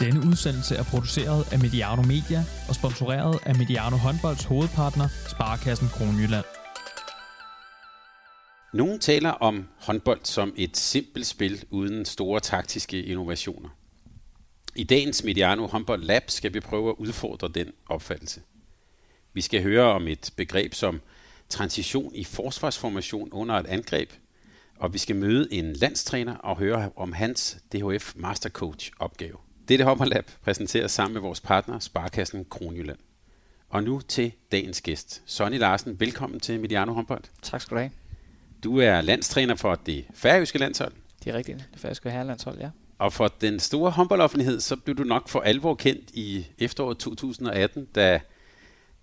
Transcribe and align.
Denne 0.00 0.20
udsendelse 0.26 0.76
er 0.76 0.82
produceret 0.82 1.52
af 1.52 1.58
Mediano 1.58 2.02
Media 2.02 2.44
og 2.68 2.74
sponsoreret 2.74 3.38
af 3.46 3.54
Mediano 3.54 3.96
Håndbolds 3.96 4.44
hovedpartner, 4.44 5.08
Sparkassen 5.28 5.88
Kronjylland. 5.88 6.44
Nogle 8.74 8.98
taler 8.98 9.30
om 9.30 9.68
håndbold 9.80 10.20
som 10.24 10.54
et 10.56 10.76
simpelt 10.76 11.26
spil 11.26 11.64
uden 11.70 12.04
store 12.04 12.40
taktiske 12.40 13.02
innovationer. 13.02 13.68
I 14.76 14.84
dagens 14.84 15.24
Mediano 15.24 15.66
Håndbold 15.66 16.02
Lab 16.02 16.30
skal 16.30 16.54
vi 16.54 16.60
prøve 16.60 16.88
at 16.90 16.96
udfordre 16.98 17.48
den 17.48 17.72
opfattelse. 17.88 18.40
Vi 19.32 19.40
skal 19.40 19.62
høre 19.62 19.84
om 19.84 20.08
et 20.08 20.30
begreb 20.36 20.74
som 20.74 21.00
transition 21.48 22.14
i 22.14 22.24
forsvarsformation 22.24 23.28
under 23.32 23.54
et 23.54 23.66
angreb, 23.66 24.12
og 24.76 24.92
vi 24.92 24.98
skal 24.98 25.16
møde 25.16 25.52
en 25.52 25.72
landstræner 25.72 26.34
og 26.36 26.58
høre 26.58 26.90
om 26.96 27.12
hans 27.12 27.58
DHF 27.72 28.12
Mastercoach 28.16 28.90
opgave. 28.98 29.47
Dette 29.68 29.84
Håndboldlab 29.84 30.30
præsenteres 30.42 30.92
sammen 30.92 31.12
med 31.12 31.20
vores 31.20 31.40
partner 31.40 31.78
Sparkassen 31.78 32.44
Kronjylland. 32.50 32.98
Og 33.68 33.82
nu 33.82 34.00
til 34.00 34.32
dagens 34.52 34.80
gæst. 34.80 35.22
Sonny 35.26 35.58
Larsen, 35.58 36.00
velkommen 36.00 36.40
til 36.40 36.60
Mediano 36.60 36.92
Håndbold. 36.92 37.24
Tak 37.42 37.60
skal 37.60 37.74
du 37.74 37.80
have. 37.80 37.90
Du 38.64 38.78
er 38.78 39.00
landstræner 39.00 39.54
for 39.54 39.74
det 39.74 40.04
færøske 40.14 40.58
landshold. 40.58 40.92
Det 41.24 41.30
er 41.30 41.34
rigtigt. 41.34 41.68
Det 41.72 41.80
færøske 41.80 42.10
herrelandshold, 42.10 42.58
ja. 42.58 42.70
Og 42.98 43.12
for 43.12 43.28
den 43.40 43.60
store 43.60 43.90
håndboldoffentlighed, 43.90 44.60
så 44.60 44.76
blev 44.76 44.96
du 44.96 45.04
nok 45.04 45.28
for 45.28 45.40
alvor 45.40 45.74
kendt 45.74 46.10
i 46.10 46.46
efteråret 46.58 46.98
2018, 46.98 47.84
da 47.84 48.20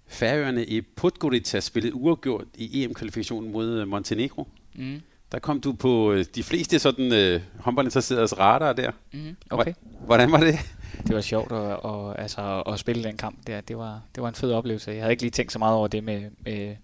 Færøerne 0.07 0.65
i 0.65 0.81
Podgorica 0.81 1.59
spillede 1.59 1.95
uafgjort 1.95 2.45
i 2.55 2.83
EM-kvalifikationen 2.83 3.51
mod 3.51 3.85
Montenegro. 3.85 4.47
Mm. 4.75 5.01
Der 5.35 5.39
kom 5.39 5.61
du 5.61 5.73
på 5.73 6.11
øh, 6.11 6.25
de 6.35 6.43
fleste 6.43 6.79
sådan 6.79 7.13
øh, 7.13 7.41
håndboldinteresserede 7.59 8.25
radar 8.25 8.73
der. 8.73 8.91
Mm, 9.13 9.35
okay. 9.49 9.73
Hvordan 10.05 10.31
var 10.31 10.39
det? 10.39 10.59
Det 11.07 11.15
var 11.15 11.21
sjovt 11.21 11.51
at, 11.51 11.71
at, 11.71 12.15
altså, 12.17 12.63
at 12.67 12.79
spille 12.79 13.03
den 13.03 13.17
kamp 13.17 13.47
der. 13.47 13.61
Det 13.61 13.77
var, 13.77 14.01
det 14.15 14.23
var 14.23 14.29
en 14.29 14.35
fed 14.35 14.51
oplevelse. 14.51 14.91
Jeg 14.91 15.01
havde 15.01 15.11
ikke 15.11 15.23
lige 15.23 15.31
tænkt 15.31 15.51
så 15.51 15.59
meget 15.59 15.75
over 15.75 15.87
det 15.87 16.03
med, 16.03 16.21
med, 16.45 16.75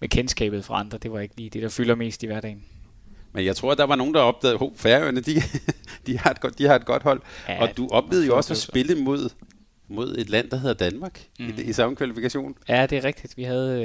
med 0.00 0.08
kendskabet 0.08 0.64
fra 0.64 0.80
andre. 0.80 0.98
Det 0.98 1.12
var 1.12 1.20
ikke 1.20 1.36
lige 1.36 1.50
det, 1.50 1.62
der 1.62 1.68
fylder 1.68 1.94
mest 1.94 2.22
i 2.22 2.26
hverdagen. 2.26 2.64
Men 3.32 3.44
jeg 3.44 3.56
tror, 3.56 3.74
der 3.74 3.84
var 3.84 3.96
nogen, 3.96 4.14
der 4.14 4.20
opdagede, 4.20 4.58
at 4.62 4.70
Færøerne, 4.76 5.20
de, 5.20 5.34
de, 6.06 6.18
har 6.18 6.30
et 6.30 6.40
godt, 6.40 6.58
de 6.58 6.66
har 6.66 6.74
et 6.74 6.84
godt 6.84 7.02
hold. 7.02 7.20
Ja, 7.48 7.62
og 7.62 7.76
du 7.76 7.88
oplevede 7.88 8.26
jo 8.26 8.36
også 8.36 8.52
at 8.52 8.58
spille 8.58 8.94
mod 8.94 9.30
mod 9.88 10.16
et 10.18 10.30
land, 10.30 10.50
der 10.50 10.56
hedder 10.56 10.74
Danmark 10.74 11.26
mm. 11.38 11.48
i, 11.58 11.62
i 11.62 11.72
samme 11.72 11.96
kvalifikation. 11.96 12.56
Ja, 12.68 12.86
det 12.86 12.98
er 12.98 13.04
rigtigt. 13.04 13.36
Vi 13.36 13.42
havde 13.42 13.84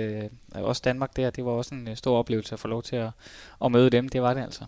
øh, 0.56 0.64
også 0.64 0.82
Danmark 0.86 1.16
der. 1.16 1.30
Det 1.30 1.46
var 1.46 1.52
også 1.52 1.76
en 1.76 1.88
øh, 1.88 1.98
stor 1.98 2.18
oplevelse 2.18 2.54
at 2.54 2.60
få 2.60 2.68
lov 2.68 2.84
til 2.84 2.96
at, 2.96 3.10
at 3.66 3.72
møde 3.72 3.90
dem. 3.90 4.10
Det 4.10 4.22
var 4.22 4.34
det 4.34 4.42
altså. 4.42 4.66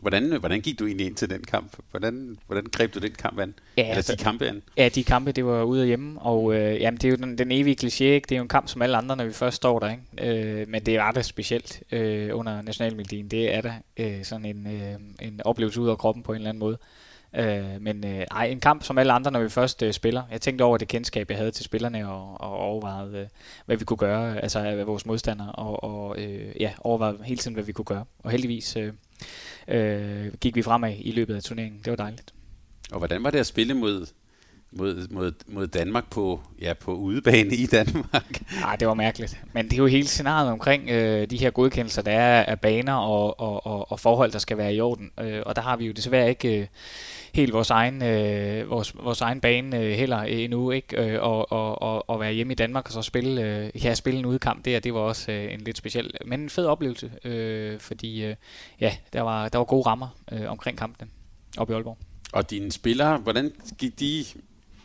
Hvordan, 0.00 0.36
hvordan 0.40 0.60
gik 0.60 0.78
du 0.78 0.86
egentlig 0.86 1.06
ind 1.06 1.14
til 1.14 1.30
den 1.30 1.42
kamp? 1.42 1.76
Hvordan, 1.90 2.38
hvordan 2.46 2.64
greb 2.64 2.94
du 2.94 2.98
den 2.98 3.12
kamp 3.12 3.38
an? 3.38 3.54
Ja, 3.76 3.82
Eller 3.82 3.94
altså, 3.94 4.12
de 4.12 4.24
kampe 4.24 4.48
an? 4.48 4.62
Ja, 4.76 4.88
de 4.88 5.04
kampe, 5.04 5.32
det 5.32 5.44
var 5.44 5.62
ude 5.62 5.80
af 5.80 5.86
hjemme, 5.86 6.20
og 6.20 6.54
øh, 6.54 6.80
jamen, 6.80 6.98
det 6.98 7.04
er 7.04 7.10
jo 7.10 7.16
den, 7.16 7.38
den 7.38 7.52
evige 7.52 7.76
kliché, 7.84 8.04
ikke? 8.04 8.26
det 8.28 8.32
er 8.32 8.36
jo 8.36 8.42
en 8.42 8.48
kamp 8.48 8.68
som 8.68 8.82
alle 8.82 8.96
andre, 8.96 9.16
når 9.16 9.24
vi 9.24 9.32
først 9.32 9.56
står 9.56 9.78
der, 9.78 9.90
ikke? 9.90 10.60
Øh, 10.60 10.68
men 10.68 10.86
det 10.86 10.94
er 10.94 11.02
ret 11.02 11.24
specielt 11.24 11.82
øh, 11.92 12.38
under 12.38 12.62
nationalmelodien. 12.62 13.28
Det 13.28 13.54
er 13.54 13.60
da 13.60 13.74
øh, 13.96 14.24
sådan 14.24 14.46
en, 14.46 14.66
øh, 14.66 15.26
en 15.28 15.40
oplevelse 15.44 15.80
ud 15.80 15.88
af 15.88 15.98
kroppen 15.98 16.22
på 16.22 16.32
en 16.32 16.36
eller 16.36 16.48
anden 16.48 16.60
måde. 16.60 16.78
Øh, 16.80 17.03
Øh, 17.36 17.80
men 17.80 18.04
øh, 18.04 18.26
ej, 18.30 18.44
en 18.44 18.60
kamp 18.60 18.82
som 18.82 18.98
alle 18.98 19.12
andre, 19.12 19.30
når 19.30 19.40
vi 19.40 19.48
først 19.48 19.82
øh, 19.82 19.92
spiller. 19.92 20.22
Jeg 20.30 20.40
tænkte 20.40 20.62
over 20.62 20.78
det 20.78 20.88
kendskab, 20.88 21.30
jeg 21.30 21.38
havde 21.38 21.50
til 21.50 21.64
spillerne, 21.64 22.08
og, 22.08 22.40
og 22.40 22.56
overvejede, 22.56 23.18
øh, 23.18 23.26
hvad 23.66 23.76
vi 23.76 23.84
kunne 23.84 23.96
gøre, 23.96 24.42
altså 24.42 24.58
øh, 24.58 24.80
af 24.80 24.86
vores 24.86 25.06
modstandere, 25.06 25.52
og, 25.52 25.84
og 25.84 26.18
øh, 26.18 26.56
ja, 26.60 26.72
overvejede 26.78 27.18
hele 27.24 27.38
tiden, 27.38 27.54
hvad 27.54 27.64
vi 27.64 27.72
kunne 27.72 27.84
gøre. 27.84 28.04
Og 28.18 28.30
heldigvis 28.30 28.76
øh, 28.76 28.92
øh, 29.68 30.32
gik 30.40 30.56
vi 30.56 30.62
fremad 30.62 30.94
i 30.98 31.12
løbet 31.12 31.34
af 31.34 31.42
turneringen. 31.42 31.80
Det 31.84 31.90
var 31.90 31.96
dejligt. 31.96 32.34
Og 32.92 32.98
hvordan 32.98 33.24
var 33.24 33.30
det 33.30 33.38
at 33.38 33.46
spille 33.46 33.74
mod 33.74 34.06
mod, 34.76 35.08
mod, 35.10 35.32
mod 35.46 35.66
Danmark 35.66 36.10
på, 36.10 36.40
ja, 36.60 36.74
på 36.74 36.94
udebane 36.94 37.54
i 37.54 37.66
Danmark. 37.66 38.42
Nej, 38.60 38.76
det 38.76 38.88
var 38.88 38.94
mærkeligt. 38.94 39.40
Men 39.52 39.64
det 39.64 39.72
er 39.72 39.76
jo 39.76 39.86
hele 39.86 40.08
scenariet 40.08 40.50
omkring 40.50 40.90
øh, 40.90 41.30
de 41.30 41.36
her 41.36 41.50
godkendelser, 41.50 42.02
der 42.02 42.12
er 42.12 42.44
af 42.44 42.60
baner 42.60 42.94
og, 42.94 43.40
og, 43.40 43.66
og, 43.66 43.92
og 43.92 44.00
forhold, 44.00 44.32
der 44.32 44.38
skal 44.38 44.58
være 44.58 44.74
i 44.74 44.80
orden. 44.80 45.10
Øh, 45.20 45.42
og 45.46 45.56
der 45.56 45.62
har 45.62 45.76
vi 45.76 45.86
jo 45.86 45.92
desværre 45.92 46.28
ikke 46.28 46.60
øh, 46.60 46.66
helt 47.34 47.52
vores 47.52 47.70
egen, 47.70 48.02
øh, 48.02 48.70
vores, 48.70 48.94
vores 49.02 49.20
egen 49.20 49.40
bane 49.40 49.78
øh, 49.78 49.92
heller 49.92 50.18
endnu, 50.18 50.70
ikke? 50.70 51.02
Øh, 51.02 51.22
og, 51.22 51.52
og, 51.52 51.82
og, 51.82 52.10
og 52.10 52.20
være 52.20 52.32
hjemme 52.32 52.52
i 52.52 52.56
Danmark 52.56 52.86
og 52.86 52.92
så 52.92 53.02
spille, 53.02 53.42
øh, 53.42 53.84
ja, 53.84 53.94
spille 53.94 54.18
en 54.18 54.26
udkamp 54.26 54.64
der, 54.64 54.80
det 54.80 54.94
var 54.94 55.00
også 55.00 55.32
øh, 55.32 55.54
en 55.54 55.60
lidt 55.60 55.78
speciel, 55.78 56.10
men 56.26 56.40
en 56.40 56.50
fed 56.50 56.66
oplevelse, 56.66 57.10
øh, 57.24 57.80
fordi 57.80 58.24
øh, 58.24 58.36
ja, 58.80 58.96
der 59.12 59.20
var, 59.20 59.48
der 59.48 59.58
var 59.58 59.64
gode 59.64 59.86
rammer 59.86 60.08
øh, 60.32 60.50
omkring 60.50 60.78
kampene 60.78 61.10
op 61.56 61.70
i 61.70 61.72
Aalborg. 61.72 61.98
Og 62.32 62.50
dine 62.50 62.72
spillere, 62.72 63.18
hvordan 63.18 63.52
gik 63.78 64.00
de 64.00 64.24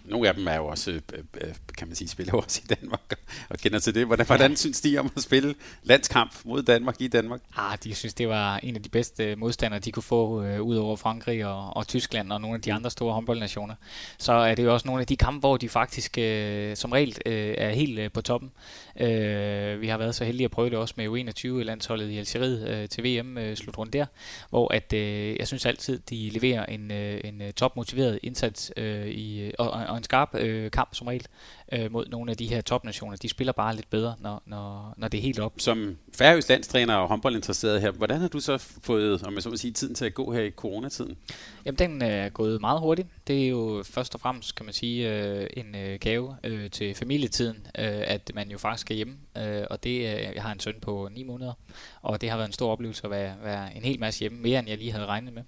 nogle 0.09 0.27
af 0.27 0.35
dem 0.35 0.47
er 0.47 0.55
jo 0.55 0.65
også, 0.65 0.91
øh, 0.91 1.01
øh, 1.41 1.53
kan 1.77 1.87
man 1.87 1.95
sige, 1.95 2.07
spiller 2.07 2.33
også 2.33 2.61
i 2.63 2.67
Danmark 2.67 3.19
og 3.49 3.57
kender 3.57 3.79
til 3.79 3.95
det. 3.95 4.05
Hvordan, 4.05 4.25
hvordan 4.25 4.55
synes 4.55 4.81
de 4.81 4.97
om 4.97 5.11
at 5.15 5.23
spille 5.23 5.55
landskamp 5.83 6.31
mod 6.45 6.63
Danmark 6.63 6.95
i 6.99 7.07
Danmark? 7.07 7.41
Ah, 7.55 7.77
de 7.83 7.95
synes, 7.95 8.13
det 8.13 8.29
var 8.29 8.57
en 8.63 8.75
af 8.75 8.83
de 8.83 8.89
bedste 8.89 9.35
modstandere, 9.35 9.79
de 9.79 9.91
kunne 9.91 10.03
få 10.03 10.43
øh, 10.43 10.61
ud 10.61 10.75
over 10.75 10.95
Frankrig 10.95 11.45
og, 11.45 11.77
og 11.77 11.87
Tyskland 11.87 12.31
og 12.31 12.41
nogle 12.41 12.55
af 12.55 12.61
de 12.61 12.73
andre 12.73 12.89
store 12.91 13.13
håndboldnationer. 13.13 13.75
Så 14.17 14.33
er 14.33 14.55
det 14.55 14.63
jo 14.63 14.73
også 14.73 14.87
nogle 14.87 15.01
af 15.01 15.07
de 15.07 15.17
kampe, 15.17 15.39
hvor 15.39 15.57
de 15.57 15.69
faktisk 15.69 16.17
øh, 16.17 16.75
som 16.75 16.91
regel 16.91 17.17
øh, 17.25 17.55
er 17.57 17.69
helt 17.69 17.99
øh, 17.99 18.11
på 18.11 18.21
toppen. 18.21 18.51
Øh, 18.99 19.81
vi 19.81 19.87
har 19.87 19.97
været 19.97 20.15
så 20.15 20.23
heldige 20.25 20.45
at 20.45 20.51
prøve 20.51 20.69
det 20.69 20.77
også 20.77 20.93
med 20.97 21.07
U21-landsholdet 21.07 22.09
i 22.09 22.17
Algeriet 22.17 22.67
øh, 22.67 22.89
til 22.89 23.03
VM-slutrunde 23.03 23.97
øh, 23.97 23.99
der, 23.99 24.05
hvor 24.49 24.73
at, 24.73 24.93
øh, 24.93 25.35
jeg 25.39 25.47
synes 25.47 25.65
altid, 25.65 25.99
de 26.09 26.29
leverer 26.29 26.65
en, 26.65 26.91
øh, 26.91 27.21
en 27.23 27.41
topmotiveret 27.55 28.19
indsats 28.23 28.71
øh, 28.77 29.07
i, 29.07 29.51
og, 29.59 29.71
og 29.71 29.98
en 29.99 30.03
skarp 30.03 30.35
øh, 30.35 30.71
kamp 30.71 30.95
som 30.95 31.07
regel 31.07 31.25
øh, 31.71 31.91
mod 31.91 32.05
nogle 32.05 32.31
af 32.31 32.37
de 32.37 32.47
her 32.47 32.61
topnationer. 32.61 33.17
De 33.17 33.29
spiller 33.29 33.53
bare 33.53 33.75
lidt 33.75 33.89
bedre, 33.89 34.15
når, 34.19 34.43
når, 34.45 34.93
når 34.97 35.07
det 35.07 35.17
er 35.17 35.21
helt 35.21 35.39
op. 35.39 35.53
Som 35.57 35.97
færøs 36.17 36.49
landstræner 36.49 36.95
og 36.95 37.07
håndboldinteresseret 37.07 37.81
her, 37.81 37.91
hvordan 37.91 38.21
har 38.21 38.27
du 38.27 38.39
så 38.39 38.57
fået, 38.83 39.23
om 39.23 39.35
jeg 39.35 39.43
så 39.43 39.49
må 39.49 39.55
sige, 39.55 39.71
tiden 39.71 39.95
til 39.95 40.05
at 40.05 40.13
gå 40.13 40.33
her 40.33 40.41
i 40.41 40.51
coronatiden? 40.51 41.17
Jamen, 41.65 41.79
den 41.79 42.01
er 42.01 42.29
gået 42.29 42.61
meget 42.61 42.79
hurtigt. 42.79 43.07
Det 43.27 43.43
er 43.43 43.47
jo 43.47 43.83
først 43.85 44.15
og 44.15 44.21
fremmest, 44.21 44.55
kan 44.55 44.65
man 44.65 44.73
sige, 44.73 45.13
øh, 45.13 45.47
en 45.57 45.75
øh, 45.75 45.99
gave 45.99 46.35
øh, 46.43 46.69
til 46.69 46.95
familietiden, 46.95 47.57
øh, 47.79 48.01
at 48.07 48.31
man 48.35 48.51
jo 48.51 48.57
faktisk 48.57 48.81
skal 48.81 48.95
hjemme. 48.95 49.17
Øh, 49.37 49.63
og 49.69 49.83
det, 49.83 49.89
øh, 49.89 50.35
jeg 50.35 50.43
har 50.43 50.51
en 50.51 50.59
søn 50.59 50.75
på 50.81 51.09
9 51.11 51.23
måneder, 51.23 51.53
og 52.01 52.21
det 52.21 52.29
har 52.29 52.37
været 52.37 52.47
en 52.47 52.53
stor 52.53 52.71
oplevelse 52.71 53.03
at 53.03 53.11
være, 53.11 53.35
være 53.43 53.77
en 53.77 53.83
hel 53.83 53.99
masse 53.99 54.19
hjemme, 54.19 54.39
mere 54.39 54.59
end 54.59 54.69
jeg 54.69 54.77
lige 54.77 54.91
havde 54.91 55.05
regnet 55.05 55.33
med. 55.33 55.43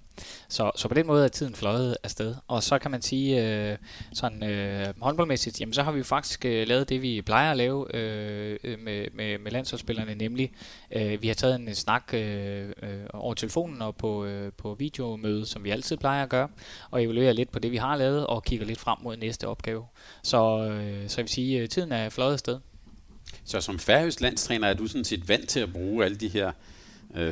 Så, 0.48 0.70
så 0.76 0.88
på 0.88 0.94
den 0.94 1.06
måde 1.06 1.24
er 1.24 1.28
tiden 1.28 1.54
fløjet 1.54 1.96
afsted. 2.02 2.34
Og 2.48 2.62
så 2.62 2.78
kan 2.78 2.90
man 2.90 3.02
sige, 3.02 3.46
øh, 3.46 3.78
sådan 4.12 4.42
øh, 4.42 4.94
håndboldmæssigt, 5.00 5.60
jamen 5.60 5.72
så 5.72 5.82
har 5.82 5.92
vi 5.92 5.98
jo 5.98 6.04
faktisk 6.12 6.44
øh, 6.44 6.68
lavet 6.68 6.88
det, 6.88 7.02
vi 7.02 7.22
plejer 7.22 7.50
at 7.50 7.56
lave 7.56 7.96
øh, 7.96 8.58
øh, 8.64 8.78
med, 8.78 9.06
med, 9.14 9.38
med 9.38 9.50
landsholdsspillerne, 9.52 10.14
nemlig 10.14 10.52
øh, 10.92 11.22
vi 11.22 11.26
har 11.26 11.34
taget 11.34 11.54
en 11.54 11.74
snak 11.74 12.14
øh, 12.14 12.68
øh, 12.82 13.00
over 13.12 13.34
telefonen 13.34 13.82
og 13.82 13.96
på, 13.96 14.24
øh, 14.24 14.52
på 14.52 14.74
videomøde, 14.74 15.46
som 15.46 15.64
vi 15.64 15.70
altid 15.70 15.96
plejer 15.96 16.22
at 16.22 16.28
gøre, 16.28 16.48
og 16.90 17.02
evaluere 17.02 17.34
lidt 17.34 17.50
på 17.50 17.58
det, 17.58 17.72
vi 17.72 17.76
har 17.76 17.96
lavet, 17.96 18.26
og 18.26 18.44
kigger 18.44 18.66
lidt 18.66 18.78
frem 18.78 18.98
mod 19.02 19.16
næste 19.16 19.48
opgave. 19.48 19.84
Så, 20.22 20.68
øh, 20.70 21.08
så 21.08 21.20
jeg 21.20 21.24
vil 21.24 21.32
sige, 21.32 21.58
øh, 21.58 21.68
tiden 21.68 21.92
er 21.92 22.08
fløjet 22.08 22.38
sted. 22.38 22.58
Så 23.44 23.60
som 23.60 23.78
færøsk 23.78 24.20
landstræner 24.20 24.68
er 24.68 24.74
du 24.74 24.86
sådan 24.86 25.04
set 25.04 25.28
vant 25.28 25.48
til 25.48 25.60
at 25.60 25.72
bruge 25.72 26.04
alle 26.04 26.16
de 26.16 26.28
her 26.28 26.48
øh, 26.48 26.54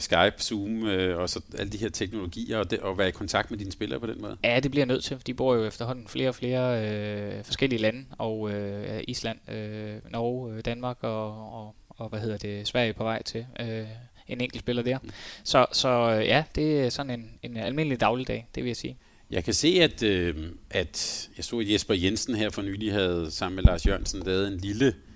Skype, 0.00 0.34
Zoom 0.38 0.86
øh, 0.86 1.18
og 1.18 1.30
så 1.30 1.40
alle 1.58 1.72
de 1.72 1.78
her 1.78 1.88
teknologier 1.88 2.58
og, 2.58 2.70
det, 2.70 2.78
og 2.78 2.98
være 2.98 3.08
i 3.08 3.10
kontakt 3.10 3.50
med 3.50 3.58
dine 3.58 3.72
spillere 3.72 4.00
på 4.00 4.06
den 4.06 4.20
måde? 4.20 4.36
Ja, 4.44 4.60
det 4.60 4.70
bliver 4.70 4.86
nødt 4.86 5.04
til. 5.04 5.18
De 5.26 5.34
bor 5.34 5.54
jo 5.54 5.64
efterhånden 5.64 6.08
flere 6.08 6.28
og 6.28 6.34
flere 6.34 6.88
øh, 6.88 7.44
forskellige 7.44 7.80
lande, 7.80 8.04
og 8.18 8.50
øh, 8.50 9.02
Island, 9.08 9.50
øh, 9.50 9.96
Norge, 10.10 10.54
øh, 10.54 10.64
Danmark 10.64 10.96
og, 11.00 11.52
og, 11.52 11.74
og 11.88 12.08
hvad 12.08 12.20
hedder 12.20 12.36
det, 12.36 12.68
Sverige 12.68 12.92
på 12.92 13.04
vej 13.04 13.22
til. 13.22 13.46
Øh, 13.60 13.84
en 14.28 14.40
enkelt 14.40 14.62
spiller 14.62 14.82
der. 14.82 14.98
Mm. 15.02 15.10
Så, 15.44 15.66
så 15.72 15.88
øh, 15.88 16.26
ja, 16.26 16.44
det 16.54 16.80
er 16.80 16.88
sådan 16.88 17.20
en, 17.20 17.30
en 17.42 17.56
almindelig 17.56 18.00
dagligdag, 18.00 18.48
det 18.54 18.62
vil 18.62 18.68
jeg 18.68 18.76
sige. 18.76 18.96
Jeg 19.30 19.44
kan 19.44 19.54
se, 19.54 19.68
at, 19.68 20.02
øh, 20.02 20.36
at 20.70 21.28
jeg 21.36 21.44
så, 21.44 21.58
at 21.58 21.70
Jesper 21.70 21.94
Jensen 21.94 22.34
her 22.34 22.50
for 22.50 22.62
nylig 22.62 22.92
havde 22.92 23.30
sammen 23.30 23.56
med 23.56 23.64
Lars 23.64 23.86
Jørgensen 23.86 24.22
lavet 24.22 24.48
en 24.48 24.56
lille 24.56 24.86
øh, 24.86 25.09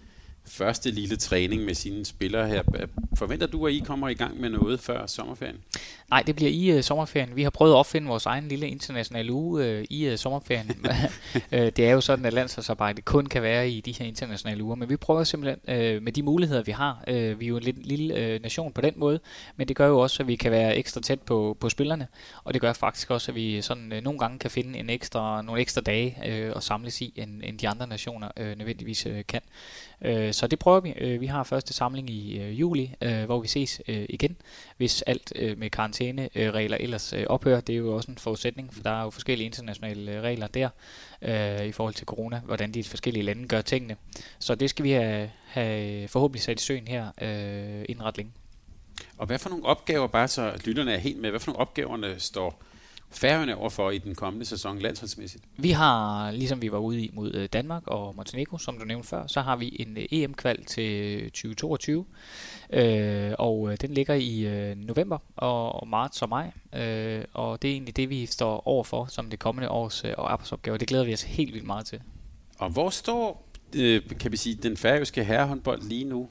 første 0.47 0.91
lille 0.91 1.17
træning 1.17 1.65
med 1.65 1.75
sine 1.75 2.05
spillere 2.05 2.49
her. 2.49 2.63
Forventer 3.15 3.47
du, 3.47 3.67
at 3.67 3.73
I 3.73 3.79
kommer 3.79 4.09
i 4.09 4.15
gang 4.15 4.41
med 4.41 4.51
noget 4.51 4.81
før 4.81 5.07
sommerferien? 5.07 5.57
Nej, 6.11 6.23
det 6.23 6.37
bliver 6.37 6.51
i 6.51 6.77
uh, 6.77 6.83
sommerferien. 6.83 7.37
Vi 7.37 7.43
har 7.43 7.51
prøvet 7.51 7.73
at 7.73 7.77
opfinde 7.77 8.09
vores 8.09 8.27
egen 8.27 8.49
lille 8.49 8.69
internationale 8.69 9.33
uge 9.33 9.79
uh, 9.79 9.85
i 9.91 10.11
uh, 10.11 10.17
sommerferien. 10.17 10.71
uh, 10.85 11.59
det 11.77 11.79
er 11.79 11.91
jo 11.91 12.01
sådan, 12.01 12.25
at 12.25 12.33
landsholdsarbejde 12.33 13.03
kun 13.03 13.27
kan 13.27 13.43
være 13.43 13.71
i 13.71 13.81
de 13.81 13.93
her 13.93 14.07
internationale 14.07 14.65
uger, 14.65 14.75
men 14.75 14.89
vi 14.89 14.97
prøver 14.97 15.25
simpelthen 15.25 15.59
uh, 15.69 16.03
med 16.03 16.13
de 16.13 16.23
muligheder, 16.23 16.63
vi 16.63 16.73
har. 16.73 17.05
Uh, 17.09 17.15
vi 17.15 17.45
er 17.45 17.49
jo 17.49 17.57
en 17.57 17.63
lille, 17.63 17.83
lille 17.83 18.35
uh, 18.35 18.43
nation 18.43 18.73
på 18.73 18.81
den 18.81 18.95
måde, 18.97 19.21
men 19.57 19.69
det 19.69 19.77
gør 19.77 19.87
jo 19.87 19.99
også, 19.99 20.23
at 20.23 20.27
vi 20.27 20.37
kan 20.37 20.51
være 20.51 20.77
ekstra 20.77 21.01
tæt 21.01 21.21
på, 21.21 21.57
på 21.61 21.69
spillerne, 21.69 22.07
og 22.45 22.55
det 22.55 22.61
gør 22.61 22.73
faktisk 22.73 23.11
også, 23.11 23.31
at 23.31 23.35
vi 23.35 23.63
sådan 23.63 23.93
uh, 23.93 23.99
nogle 23.99 24.19
gange 24.19 24.39
kan 24.39 24.51
finde 24.51 24.79
en 24.79 24.91
ekstra, 24.91 25.43
nogle 25.43 25.61
ekstra 25.61 25.81
dage 25.81 26.17
uh, 26.49 26.57
og 26.57 26.63
samles 26.63 27.01
i, 27.01 27.13
end, 27.17 27.43
end 27.45 27.59
de 27.59 27.69
andre 27.69 27.87
nationer 27.87 28.29
uh, 28.41 28.47
nødvendigvis 28.47 29.07
uh, 29.07 29.13
kan. 29.29 29.41
Øh, 30.03 30.33
så 30.33 30.47
det 30.47 30.59
prøver 30.59 30.81
vi. 30.81 30.95
Øh, 30.97 31.21
vi 31.21 31.27
har 31.27 31.43
første 31.43 31.75
samling 31.75 32.11
i 32.11 32.39
øh, 32.39 32.61
juli, 32.61 32.95
øh, 33.01 33.25
hvor 33.25 33.41
vi 33.41 33.49
ses 33.49 33.81
øh, 33.89 34.07
igen, 34.09 34.37
hvis 34.77 35.03
alt 35.03 35.33
øh, 35.37 35.59
med 35.59 35.71
karantæneregler 35.71 36.79
øh, 36.81 36.85
ellers 36.85 37.13
øh, 37.13 37.25
ophører. 37.27 37.61
Det 37.61 37.73
er 37.73 37.77
jo 37.77 37.97
også 37.97 38.11
en 38.11 38.19
forudsætning, 38.19 38.75
for 38.75 38.83
der 38.83 38.91
er 38.91 39.03
jo 39.03 39.11
forskellige 39.11 39.47
internationale 39.47 40.21
regler 40.21 40.47
der 40.47 40.69
øh, 41.23 41.67
i 41.67 41.73
forhold 41.73 41.95
til 41.95 42.07
corona, 42.07 42.41
hvordan 42.45 42.73
de 42.73 42.85
forskellige 42.85 43.23
lande 43.23 43.49
gør 43.49 43.61
tingene. 43.61 43.97
Så 44.39 44.55
det 44.55 44.71
skal 44.71 44.85
vi 44.85 44.91
have, 44.91 45.31
have 45.47 46.09
forhåbentlig 46.09 46.43
sat 46.43 46.61
i 46.61 46.65
søen 46.65 46.89
her 46.89 47.07
øh, 47.21 47.85
inden 47.89 48.05
ret 48.05 48.17
længe. 48.17 48.33
Og 49.19 49.27
hvad 49.27 49.39
for 49.39 49.51
nogle 49.51 49.65
opgaver, 49.65 50.07
bare 50.07 50.29
så 50.29 50.53
lytterne 50.65 50.93
er 50.93 50.99
helt 50.99 51.21
med, 51.21 51.31
hvad 51.31 51.41
for 51.41 51.51
nogle 51.51 51.61
opgaverne 51.61 52.21
står 52.21 52.63
Færøerne 53.17 53.57
overfor 53.57 53.91
i 53.91 53.99
den 53.99 54.15
kommende 54.15 54.47
sæson 54.47 54.79
landsholdsmæssigt? 54.79 55.45
Vi 55.57 55.71
har, 55.71 56.31
ligesom 56.31 56.63
vi 56.63 56.73
var 56.73 56.79
ude 56.79 57.03
i 57.03 57.11
mod 57.13 57.35
øh, 57.35 57.49
Danmark 57.53 57.83
og 57.87 58.17
Montenegro, 58.17 58.59
som 58.59 58.79
du 58.79 58.85
nævnte 58.85 59.09
før, 59.09 59.27
så 59.27 59.41
har 59.41 59.57
vi 59.57 59.77
en 59.79 59.97
øh, 59.97 60.05
EM-kval 60.11 60.65
til 60.65 61.23
2022, 61.25 62.05
øh, 62.71 63.33
og 63.39 63.81
den 63.81 63.95
ligger 63.95 64.15
i 64.15 64.75
november 64.77 65.19
og 65.37 65.89
marts 65.89 66.23
og 66.23 66.29
maj, 66.29 66.51
og 67.33 67.63
det 67.63 67.71
er 67.71 67.73
egentlig 67.73 67.97
det, 67.97 68.11
vi 68.11 68.27
står 68.27 68.69
overfor 68.69 69.07
som 69.07 69.31
det 69.31 69.39
kommende 69.39 69.71
års 69.71 70.05
arbejdsopgave. 70.05 70.79
Det 70.79 70.89
glæder 70.89 71.05
vi 71.05 71.13
os 71.13 71.23
helt 71.23 71.55
vildt 71.55 71.67
meget 71.67 71.87
til. 71.87 72.01
Og 72.59 72.71
hvor 72.71 72.91
står 72.91 73.49
kan 74.21 74.33
vi 74.33 74.37
sige, 74.37 74.55
den 74.55 74.77
færøske 74.77 75.25
herrehåndbold 75.25 75.83
lige 75.83 76.05
nu? 76.05 76.29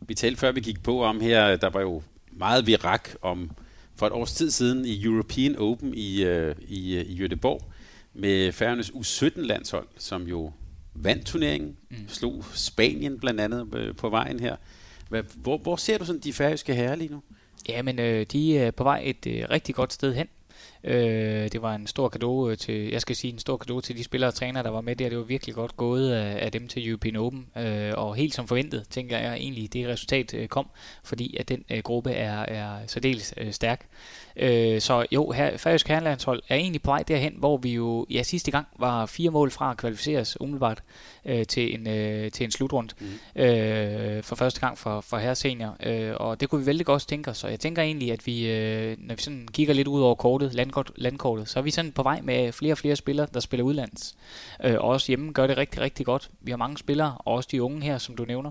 vi 0.00 0.14
talte 0.14 0.40
før, 0.40 0.52
vi 0.52 0.60
gik 0.60 0.82
på 0.82 1.04
om 1.04 1.20
her, 1.20 1.56
der 1.56 1.70
var 1.70 1.80
jo 1.80 2.02
meget 2.30 2.66
virak 2.66 3.08
om 3.22 3.50
for 3.96 4.06
et 4.06 4.12
års 4.12 4.32
tid 4.32 4.50
siden 4.50 4.84
i 4.84 5.04
European 5.04 5.56
Open 5.58 5.94
i, 5.94 6.24
øh, 6.24 6.54
i, 6.68 6.96
øh, 6.96 7.04
i 7.04 7.24
Göteborg 7.24 7.64
med 8.14 8.52
Færøernes 8.52 8.90
U17-landshold, 8.90 9.86
som 9.98 10.22
jo 10.22 10.52
vandt 10.94 11.26
turneringen, 11.26 11.76
mm. 11.90 11.96
slog 12.08 12.44
Spanien 12.54 13.18
blandt 13.18 13.40
andet 13.40 13.74
øh, 13.74 13.96
på 13.96 14.08
vejen 14.08 14.40
her. 14.40 14.56
Hvad, 15.08 15.22
hvor, 15.34 15.58
hvor 15.58 15.76
ser 15.76 15.98
du 15.98 16.04
sådan 16.04 16.20
de 16.20 16.32
færøske 16.32 16.74
herrer 16.74 16.94
lige 16.94 17.12
nu? 17.12 17.22
Jamen, 17.68 17.98
øh, 17.98 18.26
de 18.32 18.58
er 18.58 18.70
på 18.70 18.82
vej 18.84 19.02
et 19.04 19.26
øh, 19.26 19.44
rigtig 19.50 19.74
godt 19.74 19.92
sted 19.92 20.14
hen. 20.14 20.26
Øh, 20.86 21.52
det 21.52 21.62
var 21.62 21.74
en 21.74 21.86
stor 21.86 22.08
gave 22.08 22.50
øh, 22.50 22.58
til, 22.58 22.90
jeg 22.90 23.00
skal 23.00 23.16
sige 23.16 23.32
en 23.32 23.38
stor 23.38 23.56
gave 23.56 23.80
til 23.80 23.96
de 23.96 24.04
spillere 24.04 24.30
og 24.30 24.34
trænere, 24.34 24.62
der 24.62 24.70
var 24.70 24.80
med 24.80 24.96
der. 24.96 25.08
Det 25.08 25.18
var 25.18 25.24
virkelig 25.24 25.54
godt 25.54 25.76
gået 25.76 26.12
af, 26.12 26.44
af 26.44 26.52
dem 26.52 26.68
til 26.68 26.88
European 26.88 27.16
Open, 27.16 27.46
øh, 27.56 27.92
og 27.96 28.14
helt 28.14 28.34
som 28.34 28.48
forventet, 28.48 28.86
tænker 28.90 29.18
jeg 29.18 29.34
egentlig, 29.34 29.72
det 29.72 29.88
resultat 29.88 30.34
øh, 30.34 30.48
kom, 30.48 30.66
fordi 31.04 31.36
at 31.36 31.48
den 31.48 31.64
øh, 31.70 31.78
gruppe 31.78 32.10
er, 32.10 32.38
er 32.38 32.86
særdeles 32.86 33.34
øh, 33.36 33.52
stærk. 33.52 33.86
Øh, 34.36 34.80
så 34.80 35.06
jo, 35.12 35.30
her, 35.30 35.56
Færøsk 35.56 35.88
Herrelandshold 35.88 36.42
er 36.48 36.56
egentlig 36.56 36.82
på 36.82 36.90
vej 36.90 37.02
derhen, 37.02 37.34
hvor 37.38 37.56
vi 37.56 37.74
jo 37.74 38.06
ja, 38.10 38.22
sidste 38.22 38.50
gang 38.50 38.66
var 38.78 39.06
fire 39.06 39.30
mål 39.30 39.50
fra 39.50 39.70
at 39.70 39.76
kvalificeres 39.76 40.40
umiddelbart 40.40 40.82
øh, 41.24 41.46
til, 41.46 41.74
en, 41.74 41.88
øh, 41.88 42.30
til 42.30 42.44
en 42.44 42.50
slutrund 42.50 42.88
mm. 43.00 43.42
øh, 43.42 44.22
for 44.22 44.36
første 44.36 44.60
gang 44.60 44.78
for, 44.78 45.00
for 45.00 45.16
herre 45.16 45.34
senior. 45.34 45.76
Øh, 45.82 46.12
og 46.16 46.40
det 46.40 46.50
kunne 46.50 46.60
vi 46.60 46.66
vældig 46.66 46.86
godt 46.86 47.08
tænke 47.08 47.30
os. 47.30 47.38
Så 47.38 47.48
jeg 47.48 47.60
tænker 47.60 47.82
egentlig, 47.82 48.12
at 48.12 48.26
vi, 48.26 48.50
øh, 48.50 48.96
når 48.98 49.14
vi 49.14 49.22
sådan 49.22 49.48
kigger 49.52 49.74
lidt 49.74 49.88
ud 49.88 50.00
over 50.00 50.14
kortet, 50.14 50.54
landkort, 50.54 50.92
landkortet, 50.96 51.48
så 51.48 51.58
er 51.58 51.62
vi 51.62 51.70
sådan 51.70 51.92
på 51.92 52.02
vej 52.02 52.20
med 52.20 52.52
flere 52.52 52.72
og 52.74 52.78
flere 52.78 52.96
spillere, 52.96 53.26
der 53.34 53.40
spiller 53.40 53.64
udlands. 53.64 54.16
Øh, 54.64 54.74
og 54.74 54.80
også 54.80 55.06
hjemme 55.08 55.32
gør 55.32 55.46
det 55.46 55.56
rigtig, 55.56 55.80
rigtig 55.80 56.06
godt. 56.06 56.30
Vi 56.40 56.50
har 56.50 56.58
mange 56.58 56.78
spillere, 56.78 57.14
og 57.18 57.34
også 57.34 57.48
de 57.52 57.62
unge 57.62 57.82
her, 57.82 57.98
som 57.98 58.16
du 58.16 58.24
nævner, 58.24 58.50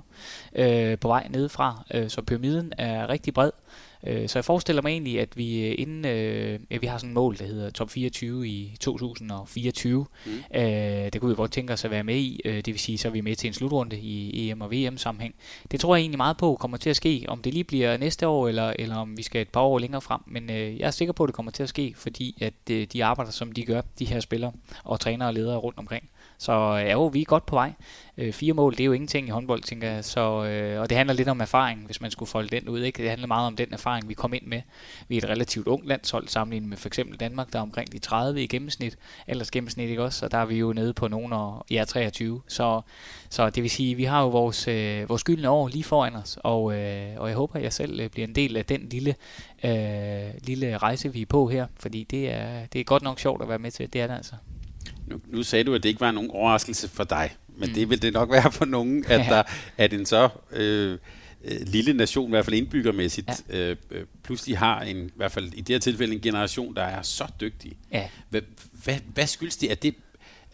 øh, 0.55 0.97
på 0.97 1.07
vej 1.07 1.27
nedefra. 1.29 1.83
Øh, 1.93 2.09
så 2.09 2.21
pyramiden 2.21 2.73
er 2.77 3.09
rigtig 3.09 3.33
bred. 3.33 3.51
Øh, 4.07 4.29
så 4.29 4.39
jeg 4.39 4.45
forestiller 4.45 4.81
mig 4.81 4.89
egentlig, 4.89 5.19
at 5.19 5.37
vi 5.37 5.67
øh, 5.67 5.75
inden 5.77 6.05
øh, 6.05 6.59
ja, 6.71 6.77
vi 6.77 6.87
har 6.87 6.97
sådan 6.97 7.09
et 7.09 7.13
mål, 7.13 7.37
der 7.37 7.45
hedder 7.45 7.69
top 7.69 7.89
24 7.89 8.47
i 8.47 8.77
2024. 8.79 10.05
Mm. 10.25 10.31
Øh, 10.55 10.63
det 11.13 11.21
kunne 11.21 11.29
vi 11.29 11.35
godt 11.35 11.51
tænke 11.51 11.73
os 11.73 11.85
at 11.85 11.91
være 11.91 12.03
med 12.03 12.15
i. 12.15 12.41
Øh, 12.45 12.55
det 12.55 12.67
vil 12.67 12.79
sige, 12.79 12.97
så 12.97 13.07
er 13.07 13.11
vi 13.11 13.21
med 13.21 13.35
til 13.35 13.47
en 13.47 13.53
slutrunde 13.53 13.99
i 13.99 14.49
EM 14.49 14.61
og 14.61 14.71
VM 14.71 14.97
sammenhæng. 14.97 15.35
Det 15.71 15.79
tror 15.79 15.95
jeg 15.95 16.01
egentlig 16.01 16.17
meget 16.17 16.37
på 16.37 16.57
kommer 16.59 16.77
til 16.77 16.89
at 16.89 16.95
ske. 16.95 17.25
Om 17.27 17.41
det 17.41 17.53
lige 17.53 17.63
bliver 17.63 17.97
næste 17.97 18.27
år, 18.27 18.47
eller, 18.47 18.73
eller 18.79 18.95
om 18.95 19.17
vi 19.17 19.23
skal 19.23 19.41
et 19.41 19.49
par 19.49 19.61
år 19.61 19.79
længere 19.79 20.01
frem. 20.01 20.21
Men 20.27 20.49
øh, 20.49 20.79
jeg 20.79 20.87
er 20.87 20.91
sikker 20.91 21.11
på, 21.11 21.23
at 21.23 21.27
det 21.27 21.35
kommer 21.35 21.51
til 21.51 21.63
at 21.63 21.69
ske, 21.69 21.93
fordi 21.97 22.37
at 22.41 22.53
øh, 22.71 22.87
de 22.93 23.05
arbejder, 23.05 23.31
som 23.31 23.51
de 23.51 23.65
gør, 23.65 23.81
de 23.99 24.05
her 24.05 24.19
spillere 24.19 24.51
og 24.83 24.99
trænere 24.99 25.29
og 25.29 25.33
ledere 25.33 25.57
rundt 25.57 25.79
omkring. 25.79 26.09
Så 26.37 26.51
ja, 26.75 26.91
jo, 26.91 27.05
vi 27.05 27.21
er 27.21 27.25
godt 27.25 27.45
på 27.45 27.55
vej. 27.55 27.73
Øh, 28.17 28.33
fire 28.33 28.53
mål, 28.53 28.71
det 28.71 28.79
er 28.79 28.85
jo 28.85 28.91
ingenting 28.91 29.27
i 29.27 29.31
håndbold, 29.31 29.61
tænker 29.61 29.91
jeg. 29.91 30.05
Så, 30.05 30.45
øh, 30.45 30.81
og 30.81 30.89
det 30.89 30.97
handler 30.97 31.13
lidt 31.13 31.27
om 31.27 31.41
erfaring, 31.41 31.85
hvis 31.85 32.01
man 32.01 32.11
skulle 32.11 32.29
folde 32.29 32.59
den 32.59 32.69
ud. 32.69 32.81
Ikke? 32.81 33.01
Det 33.01 33.09
handler 33.09 33.27
meget 33.27 33.47
om 33.47 33.55
den 33.55 33.73
erfaring, 33.73 34.09
vi 34.09 34.13
kom 34.13 34.33
ind 34.33 34.45
med. 34.45 34.61
Vi 35.07 35.17
er 35.17 35.21
et 35.21 35.29
relativt 35.29 35.67
ungt 35.67 35.87
landshold 35.87 36.27
sammenlignet 36.27 36.69
med 36.69 36.77
for 36.77 36.87
eksempel 36.87 37.19
Danmark, 37.19 37.53
der 37.53 37.59
er 37.59 37.63
omkring 37.63 37.91
de 37.91 37.99
30 37.99 38.43
i 38.43 38.47
gennemsnit. 38.47 38.97
Ellers 39.27 39.51
gennemsnit, 39.51 39.89
ikke 39.89 40.03
også? 40.03 40.25
Og 40.25 40.31
der 40.31 40.37
er 40.37 40.45
vi 40.45 40.57
jo 40.57 40.73
nede 40.73 40.93
på 40.93 41.07
nogen 41.07 41.33
og 41.33 41.65
ja, 41.71 41.83
23. 41.87 42.41
Så, 42.47 42.81
så 43.29 43.49
det 43.49 43.63
vil 43.63 43.71
sige, 43.71 43.95
vi 43.95 44.03
har 44.03 44.21
jo 44.21 44.29
vores, 44.29 44.67
øh, 44.67 45.09
vores 45.09 45.23
gyldne 45.23 45.49
år 45.49 45.67
lige 45.67 45.83
foran 45.83 46.15
os. 46.15 46.37
Og, 46.43 46.73
øh, 46.73 47.09
og 47.17 47.27
jeg 47.27 47.37
håber, 47.37 47.55
at 47.55 47.63
jeg 47.63 47.73
selv 47.73 47.99
øh, 47.99 48.09
bliver 48.09 48.27
en 48.27 48.35
del 48.35 48.57
af 48.57 48.65
den 48.65 48.89
lille, 48.89 49.15
øh, 49.63 50.33
lille 50.43 50.77
rejse, 50.77 51.13
vi 51.13 51.21
er 51.21 51.25
på 51.25 51.47
her. 51.47 51.67
Fordi 51.79 52.03
det 52.03 52.31
er, 52.31 52.65
det 52.65 52.81
er 52.81 52.83
godt 52.83 53.03
nok 53.03 53.19
sjovt 53.19 53.41
at 53.41 53.49
være 53.49 53.59
med 53.59 53.71
til. 53.71 53.93
Det 53.93 54.01
er 54.01 54.07
det 54.07 54.13
altså. 54.13 54.35
Nu, 55.07 55.21
nu 55.27 55.43
sagde 55.43 55.63
du, 55.63 55.73
at 55.73 55.83
det 55.83 55.89
ikke 55.89 56.01
var 56.01 56.11
nogen 56.11 56.31
overraskelse 56.31 56.87
for 56.87 57.03
dig, 57.03 57.35
men 57.57 57.69
mm. 57.69 57.75
det 57.75 57.89
vil 57.89 58.01
det 58.01 58.13
nok 58.13 58.31
være 58.31 58.51
for 58.51 58.65
nogen, 58.65 59.05
at, 59.07 59.25
der, 59.29 59.43
at 59.77 59.93
en 59.93 60.05
så 60.05 60.29
øh, 60.51 60.97
øh, 61.43 61.57
lille 61.65 61.93
nation, 61.93 62.29
i 62.29 62.29
hvert 62.29 62.45
fald 62.45 62.55
indbyggermæssigt, 62.55 63.29
ja. 63.49 63.57
øh, 63.57 63.75
øh, 63.91 64.05
pludselig 64.23 64.57
har 64.57 64.81
en, 64.81 64.97
i 64.97 65.11
hvert 65.15 65.31
fald 65.31 65.53
i 65.53 65.61
det 65.61 65.69
her 65.69 65.79
tilfælde 65.79 66.13
en 66.13 66.21
generation, 66.21 66.75
der 66.75 66.83
er 66.83 67.01
så 67.01 67.25
dygtig. 67.41 67.77
Ja. 67.91 68.09
Hvad, 68.29 68.41
hvad, 68.83 68.97
hvad 69.13 69.27
skyldes 69.27 69.57
det? 69.57 69.71
Er 69.71 69.75
det 69.75 69.95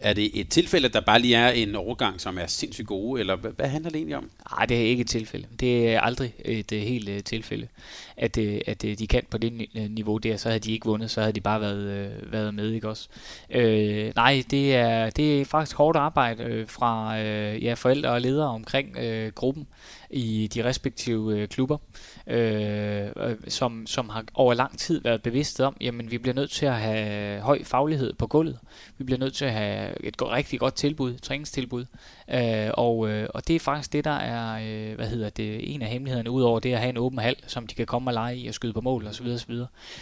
er 0.02 0.12
det 0.12 0.40
et 0.40 0.48
tilfælde, 0.48 0.88
der 0.88 1.00
bare 1.00 1.18
lige 1.18 1.36
er 1.36 1.50
en 1.50 1.74
overgang, 1.74 2.20
som 2.20 2.38
er 2.38 2.46
sindssygt 2.46 2.86
gode, 2.86 3.20
eller 3.20 3.36
hvad, 3.36 3.50
hvad 3.50 3.68
handler 3.68 3.90
det 3.90 3.96
egentlig 3.96 4.16
om? 4.16 4.30
Nej, 4.50 4.66
det 4.66 4.76
er 4.76 4.84
ikke 4.84 5.00
et 5.00 5.08
tilfælde. 5.08 5.46
Det 5.60 5.88
er 5.88 6.00
aldrig 6.00 6.34
et 6.44 6.72
uh, 6.72 6.78
helt 6.78 7.08
uh, 7.08 7.18
tilfælde, 7.24 7.68
at, 8.16 8.38
øh, 8.38 8.60
at 8.66 8.84
øh, 8.84 8.98
de 8.98 9.06
kan 9.06 9.22
på 9.30 9.38
det 9.38 9.66
øh, 9.74 9.90
niveau 9.90 10.18
der, 10.18 10.36
så 10.36 10.48
havde 10.48 10.60
de 10.60 10.72
ikke 10.72 10.86
vundet, 10.86 11.10
så 11.10 11.20
havde 11.20 11.32
de 11.32 11.40
bare 11.40 11.60
været, 11.60 12.12
været 12.32 12.54
med, 12.54 12.70
ikke 12.70 12.88
også? 12.88 13.08
Øh, 13.50 14.12
nej, 14.16 14.42
det 14.50 14.74
er, 14.74 15.10
det 15.10 15.40
er 15.40 15.44
faktisk 15.44 15.76
hårdt 15.76 15.96
arbejde 15.96 16.64
fra 16.66 17.16
ja, 17.52 17.74
forældre 17.74 18.10
og 18.10 18.20
ledere 18.20 18.48
omkring 18.48 18.96
øh, 18.96 19.32
gruppen 19.32 19.66
i 20.10 20.48
de 20.54 20.64
respektive 20.64 21.38
øh, 21.38 21.48
klubber, 21.48 21.78
øh, 22.26 23.08
som, 23.48 23.86
som 23.86 24.08
har 24.08 24.24
over 24.34 24.54
lang 24.54 24.78
tid 24.78 25.00
været 25.00 25.22
bevidste 25.22 25.64
om, 25.66 25.76
jamen 25.80 26.10
vi 26.10 26.18
bliver 26.18 26.34
nødt 26.34 26.50
til 26.50 26.66
at 26.66 26.74
have 26.74 27.40
høj 27.40 27.64
faglighed 27.64 28.12
på 28.12 28.26
gulvet. 28.26 28.58
Vi 28.98 29.04
bliver 29.04 29.18
nødt 29.18 29.34
til 29.34 29.44
at 29.44 29.52
have 29.52 30.04
et 30.04 30.22
rigtig 30.22 30.60
godt 30.60 30.74
tilbud, 30.74 31.18
træningstilbud. 31.18 31.84
Øh, 32.30 32.70
og, 32.74 33.08
øh, 33.08 33.28
og 33.34 33.48
det 33.48 33.56
er 33.56 33.60
faktisk 33.60 33.92
det, 33.92 34.04
der 34.04 34.10
er 34.10 34.60
øh, 34.62 34.94
hvad 34.94 35.06
hedder 35.06 35.30
det, 35.30 35.74
en 35.74 35.82
af 35.82 35.88
hemmelighederne, 35.88 36.30
udover 36.30 36.60
det 36.60 36.72
at 36.72 36.78
have 36.78 36.90
en 36.90 36.96
åben 36.96 37.18
hal, 37.18 37.36
som 37.46 37.66
de 37.66 37.74
kan 37.74 37.86
komme 37.86 38.10
og 38.10 38.14
lege 38.14 38.36
i 38.36 38.48
og 38.48 38.54
skyde 38.54 38.72
på 38.72 38.80
mål 38.80 39.06
osv., 39.06 39.26
osv. 39.26 39.54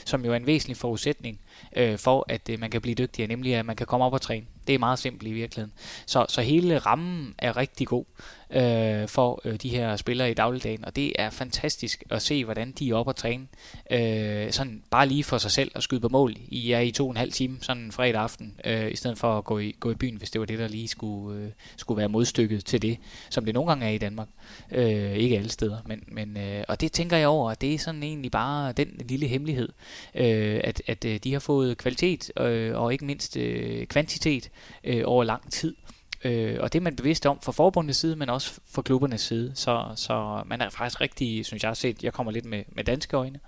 som 0.04 0.24
jo 0.24 0.32
er 0.32 0.36
en 0.36 0.46
væsentlig 0.46 0.76
forudsætning 0.76 1.40
øh, 1.76 1.98
for, 1.98 2.24
at 2.28 2.48
øh, 2.48 2.60
man 2.60 2.70
kan 2.70 2.80
blive 2.80 2.94
dygtigere, 2.94 3.28
nemlig 3.28 3.54
at 3.54 3.66
man 3.66 3.76
kan 3.76 3.86
komme 3.86 4.06
op 4.06 4.12
og 4.12 4.20
træne. 4.20 4.46
Det 4.66 4.74
er 4.74 4.78
meget 4.78 4.98
simpelt 4.98 5.28
i 5.28 5.32
virkeligheden. 5.32 5.72
Så, 6.06 6.26
så 6.28 6.40
hele 6.40 6.78
rammen 6.78 7.34
er 7.38 7.56
rigtig 7.56 7.86
god 7.86 8.04
øh, 8.52 9.08
for 9.08 9.40
øh, 9.44 9.56
de 9.56 9.68
her 9.68 9.96
spillere 9.96 10.30
i 10.30 10.34
dagligdagen, 10.34 10.84
og 10.84 10.96
det 10.96 11.12
er 11.18 11.30
fantastisk 11.30 12.04
at 12.10 12.22
se, 12.22 12.44
hvordan 12.44 12.72
de 12.72 12.90
er 12.90 12.94
oppe 12.94 13.10
og 13.10 13.16
træne. 13.16 13.46
Øh, 13.90 14.52
sådan 14.52 14.82
bare 14.90 15.08
lige 15.08 15.24
for 15.24 15.38
sig 15.38 15.50
selv 15.50 15.70
at 15.74 15.82
skyde 15.82 16.00
på 16.00 16.08
mål 16.08 16.36
i, 16.48 16.68
ja, 16.68 16.80
i 16.80 16.90
to 16.90 17.04
og 17.04 17.10
en 17.10 17.16
halv 17.16 17.32
time, 17.32 17.58
sådan 17.60 17.82
en 17.82 17.92
fredag 17.92 18.20
aften, 18.20 18.54
øh, 18.64 18.92
i 18.92 18.96
stedet 18.96 19.18
for 19.18 19.38
at 19.38 19.44
gå 19.44 19.58
i, 19.58 19.76
gå 19.80 19.90
i 19.90 19.94
byen, 19.94 20.16
hvis 20.16 20.30
det 20.30 20.40
var 20.40 20.46
det, 20.46 20.58
der 20.58 20.68
lige 20.68 20.88
skulle, 20.88 21.40
øh, 21.40 21.48
skulle 21.76 21.98
være 21.98 22.08
modstykket 22.08 22.64
til 22.64 22.82
det, 22.82 22.98
som 23.30 23.44
det 23.44 23.54
nogle 23.54 23.68
gange 23.68 23.86
er 23.86 23.90
i 23.90 23.98
Danmark. 23.98 24.28
Øh, 24.72 25.12
ikke 25.12 25.36
alle 25.36 25.50
steder, 25.50 25.78
men, 25.86 26.02
men 26.08 26.36
øh, 26.36 26.64
og 26.68 26.80
det 26.80 26.92
tænker 26.92 27.16
jeg 27.16 27.28
over, 27.28 27.50
at 27.50 27.60
det 27.60 27.74
er 27.74 27.78
sådan 27.78 28.02
egentlig 28.02 28.30
bare 28.30 28.72
den 28.72 28.88
lille 29.08 29.26
hemmelighed, 29.26 29.68
øh, 30.14 30.60
at, 30.64 30.82
at 30.86 31.04
øh, 31.04 31.20
de 31.24 31.32
har 31.32 31.40
fået 31.40 31.78
kvalitet 31.78 32.32
øh, 32.38 32.78
og 32.78 32.92
ikke 32.92 33.04
mindst 33.04 33.36
øh, 33.36 33.86
kvantitet 33.86 34.50
øh, 34.84 35.02
over 35.04 35.24
lang 35.24 35.52
tid. 35.52 35.74
Øh, 36.24 36.56
og 36.60 36.72
det 36.72 36.78
er 36.78 36.82
man 36.82 36.96
bevidst 36.96 37.26
om 37.26 37.40
fra 37.42 37.52
forbundets 37.52 37.98
side, 37.98 38.16
men 38.16 38.30
også 38.30 38.60
fra 38.70 38.82
klubbernes 38.82 39.20
side. 39.20 39.52
Så, 39.54 39.84
så 39.96 40.42
man 40.46 40.60
er 40.60 40.70
faktisk 40.70 41.00
rigtig, 41.00 41.46
synes 41.46 41.64
jeg, 41.64 41.76
set, 41.76 42.04
jeg 42.04 42.12
kommer 42.12 42.32
lidt 42.32 42.44
med, 42.44 42.62
med 42.68 42.84
danske 42.84 43.16
øjne, 43.16 43.40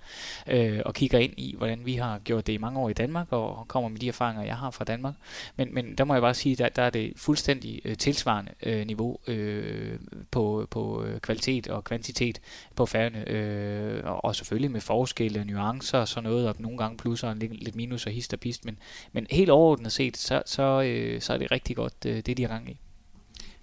øh, 0.46 0.80
og 0.84 0.94
kigger 0.94 1.18
ind 1.18 1.32
i, 1.36 1.54
hvordan 1.58 1.86
vi 1.86 1.94
har 1.94 2.18
gjort 2.18 2.46
det 2.46 2.52
i 2.52 2.56
mange 2.56 2.80
år 2.80 2.88
i 2.88 2.92
Danmark, 2.92 3.26
og 3.30 3.64
kommer 3.68 3.88
med 3.88 3.98
de 3.98 4.08
erfaringer, 4.08 4.42
jeg 4.42 4.56
har 4.56 4.70
fra 4.70 4.84
Danmark. 4.84 5.14
Men, 5.56 5.74
men 5.74 5.94
der 5.94 6.04
må 6.04 6.14
jeg 6.14 6.22
bare 6.22 6.34
sige, 6.34 6.56
der, 6.56 6.68
der 6.68 6.82
er 6.82 6.90
det 6.90 7.12
fuldstændig 7.16 7.80
øh, 7.84 7.96
tilsvarende 7.96 8.52
øh, 8.62 8.86
niveau 8.86 9.18
øh, 9.26 9.98
på, 10.30 10.66
på 10.70 11.04
øh, 11.04 11.20
kvalitet 11.20 11.68
og 11.68 11.84
kvantitet 11.84 12.40
på 12.76 12.86
færgerne, 12.86 13.28
øh, 13.28 14.04
og, 14.04 14.24
og 14.24 14.36
selvfølgelig 14.36 14.70
med 14.70 14.80
forskelle 14.80 15.40
og 15.40 15.46
nuancer 15.46 15.98
og 15.98 16.08
sådan 16.08 16.30
noget, 16.30 16.48
og 16.48 16.54
nogle 16.58 16.78
gange 16.78 16.96
plusser 16.96 17.28
og 17.28 17.36
lidt 17.36 17.76
minus 17.76 18.06
og 18.06 18.12
hist 18.12 18.32
og 18.32 18.40
pist, 18.40 18.64
men, 18.64 18.78
men 19.12 19.26
helt 19.30 19.50
overordnet 19.50 19.92
set, 19.92 20.16
så, 20.16 20.42
så, 20.46 20.82
øh, 20.82 21.20
så 21.20 21.32
er 21.32 21.38
det 21.38 21.50
rigtig 21.50 21.76
godt, 21.76 21.94
øh, 22.06 22.16
det 22.16 22.36
de 22.36 22.42
har 22.42 22.48
gang. 22.48 22.61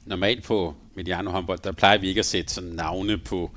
Normalt 0.09 0.43
på 0.43 0.75
Mediano 0.95 1.31
håndbold, 1.31 1.59
der 1.63 1.71
plejer 1.71 1.97
vi 1.97 2.07
ikke 2.07 2.19
at 2.19 2.25
sætte 2.25 2.53
sådan 2.53 2.69
navne 2.69 3.17
på 3.17 3.51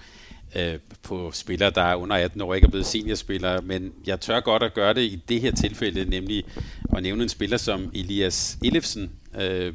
øh, 0.57 0.79
på 1.03 1.31
spillere, 1.33 1.71
der 1.71 1.83
er 1.83 1.95
under 1.95 2.17
18 2.17 2.41
år, 2.41 2.55
ikke 2.55 2.65
er 2.65 2.71
blevet 2.71 2.87
seniorspillere, 2.87 3.63
men 3.63 3.93
jeg 4.07 4.21
tør 4.21 4.41
godt 4.41 4.63
at 4.63 4.75
gøre 4.75 4.95
det 4.95 5.03
i 5.03 5.23
det 5.29 5.41
her 5.41 5.53
tilfælde, 5.53 6.11
nemlig 6.11 6.45
at 6.97 7.03
nævne 7.03 7.23
en 7.23 7.29
spiller 7.29 7.57
som 7.57 7.91
Elias 7.95 8.59
Ellefsen, 8.65 9.11
øh, 9.41 9.75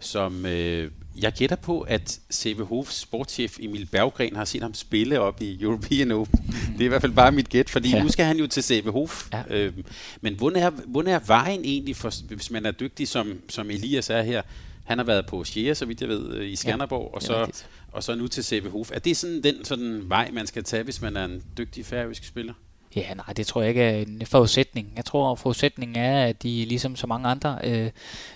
som 0.00 0.46
øh, 0.46 0.90
jeg 1.16 1.32
gætter 1.32 1.56
på, 1.56 1.80
at 1.80 2.20
CVH's 2.34 2.92
sportschef 2.92 3.58
Emil 3.60 3.86
Berggren 3.86 4.36
har 4.36 4.44
set 4.44 4.62
ham 4.62 4.74
spille 4.74 5.20
op 5.20 5.42
i 5.42 5.62
European 5.62 6.12
Open. 6.12 6.54
Det 6.72 6.80
er 6.80 6.84
i 6.84 6.88
hvert 6.88 7.00
fald 7.00 7.12
bare 7.12 7.32
mit 7.32 7.48
gæt, 7.48 7.70
fordi 7.70 7.90
ja. 7.90 8.02
nu 8.02 8.08
skal 8.08 8.24
han 8.24 8.36
jo 8.36 8.46
til 8.46 8.62
CVH. 8.62 9.12
Ja. 9.32 9.42
Øh, 9.50 9.72
men 10.20 10.34
hvordan 10.34 10.62
er, 10.62 10.70
hvordan 10.70 11.14
er 11.14 11.20
vejen 11.26 11.60
egentlig, 11.64 11.96
for, 11.96 12.12
hvis 12.34 12.50
man 12.50 12.66
er 12.66 12.70
dygtig, 12.70 13.08
som, 13.08 13.38
som 13.48 13.70
Elias 13.70 14.10
er 14.10 14.22
her? 14.22 14.42
Han 14.90 14.98
har 14.98 15.04
været 15.04 15.26
på 15.26 15.44
Sjære, 15.44 15.74
så 15.74 15.86
vidt 15.86 16.00
jeg 16.00 16.08
ved, 16.08 16.34
øh, 16.34 16.48
i 16.48 16.56
Skanderborg, 16.56 17.08
ja, 17.10 17.14
og, 17.14 17.22
så, 17.22 17.64
og 17.92 18.02
så 18.02 18.14
nu 18.14 18.26
til 18.26 18.44
CVH. 18.44 18.74
Er 18.92 18.98
det 18.98 19.16
sådan 19.16 19.42
den 19.42 19.64
sådan 19.64 20.08
vej, 20.08 20.30
man 20.32 20.46
skal 20.46 20.64
tage, 20.64 20.82
hvis 20.82 21.02
man 21.02 21.16
er 21.16 21.24
en 21.24 21.42
dygtig 21.58 21.86
færøsk 21.86 22.24
spiller? 22.24 22.54
Ja, 22.96 23.14
nej, 23.14 23.32
det 23.36 23.46
tror 23.46 23.60
jeg 23.60 23.68
ikke 23.68 23.82
er 23.82 24.02
en 24.02 24.22
forudsætning. 24.26 24.92
Jeg 24.96 25.04
tror, 25.04 25.32
at 25.32 25.38
forudsætningen 25.38 25.96
er, 25.96 26.24
at 26.24 26.42
de 26.42 26.64
ligesom 26.64 26.96
så 26.96 27.06
mange 27.06 27.28
andre 27.28 27.58
øh, 27.64 27.90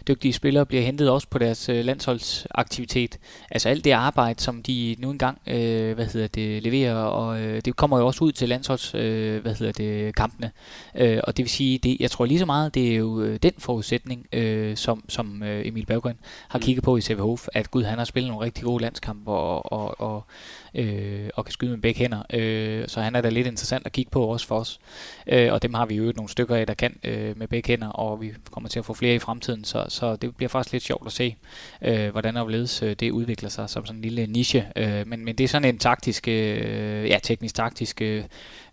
dygtige 0.09 0.33
spillere 0.33 0.67
bliver 0.67 0.83
hentet 0.83 1.11
også 1.11 1.29
på 1.29 1.39
deres 1.39 1.69
øh, 1.69 1.85
landsholdsaktivitet. 1.85 3.19
Altså 3.51 3.69
alt 3.69 3.85
det 3.85 3.91
arbejde, 3.91 4.43
som 4.43 4.63
de 4.63 4.97
nu 4.99 5.11
engang 5.11 5.39
øh, 5.47 5.95
hvad 5.95 6.07
hedder 6.07 6.29
det, 6.29 6.63
leverer, 6.63 6.95
og 6.95 7.41
øh, 7.41 7.61
det 7.65 7.77
kommer 7.77 7.99
jo 7.99 8.07
også 8.07 8.25
ud 8.25 8.33
til 8.33 8.49
landsholds 8.49 8.95
øh, 8.95 9.43
hvad 9.43 9.55
hedder 9.55 9.73
det, 9.73 10.15
kampene. 10.15 10.51
Øh, 10.97 11.21
og 11.25 11.37
det 11.37 11.43
vil 11.43 11.51
sige, 11.51 11.79
det, 11.79 11.97
jeg 12.01 12.11
tror 12.11 12.25
lige 12.25 12.39
så 12.39 12.47
meget, 12.47 12.75
det 12.75 12.93
er 12.93 12.97
jo 12.97 13.21
øh, 13.21 13.39
den 13.43 13.53
forudsætning, 13.59 14.27
øh, 14.33 14.77
som, 14.77 15.05
som 15.09 15.43
øh, 15.43 15.67
Emil 15.67 15.87
Berggren 15.87 16.19
har 16.49 16.59
mm. 16.59 16.63
kigget 16.63 16.85
på 16.85 16.97
i 16.97 17.01
CVH, 17.01 17.49
at 17.53 17.71
Gud 17.71 17.83
han 17.83 17.99
har 17.99 18.05
spillet 18.05 18.31
nogle 18.31 18.47
rigtig 18.47 18.65
gode 18.65 18.83
landskampe, 18.83 19.31
og, 19.31 19.73
og, 19.73 20.01
og 20.01 20.25
øh, 20.75 21.31
og 21.35 21.45
kan 21.45 21.53
skyde 21.53 21.71
med 21.71 21.79
begge 21.79 21.99
hænder. 21.99 22.23
Øh, 22.33 22.89
så 22.89 23.01
han 23.01 23.15
er 23.15 23.21
da 23.21 23.29
lidt 23.29 23.47
interessant 23.47 23.87
at 23.87 23.93
kigge 23.93 24.11
på 24.11 24.25
også 24.25 24.47
for 24.47 24.59
os. 24.59 24.81
Øh, 25.27 25.53
og 25.53 25.63
dem 25.63 25.75
har 25.75 25.87
vi 25.87 25.95
jo 25.95 26.13
nogle 26.17 26.29
stykker 26.29 26.57
af, 26.57 26.67
der 26.67 26.75
kan 26.75 26.97
øh, 27.05 27.39
med 27.39 27.49
begge 27.49 27.69
hænder, 27.69 27.89
og 27.89 28.21
vi 28.21 28.33
kommer 28.51 28.69
til 28.69 28.79
at 28.79 28.85
få 28.85 28.95
flere 28.95 29.15
i 29.15 29.19
fremtiden. 29.19 29.65
Så, 29.65 29.85
så 29.89 30.17
det 30.17 30.37
bliver 30.37 30.49
faktisk 30.49 30.73
lidt 30.73 30.85
sjovt 30.85 31.07
at 31.07 31.13
se, 31.13 31.37
øh, 31.83 32.11
hvordan 32.11 32.37
overledes 32.37 32.83
øh, 32.83 32.97
det 33.01 33.11
udvikler 33.11 33.49
sig 33.49 33.71
som 33.71 33.87
sådan 33.87 33.99
en 33.99 34.03
lille 34.03 34.27
niche. 34.27 34.67
Øh, 34.77 35.07
men, 35.07 35.25
men 35.25 35.37
det 35.37 35.45
er 35.45 35.49
sådan 35.49 35.69
en 35.69 35.79
taktisk, 35.79 36.29
øh, 36.29 37.09
ja 37.09 37.19
teknisk 37.23 37.55
taktisk 37.55 38.03
øh, 38.03 38.25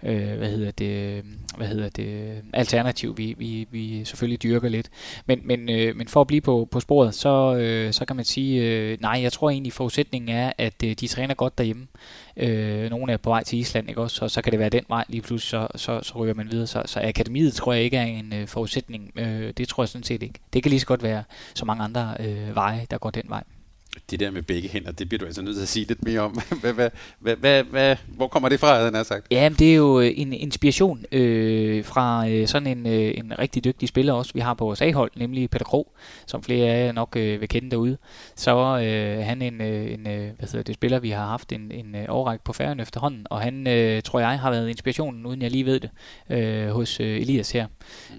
øh, 0.04 0.38
hvad 0.38 0.50
hedder 0.50 0.72
det, 0.72 1.24
hvad 1.58 1.68
hedder 1.68 1.90
det, 1.90 2.42
alternativ, 2.54 3.18
vi, 3.18 3.36
vi, 3.38 3.68
vi 3.72 4.06
selvfølgelig 4.06 4.44
dyrker 4.44 4.70
lidt. 4.70 4.90
Men, 5.26 5.40
men, 5.44 5.70
øh, 5.70 5.96
men 5.96 6.08
for 6.08 6.22
at 6.22 6.28
blive 6.28 6.42
på, 6.42 6.68
på 6.72 6.80
sporet, 6.80 7.16
så, 7.16 7.56
øh, 7.56 7.94
så 7.94 8.06
kan 8.06 8.16
man 8.16 8.26
sige, 8.26 8.64
øh, 8.64 8.98
nej, 9.02 9.20
jeg 9.22 9.32
tror 9.32 9.50
egentlig 9.50 9.74
forudsætningen 9.74 10.30
er, 10.36 10.54
at 10.58 10.84
øh, 10.84 10.94
de 10.94 11.08
træner 11.08 11.34
godt 11.34 11.58
derhjemme. 11.58 11.88
Øh, 12.38 12.90
nogle 12.90 13.14
er 13.14 13.18
på 13.18 13.30
vej 13.30 13.44
til 13.44 13.60
Island, 13.60 13.90
ikke 13.90 14.02
også? 14.02 14.16
Så, 14.16 14.28
så 14.28 14.42
kan 14.42 14.52
det 14.52 14.60
være 14.60 14.70
den 14.70 14.84
vej 14.88 15.06
lige 15.08 15.22
pludselig, 15.22 15.50
så, 15.50 15.68
så, 15.76 16.00
så 16.04 16.18
ryger 16.18 16.34
man 16.34 16.52
videre. 16.52 16.68
Så, 16.68 16.84
så 16.86 17.00
akademiet 17.04 17.54
tror 17.54 17.74
jeg 17.74 17.84
ikke 17.84 17.98
er 17.98 18.06
en 18.06 18.34
øh, 18.34 18.48
forudsætning. 18.48 19.12
Øh, 19.16 19.54
det 19.58 19.68
tror 19.68 19.84
jeg 19.84 19.90
sådan 19.90 20.04
set 20.04 20.24
ikke. 20.24 20.40
Det 20.54 20.64
kan 20.64 20.70
lige 20.70 20.80
så 20.80 20.86
godt 20.86 21.04
være 21.04 21.24
så 21.54 21.66
mange 21.66 21.84
andre 21.84 22.16
øh, 22.20 22.56
veje, 22.56 22.86
der 22.92 22.98
går 22.98 23.10
den 23.10 23.24
vej 23.28 23.44
det 24.12 24.20
der 24.20 24.32
med 24.32 24.42
begge 24.42 24.70
hænder, 24.70 24.92
det 24.92 25.10
bliver 25.10 25.20
du 25.20 25.26
altså 25.26 25.42
nødt 25.42 25.56
til 25.56 25.62
at 25.62 25.68
sige 25.68 25.86
lidt 25.86 26.04
mere 26.04 26.20
om. 26.20 26.32
hvad, 26.62 26.74
hvad, 26.74 26.90
hvad, 27.20 27.36
hvad, 27.36 27.64
hvad, 27.64 27.96
hvor 28.08 28.28
kommer 28.28 28.50
det 28.50 28.60
fra, 28.60 28.76
havde 28.76 28.92
han 28.96 29.06
sagt? 29.06 29.28
Ja, 29.32 29.50
det 29.60 29.72
er 29.72 29.76
jo 29.76 30.00
øh, 30.00 30.12
en 30.16 30.34
inspiration 30.34 31.06
øh, 31.12 31.86
fra 31.86 32.30
øh, 32.30 32.48
sådan 32.48 32.68
en, 32.68 32.88
øh, 32.88 33.14
en 33.18 33.40
rigtig 33.40 33.64
dygtig 33.64 33.90
spiller 33.90 34.14
også, 34.14 34.32
vi 34.34 34.40
har 34.40 34.54
på 34.54 34.66
vores 34.66 34.82
A-hold, 34.82 35.12
nemlig 35.16 35.50
Peter 35.50 35.66
Kro, 35.66 35.92
som 36.26 36.44
flere 36.44 36.68
af 36.68 36.86
jer 36.86 36.92
nok 36.92 37.16
øh, 37.16 37.42
vil 37.42 37.50
kende 37.50 37.72
derude. 37.72 37.98
Så 38.36 38.80
øh, 38.80 39.26
han 39.26 39.42
en, 39.42 39.62
øh, 39.62 39.94
en 39.94 40.08
øh, 40.08 40.30
hvad 40.38 40.50
hedder 40.50 40.64
det, 40.64 40.76
spiller, 40.76 41.00
vi 41.00 41.10
har 41.10 41.26
haft 41.26 41.52
en, 41.52 41.72
en 41.72 41.96
øh, 41.96 42.06
overrække 42.10 42.44
på 42.44 42.54
færgen 42.54 42.80
efterhånden, 42.80 43.28
og 43.30 43.42
han, 43.42 43.68
øh, 43.68 44.02
tror 44.02 44.20
jeg, 44.20 44.40
har 44.40 44.52
været 44.52 44.70
inspirationen, 44.70 45.26
uden 45.26 45.42
jeg 45.42 45.52
lige 45.52 45.66
ved 45.66 45.80
det, 45.80 45.90
øh, 46.30 46.70
hos 46.70 47.00
øh, 47.00 47.22
Elias 47.22 47.52
her. 47.52 47.68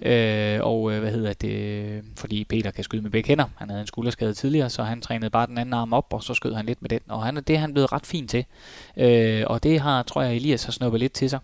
Øh, 0.01 0.59
og 0.61 0.93
øh, 0.93 0.99
hvad 0.99 1.11
hedder 1.11 1.33
det, 1.33 1.51
øh, 1.51 2.03
fordi 2.15 2.43
Peter 2.43 2.71
kan 2.71 2.83
skyde 2.83 3.01
med 3.01 3.11
begge 3.11 3.27
hænder. 3.27 3.45
Han 3.55 3.69
havde 3.69 3.81
en 3.81 3.87
skulderskade 3.87 4.33
tidligere, 4.33 4.69
så 4.69 4.83
han 4.83 5.01
trænede 5.01 5.29
bare 5.29 5.47
den 5.47 5.57
anden 5.63 5.73
arm 5.73 5.93
op, 5.93 6.13
og 6.13 6.23
så 6.23 6.33
skød 6.33 6.53
han 6.53 6.65
lidt 6.65 6.81
med 6.81 6.89
den. 6.89 6.99
Og 7.09 7.23
han, 7.23 7.35
det 7.35 7.49
er 7.49 7.57
han 7.57 7.73
blevet 7.73 7.91
ret 7.91 8.05
fint 8.05 8.29
til. 8.29 8.45
Øh, 8.97 9.43
og 9.47 9.63
det 9.63 9.79
har, 9.79 10.03
tror 10.03 10.21
jeg, 10.21 10.35
Elias 10.35 10.63
har 10.63 10.71
snuppet 10.71 10.99
lidt 10.99 11.13
til 11.13 11.29
sig. 11.29 11.39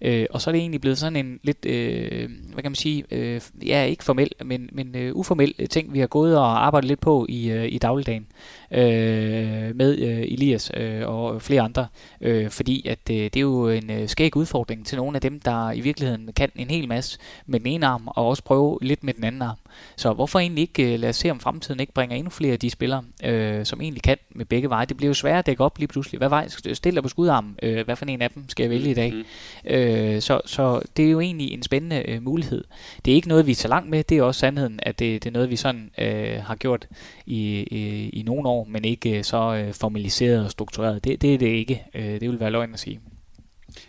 Øh, 0.00 0.26
og 0.30 0.40
så 0.40 0.50
er 0.50 0.52
det 0.52 0.58
egentlig 0.58 0.80
blevet 0.80 0.98
sådan 0.98 1.16
en 1.16 1.40
lidt, 1.42 1.66
øh, 1.66 2.30
hvad 2.52 2.62
kan 2.62 2.70
man 2.70 2.74
sige, 2.76 3.04
øh, 3.10 3.40
ja, 3.66 3.84
ikke 3.84 4.04
formel, 4.04 4.30
men, 4.44 4.68
men 4.72 4.96
øh, 4.96 5.16
uformel 5.16 5.68
ting, 5.68 5.92
vi 5.92 5.98
har 5.98 6.06
gået 6.06 6.38
og 6.38 6.66
arbejdet 6.66 6.88
lidt 6.88 7.00
på 7.00 7.26
i, 7.28 7.50
øh, 7.50 7.72
i 7.72 7.78
dagligdagen 7.78 8.26
øh, 8.74 9.76
med 9.76 9.98
øh, 9.98 10.18
Elias 10.18 10.70
øh, 10.76 11.08
og 11.08 11.42
flere 11.42 11.62
andre. 11.62 11.86
Øh, 12.20 12.50
fordi 12.50 12.88
at 12.88 13.10
øh, 13.10 13.16
det 13.16 13.36
er 13.36 13.40
jo 13.40 13.68
en 13.68 13.90
øh, 13.90 14.08
skæg 14.08 14.36
udfordring 14.36 14.86
til 14.86 14.96
nogle 14.96 15.16
af 15.16 15.20
dem, 15.20 15.40
der 15.40 15.72
i 15.72 15.80
virkeligheden 15.80 16.30
kan 16.36 16.50
en 16.56 16.70
hel 16.70 16.88
masse 16.88 17.18
med 17.46 17.60
den 17.60 17.66
ene 17.66 17.86
arm, 17.86 18.02
og 18.06 18.26
også 18.28 18.44
prøve 18.44 18.78
lidt 18.82 19.04
med 19.04 19.14
den 19.14 19.24
anden 19.24 19.42
arm. 19.42 19.56
Så 19.96 20.12
hvorfor 20.12 20.38
egentlig 20.38 20.62
ikke 20.62 20.92
øh, 20.92 21.00
lade 21.00 21.10
os 21.10 21.16
se, 21.16 21.30
om 21.30 21.40
fremtiden 21.40 21.80
ikke 21.80 21.92
bringer 21.92 22.16
endnu 22.16 22.30
flere 22.30 22.52
af 22.52 22.58
de 22.58 22.70
spillere, 22.70 23.04
øh, 23.24 23.64
som 23.64 23.80
egentlig 23.80 24.02
kan 24.02 24.16
med 24.34 24.44
begge 24.44 24.70
veje. 24.70 24.86
Det 24.86 24.96
bliver 24.96 25.08
jo 25.08 25.14
svært 25.14 25.38
at 25.38 25.46
dække 25.46 25.64
op 25.64 25.78
lige 25.78 25.88
pludselig. 25.88 26.18
Hvad 26.18 26.28
vej 26.28 26.48
stiller 26.72 27.00
på 27.02 27.08
skudarmen? 27.08 27.56
Øh, 27.62 27.84
hvad 27.84 27.96
for 27.96 28.06
en 28.06 28.22
af 28.22 28.30
dem 28.30 28.48
skal 28.48 28.64
jeg 28.64 28.70
vælge 28.70 28.90
i 28.90 28.94
dag? 28.94 29.12
Mm. 29.12 29.70
Øh, 29.70 30.20
så, 30.22 30.40
så 30.46 30.82
det 30.96 31.04
er 31.04 31.10
jo 31.10 31.20
egentlig 31.20 31.52
en 31.52 31.62
spændende 31.62 32.10
øh, 32.10 32.22
mulighed. 32.22 32.64
Det 33.04 33.10
er 33.10 33.14
ikke 33.14 33.28
noget, 33.28 33.46
vi 33.46 33.50
er 33.50 33.56
så 33.56 33.68
langt 33.68 33.90
med. 33.90 34.04
Det 34.04 34.18
er 34.18 34.22
også 34.22 34.38
sandheden, 34.38 34.80
at 34.82 34.98
det, 34.98 35.24
det 35.24 35.30
er 35.30 35.32
noget, 35.32 35.50
vi 35.50 35.56
sådan 35.56 35.90
øh, 35.98 36.42
har 36.42 36.54
gjort 36.54 36.88
i, 37.26 37.66
i, 37.70 38.08
i 38.08 38.22
nogle 38.22 38.48
år, 38.48 38.63
men 38.68 38.84
ikke 38.84 39.18
øh, 39.18 39.24
så 39.24 39.54
øh, 39.54 39.74
formaliseret 39.74 40.44
og 40.44 40.50
struktureret. 40.50 41.04
Det, 41.04 41.22
det 41.22 41.34
er 41.34 41.38
det 41.38 41.46
ikke. 41.46 41.84
Øh, 41.94 42.20
det 42.20 42.30
vil 42.30 42.40
være 42.40 42.50
løgn 42.50 42.74
at 42.74 42.80
sige. 42.80 43.00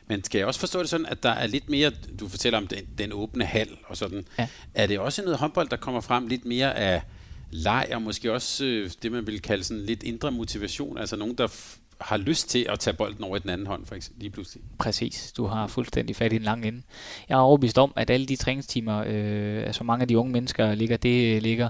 Men 0.08 0.24
skal 0.24 0.40
jeg 0.40 0.48
også 0.48 0.60
forstå 0.60 0.80
det 0.80 0.90
sådan, 0.90 1.06
at 1.06 1.24
der 1.24 1.30
er 1.30 1.48
lidt 1.48 1.70
mere, 1.70 1.92
du 2.20 2.28
fortæller 2.28 2.58
om 2.58 2.68
den, 2.68 2.80
den 2.98 3.14
åbne 3.14 3.46
hal 3.46 3.70
og 3.88 3.98
sådan, 3.98 4.26
ja. 4.40 4.48
er 4.74 4.88
det 4.88 5.00
også 5.00 5.22
noget 5.22 5.40
håndbold, 5.40 5.70
der 5.70 5.78
kommer 5.78 6.02
frem 6.02 6.28
lidt 6.28 6.46
mere 6.46 6.78
af 6.78 7.02
leg, 7.52 7.88
og 7.94 8.02
måske 8.02 8.34
også 8.34 8.66
øh, 8.66 8.92
det, 9.04 9.12
man 9.12 9.28
vil 9.28 9.42
kalde 9.42 9.64
sådan 9.64 9.84
lidt 9.84 10.04
indre 10.04 10.32
motivation, 10.32 10.98
altså 10.98 11.16
nogen, 11.16 11.36
der 11.36 11.48
har 12.02 12.18
lyst 12.18 12.50
til 12.50 12.68
at 12.70 12.80
tage 12.80 12.94
bolden 12.94 13.24
over 13.24 13.36
i 13.36 13.40
den 13.40 13.50
anden 13.50 13.68
hånd, 13.68 13.86
for 13.86 13.96
eksempel, 13.96 14.22
lige 14.22 14.32
pludselig. 14.32 14.64
Præcis. 14.80 15.34
Du 15.38 15.46
har 15.46 15.68
fuldstændig 15.68 16.16
fat 16.16 16.34
i 16.34 16.38
den 16.38 16.44
lange 16.44 16.68
ende. 16.68 16.82
Jeg 17.30 17.36
er 17.36 17.40
overbevist 17.40 17.78
om, 17.78 17.94
at 17.96 18.10
alle 18.10 18.26
de 18.26 18.36
træningstimer, 18.36 19.04
øh, 19.08 19.64
altså 19.66 19.84
mange 19.84 20.02
af 20.02 20.08
de 20.08 20.18
unge 20.18 20.32
mennesker 20.32 20.76
ligger, 20.76 20.98
det 20.98 21.36
øh, 21.36 21.42
ligger, 21.42 21.70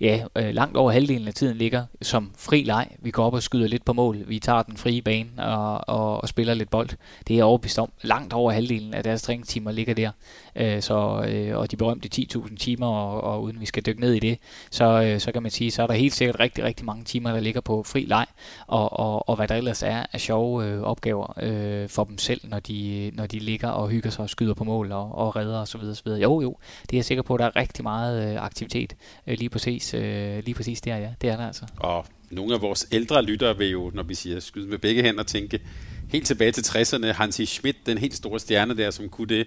ja, 0.00 0.24
øh, 0.36 0.54
langt 0.54 0.76
over 0.76 0.90
halvdelen 0.90 1.28
af 1.28 1.34
tiden 1.34 1.56
ligger 1.56 1.84
som 2.02 2.32
fri 2.38 2.62
leg. 2.62 2.88
Vi 2.98 3.10
går 3.10 3.24
op 3.24 3.34
og 3.34 3.42
skyder 3.42 3.68
lidt 3.68 3.84
på 3.84 3.92
mål. 3.92 4.24
Vi 4.28 4.38
tager 4.38 4.62
den 4.62 4.76
frie 4.76 5.02
bane 5.02 5.30
og, 5.38 5.88
og, 5.88 6.20
og 6.20 6.28
spiller 6.28 6.54
lidt 6.54 6.70
bold. 6.70 6.88
Det 7.28 7.34
er 7.34 7.38
jeg 7.38 7.44
overbevist 7.44 7.78
om. 7.78 7.92
Langt 8.02 8.32
over 8.32 8.52
halvdelen 8.52 8.94
af 8.94 9.02
deres 9.02 9.22
træningstimer 9.22 9.72
ligger 9.72 9.94
der. 9.94 10.10
Øh, 10.56 10.82
så, 10.82 11.24
øh, 11.28 11.58
og 11.58 11.70
de 11.70 11.76
berømte 11.76 12.08
10.000 12.14 12.56
timer, 12.56 12.86
og, 12.86 13.20
og 13.20 13.42
uden 13.42 13.60
vi 13.60 13.66
skal 13.66 13.82
dykke 13.86 14.00
ned 14.00 14.12
i 14.12 14.18
det, 14.18 14.38
så, 14.70 15.02
øh, 15.02 15.20
så 15.20 15.32
kan 15.32 15.42
man 15.42 15.50
sige, 15.50 15.70
så 15.70 15.82
er 15.82 15.86
der 15.86 15.94
helt 15.94 16.14
sikkert 16.14 16.40
rigtig, 16.40 16.64
rigtig 16.64 16.86
mange 16.86 17.04
timer, 17.04 17.32
der 17.32 17.40
ligger 17.40 17.60
på 17.60 17.82
fri 17.82 18.04
leg, 18.04 18.26
og, 18.66 18.92
og, 18.92 19.28
og 19.28 19.36
hvad 19.36 19.48
der 19.48 19.54
ellers 19.54 19.82
er 19.82 20.06
af 20.12 20.20
sjove 20.20 20.66
øh, 20.66 20.82
opgaver 20.82 21.34
øh, 21.42 21.88
for 21.88 22.04
dem 22.04 22.18
selv, 22.18 22.40
når 22.44 22.60
de, 22.60 23.10
når 23.14 23.26
de 23.26 23.38
ligger 23.38 23.68
og 23.68 23.88
hygger 23.88 24.10
sig 24.10 24.22
og 24.22 24.30
skyder 24.30 24.54
på 24.54 24.64
mål 24.64 24.92
og, 24.92 25.14
og 25.14 25.36
redder 25.36 25.60
osv. 25.60 25.80
osv. 25.80 26.08
Jo, 26.08 26.40
jo, 26.40 26.56
det 26.82 26.92
er 26.92 26.98
jeg 26.98 27.04
sikker 27.04 27.22
på, 27.22 27.34
at 27.34 27.40
der 27.40 27.46
er 27.46 27.56
rigtig 27.56 27.82
meget 27.82 28.32
øh, 28.32 28.42
aktivitet 28.44 28.96
øh, 29.26 29.38
lige, 29.38 29.48
præcis, 29.48 29.94
øh, 29.94 30.44
lige 30.44 30.54
præcis 30.54 30.80
der, 30.80 30.96
ja. 30.96 31.10
Det 31.20 31.30
er 31.30 31.36
der 31.36 31.46
altså. 31.46 31.64
Og 31.76 32.06
nogle 32.30 32.54
af 32.54 32.62
vores 32.62 32.88
ældre 32.92 33.22
lyttere 33.22 33.58
vil 33.58 33.70
jo, 33.70 33.90
når 33.94 34.02
vi 34.02 34.14
siger 34.14 34.40
skyde 34.40 34.68
med 34.68 34.78
begge 34.78 35.02
hænder, 35.02 35.22
tænke 35.22 35.60
helt 36.08 36.26
tilbage 36.26 36.52
til 36.52 36.62
60'erne, 36.62 37.06
Hansi 37.06 37.46
Schmidt, 37.46 37.76
den 37.86 37.98
helt 37.98 38.14
store 38.14 38.40
stjerne 38.40 38.76
der, 38.76 38.90
som 38.90 39.08
kunne 39.08 39.28
det. 39.28 39.46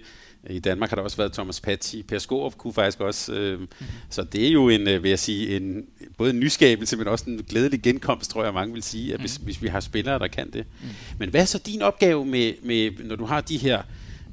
I 0.49 0.59
Danmark 0.59 0.89
har 0.89 0.95
der 0.95 1.03
også 1.03 1.17
været 1.17 1.33
Thomas 1.33 1.61
Patsy. 1.61 1.95
Per 2.07 2.19
Skorup 2.19 2.57
kunne 2.57 2.73
faktisk 2.73 2.99
også. 2.99 3.33
Øh, 3.33 3.59
mm. 3.59 3.67
Så 4.09 4.23
det 4.23 4.47
er 4.47 4.51
jo 4.51 4.69
en, 4.69 4.87
øh, 4.87 5.03
vil 5.03 5.09
jeg 5.09 5.19
sige, 5.19 5.57
en, 5.57 5.85
både 6.17 6.29
en 6.29 6.39
nyskabelse, 6.39 6.97
men 6.97 7.07
også 7.07 7.25
en 7.27 7.43
glædelig 7.49 7.81
genkomst, 7.81 8.31
tror 8.31 8.43
jeg 8.43 8.53
mange 8.53 8.73
vil 8.73 8.83
sige, 8.83 9.13
at 9.13 9.19
hvis, 9.19 9.39
mm. 9.39 9.45
hvis 9.45 9.61
vi 9.61 9.67
har 9.67 9.79
spillere, 9.79 10.19
der 10.19 10.27
kan 10.27 10.51
det. 10.51 10.65
Mm. 10.81 10.87
Men 11.17 11.29
hvad 11.29 11.41
er 11.41 11.45
så 11.45 11.57
din 11.57 11.81
opgave 11.81 12.25
med, 12.25 12.53
med 12.63 12.91
når 13.03 13.15
du 13.15 13.25
har 13.25 13.41
de 13.41 13.57
her 13.57 13.81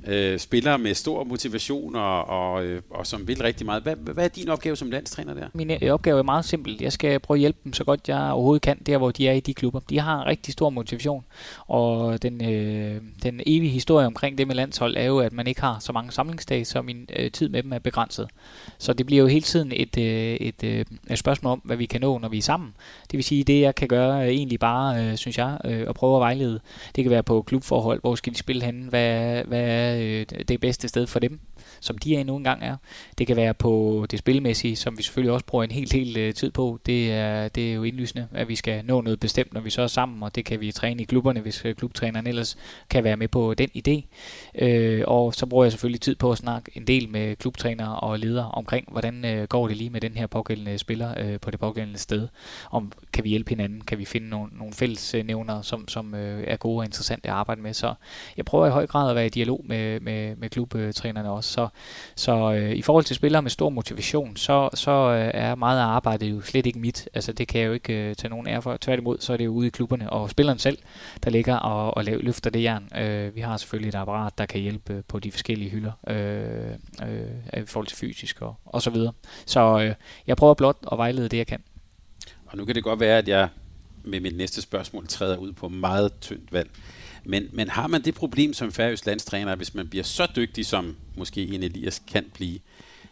øh, 0.08 0.38
spillere 0.38 0.78
med 0.78 0.94
stor 0.94 1.24
motivation 1.24 1.96
og, 1.96 2.24
og, 2.24 2.64
øh, 2.64 2.82
og 2.90 3.06
som 3.06 3.28
vil 3.28 3.42
rigtig 3.42 3.66
meget. 3.66 3.82
Hvad, 3.82 3.96
hvad 3.96 4.24
er 4.24 4.28
din 4.28 4.48
opgave 4.48 4.76
som 4.76 4.90
landstræner 4.90 5.34
der? 5.34 5.46
Min 5.52 5.70
øh, 5.70 5.90
opgave 5.90 6.18
er 6.18 6.22
meget 6.22 6.44
simpel. 6.44 6.76
Jeg 6.80 6.92
skal 6.92 7.20
prøve 7.20 7.36
at 7.36 7.40
hjælpe 7.40 7.58
dem 7.64 7.72
så 7.72 7.84
godt 7.84 8.08
jeg 8.08 8.30
overhovedet 8.30 8.62
kan, 8.62 8.78
der 8.78 8.98
hvor 8.98 9.10
de 9.10 9.28
er 9.28 9.32
i 9.32 9.40
de 9.40 9.54
klubber. 9.54 9.80
De 9.90 10.00
har 10.00 10.20
en 10.20 10.26
rigtig 10.26 10.52
stor 10.52 10.70
motivation, 10.70 11.24
og 11.66 12.22
den, 12.22 12.44
øh, 12.44 13.00
den 13.22 13.40
evige 13.46 13.70
historie 13.70 14.06
omkring 14.06 14.38
det 14.38 14.46
med 14.46 14.54
landshold 14.54 14.96
er 14.96 15.04
jo, 15.04 15.18
at 15.18 15.32
man 15.32 15.46
ikke 15.46 15.60
har 15.60 15.78
så 15.80 15.92
mange 15.92 16.12
samlingsdage, 16.12 16.64
så 16.64 16.82
min 16.82 17.08
øh, 17.16 17.30
tid 17.30 17.48
med 17.48 17.62
dem 17.62 17.72
er 17.72 17.78
begrænset. 17.78 18.28
Så 18.78 18.92
det 18.92 19.06
bliver 19.06 19.22
jo 19.22 19.26
hele 19.26 19.42
tiden 19.42 19.72
et, 19.74 19.98
øh, 19.98 20.34
et, 20.34 20.64
øh, 20.64 20.84
et 21.10 21.18
spørgsmål 21.18 21.52
om, 21.52 21.60
hvad 21.64 21.76
vi 21.76 21.86
kan 21.86 22.00
nå, 22.00 22.18
når 22.18 22.28
vi 22.28 22.38
er 22.38 22.42
sammen. 22.42 22.74
Det 23.10 23.16
vil 23.16 23.24
sige, 23.24 23.44
det 23.44 23.60
jeg 23.60 23.74
kan 23.74 23.88
gøre 23.88 24.22
øh, 24.22 24.28
egentlig 24.28 24.60
bare, 24.60 25.04
øh, 25.04 25.16
synes 25.16 25.38
jeg, 25.38 25.58
øh, 25.64 25.84
at 25.88 25.94
prøve 25.94 26.16
at 26.16 26.20
vejlede. 26.20 26.60
Det 26.96 27.04
kan 27.04 27.10
være 27.10 27.22
på 27.22 27.42
klubforhold, 27.42 28.00
hvor 28.00 28.14
skal 28.14 28.32
de 28.32 28.38
spille 28.38 28.64
henne, 28.64 28.88
hvad, 28.88 29.42
hvad 29.44 29.95
øh, 29.96 30.26
det 30.48 30.60
bedste 30.60 30.88
sted 30.88 31.06
for 31.06 31.18
dem, 31.18 31.40
som 31.86 31.98
de 31.98 32.16
er 32.16 32.24
nu 32.24 32.36
engang 32.36 32.62
er. 32.62 32.76
Det 33.18 33.26
kan 33.26 33.36
være 33.36 33.54
på 33.54 34.06
det 34.10 34.18
spilmæssige, 34.18 34.76
som 34.76 34.98
vi 34.98 35.02
selvfølgelig 35.02 35.32
også 35.32 35.46
bruger 35.46 35.64
en 35.64 35.70
helt, 35.70 35.92
helt 35.92 36.16
øh, 36.16 36.34
tid 36.34 36.50
på. 36.50 36.78
Det 36.86 37.12
er, 37.12 37.48
det 37.48 37.70
er 37.70 37.74
jo 37.74 37.82
indlysende, 37.82 38.28
at 38.32 38.48
vi 38.48 38.56
skal 38.56 38.84
nå 38.84 39.00
noget 39.00 39.20
bestemt, 39.20 39.54
når 39.54 39.60
vi 39.60 39.70
så 39.70 39.82
er 39.82 39.86
sammen, 39.86 40.22
og 40.22 40.34
det 40.34 40.44
kan 40.44 40.60
vi 40.60 40.72
træne 40.72 41.02
i 41.02 41.04
klubberne, 41.04 41.40
hvis 41.40 41.64
øh, 41.64 41.74
klubtræneren 41.74 42.26
ellers 42.26 42.56
kan 42.90 43.04
være 43.04 43.16
med 43.16 43.28
på 43.28 43.54
den 43.54 43.70
idé. 43.76 44.06
Øh, 44.64 45.04
og 45.06 45.34
så 45.34 45.46
bruger 45.46 45.64
jeg 45.64 45.72
selvfølgelig 45.72 46.00
tid 46.00 46.14
på 46.14 46.32
at 46.32 46.38
snakke 46.38 46.70
en 46.74 46.86
del 46.86 47.08
med 47.08 47.36
klubtrænere 47.36 48.00
og 48.00 48.18
ledere 48.18 48.50
omkring, 48.50 48.88
hvordan 48.90 49.24
øh, 49.24 49.48
går 49.48 49.68
det 49.68 49.76
lige 49.76 49.90
med 49.90 50.00
den 50.00 50.12
her 50.12 50.26
pågældende 50.26 50.78
spiller 50.78 51.14
øh, 51.18 51.40
på 51.40 51.50
det 51.50 51.60
pågældende 51.60 51.98
sted. 51.98 52.28
Om 52.70 52.92
kan 53.12 53.24
vi 53.24 53.28
hjælpe 53.28 53.48
hinanden, 53.48 53.80
kan 53.80 53.98
vi 53.98 54.04
finde 54.04 54.28
nogle, 54.28 54.50
nogle 54.58 54.72
fælles 54.72 55.14
øh, 55.14 55.26
nævner, 55.26 55.62
som, 55.62 55.88
som 55.88 56.14
øh, 56.14 56.44
er 56.46 56.56
gode 56.56 56.78
og 56.78 56.84
interessante 56.84 57.28
at 57.28 57.34
arbejde 57.34 57.60
med. 57.60 57.74
Så 57.74 57.94
jeg 58.36 58.44
prøver 58.44 58.66
i 58.66 58.70
høj 58.70 58.86
grad 58.86 59.10
at 59.10 59.16
være 59.16 59.26
i 59.26 59.28
dialog 59.28 59.64
med, 59.64 60.00
med, 60.00 60.36
med 60.36 60.50
klubtrænerne 60.50 61.30
også. 61.30 61.52
Så, 61.52 61.68
så 62.14 62.52
øh, 62.52 62.76
i 62.76 62.82
forhold 62.82 63.04
til 63.04 63.16
spillere 63.16 63.42
med 63.42 63.50
stor 63.50 63.70
motivation, 63.70 64.36
så, 64.36 64.68
så 64.74 64.90
øh, 64.90 65.30
er 65.34 65.54
meget 65.54 65.80
af 65.80 65.84
arbejdet 65.84 66.30
jo 66.30 66.40
slet 66.40 66.66
ikke 66.66 66.78
mit. 66.78 67.08
Altså 67.14 67.32
det 67.32 67.48
kan 67.48 67.60
jeg 67.60 67.66
jo 67.66 67.72
ikke 67.72 67.92
øh, 67.92 68.14
tage 68.14 68.30
nogen 68.30 68.48
ære 68.48 68.62
for. 68.62 68.76
Tværtimod, 68.80 69.18
så 69.20 69.32
er 69.32 69.36
det 69.36 69.44
jo 69.44 69.50
ude 69.50 69.66
i 69.66 69.70
klubberne 69.70 70.10
og 70.10 70.30
spilleren 70.30 70.58
selv, 70.58 70.78
der 71.24 71.30
ligger 71.30 71.56
og, 71.56 71.96
og 71.96 72.04
laver, 72.04 72.22
løfter 72.22 72.50
det 72.50 72.62
jern. 72.62 72.88
Øh, 72.98 73.36
vi 73.36 73.40
har 73.40 73.56
selvfølgelig 73.56 73.88
et 73.88 73.94
apparat, 73.94 74.38
der 74.38 74.46
kan 74.46 74.60
hjælpe 74.60 74.92
øh, 74.92 75.02
på 75.08 75.18
de 75.18 75.32
forskellige 75.32 75.70
hylder 75.70 75.92
øh, 76.08 76.70
øh, 77.08 77.62
i 77.62 77.66
forhold 77.66 77.86
til 77.86 77.96
fysisk 77.96 78.42
og, 78.42 78.54
og 78.64 78.82
så 78.82 78.90
videre. 78.90 79.12
Så 79.46 79.80
øh, 79.80 79.94
jeg 80.26 80.36
prøver 80.36 80.54
blot 80.54 80.76
at 80.92 80.98
vejlede 80.98 81.28
det, 81.28 81.36
jeg 81.36 81.46
kan. 81.46 81.62
Og 82.46 82.56
nu 82.56 82.64
kan 82.64 82.74
det 82.74 82.84
godt 82.84 83.00
være, 83.00 83.18
at 83.18 83.28
jeg 83.28 83.48
med 84.04 84.20
mit 84.20 84.36
næste 84.36 84.62
spørgsmål 84.62 85.06
træder 85.06 85.36
ud 85.36 85.52
på 85.52 85.68
meget 85.68 86.12
tyndt 86.20 86.52
vand. 86.52 86.68
Men, 87.26 87.48
men 87.52 87.68
har 87.68 87.86
man 87.86 88.02
det 88.02 88.14
problem 88.14 88.52
som 88.52 88.72
færøs 88.72 89.06
landstræner, 89.06 89.54
hvis 89.54 89.74
man 89.74 89.88
bliver 89.88 90.04
så 90.04 90.28
dygtig, 90.36 90.66
som 90.66 90.96
måske 91.16 91.46
en 91.46 91.62
Elias 91.62 92.02
kan 92.06 92.24
blive, 92.34 92.58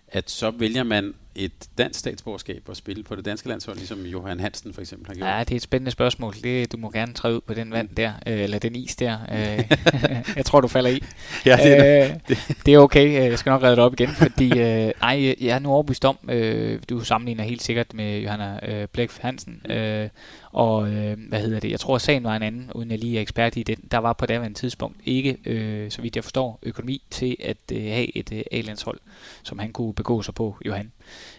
at 0.08 0.30
så 0.30 0.50
vælger 0.50 0.82
man 0.82 1.14
et 1.36 1.52
dansk 1.78 2.00
statsborgerskab 2.00 2.62
og 2.68 2.76
spille 2.76 3.02
på 3.02 3.16
det 3.16 3.24
danske 3.24 3.48
landshold, 3.48 3.76
ligesom 3.76 4.06
Johan 4.06 4.40
Hansen 4.40 4.74
for 4.74 4.80
eksempel 4.80 5.06
har 5.06 5.14
gjort? 5.14 5.28
Ja, 5.28 5.40
det 5.40 5.50
er 5.50 5.56
et 5.56 5.62
spændende 5.62 5.90
spørgsmål. 5.90 6.34
Det, 6.42 6.72
du 6.72 6.76
må 6.76 6.90
gerne 6.90 7.12
træde 7.12 7.34
ud 7.34 7.40
på 7.40 7.54
den 7.54 7.72
vand 7.72 7.88
der, 7.88 8.12
øh, 8.26 8.40
eller 8.40 8.58
den 8.58 8.76
is 8.76 8.96
der. 8.96 9.18
Øh, 9.32 9.64
jeg 10.36 10.44
tror, 10.44 10.60
du 10.60 10.68
falder 10.68 10.90
i. 10.90 11.02
Ja, 11.46 11.56
det, 11.56 11.78
er, 11.78 12.04
øh, 12.04 12.14
det. 12.28 12.38
det 12.66 12.74
er 12.74 12.78
okay. 12.78 13.30
Jeg 13.30 13.38
skal 13.38 13.50
nok 13.50 13.62
redde 13.62 13.76
det 13.76 13.84
op 13.84 13.92
igen, 13.92 14.08
fordi 14.08 14.50
øh, 14.58 14.92
ej, 15.02 15.36
jeg 15.40 15.54
er 15.54 15.58
nu 15.58 15.70
overbevist 15.70 16.04
om, 16.04 16.18
øh, 16.28 16.80
du 16.90 17.00
sammenligner 17.00 17.44
helt 17.44 17.62
sikkert 17.62 17.94
med 17.94 18.18
Johanna 18.18 18.58
øh, 18.62 18.88
Blæk 18.88 19.10
Hansen, 19.20 19.62
øh, 19.70 20.08
og 20.52 20.88
øh, 20.88 21.16
hvad 21.28 21.40
hedder 21.40 21.60
det, 21.60 21.70
jeg 21.70 21.80
tror, 21.80 21.98
sagen 21.98 22.24
var 22.24 22.36
en 22.36 22.42
anden, 22.42 22.70
uden 22.74 22.90
jeg 22.90 22.98
lige 22.98 23.16
er 23.16 23.20
ekspert 23.20 23.56
i 23.56 23.62
den. 23.62 23.76
Der 23.90 23.98
var 23.98 24.12
på 24.12 24.26
daværende 24.26 24.58
tidspunkt 24.58 25.00
ikke, 25.04 25.38
øh, 25.44 25.90
så 25.90 26.02
vidt 26.02 26.16
jeg 26.16 26.24
forstår, 26.24 26.58
økonomi 26.62 27.02
til 27.10 27.36
at 27.40 27.56
øh, 27.72 27.82
have 27.82 28.16
et 28.16 28.32
øh, 28.32 28.42
A-landshold, 28.52 28.98
som 29.42 29.58
han 29.58 29.72
kunne 29.72 29.94
begå 29.94 30.22
sig 30.22 30.34
på, 30.34 30.56
Johan. 30.66 30.92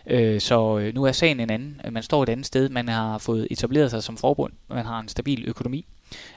Øh, 0.07 0.41
så 0.41 0.77
øh, 0.77 0.95
nu 0.95 1.03
er 1.03 1.11
sagen 1.11 1.39
en 1.39 1.49
anden. 1.49 1.81
Man 1.91 2.03
står 2.03 2.23
et 2.23 2.29
andet 2.29 2.45
sted. 2.45 2.69
Man 2.69 2.87
har 2.87 3.17
fået 3.17 3.47
etableret 3.51 3.91
sig 3.91 4.03
som 4.03 4.17
forbund. 4.17 4.53
Man 4.69 4.85
har 4.85 4.99
en 4.99 5.07
stabil 5.07 5.43
økonomi. 5.47 5.85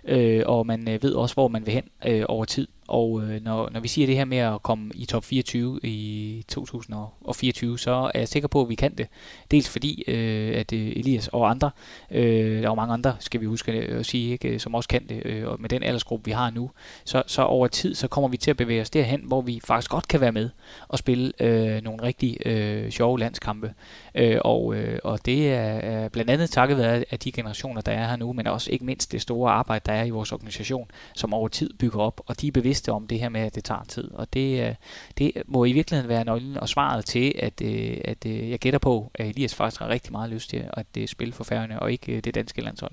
Øh, 0.09 0.43
og 0.47 0.67
man 0.67 0.89
øh, 0.89 1.03
ved 1.03 1.13
også, 1.13 1.35
hvor 1.35 1.49
man 1.49 1.67
vil 1.67 1.75
hen 1.75 1.85
øh, 2.07 2.25
over 2.29 2.45
tid. 2.45 2.69
Og 2.89 3.23
øh, 3.23 3.45
når, 3.45 3.71
når 3.73 3.81
vi 3.81 3.89
siger 3.89 4.07
det 4.07 4.17
her 4.17 4.25
med 4.25 4.39
at 4.39 4.63
komme 4.63 4.91
i 4.95 5.05
top 5.05 5.25
24 5.25 5.81
i 5.83 6.45
2024, 6.49 7.79
så 7.79 8.11
er 8.15 8.19
jeg 8.19 8.29
sikker 8.29 8.49
på, 8.49 8.63
at 8.63 8.69
vi 8.69 8.75
kan 8.75 8.95
det. 8.95 9.07
Dels 9.51 9.69
fordi, 9.69 10.05
øh, 10.09 10.57
at 10.57 10.73
øh, 10.73 10.87
Elias 10.89 11.29
og 11.29 11.51
andre, 11.51 11.71
øh, 12.11 12.63
der 12.63 12.71
er 12.71 12.75
mange 12.75 12.93
andre, 12.93 13.17
skal 13.21 13.41
vi 13.41 13.47
huske 13.47 13.73
øh, 13.73 13.99
at 13.99 14.07
sige, 14.07 14.33
ikke, 14.33 14.49
øh, 14.49 14.61
som 14.61 14.75
også 14.75 14.89
kan 14.89 15.09
det, 15.09 15.27
øh, 15.27 15.49
og 15.49 15.61
med 15.61 15.69
den 15.69 15.83
aldersgruppe, 15.83 16.25
vi 16.25 16.31
har 16.31 16.51
nu, 16.51 16.71
så, 17.05 17.23
så 17.27 17.43
over 17.43 17.67
tid, 17.67 17.95
så 17.95 18.09
kommer 18.09 18.29
vi 18.29 18.37
til 18.37 18.51
at 18.51 18.57
bevæge 18.57 18.81
os 18.81 18.91
derhen, 18.91 19.21
hvor 19.25 19.41
vi 19.41 19.61
faktisk 19.65 19.91
godt 19.91 20.09
kan 20.09 20.21
være 20.21 20.33
med 20.33 20.51
og 20.89 20.99
spille 20.99 21.33
øh, 21.41 21.83
nogle 21.83 22.03
rigtig 22.03 22.47
øh, 22.47 22.91
sjove 22.91 23.19
landskampe. 23.19 23.75
Øh, 24.15 24.39
og, 24.41 24.75
øh, 24.75 24.99
og 25.05 25.27
det 25.27 25.53
er, 25.53 25.61
er 25.61 26.09
blandt 26.09 26.31
andet 26.31 26.51
takket 26.51 26.79
være 26.79 27.05
af 27.11 27.19
de 27.19 27.33
generationer, 27.33 27.81
der 27.81 27.93
er 27.93 28.09
her 28.09 28.17
nu, 28.17 28.33
men 28.33 28.47
også 28.47 28.71
ikke 28.71 28.85
mindst 28.85 29.13
det 29.13 29.23
store 29.23 29.53
arbejde, 29.53 29.83
der 29.87 29.93
er 29.99 30.05
i 30.05 30.11
vores 30.11 30.33
organisation, 30.33 30.91
som 31.15 31.35
over 31.35 31.49
tid 31.49 31.71
bygger 31.79 32.01
op, 32.01 32.21
og 32.27 32.41
de 32.41 32.49
er 32.49 32.53
bevidste 32.53 32.93
om 32.93 33.07
det 33.07 33.21
her 33.21 33.29
med, 33.29 33.41
at 33.41 33.55
det 33.55 33.65
tager 33.65 33.85
tid. 33.89 34.11
Og 34.11 34.33
det, 34.33 34.69
øh, 34.69 34.75
det 35.19 35.33
må 35.47 35.65
i 35.65 35.73
virkeligheden 35.73 36.09
være 36.09 36.25
nøglen 36.25 36.57
og 36.57 36.69
svaret 36.69 37.05
til, 37.05 37.33
at, 37.39 37.63
øh, 37.63 37.99
at 38.05 38.27
øh, 38.27 38.51
jeg 38.51 38.59
gætter 38.59 38.79
på, 38.79 39.11
at 39.15 39.27
Elias 39.27 39.55
faktisk 39.55 39.81
har 39.81 39.89
rigtig 39.89 40.13
meget 40.13 40.31
lyst 40.31 40.51
til 40.51 40.65
at 40.73 40.87
spille 41.07 41.35
for 41.35 41.45
færgerne, 41.45 41.81
og 41.81 41.93
ikke 41.93 42.21
det 42.21 42.35
danske 42.35 42.63
landshold. 42.63 42.93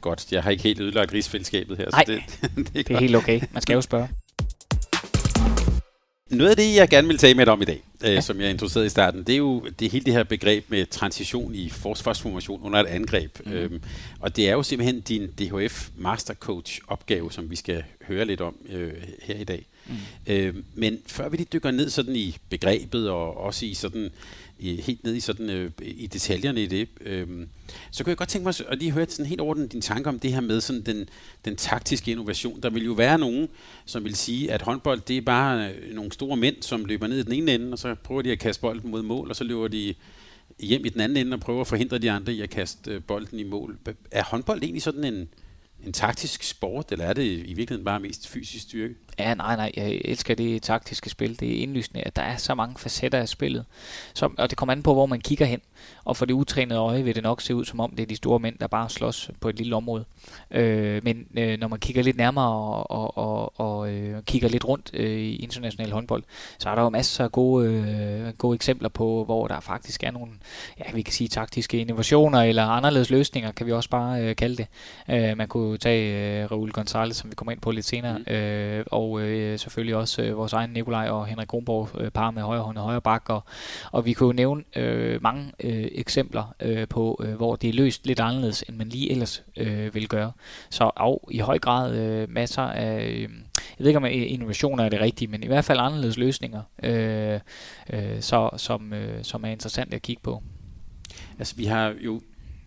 Godt, 0.00 0.32
jeg 0.32 0.42
har 0.42 0.50
ikke 0.50 0.62
helt 0.62 0.80
ødelagt 0.80 1.12
rigsfællesskabet 1.12 1.76
her. 1.76 1.90
Nej, 1.90 2.04
så 2.04 2.12
det, 2.12 2.22
det, 2.56 2.78
er, 2.78 2.82
det 2.82 2.90
er 2.90 3.00
helt 3.00 3.16
okay. 3.16 3.40
Man 3.52 3.62
skal 3.62 3.74
jo 3.74 3.80
spørge. 3.80 4.08
Noget 6.30 6.50
af 6.50 6.56
det, 6.56 6.74
jeg 6.74 6.88
gerne 6.88 7.08
vil 7.08 7.18
tale 7.18 7.34
med 7.34 7.46
dig 7.46 7.52
om 7.52 7.62
i 7.62 7.64
dag, 7.64 7.82
øh, 8.04 8.14
ja. 8.14 8.20
som 8.20 8.40
jeg 8.40 8.50
introducerede 8.50 8.86
i 8.86 8.90
starten, 8.90 9.22
det 9.22 9.32
er 9.32 9.36
jo 9.36 9.68
det 9.78 9.90
hele 9.90 10.04
det 10.04 10.12
her 10.12 10.24
begreb 10.24 10.64
med 10.68 10.86
transition 10.86 11.54
i 11.54 11.68
forsvarsformation 11.68 12.62
under 12.62 12.80
et 12.80 12.86
angreb. 12.86 13.38
Mm. 13.46 13.52
Øhm, 13.52 13.82
og 14.20 14.36
det 14.36 14.48
er 14.48 14.52
jo 14.52 14.62
simpelthen 14.62 15.00
din 15.00 15.26
DHF 15.26 15.88
Mastercoach 15.96 16.80
opgave, 16.88 17.32
som 17.32 17.50
vi 17.50 17.56
skal 17.56 17.84
høre 18.08 18.24
lidt 18.24 18.40
om 18.40 18.56
øh, 18.68 18.92
her 19.22 19.36
i 19.36 19.44
dag. 19.44 19.66
Mm. 19.86 19.94
Øhm, 20.26 20.64
men 20.74 20.98
før 21.06 21.28
vi 21.28 21.36
lige 21.36 21.48
dykker 21.52 21.70
ned 21.70 21.90
sådan 21.90 22.16
i 22.16 22.36
begrebet 22.48 23.10
og 23.10 23.36
også 23.36 23.66
i 23.66 23.74
sådan 23.74 24.10
i, 24.58 24.80
helt 24.80 25.04
ned 25.04 25.14
i 25.14 25.20
sådan 25.20 25.50
øh, 25.50 25.70
i 25.82 26.06
detaljerne 26.06 26.62
i 26.62 26.66
det, 26.66 26.88
øh, 27.00 27.46
så 27.90 28.04
kunne 28.04 28.10
jeg 28.10 28.16
godt 28.16 28.28
tænke 28.28 28.44
mig 28.44 28.54
at 28.68 28.78
lige 28.78 28.90
høre 28.90 29.06
sådan 29.08 29.26
helt 29.26 29.40
over 29.40 29.54
din 29.54 29.80
tanke 29.80 30.08
om 30.08 30.18
det 30.18 30.32
her 30.32 30.40
med 30.40 30.60
sådan 30.60 30.82
den, 30.82 31.08
den 31.44 31.56
taktiske 31.56 32.10
innovation. 32.10 32.60
Der 32.60 32.70
vil 32.70 32.84
jo 32.84 32.92
være 32.92 33.18
nogen, 33.18 33.48
som 33.84 34.04
vil 34.04 34.16
sige, 34.16 34.52
at 34.52 34.62
håndbold 34.62 35.00
det 35.00 35.16
er 35.16 35.20
bare 35.20 35.70
øh, 35.72 35.94
nogle 35.94 36.12
store 36.12 36.36
mænd, 36.36 36.56
som 36.60 36.84
løber 36.84 37.06
ned 37.06 37.18
i 37.18 37.22
den 37.22 37.32
ene 37.32 37.54
ende, 37.54 37.72
og 37.72 37.78
så 37.78 37.94
prøver 37.94 38.22
de 38.22 38.32
at 38.32 38.38
kaste 38.38 38.60
bolden 38.60 38.90
mod 38.90 39.02
mål, 39.02 39.30
og 39.30 39.36
så 39.36 39.44
løber 39.44 39.68
de 39.68 39.94
hjem 40.58 40.84
i 40.84 40.88
den 40.88 41.00
anden 41.00 41.18
ende 41.18 41.34
og 41.34 41.40
prøver 41.40 41.60
at 41.60 41.66
forhindre 41.66 41.98
de 41.98 42.10
andre 42.10 42.32
i 42.32 42.40
at 42.40 42.50
kaste 42.50 42.90
øh, 42.90 43.02
bolden 43.02 43.38
i 43.38 43.44
mål. 43.44 43.78
Er 44.10 44.24
håndbold 44.24 44.62
egentlig 44.62 44.82
sådan 44.82 45.04
en, 45.04 45.28
en 45.86 45.92
taktisk 45.92 46.42
sport, 46.42 46.92
eller 46.92 47.04
er 47.04 47.12
det 47.12 47.24
i 47.24 47.54
virkeligheden 47.54 47.84
bare 47.84 48.00
mest 48.00 48.28
fysisk 48.28 48.62
styrke? 48.62 48.94
Ja, 49.18 49.34
nej, 49.34 49.56
nej, 49.56 49.72
jeg 49.76 50.00
elsker 50.04 50.34
det 50.34 50.62
taktiske 50.62 51.10
spil. 51.10 51.40
Det 51.40 51.56
er 51.56 51.62
indlysende, 51.62 52.02
at 52.02 52.16
der 52.16 52.22
er 52.22 52.36
så 52.36 52.54
mange 52.54 52.78
facetter 52.78 53.18
af 53.18 53.28
spillet. 53.28 53.64
Så, 54.14 54.30
og 54.38 54.50
det 54.50 54.58
kommer 54.58 54.72
an 54.72 54.82
på, 54.82 54.94
hvor 54.94 55.06
man 55.06 55.20
kigger 55.20 55.46
hen. 55.46 55.60
Og 56.04 56.16
for 56.16 56.24
det 56.24 56.34
utrænede 56.34 56.80
øje 56.80 57.02
vil 57.02 57.14
det 57.14 57.22
nok 57.22 57.40
se 57.40 57.54
ud, 57.54 57.64
som 57.64 57.80
om 57.80 57.90
det 57.90 58.02
er 58.02 58.06
de 58.06 58.16
store 58.16 58.38
mænd, 58.38 58.58
der 58.58 58.66
bare 58.66 58.90
slås 58.90 59.30
på 59.40 59.48
et 59.48 59.56
lille 59.56 59.76
område. 59.76 60.04
Øh, 60.50 61.04
men 61.04 61.26
øh, 61.38 61.58
når 61.58 61.68
man 61.68 61.78
kigger 61.78 62.02
lidt 62.02 62.16
nærmere 62.16 62.46
og, 62.46 62.90
og, 62.90 63.18
og, 63.18 63.60
og 63.60 63.92
øh, 63.92 64.22
kigger 64.22 64.48
lidt 64.48 64.64
rundt 64.64 64.90
øh, 64.94 65.10
i 65.10 65.36
international 65.36 65.92
håndbold, 65.92 66.22
så 66.58 66.70
er 66.70 66.74
der 66.74 66.82
jo 66.82 66.88
masser 66.88 67.24
af 67.24 67.32
gode, 67.32 67.68
øh, 67.68 68.32
gode 68.38 68.54
eksempler 68.54 68.88
på, 68.88 69.24
hvor 69.24 69.46
der 69.48 69.60
faktisk 69.60 70.02
er 70.02 70.10
nogle, 70.10 70.32
ja, 70.78 70.84
vi 70.94 71.02
kan 71.02 71.12
sige 71.12 71.28
taktiske 71.28 71.78
innovationer 71.78 72.42
eller 72.42 72.64
anderledes 72.64 73.10
løsninger, 73.10 73.52
kan 73.52 73.66
vi 73.66 73.72
også 73.72 73.90
bare 73.90 74.22
øh, 74.22 74.36
kalde 74.36 74.56
det. 74.56 74.66
Øh, 75.10 75.36
man 75.36 75.48
kunne 75.48 75.78
tage 75.78 76.42
øh, 76.42 76.50
Raul 76.50 76.72
Gonzalez, 76.72 77.16
som 77.16 77.30
vi 77.30 77.34
kommer 77.34 77.52
ind 77.52 77.60
på 77.60 77.70
lidt 77.70 77.86
senere, 77.86 78.18
mm. 78.18 78.32
øh, 78.32 78.84
og 78.90 79.05
og 79.06 79.20
øh, 79.20 79.58
selvfølgelig 79.58 79.96
også 79.96 80.22
øh, 80.22 80.36
vores 80.36 80.52
egen 80.52 80.70
Nikolaj 80.70 81.08
og 81.08 81.26
Henrik 81.26 81.48
Kronborg 81.48 82.00
øh, 82.00 82.10
par 82.10 82.30
med 82.30 82.42
højre 82.42 82.62
hånd 82.62 82.78
og 82.78 82.84
højre 82.84 83.00
bak, 83.00 83.30
og, 83.30 83.44
og 83.92 84.06
vi 84.06 84.12
kunne 84.12 84.36
nævne 84.36 84.64
øh, 84.76 85.22
mange 85.22 85.52
øh, 85.60 85.88
eksempler 85.92 86.54
øh, 86.60 86.88
på, 86.88 87.22
øh, 87.24 87.34
hvor 87.34 87.56
det 87.56 87.68
er 87.68 87.72
løst 87.72 88.06
lidt 88.06 88.20
anderledes, 88.20 88.64
end 88.68 88.76
man 88.76 88.88
lige 88.88 89.10
ellers 89.10 89.42
øh, 89.56 89.94
vil 89.94 90.08
gøre. 90.08 90.32
Så 90.70 90.90
af, 90.96 91.28
i 91.30 91.38
høj 91.38 91.58
grad 91.58 91.96
øh, 91.96 92.30
masser 92.30 92.62
af, 92.62 93.04
øh, 93.04 93.20
jeg 93.20 93.28
ved 93.78 93.86
ikke 93.86 93.98
om 93.98 94.06
innovationer 94.06 94.84
er 94.84 94.88
det 94.88 95.00
rigtige, 95.00 95.28
men 95.28 95.42
i 95.42 95.46
hvert 95.46 95.64
fald 95.64 95.78
anderledes 95.78 96.16
løsninger, 96.16 96.62
øh, 96.82 97.40
øh, 97.92 98.20
så, 98.20 98.50
som, 98.56 98.92
øh, 98.92 99.24
som 99.24 99.44
er 99.44 99.48
interessant 99.48 99.94
at 99.94 100.02
kigge 100.02 100.22
på. 100.22 100.42
Altså 101.38 101.56
vi 101.56 101.64
har 101.64 101.94
jo 102.00 102.20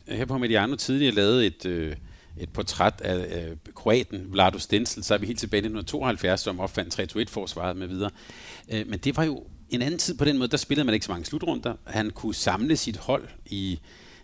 her 0.08 0.26
på 0.26 0.38
Mediano 0.38 0.76
tidligere 0.76 1.16
lavet 1.16 1.46
et... 1.46 1.66
Øh 1.66 1.96
et 2.40 2.50
portræt 2.50 3.02
af, 3.02 3.50
øh, 3.50 3.58
kroaten 3.76 4.32
Vlado 4.32 4.60
Stensel, 4.60 5.04
så 5.04 5.14
er 5.14 5.18
vi 5.18 5.26
helt 5.26 5.40
tilbage 5.40 5.62
i 5.62 5.66
1972, 5.66 6.42
som 6.42 6.60
opfandt 6.60 7.00
3-2-1-forsvaret 7.00 7.78
med 7.78 7.88
videre. 7.88 8.10
Øh, 8.72 8.88
men 8.88 9.00
det 9.00 9.18
var 9.18 9.24
jo 9.24 9.44
en 9.70 9.82
anden 9.82 10.00
tid 10.00 10.18
på 10.18 10.26
den 10.26 10.38
måde, 10.38 10.48
der 10.50 10.58
spillede 10.58 10.86
man 10.86 10.94
ikke 10.94 11.06
så 11.06 11.12
mange 11.12 11.26
slutrunder. 11.26 11.74
Han 11.86 12.10
kunne 12.10 12.36
samle 12.36 12.78
sit 12.78 12.98
hold 12.98 13.28
i 13.46 13.80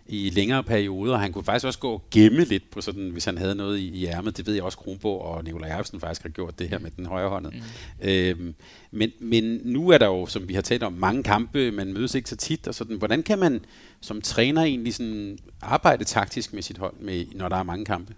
i 0.08 0.30
længere 0.30 0.62
perioder. 0.62 1.16
Han 1.16 1.32
kunne 1.32 1.44
faktisk 1.44 1.66
også 1.66 1.78
gå 1.78 1.92
og 1.92 2.04
gemme 2.10 2.44
lidt 2.44 2.70
på 2.70 2.80
sådan, 2.80 3.10
hvis 3.10 3.24
han 3.24 3.38
havde 3.38 3.54
noget 3.54 3.78
i, 3.78 3.88
i 3.88 4.06
ærmet. 4.06 4.36
Det 4.36 4.46
ved 4.46 4.54
jeg 4.54 4.62
også, 4.62 4.78
Kronborg 4.78 5.22
og 5.22 5.44
Nikolaj 5.44 5.68
Jacobsen 5.68 6.00
faktisk 6.00 6.22
har 6.22 6.28
gjort 6.28 6.58
det 6.58 6.68
her 6.68 6.78
med 6.78 6.90
den 6.90 7.06
højre 7.06 7.28
hånd. 7.28 7.46
Mm. 7.46 8.08
Øhm, 8.08 8.54
men, 8.90 9.10
men 9.20 9.60
nu 9.64 9.88
er 9.88 9.98
der 9.98 10.06
jo, 10.06 10.26
som 10.26 10.48
vi 10.48 10.54
har 10.54 10.62
talt 10.62 10.82
om, 10.82 10.92
mange 10.92 11.22
kampe. 11.22 11.70
Man 11.70 11.92
mødes 11.92 12.14
ikke 12.14 12.28
så 12.28 12.36
tit. 12.36 12.68
Og 12.68 12.74
sådan. 12.74 12.96
Hvordan 12.96 13.22
kan 13.22 13.38
man 13.38 13.64
som 14.00 14.20
træner 14.20 14.62
egentlig 14.62 14.94
sådan 14.94 15.38
arbejde 15.60 16.04
taktisk 16.04 16.52
med 16.52 16.62
sit 16.62 16.78
hold, 16.78 16.94
med, 17.00 17.24
når 17.34 17.48
der 17.48 17.56
er 17.56 17.62
mange 17.62 17.84
kampe? 17.84 18.14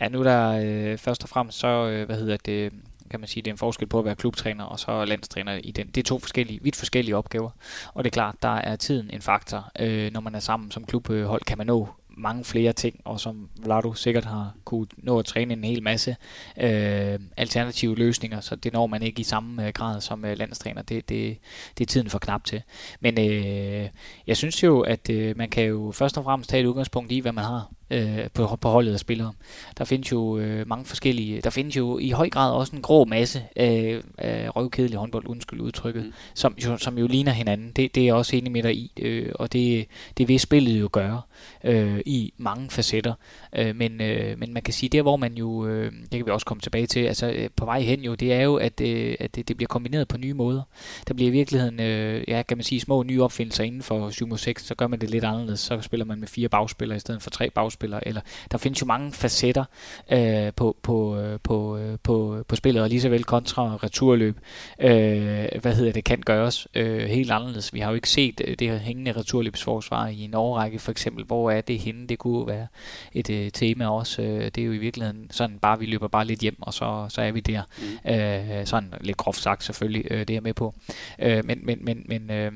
Ja, 0.00 0.08
nu 0.08 0.20
er 0.20 0.24
der 0.24 0.60
øh, 0.92 0.98
først 0.98 1.22
og 1.22 1.28
fremmest 1.28 1.58
så, 1.58 1.88
øh, 1.88 2.06
hvad 2.06 2.16
hedder 2.16 2.36
det, 2.36 2.72
kan 3.10 3.20
man 3.20 3.28
sige, 3.28 3.42
det 3.42 3.50
er 3.50 3.54
en 3.54 3.58
forskel 3.58 3.88
på 3.88 3.98
at 3.98 4.04
være 4.04 4.16
klubtræner 4.16 4.64
og 4.64 4.80
så 4.80 5.04
landstræner 5.04 5.52
i 5.64 5.70
den. 5.70 5.86
Det 5.86 5.96
er 5.98 6.04
to 6.04 6.18
forskellige, 6.18 6.62
vidt 6.62 6.76
forskellige 6.76 7.16
opgaver. 7.16 7.50
Og 7.94 8.04
det 8.04 8.10
er 8.10 8.14
klart, 8.14 8.34
der 8.42 8.48
er 8.48 8.76
tiden 8.76 9.10
en 9.12 9.22
faktor. 9.22 9.70
Øh, 9.78 10.12
når 10.12 10.20
man 10.20 10.34
er 10.34 10.40
sammen 10.40 10.70
som 10.70 10.84
klubhold, 10.84 11.42
kan 11.42 11.58
man 11.58 11.66
nå 11.66 11.88
mange 12.16 12.44
flere 12.44 12.72
ting, 12.72 13.00
og 13.04 13.20
som 13.20 13.48
Vlado 13.64 13.94
sikkert 13.94 14.24
har 14.24 14.54
kunne 14.64 14.86
nå 14.96 15.18
at 15.18 15.24
træne 15.24 15.52
en 15.52 15.64
hel 15.64 15.82
masse 15.82 16.16
øh, 16.60 17.18
alternative 17.36 17.96
løsninger, 17.96 18.40
så 18.40 18.56
det 18.56 18.72
når 18.72 18.86
man 18.86 19.02
ikke 19.02 19.20
i 19.20 19.24
samme 19.24 19.66
øh, 19.66 19.72
grad 19.72 20.00
som 20.00 20.24
øh, 20.24 20.38
landstræner. 20.38 20.82
Det, 20.82 21.08
det, 21.08 21.38
det 21.78 21.84
er 21.84 21.86
tiden 21.86 22.10
for 22.10 22.18
knap 22.18 22.44
til. 22.44 22.62
Men 23.00 23.20
øh, 23.20 23.88
jeg 24.26 24.36
synes 24.36 24.62
jo, 24.62 24.80
at 24.80 25.10
øh, 25.10 25.36
man 25.36 25.48
kan 25.48 25.64
jo 25.64 25.92
først 25.94 26.18
og 26.18 26.24
fremmest 26.24 26.50
tage 26.50 26.62
et 26.62 26.66
udgangspunkt 26.66 27.12
i, 27.12 27.18
hvad 27.18 27.32
man 27.32 27.44
har 27.44 27.70
øh, 27.90 28.30
på, 28.34 28.56
på 28.60 28.68
holdet 28.68 28.92
af 28.92 28.98
spillere. 28.98 29.32
Der 29.78 29.84
findes 29.84 30.12
jo 30.12 30.38
øh, 30.38 30.68
mange 30.68 30.84
forskellige, 30.84 31.40
der 31.40 31.50
findes 31.50 31.76
jo 31.76 31.98
i 31.98 32.10
høj 32.10 32.30
grad 32.30 32.52
også 32.52 32.76
en 32.76 32.82
grå 32.82 33.04
masse 33.04 33.42
af, 33.56 34.00
af 34.18 34.56
røvkedelig 34.56 34.98
håndbold, 34.98 35.26
undskyld 35.26 35.60
udtrykket, 35.60 36.04
mm. 36.04 36.12
som, 36.34 36.54
jo, 36.64 36.76
som 36.76 36.98
jo 36.98 37.06
ligner 37.06 37.32
hinanden. 37.32 37.72
Det, 37.76 37.94
det 37.94 38.00
er 38.00 38.04
jeg 38.04 38.14
også 38.14 38.36
enig 38.36 38.52
med 38.52 38.62
dig 38.62 38.76
i, 38.76 38.92
øh, 39.00 39.32
og 39.34 39.52
det, 39.52 39.86
det 40.18 40.28
vil 40.28 40.40
spillet 40.40 40.80
jo 40.80 40.88
gøre 40.92 41.20
øh, 41.64 42.00
i 42.06 42.32
mange 42.36 42.70
facetter. 42.70 43.14
Øh, 43.56 43.76
men, 43.76 44.00
øh, 44.00 44.38
men 44.38 44.52
man 44.52 44.62
kan 44.62 44.74
sige, 44.74 44.90
der 44.90 45.02
hvor 45.02 45.16
man 45.16 45.34
jo, 45.34 45.66
øh, 45.66 45.92
det 45.92 46.10
kan 46.10 46.26
vi 46.26 46.30
også 46.30 46.46
komme 46.46 46.60
tilbage 46.60 46.86
til, 46.86 47.00
altså 47.00 47.30
øh, 47.30 47.48
på 47.56 47.64
vej 47.64 47.80
hen 47.80 48.00
jo, 48.00 48.14
det 48.14 48.32
er 48.32 48.40
jo, 48.40 48.56
at, 48.56 48.80
øh, 48.80 49.14
at 49.20 49.34
det, 49.34 49.48
det 49.48 49.56
bliver 49.56 49.68
kombineret 49.68 50.08
på 50.08 50.18
nye 50.18 50.34
måder. 50.34 50.62
Der 51.08 51.14
bliver 51.14 51.28
i 51.28 51.32
virkeligheden, 51.32 51.80
øh, 51.80 52.24
ja, 52.28 52.42
kan 52.42 52.56
man 52.56 52.64
sige, 52.64 52.80
små 52.80 53.02
nye 53.02 53.22
opfindelser 53.22 53.64
inden 53.64 53.82
for 53.82 54.10
7 54.10 54.36
6, 54.36 54.64
så 54.64 54.74
gør 54.74 54.86
man 54.86 55.00
det 55.00 55.10
lidt 55.10 55.24
anderledes. 55.24 55.60
Så 55.60 55.80
spiller 55.80 56.04
man 56.04 56.20
med 56.20 56.28
fire 56.28 56.48
bagspillere 56.48 56.96
i 56.96 57.00
stedet 57.00 57.22
for 57.22 57.30
tre 57.30 57.50
bagspillere, 57.50 57.73
eller 57.82 58.20
der 58.50 58.58
findes 58.58 58.80
jo 58.80 58.86
mange 58.86 59.12
facetter 59.12 59.64
øh, 60.12 60.52
på, 60.56 60.76
på, 60.82 61.16
øh, 61.16 61.38
på, 61.42 61.76
øh, 61.76 61.98
på, 62.02 62.44
på 62.48 62.56
spillet, 62.56 62.82
og 62.82 62.88
lige 62.88 63.00
så 63.00 63.08
vel 63.08 63.24
kontra 63.24 63.76
returløb, 63.82 64.36
øh, 64.80 65.46
hvad 65.60 65.74
hedder 65.74 65.92
det, 65.92 66.04
kan 66.04 66.20
gøres 66.20 66.68
øh, 66.74 67.08
helt 67.08 67.30
anderledes. 67.30 67.74
Vi 67.74 67.80
har 67.80 67.88
jo 67.88 67.94
ikke 67.94 68.10
set 68.10 68.40
øh, 68.44 68.56
det 68.58 68.70
her 68.70 68.78
hængende 68.78 69.12
returløbsforsvar 69.12 70.06
i 70.06 70.20
en 70.20 70.34
årrække, 70.34 70.78
for 70.78 70.90
eksempel, 70.90 71.24
hvor 71.24 71.50
er 71.50 71.60
det 71.60 71.78
henne, 71.78 72.06
det 72.06 72.18
kunne 72.18 72.46
være 72.46 72.66
et 73.12 73.30
øh, 73.30 73.50
tema 73.50 73.86
også. 73.86 74.22
Øh, 74.22 74.44
det 74.44 74.58
er 74.58 74.64
jo 74.64 74.72
i 74.72 74.78
virkeligheden 74.78 75.30
sådan 75.30 75.58
bare, 75.58 75.78
vi 75.78 75.86
løber 75.86 76.08
bare 76.08 76.24
lidt 76.24 76.40
hjem, 76.40 76.62
og 76.62 76.74
så, 76.74 77.06
så 77.08 77.22
er 77.22 77.32
vi 77.32 77.40
der. 77.40 77.62
Mm. 78.04 78.10
Øh, 78.10 78.66
sådan 78.66 78.94
lidt 79.00 79.16
groft 79.16 79.40
sagt 79.40 79.64
selvfølgelig, 79.64 80.06
øh, 80.10 80.18
det 80.18 80.30
er 80.30 80.34
jeg 80.34 80.42
med 80.42 80.54
på. 80.54 80.74
Øh, 81.18 81.44
men 81.44 81.60
men, 81.62 81.78
men, 81.84 82.02
men 82.06 82.30
øh, 82.30 82.52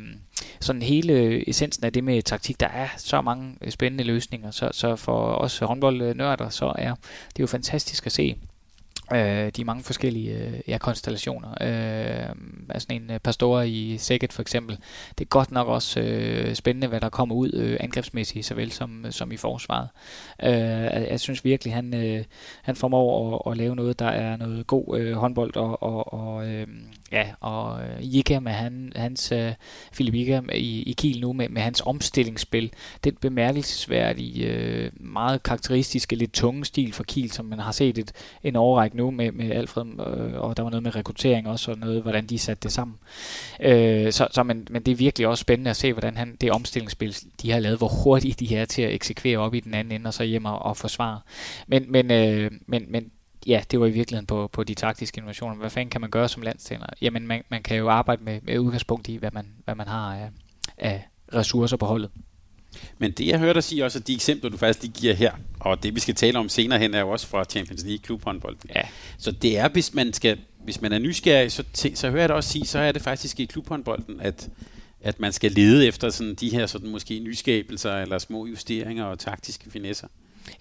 sådan 0.61 0.83
hele 0.83 1.49
essensen 1.49 1.85
af 1.85 1.93
det 1.93 2.05
med 2.05 2.23
taktik, 2.23 2.61
der 2.61 2.69
er 2.69 2.89
så 2.97 3.21
mange 3.21 3.57
øh, 3.61 3.71
spændende 3.71 4.05
løsninger, 4.05 4.51
så, 4.51 4.69
så 4.73 4.97
for 4.97 5.35
os 5.35 5.59
håndboldnørder, 5.59 6.49
så 6.49 6.73
er 6.79 6.95
det 7.37 7.41
jo 7.41 7.47
fantastisk 7.47 8.07
at 8.07 8.13
se, 8.13 8.37
øh, 9.15 9.51
de 9.57 9.65
mange 9.65 9.83
forskellige 9.83 10.35
øh, 10.35 10.61
ja, 10.69 10.79
konstellationer. 10.79 11.51
Øh, 11.51 12.35
altså 12.69 12.89
en 12.91 13.11
øh, 13.11 13.19
pastor 13.19 13.61
i 13.61 13.97
Sækket 13.99 14.33
for 14.33 14.43
eksempel. 14.43 14.79
Det 15.19 15.25
er 15.25 15.29
godt 15.29 15.51
nok 15.51 15.69
også 15.69 16.01
øh, 16.01 16.55
spændende, 16.55 16.87
hvad 16.87 17.01
der 17.01 17.09
kommer 17.09 17.35
ud 17.35 17.51
øh, 17.55 17.77
angrebsmæssigt, 17.81 18.47
såvel 18.47 18.73
som, 18.73 19.07
øh, 19.07 19.13
som 19.13 19.33
i 19.33 19.37
forsvaret. 19.37 19.89
Øh, 20.43 20.51
jeg, 20.53 21.07
jeg 21.11 21.21
synes 21.21 21.45
virkelig, 21.45 21.75
han, 21.75 21.95
øh, 21.95 22.25
han 22.63 22.77
formår 22.77 23.37
at, 23.47 23.53
at 23.53 23.57
lave 23.59 23.77
noget, 23.77 23.99
der 23.99 24.09
er 24.09 24.37
noget 24.37 24.67
god 24.67 24.99
øh, 24.99 25.13
håndbold, 25.17 25.57
og, 25.57 25.83
og, 25.83 26.13
og 26.13 26.49
øh, 26.49 26.67
ja, 27.13 27.27
og 27.41 27.81
øh, 27.83 28.43
med 28.43 28.53
han, 28.53 28.93
hans, 28.97 29.33
øh, 29.33 29.53
Philip 29.93 30.15
Jika 30.15 30.41
i, 30.55 30.83
i 30.83 30.93
Kiel 30.93 31.21
nu, 31.21 31.33
med, 31.33 31.49
med 31.49 31.63
hans 31.63 31.83
omstillingsspil, 31.87 32.73
den 33.05 33.15
bemærkelsesværdige, 33.21 34.47
øh, 34.47 34.91
meget 35.01 35.43
karakteristiske, 35.43 36.17
lidt 36.17 36.33
tunge 36.33 36.65
stil 36.65 36.93
for 36.93 37.05
Kiel, 37.05 37.31
som 37.31 37.47
man 37.47 37.59
har 37.59 37.73
set 37.73 37.99
et, 37.99 38.13
en 38.43 38.57
overrække 38.57 38.97
nu 38.97 39.11
med, 39.11 39.33
med 39.33 39.51
Alfred, 39.51 39.85
øh, 39.85 40.41
og 40.41 40.57
der 40.57 40.63
var 40.63 40.71
noget 40.71 40.83
med 40.83 40.97
rekruttering 40.97 41.49
også, 41.49 41.71
og 41.71 41.79
noget, 41.79 42.03
hvordan 42.03 42.27
de 42.27 42.39
satte 42.39 42.63
det 42.63 42.73
sammen. 42.73 42.97
Øh, 43.61 44.13
så, 44.13 44.29
så 44.31 44.43
men, 44.43 44.67
men 44.71 44.83
det 44.83 44.93
er 44.93 44.97
virkelig 44.97 45.29
også 45.29 45.41
spændende 45.41 45.71
at 45.71 45.77
se, 45.77 45.93
hvordan 45.93 46.17
han, 46.17 46.37
det 46.41 46.51
omstillingsspil, 46.51 47.17
de 47.43 47.51
har 47.51 47.61
lavet, 47.61 47.79
hvor 47.79 48.03
hurtigt 48.05 48.41
de 48.41 48.57
er 48.57 48.65
til 48.65 48.83
at 48.83 48.95
eksekvere 48.95 49.39
op 49.39 49.55
i 49.55 49.61
den 49.61 49.75
anden 49.75 49.93
ende, 49.93 50.09
og 50.09 50.15
så 50.15 50.25
hjem 50.25 50.45
og, 50.45 50.59
og 50.59 50.77
forsvare. 50.77 51.21
Men, 51.67 51.93
men, 51.93 52.11
øh, 52.11 52.51
men, 52.67 52.85
men 52.89 53.11
ja, 53.47 53.63
det 53.71 53.81
var 53.81 53.87
i 53.87 53.91
virkeligheden 53.91 54.27
på, 54.27 54.49
på 54.53 54.65
de 54.65 54.75
taktiske 54.75 55.19
innovationer. 55.19 55.57
Hvad 55.57 55.71
fanden 55.71 55.91
kan 55.91 56.01
man 56.01 56.11
gøre 56.11 56.29
som 56.29 56.43
landstræner? 56.43 56.87
Jamen, 57.03 57.27
man, 57.27 57.43
man 57.49 57.63
kan 57.63 57.77
jo 57.77 57.89
arbejde 57.89 58.25
med, 58.25 58.41
med 58.43 58.59
udgangspunkt 58.59 59.09
i, 59.09 59.17
hvad 59.17 59.31
man, 59.33 59.47
hvad 59.65 59.75
man 59.75 59.89
har 59.89 60.15
af, 60.15 60.31
af 60.79 61.09
ressourcer 61.35 61.77
på 61.77 61.87
holdet. 61.87 62.11
Men 62.99 63.13
det, 63.13 63.27
jeg 63.27 63.39
hørte 63.39 63.55
dig 63.55 63.65
sige 63.65 63.85
også, 63.85 63.99
at 63.99 64.07
de 64.07 64.15
eksempler, 64.15 64.51
du 64.51 64.57
faktisk 64.57 64.83
de 64.83 65.01
giver 65.01 65.15
her, 65.15 65.33
og 65.61 65.83
det, 65.83 65.95
vi 65.95 66.01
skal 66.01 66.15
tale 66.15 66.39
om 66.39 66.49
senere 66.49 66.79
hen, 66.79 66.95
er 66.95 67.01
jo 67.01 67.11
også 67.11 67.27
fra 67.27 67.45
Champions 67.45 67.85
League 67.85 67.99
klubhåndbold. 67.99 68.57
Ja. 68.75 68.83
Så 69.19 69.31
det 69.31 69.59
er, 69.59 69.69
hvis 69.69 69.95
man, 69.95 70.13
skal, 70.13 70.39
hvis 70.65 70.81
man 70.81 70.93
er 70.93 70.99
nysgerrig, 70.99 71.53
så, 71.53 71.65
så 71.95 72.11
hører 72.11 72.23
jeg 72.23 72.29
dig 72.29 72.37
også 72.37 72.51
sige, 72.51 72.67
så 72.67 72.79
er 72.79 72.93
det 72.93 73.03
faktisk 73.03 73.41
i 73.41 73.45
klubhåndbolden, 73.45 74.21
at, 74.21 74.49
at 75.01 75.21
man 75.21 75.33
skal 75.33 75.53
lede 75.53 75.87
efter 75.87 76.11
sådan 76.11 76.35
de 76.35 76.49
her 76.49 76.67
sådan 76.67 76.91
måske 76.91 77.19
nyskabelser, 77.19 77.97
eller 77.97 78.19
små 78.19 78.47
justeringer 78.47 79.05
og 79.05 79.19
taktiske 79.19 79.71
finesser. 79.71 80.09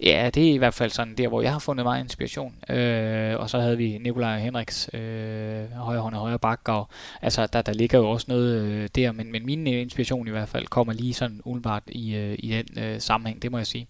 Ja, 0.04 0.30
det 0.34 0.50
er 0.50 0.54
i 0.54 0.58
hvert 0.58 0.73
fald 0.73 0.91
sådan 0.91 1.15
der, 1.15 1.28
hvor 1.28 1.41
jeg 1.41 1.52
har 1.52 1.60
fundet 1.60 1.84
meget 1.84 2.04
inspiration. 2.04 2.56
Øh, 2.69 3.39
og 3.39 3.50
så 3.50 3.60
havde 3.60 3.78
vi 3.78 3.97
Nikolaj 3.97 4.34
og 4.34 4.39
Henriks 4.39 4.89
øh, 4.93 5.71
højre 5.71 6.02
hånd 6.02 6.15
og 6.15 6.21
højre 6.21 6.39
bakke. 6.39 6.71
Og, 6.71 6.89
altså, 7.21 7.47
der, 7.47 7.62
der 7.62 7.73
ligger 7.73 7.97
jo 8.00 8.10
også 8.10 8.26
noget 8.30 8.62
øh, 8.62 8.89
der, 8.95 9.12
men, 9.12 9.32
men 9.32 9.45
min 9.45 9.67
øh, 9.67 9.82
inspiration 9.82 10.28
i 10.28 10.32
hvert 10.32 10.50
fald 10.50 10.67
kommer 10.67 10.93
lige 10.93 11.13
sådan 11.13 11.41
umiddelbart 11.45 11.84
i, 11.88 12.15
øh, 12.15 12.36
i 12.39 12.50
den 12.50 12.84
øh, 12.84 13.02
sammenhæng, 13.02 13.41
det 13.41 13.52
må 13.52 13.58
jeg 13.58 13.67
sige. 13.67 13.88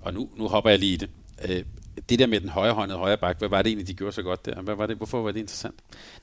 Og 0.00 0.14
nu, 0.14 0.28
nu 0.36 0.48
hopper 0.48 0.70
jeg 0.70 0.78
lige 0.78 0.94
i 0.94 0.96
det. 0.96 1.10
Øh, 1.48 1.64
det 2.08 2.18
der 2.18 2.26
med 2.26 2.40
den 2.40 2.48
højre 2.48 2.72
hånd 2.72 2.90
og 2.90 2.98
højre 2.98 3.16
bak, 3.16 3.38
hvad 3.38 3.48
var 3.48 3.62
det 3.62 3.66
egentlig, 3.66 3.88
de 3.88 3.94
gjorde 3.94 4.12
så 4.12 4.22
godt 4.22 4.46
der? 4.46 4.62
Hvad 4.62 4.74
var 4.74 4.86
det, 4.86 4.96
hvorfor 4.96 5.22
var 5.22 5.32
det 5.32 5.40
interessant? 5.40 5.74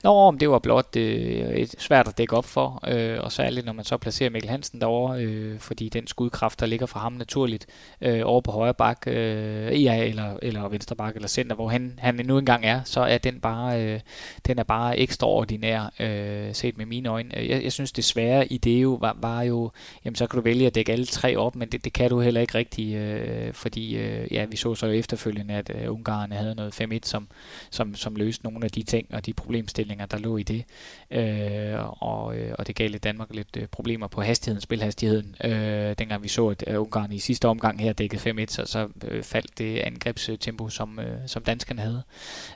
Nå, 0.02 0.10
om 0.10 0.38
det 0.38 0.50
var 0.50 0.58
blot 0.58 0.96
øh, 0.96 1.66
svært 1.78 2.08
at 2.08 2.18
dække 2.18 2.36
op 2.36 2.44
for, 2.44 2.80
øh, 2.88 3.18
og 3.20 3.32
særligt 3.32 3.66
når 3.66 3.72
man 3.72 3.84
så 3.84 3.96
placerer 3.96 4.30
Mikkel 4.30 4.50
Hansen 4.50 4.80
derovre, 4.80 5.22
øh, 5.22 5.58
fordi 5.58 5.88
den 5.88 6.06
skudkraft, 6.06 6.60
der 6.60 6.66
ligger 6.66 6.86
fra 6.86 7.00
ham 7.00 7.12
naturligt 7.12 7.66
øh, 8.00 8.20
over 8.24 8.40
på 8.40 8.50
højre 8.50 8.74
bak, 8.74 9.02
øh, 9.06 9.82
ja, 9.84 10.04
eller, 10.04 10.36
eller 10.42 10.68
venstre 10.68 10.96
bak, 10.96 11.14
eller 11.14 11.28
center, 11.28 11.56
hvor 11.56 11.68
han, 11.68 11.98
han 11.98 12.20
nu 12.24 12.38
engang 12.38 12.64
er, 12.64 12.80
så 12.84 13.00
er 13.00 13.18
den 13.18 13.40
bare, 13.40 13.82
øh, 13.82 14.00
den 14.46 14.58
er 14.58 14.64
bare 14.64 14.98
ekstraordinær, 14.98 15.92
øh, 16.00 16.54
set 16.54 16.78
med 16.78 16.86
mine 16.86 17.08
øjne. 17.08 17.34
Jeg, 17.34 17.64
jeg 17.64 17.72
synes, 17.72 17.92
det 17.92 18.04
svære 18.04 18.52
i 18.52 18.58
det 18.58 18.82
jo 18.82 18.98
var, 19.00 19.16
var 19.20 19.42
jo, 19.42 19.70
jamen 20.04 20.16
så 20.16 20.26
kan 20.26 20.36
du 20.36 20.44
vælge 20.44 20.66
at 20.66 20.74
dække 20.74 20.92
alle 20.92 21.06
tre 21.06 21.36
op, 21.36 21.56
men 21.56 21.68
det, 21.68 21.84
det 21.84 21.92
kan 21.92 22.10
du 22.10 22.20
heller 22.20 22.40
ikke 22.40 22.54
rigtigt, 22.54 22.96
øh, 22.96 23.52
fordi 23.52 23.96
øh, 23.96 24.32
ja, 24.32 24.44
vi 24.44 24.56
så 24.56 24.74
så 24.74 24.86
efterfølgende, 24.86 25.61
at 25.70 25.82
øh, 25.82 25.92
Ungarn 25.92 26.32
havde 26.32 26.54
noget 26.54 26.80
5-1, 26.80 26.98
som, 27.02 27.28
som, 27.70 27.94
som 27.94 28.16
løste 28.16 28.44
nogle 28.44 28.64
af 28.64 28.70
de 28.70 28.82
ting 28.82 29.06
og 29.14 29.26
de 29.26 29.32
problemstillinger, 29.32 30.06
der 30.06 30.18
lå 30.18 30.36
i 30.36 30.42
det. 30.42 30.64
Øh, 31.10 32.02
og, 32.02 32.36
øh, 32.36 32.54
og 32.58 32.66
det 32.66 32.76
gav 32.76 32.90
lidt 32.90 33.04
Danmark 33.04 33.34
lidt 33.34 33.56
øh, 33.56 33.66
problemer 33.66 34.06
på 34.06 34.22
hastigheden, 34.22 34.60
spilhastigheden. 34.60 35.36
Øh, 35.44 35.94
dengang 35.98 36.22
vi 36.22 36.28
så, 36.28 36.48
at 36.48 36.64
øh, 36.66 36.80
Ungarn 36.80 37.12
i 37.12 37.18
sidste 37.18 37.48
omgang 37.48 37.80
her 37.80 37.92
dækkede 37.92 38.42
5-1, 38.42 38.46
så, 38.48 38.62
så 38.66 38.88
øh, 39.04 39.22
faldt 39.22 39.58
det 39.58 39.78
angrebstempo, 39.78 40.68
som, 40.68 40.98
øh, 40.98 41.16
som 41.26 41.42
danskerne 41.42 41.80
havde. 41.80 42.02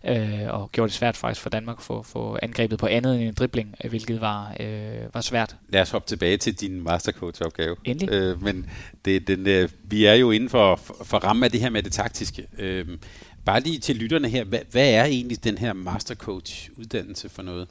Øh, 0.05 0.55
og 0.55 0.73
gjorde 0.73 0.89
det 0.89 0.95
svært 0.97 1.17
faktisk 1.17 1.41
for 1.41 1.51
Danmark 1.51 1.77
at 1.79 1.85
få, 1.85 2.03
få 2.03 2.39
angrebet 2.43 2.79
på 2.79 2.87
andet 2.87 3.15
end 3.15 3.29
en 3.29 3.35
dribling, 3.35 3.75
øh, 3.85 3.91
hvilket 3.91 4.21
var, 4.21 4.57
øh, 4.61 5.15
var 5.15 5.21
svært. 5.21 5.57
Lad 5.69 5.81
os 5.81 5.91
hoppe 5.91 6.09
tilbage 6.09 6.37
til 6.37 6.61
din 6.61 6.83
mastercoach-opgave. 6.83 7.77
Endelig. 7.85 8.13
Øh, 8.13 8.43
men 8.43 8.71
det, 9.05 9.29
den, 9.29 9.47
øh, 9.47 9.69
vi 9.85 10.05
er 10.05 10.15
jo 10.15 10.31
inden 10.31 10.49
for, 10.49 10.77
for, 10.77 11.05
for 11.05 11.19
ramme 11.19 11.45
af 11.45 11.51
det 11.51 11.61
her 11.61 11.71
med 11.71 11.83
det 11.83 11.93
taktiske. 11.93 12.47
Øh, 12.59 12.96
Bare 13.45 13.61
lige 13.61 13.79
til 13.79 13.97
lytterne 13.97 14.29
her, 14.29 14.45
hvad, 14.45 14.61
hvad 14.71 14.91
er 14.91 15.05
egentlig 15.05 15.45
den 15.45 15.59
her 15.59 15.73
mastercoach 15.73 16.71
uddannelse 16.77 17.29
for 17.29 17.43
noget? 17.43 17.69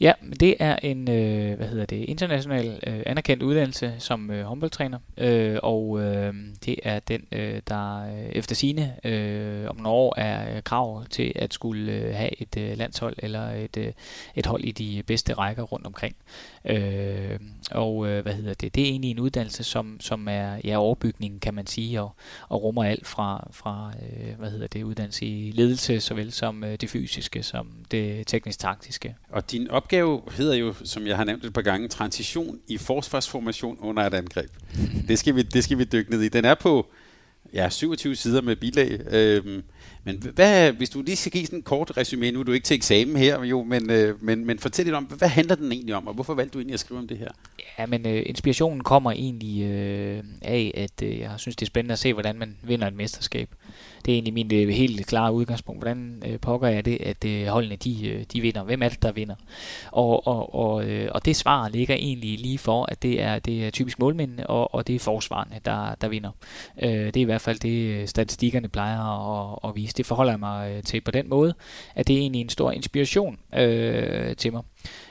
Ja, 0.00 0.12
det 0.40 0.56
er 0.58 0.76
en 0.76 1.10
øh, 1.10 1.56
hvad 1.56 1.68
hedder 1.68 1.86
det, 1.86 1.96
international 1.96 2.80
øh, 2.86 3.02
anerkendt 3.06 3.42
uddannelse 3.42 3.94
som 3.98 4.30
øh, 4.30 4.44
håndboldtræner, 4.44 4.98
øh, 5.16 5.58
og 5.62 6.00
øh, 6.00 6.34
det 6.64 6.76
er 6.82 6.98
den, 6.98 7.26
øh, 7.32 7.62
der 7.68 8.02
øh, 8.02 8.28
efter 8.32 8.54
sine 8.54 8.96
øh, 9.04 9.70
om 9.70 9.76
nogle 9.76 9.88
år 9.88 10.14
er 10.18 10.56
øh, 10.56 10.62
krav 10.62 11.04
til 11.10 11.32
at 11.36 11.54
skulle 11.54 11.92
øh, 11.92 12.14
have 12.14 12.42
et 12.42 12.56
øh, 12.56 12.78
landshold 12.78 13.14
eller 13.18 13.50
et, 13.50 13.76
øh, 13.76 13.92
et 14.34 14.46
hold 14.46 14.64
i 14.64 14.70
de 14.70 15.02
bedste 15.06 15.34
rækker 15.34 15.62
rundt 15.62 15.86
omkring. 15.86 16.16
Øh, 16.64 17.38
og 17.70 18.08
øh, 18.08 18.22
hvad 18.22 18.34
hedder 18.34 18.54
det, 18.54 18.74
det 18.74 18.82
er 18.82 18.88
egentlig 18.88 19.10
en 19.10 19.20
uddannelse, 19.20 19.64
som, 19.64 20.00
som 20.00 20.28
er 20.28 20.60
ja, 20.64 20.76
overbygningen, 20.76 21.40
kan 21.40 21.54
man 21.54 21.66
sige, 21.66 22.00
og, 22.00 22.14
og 22.48 22.62
rummer 22.62 22.84
alt 22.84 23.06
fra, 23.06 23.48
fra 23.52 23.92
øh, 24.02 24.38
hvad 24.38 24.50
hedder 24.50 24.66
det, 24.66 24.82
uddannelse 24.82 25.26
i 25.26 25.50
ledelse, 25.50 26.00
såvel 26.00 26.32
som 26.32 26.64
øh, 26.64 26.76
det 26.80 26.90
fysiske, 26.90 27.42
som 27.42 27.68
det 27.90 28.26
teknisk-taktiske. 28.26 29.14
Og 29.30 29.50
din 29.50 29.70
op 29.70 29.89
opgave 29.90 30.20
hedder 30.36 30.54
jo, 30.54 30.74
som 30.84 31.06
jeg 31.06 31.16
har 31.16 31.24
nævnt 31.24 31.44
et 31.44 31.52
par 31.52 31.62
gange, 31.62 31.88
transition 31.88 32.58
i 32.68 32.78
forsvarsformation 32.78 33.78
under 33.80 34.02
et 34.02 34.14
angreb. 34.14 34.50
Det 35.08 35.18
skal 35.18 35.36
vi, 35.36 35.42
det 35.42 35.64
skal 35.64 35.78
vi 35.78 35.84
dykke 35.84 36.10
ned 36.10 36.22
i. 36.22 36.28
Den 36.28 36.44
er 36.44 36.54
på 36.54 36.86
ja, 37.54 37.68
27 37.70 38.16
sider 38.16 38.42
med 38.42 38.56
bilag. 38.56 39.00
Øhm, 39.12 39.62
men 40.04 40.22
hvad, 40.34 40.72
hvis 40.72 40.90
du 40.90 41.02
lige 41.02 41.16
skal 41.16 41.32
give 41.32 41.46
sådan 41.46 41.58
en 41.58 41.62
kort 41.62 41.96
resume, 41.96 42.30
nu 42.30 42.40
er 42.40 42.44
du 42.44 42.52
ikke 42.52 42.64
til 42.64 42.74
eksamen 42.74 43.16
her, 43.16 43.44
jo, 43.44 43.62
men, 43.62 43.90
øh, 43.90 44.22
men, 44.22 44.44
men 44.44 44.58
fortæl 44.58 44.84
lidt 44.84 44.96
om, 44.96 45.04
hvad 45.04 45.28
handler 45.28 45.54
den 45.54 45.72
egentlig 45.72 45.94
om, 45.94 46.06
og 46.06 46.14
hvorfor 46.14 46.34
valgte 46.34 46.54
du 46.54 46.58
egentlig 46.58 46.74
at 46.74 46.80
skrive 46.80 47.00
om 47.00 47.08
det 47.08 47.18
her? 47.18 47.28
Ja, 47.78 47.86
men 47.86 48.06
øh, 48.06 48.22
inspirationen 48.26 48.80
kommer 48.80 49.10
egentlig 49.10 49.62
øh, 49.62 50.24
af, 50.42 50.72
at 50.74 51.02
øh, 51.02 51.18
jeg 51.18 51.30
synes, 51.36 51.56
det 51.56 51.62
er 51.62 51.66
spændende 51.66 51.92
at 51.92 51.98
se, 51.98 52.12
hvordan 52.12 52.38
man 52.38 52.56
vinder 52.62 52.86
et 52.86 52.94
mesterskab. 52.94 53.48
Det 54.04 54.12
er 54.12 54.16
egentlig 54.16 54.34
min 54.34 54.54
øh, 54.54 54.68
helt 54.68 55.06
klare 55.06 55.32
udgangspunkt. 55.32 55.80
Hvordan 55.80 56.22
øh, 56.26 56.40
pokker 56.40 56.68
er 56.68 56.82
det, 56.82 57.00
at 57.00 57.24
øh, 57.24 57.46
holdene 57.46 57.76
de, 57.76 58.08
øh, 58.08 58.24
de 58.32 58.40
vinder? 58.40 58.62
Hvem 58.62 58.82
er 58.82 58.88
det, 58.88 59.02
der 59.02 59.12
vinder? 59.12 59.34
Og, 59.92 60.26
og, 60.26 60.54
og, 60.54 60.84
øh, 60.84 61.10
og 61.14 61.24
det 61.24 61.36
svar 61.36 61.68
ligger 61.68 61.94
egentlig 61.94 62.38
lige 62.38 62.58
for, 62.58 62.86
at 62.88 63.02
det 63.02 63.22
er, 63.22 63.38
det 63.38 63.66
er 63.66 63.70
typisk 63.70 63.98
målmændene, 63.98 64.46
og, 64.46 64.74
og 64.74 64.86
det 64.86 64.94
er 64.94 64.98
forsvarende, 64.98 65.60
der, 65.64 65.94
der 66.00 66.08
vinder. 66.08 66.30
Øh, 66.82 66.90
det 66.90 67.16
er 67.16 67.20
i 67.20 67.24
hvert 67.24 67.40
fald 67.40 67.58
det, 67.58 67.70
øh, 67.70 68.08
statistikkerne 68.08 68.68
plejer 68.68 69.00
at, 69.00 69.58
at 69.70 69.76
vise. 69.76 69.94
Det 69.96 70.06
forholder 70.06 70.32
jeg 70.32 70.40
mig 70.40 70.70
øh, 70.70 70.82
til 70.82 71.00
på 71.00 71.10
den 71.10 71.28
måde, 71.28 71.54
at 71.94 72.08
det 72.08 72.16
er 72.16 72.20
egentlig 72.20 72.40
en 72.40 72.48
stor 72.48 72.70
inspiration 72.70 73.38
øh, 73.54 74.36
til 74.36 74.52
mig. 74.52 74.62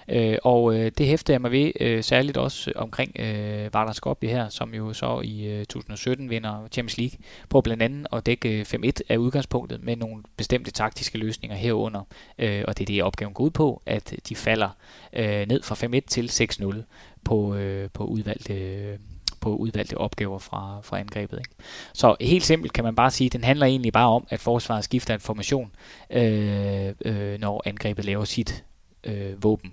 Øh, 0.10 0.38
og 0.44 0.76
øh, 0.76 0.92
det 0.98 1.06
hæfter 1.06 1.34
jeg 1.34 1.42
mig 1.42 1.52
ved, 1.52 1.72
øh, 1.80 2.04
særligt 2.04 2.38
også 2.38 2.72
omkring 2.76 3.20
øh, 3.20 3.74
Vardar 3.74 3.94
Skopje 3.94 4.30
her, 4.30 4.50
som 4.50 4.74
jo 4.74 4.94
så 4.94 5.22
i 5.24 5.46
øh, 5.46 5.66
2017 5.66 6.30
vinder 6.30 6.68
Champions 6.72 6.98
League, 6.98 7.18
på 7.50 7.62
blandt 7.62 7.84
andet 7.84 8.08
at 8.14 8.26
dække 8.26 8.60
øh, 8.60 8.66
5-1 8.86 8.92
af 9.10 9.18
udgangspunktet 9.18 9.84
med 9.84 9.96
nogle 9.96 10.24
bestemte 10.38 10.72
taktiske 10.72 11.18
løsninger 11.18 11.58
herunder. 11.58 12.02
Øh, 12.40 12.64
og 12.68 12.78
det 12.78 12.84
er 12.84 12.94
det, 12.94 13.04
opgaven 13.04 13.34
går 13.34 13.44
ud 13.44 13.50
på, 13.50 13.82
at 13.86 14.16
de 14.30 14.36
falder 14.36 14.70
øh, 15.14 15.48
ned 15.48 15.64
fra 15.64 15.76
5-1 15.76 16.00
til 16.08 16.28
6-0 16.64 16.76
på, 17.24 17.56
øh, 17.56 17.90
på 17.94 18.04
udvalgte 18.04 18.54
øh, 18.54 18.98
på 19.42 19.56
udvalgte 19.56 19.98
opgaver 19.98 20.40
fra, 20.40 20.80
fra 20.84 21.00
angrebet. 21.00 21.38
Ikke? 21.38 21.50
Så 21.94 22.16
helt 22.22 22.44
simpelt 22.44 22.74
kan 22.74 22.84
man 22.84 22.96
bare 22.96 23.12
sige, 23.12 23.26
at 23.26 23.34
den 23.34 23.44
handler 23.44 23.66
egentlig 23.66 23.94
bare 23.94 24.10
om, 24.10 24.28
at 24.30 24.40
forsvaret 24.40 24.84
skifter 24.84 25.14
information, 25.14 25.72
øh, 26.10 26.94
øh, 27.06 27.40
når 27.40 27.62
angrebet 27.66 28.06
laver 28.06 28.26
sit 28.26 28.66
øh, 29.04 29.44
våben 29.44 29.72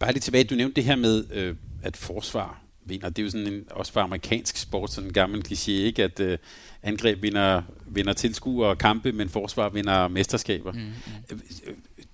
bare 0.00 0.12
lige 0.12 0.20
tilbage, 0.20 0.44
du 0.44 0.54
nævnte 0.54 0.76
det 0.76 0.84
her 0.84 0.96
med, 0.96 1.24
øh, 1.32 1.54
at 1.82 1.96
forsvar 1.96 2.62
vinder. 2.88 3.08
Det 3.08 3.18
er 3.18 3.24
jo 3.24 3.30
sådan 3.30 3.46
en, 3.46 3.64
også 3.70 3.92
for 3.92 4.00
amerikansk 4.00 4.56
sport, 4.56 4.92
sådan 4.92 5.08
en 5.08 5.12
gammel 5.12 5.44
kliché, 5.48 5.70
ikke? 5.70 6.04
At 6.04 6.20
øh, 6.20 6.38
angreb 6.82 7.22
vinder, 7.22 7.62
vinder 7.86 8.12
tilskuere 8.12 8.68
og 8.68 8.78
kampe, 8.78 9.12
men 9.12 9.28
forsvar 9.28 9.68
vinder 9.68 10.08
mesterskaber. 10.08 10.72
Mm, 10.72 10.78
mm. 10.78 11.40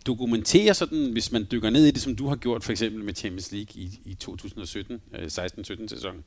Dokumenterer 0.06 0.72
sådan, 0.72 1.12
hvis 1.12 1.32
man 1.32 1.46
dykker 1.52 1.70
ned 1.70 1.84
i 1.86 1.90
det, 1.90 2.02
som 2.02 2.16
du 2.16 2.28
har 2.28 2.36
gjort 2.36 2.64
for 2.64 2.72
eksempel 2.72 3.04
med 3.04 3.14
Champions 3.14 3.52
League 3.52 3.74
i, 3.74 4.00
i 4.04 4.14
2017, 4.14 5.00
øh, 5.14 5.24
16-17 5.24 5.88
sæsonen, 5.88 6.24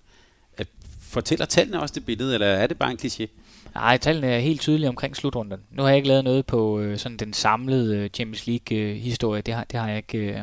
at 0.58 0.68
fortæller 1.02 1.46
tallene 1.46 1.82
også 1.82 1.96
det 1.96 2.06
billede, 2.06 2.34
eller 2.34 2.48
er 2.48 2.68
det 2.68 2.78
bare 2.78 2.92
en 2.92 2.98
kliché? 3.02 3.28
Nej, 3.76 3.98
tallene 3.98 4.28
er 4.28 4.40
helt 4.40 4.62
tydelige 4.62 4.90
omkring 4.90 5.16
slutrunden. 5.16 5.60
Nu 5.72 5.82
har 5.82 5.90
jeg 5.90 5.98
ikke 5.98 6.08
lavet 6.08 6.24
noget 6.24 6.46
på 6.46 6.80
øh, 6.80 6.98
sådan 6.98 7.18
den 7.18 7.34
samlede 7.34 7.98
øh, 7.98 8.10
Champions 8.10 8.48
League-historie. 8.48 9.38
Øh, 9.38 9.46
det, 9.46 9.54
har, 9.54 9.64
det 9.64 9.80
har 9.80 9.88
jeg 9.88 9.98
ikke... 9.98 10.18
Øh, 10.18 10.42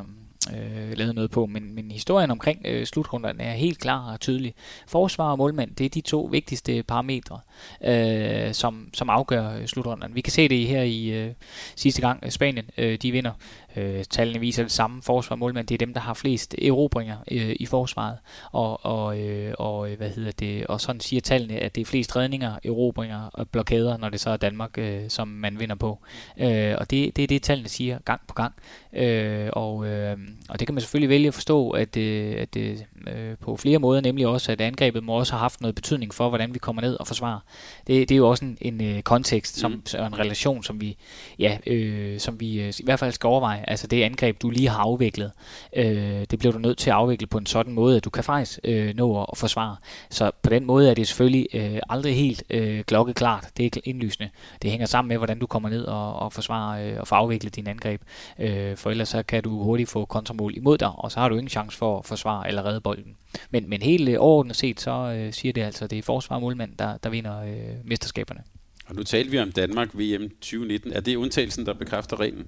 øh, 0.52 0.98
lavet 0.98 1.14
noget 1.14 1.30
på, 1.30 1.46
men, 1.46 1.74
men 1.74 1.90
historien 1.90 2.30
omkring 2.30 2.60
øh, 2.64 2.86
slutrunderne 2.86 3.42
er 3.42 3.52
helt 3.52 3.78
klar 3.78 4.12
og 4.12 4.20
tydelig. 4.20 4.54
Forsvar 4.86 5.30
og 5.30 5.38
målmand, 5.38 5.74
det 5.76 5.84
er 5.84 5.88
de 5.88 6.00
to 6.00 6.28
vigtigste 6.32 6.82
parametre, 6.82 7.40
øh, 7.84 8.54
som, 8.54 8.88
som 8.94 9.10
afgør 9.10 9.56
øh, 9.56 9.66
slutrunderne. 9.66 10.14
Vi 10.14 10.20
kan 10.20 10.32
se 10.32 10.48
det 10.48 10.66
her 10.66 10.82
i 10.82 11.06
øh, 11.06 11.32
sidste 11.76 12.00
gang, 12.00 12.20
øh, 12.22 12.30
Spanien 12.30 12.70
øh, 12.78 12.98
de 13.02 13.12
vinder 13.12 13.32
Øh, 13.76 14.04
tallene 14.04 14.40
viser 14.40 14.62
det 14.62 14.72
samme. 14.72 15.02
Forsvar 15.02 15.36
målmand, 15.36 15.66
det 15.66 15.74
er 15.74 15.86
dem, 15.86 15.94
der 15.94 16.00
har 16.00 16.14
flest 16.14 16.54
erobringer 16.62 17.16
øh, 17.30 17.56
i 17.60 17.66
forsvaret. 17.66 18.18
Og, 18.52 18.86
og, 18.86 19.18
øh, 19.20 19.54
og, 19.58 19.90
øh, 19.90 19.96
hvad 19.96 20.10
hedder 20.10 20.32
det? 20.32 20.66
og 20.66 20.80
sådan 20.80 21.00
siger 21.00 21.20
tallene, 21.20 21.54
at 21.54 21.74
det 21.74 21.80
er 21.80 21.84
flest 21.84 22.16
redninger, 22.16 22.58
erobringer 22.64 23.30
og 23.32 23.48
blokader, 23.48 23.96
når 23.96 24.08
det 24.08 24.20
så 24.20 24.30
er 24.30 24.36
Danmark, 24.36 24.78
øh, 24.78 25.02
som 25.08 25.28
man 25.28 25.60
vinder 25.60 25.74
på. 25.74 25.98
Øh, 26.38 26.74
og 26.78 26.90
det, 26.90 27.16
det 27.16 27.22
er 27.22 27.26
det, 27.26 27.42
tallene 27.42 27.68
siger 27.68 27.98
gang 28.04 28.20
på 28.28 28.34
gang. 28.34 28.54
Øh, 28.92 29.50
og, 29.52 29.86
øh, 29.86 30.16
og 30.48 30.58
det 30.60 30.68
kan 30.68 30.74
man 30.74 30.80
selvfølgelig 30.80 31.08
vælge 31.08 31.28
at 31.28 31.34
forstå, 31.34 31.70
at, 31.70 31.96
øh, 31.96 32.34
at 32.38 32.56
øh, 32.56 32.76
på 33.40 33.56
flere 33.56 33.78
måder, 33.78 34.00
nemlig 34.00 34.26
også, 34.26 34.52
at 34.52 34.60
angrebet 34.60 35.04
må 35.04 35.12
også 35.12 35.32
have 35.32 35.40
haft 35.40 35.60
noget 35.60 35.74
betydning 35.74 36.14
for, 36.14 36.28
hvordan 36.28 36.54
vi 36.54 36.58
kommer 36.58 36.82
ned 36.82 36.94
og 36.94 37.06
forsvarer. 37.06 37.40
Det, 37.86 38.08
det 38.08 38.14
er 38.14 38.18
jo 38.18 38.28
også 38.28 38.44
en, 38.44 38.58
en 38.60 38.84
øh, 38.84 39.02
kontekst, 39.02 39.56
som, 39.56 39.70
mm. 39.70 40.04
en 40.06 40.18
relation, 40.18 40.62
som 40.62 40.80
vi, 40.80 40.96
ja, 41.38 41.58
øh, 41.66 42.20
som 42.20 42.40
vi 42.40 42.60
øh, 42.60 42.72
i 42.78 42.84
hvert 42.84 42.98
fald 42.98 43.12
skal 43.12 43.28
overveje 43.28 43.63
Altså 43.68 43.86
det 43.86 44.02
angreb, 44.02 44.42
du 44.42 44.50
lige 44.50 44.68
har 44.68 44.78
afviklet, 44.78 45.32
øh, 45.76 46.24
det 46.30 46.38
bliver 46.38 46.52
du 46.52 46.58
nødt 46.58 46.78
til 46.78 46.90
at 46.90 46.96
afvikle 46.96 47.26
på 47.26 47.38
en 47.38 47.46
sådan 47.46 47.72
måde, 47.72 47.96
at 47.96 48.04
du 48.04 48.10
kan 48.10 48.24
faktisk 48.24 48.60
øh, 48.64 48.94
nå 48.96 49.22
at 49.22 49.38
forsvare. 49.38 49.76
Så 50.10 50.30
på 50.42 50.50
den 50.50 50.64
måde 50.64 50.90
er 50.90 50.94
det 50.94 51.08
selvfølgelig 51.08 51.46
øh, 51.54 51.80
aldrig 51.90 52.16
helt 52.16 52.42
øh, 52.50 52.84
klokkeklart. 52.84 53.50
Det 53.56 53.76
er 53.76 53.80
indlysende. 53.84 54.30
Det 54.62 54.70
hænger 54.70 54.86
sammen 54.86 55.08
med, 55.08 55.16
hvordan 55.16 55.38
du 55.38 55.46
kommer 55.46 55.68
ned 55.68 55.84
og, 55.84 56.16
og 56.16 56.32
forsvarer 56.32 56.92
øh, 56.92 57.00
og 57.00 57.08
får 57.08 57.16
afviklet 57.16 57.56
din 57.56 57.66
angreb. 57.66 58.02
Øh, 58.38 58.76
for 58.76 58.90
ellers 58.90 59.08
så 59.08 59.22
kan 59.22 59.42
du 59.42 59.62
hurtigt 59.62 59.90
få 59.90 60.04
kontramål 60.04 60.56
imod 60.56 60.78
dig, 60.78 60.90
og 60.94 61.12
så 61.12 61.20
har 61.20 61.28
du 61.28 61.34
ingen 61.34 61.48
chance 61.48 61.78
for 61.78 61.98
at 61.98 62.04
forsvare 62.04 62.48
eller 62.48 62.66
redde 62.66 62.80
bolden. 62.80 63.16
Men, 63.50 63.70
men 63.70 63.82
helt 63.82 64.08
øh, 64.08 64.16
overordnet 64.18 64.56
set, 64.56 64.80
så 64.80 64.90
øh, 64.90 65.32
siger 65.32 65.52
det 65.52 65.62
altså, 65.62 65.84
at 65.84 65.90
det 65.90 65.98
er 65.98 66.02
forsvar 66.02 66.36
og 66.36 66.42
målmand, 66.42 66.76
der, 66.78 66.96
der 66.96 67.10
vinder 67.10 67.42
øh, 67.42 67.74
mesterskaberne. 67.84 68.40
Og 68.88 68.94
nu 68.94 69.02
talte 69.02 69.30
vi 69.30 69.38
om 69.38 69.52
Danmark 69.52 69.88
VM 69.94 70.28
2019. 70.28 70.92
Er 70.92 71.00
det 71.00 71.16
undtagelsen, 71.16 71.66
der 71.66 71.74
bekræfter 71.74 72.20
reglen? 72.20 72.46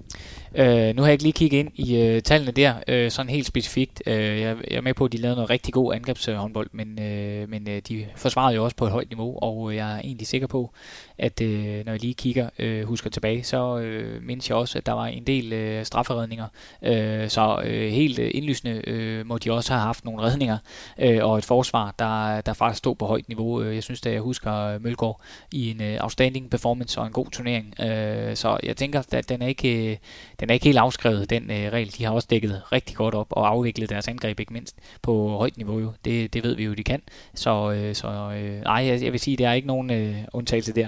Øh, 0.55 0.95
nu 0.95 1.01
har 1.01 1.07
jeg 1.07 1.11
ikke 1.11 1.23
lige 1.23 1.33
kigget 1.33 1.59
ind 1.59 1.71
i 1.75 2.01
øh, 2.01 2.21
tallene 2.21 2.51
der, 2.51 2.73
øh, 2.87 3.11
sådan 3.11 3.29
helt 3.29 3.45
specifikt. 3.45 4.03
Øh, 4.05 4.13
jeg, 4.13 4.57
jeg 4.71 4.77
er 4.77 4.81
med 4.81 4.93
på, 4.93 5.05
at 5.05 5.11
de 5.11 5.17
lavede 5.17 5.35
noget 5.35 5.49
rigtig 5.49 5.73
god 5.73 5.93
angrebshåndbold, 5.93 6.69
men, 6.71 7.01
øh, 7.01 7.49
men 7.49 7.69
øh, 7.69 7.81
de 7.87 8.05
forsvarede 8.15 8.55
jo 8.55 8.63
også 8.63 8.75
på 8.75 8.85
et 8.85 8.91
højt 8.91 9.09
niveau, 9.09 9.39
og 9.41 9.71
øh, 9.71 9.75
jeg 9.75 9.95
er 9.95 9.99
egentlig 9.99 10.27
sikker 10.27 10.47
på, 10.47 10.73
at 11.19 11.41
øh, 11.41 11.85
når 11.85 11.91
jeg 11.91 12.01
lige 12.01 12.13
kigger, 12.13 12.49
øh, 12.59 12.83
husker 12.83 13.09
tilbage, 13.09 13.43
så 13.43 13.77
øh, 13.77 14.23
mindes 14.23 14.49
jeg 14.49 14.57
også, 14.57 14.77
at 14.77 14.85
der 14.85 14.91
var 14.91 15.05
en 15.05 15.23
del 15.23 15.53
øh, 15.53 15.85
strafferedninger. 15.85 16.47
Øh, 16.81 17.29
så 17.29 17.61
øh, 17.65 17.91
helt 17.91 18.19
øh, 18.19 18.31
indlysende 18.33 18.81
øh, 18.87 19.25
må 19.25 19.37
de 19.37 19.51
også 19.51 19.73
have 19.73 19.81
haft 19.81 20.05
nogle 20.05 20.21
redninger, 20.21 20.57
øh, 20.99 21.25
og 21.25 21.37
et 21.37 21.45
forsvar, 21.45 21.95
der, 21.99 22.41
der 22.41 22.53
faktisk 22.53 22.77
stod 22.77 22.95
på 22.95 23.05
højt 23.05 23.27
niveau. 23.27 23.61
Øh, 23.61 23.75
jeg 23.75 23.83
synes, 23.83 24.01
da 24.01 24.11
jeg 24.11 24.21
husker 24.21 24.53
øh, 24.53 24.83
Mølgaard 24.83 25.21
i 25.51 25.71
en 25.71 25.81
øh, 25.81 25.97
outstanding 26.01 26.49
performance 26.49 26.99
og 26.99 27.07
en 27.07 27.13
god 27.13 27.27
turnering. 27.31 27.79
Øh, 27.81 28.35
så 28.35 28.57
jeg 28.63 28.77
tænker, 28.77 29.03
at 29.11 29.29
den 29.29 29.41
er 29.41 29.47
ikke, 29.47 29.91
øh, 29.91 29.97
den 30.39 30.49
er 30.49 30.53
ikke 30.53 30.65
helt 30.65 30.77
afskrevet, 30.77 31.29
den 31.29 31.51
øh, 31.51 31.71
regel. 31.71 31.93
De 31.97 32.03
har 32.03 32.11
også 32.11 32.27
dækket 32.29 32.61
rigtig 32.71 32.95
godt 32.95 33.15
op 33.15 33.27
og 33.29 33.47
afviklet 33.47 33.89
deres 33.89 34.07
angreb, 34.07 34.39
ikke 34.39 34.53
mindst 34.53 34.75
på 35.01 35.29
højt 35.29 35.57
niveau. 35.57 35.79
Jo. 35.79 35.91
Det, 36.05 36.33
det 36.33 36.43
ved 36.43 36.55
vi 36.55 36.63
jo, 36.63 36.73
de 36.73 36.83
kan. 36.83 37.01
Så, 37.35 37.71
øh, 37.71 37.95
så 37.95 38.07
øh, 38.07 38.61
nej, 38.61 38.85
jeg, 38.85 39.03
jeg 39.03 39.11
vil 39.11 39.19
sige, 39.19 39.33
at 39.33 39.39
der 39.39 39.49
er 39.49 39.53
ikke 39.53 39.67
nogen 39.67 39.91
øh, 39.91 40.15
undtagelse 40.33 40.73
der. 40.73 40.87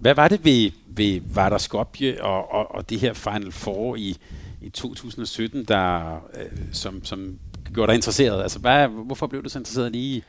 Hvad 0.00 0.14
var 0.14 0.28
det 0.28 0.44
ved, 0.44 0.70
ved 0.86 1.20
Vardar 1.34 1.58
Skopje 1.58 2.22
og, 2.22 2.52
og, 2.52 2.74
og 2.74 2.90
det 2.90 3.00
her 3.00 3.12
Final 3.12 3.52
Four 3.52 3.96
i, 3.96 4.16
i 4.62 4.68
2017, 4.68 5.64
der, 5.64 6.14
øh, 6.14 6.58
som, 6.72 7.04
som 7.04 7.38
gjorde 7.74 7.90
dig 7.90 7.94
interesseret? 7.94 8.42
Altså, 8.42 8.58
hvad, 8.58 8.88
hvorfor 8.88 9.26
blev 9.26 9.44
du 9.44 9.48
så 9.48 9.58
interesseret 9.58 9.92
lige 9.92 10.22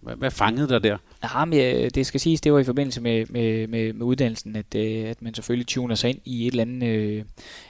hvad, 0.00 0.16
hvad 0.16 0.30
fangede 0.30 0.68
dig 0.68 0.82
der? 0.82 0.96
Ja, 1.22 1.44
men, 1.44 1.58
øh, 1.58 1.90
det 1.94 2.06
skal 2.06 2.20
siges, 2.20 2.40
det 2.40 2.52
var 2.52 2.58
i 2.58 2.64
forbindelse 2.64 3.00
med, 3.00 3.26
med, 3.28 3.66
med, 3.66 3.92
med 3.92 4.02
uddannelsen, 4.02 4.56
at, 4.56 4.74
øh, 4.76 5.10
at 5.10 5.22
man 5.22 5.34
selvfølgelig 5.34 5.66
tuner 5.66 5.94
sig 5.94 6.10
ind 6.10 6.18
i 6.24 6.46
et 6.46 6.50
eller 6.50 6.62
andet 6.62 6.86
øh, 6.86 7.24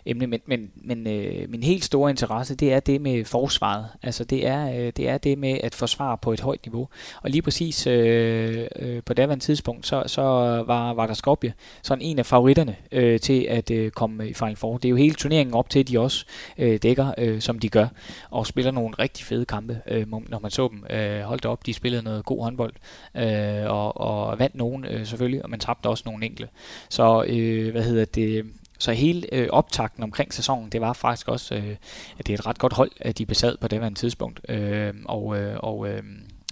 emne, 0.06 0.26
men, 0.26 0.40
men, 0.46 0.70
men 0.74 1.06
øh, 1.06 1.50
min 1.50 1.62
helt 1.62 1.84
store 1.84 2.10
interesse, 2.10 2.54
det 2.54 2.72
er 2.72 2.80
det 2.80 3.00
med 3.00 3.24
forsvaret. 3.24 3.86
Altså 4.02 4.24
det 4.24 4.46
er, 4.46 4.68
øh, 4.68 4.92
det 4.96 5.08
er 5.08 5.18
det 5.18 5.38
med 5.38 5.58
at 5.62 5.74
forsvare 5.74 6.18
på 6.18 6.32
et 6.32 6.40
højt 6.40 6.66
niveau. 6.66 6.88
Og 7.22 7.30
lige 7.30 7.42
præcis 7.42 7.86
øh, 7.86 8.66
øh, 8.76 9.02
på 9.02 9.14
daværende 9.14 9.44
tidspunkt, 9.44 9.86
så, 9.86 10.02
så 10.06 10.22
var, 10.66 10.94
var 10.94 11.06
der 11.06 11.14
Skopje 11.14 11.52
sådan 11.82 12.02
en 12.02 12.18
af 12.18 12.26
favoritterne 12.26 12.76
øh, 12.92 13.20
til 13.20 13.46
at 13.48 13.70
øh, 13.70 13.90
komme 13.90 14.28
i 14.28 14.34
Final 14.34 14.56
Four. 14.56 14.78
Det 14.78 14.84
er 14.84 14.90
jo 14.90 14.96
hele 14.96 15.14
turneringen 15.14 15.54
op 15.54 15.70
til, 15.70 15.78
at 15.78 15.88
de 15.88 16.00
også 16.00 16.26
øh, 16.58 16.78
dækker, 16.82 17.12
øh, 17.18 17.40
som 17.40 17.58
de 17.58 17.68
gør, 17.68 17.86
og 18.30 18.46
spiller 18.46 18.70
nogle 18.70 18.94
rigtig 18.98 19.26
fede 19.26 19.44
kampe, 19.44 19.80
øh, 19.88 20.06
når 20.10 20.38
man 20.38 20.50
så 20.50 20.68
dem. 20.68 20.96
Øh, 20.96 21.20
holdt 21.20 21.46
op, 21.46 21.66
de 21.66 21.74
spillede 21.74 22.02
noget 22.02 22.15
god 22.22 22.42
håndbold, 22.42 22.74
øh, 23.14 23.70
og, 23.70 24.00
og 24.00 24.38
vandt 24.38 24.54
nogen 24.54 24.84
øh, 24.84 25.06
selvfølgelig, 25.06 25.44
og 25.44 25.50
man 25.50 25.60
tabte 25.60 25.86
også 25.86 26.02
nogle 26.06 26.24
enkelte. 26.26 26.52
Så 26.88 27.24
øh, 27.28 27.70
hvad 27.70 27.82
hedder 27.82 28.04
det, 28.04 28.46
så 28.78 28.92
hele 28.92 29.34
øh, 29.34 29.48
optakten 29.50 30.02
omkring 30.02 30.34
sæsonen, 30.34 30.70
det 30.70 30.80
var 30.80 30.92
faktisk 30.92 31.28
også, 31.28 31.54
øh, 31.54 31.76
at 32.18 32.26
det 32.26 32.32
er 32.32 32.38
et 32.38 32.46
ret 32.46 32.58
godt 32.58 32.72
hold, 32.72 32.90
at 33.00 33.18
de 33.18 33.26
besad 33.26 33.56
på 33.60 33.68
det 33.68 33.80
her 33.80 33.90
tidspunkt. 33.90 34.40
Øh, 34.48 34.94
og, 35.04 35.38
øh, 35.38 35.56
og, 35.58 35.88
øh, 35.88 36.02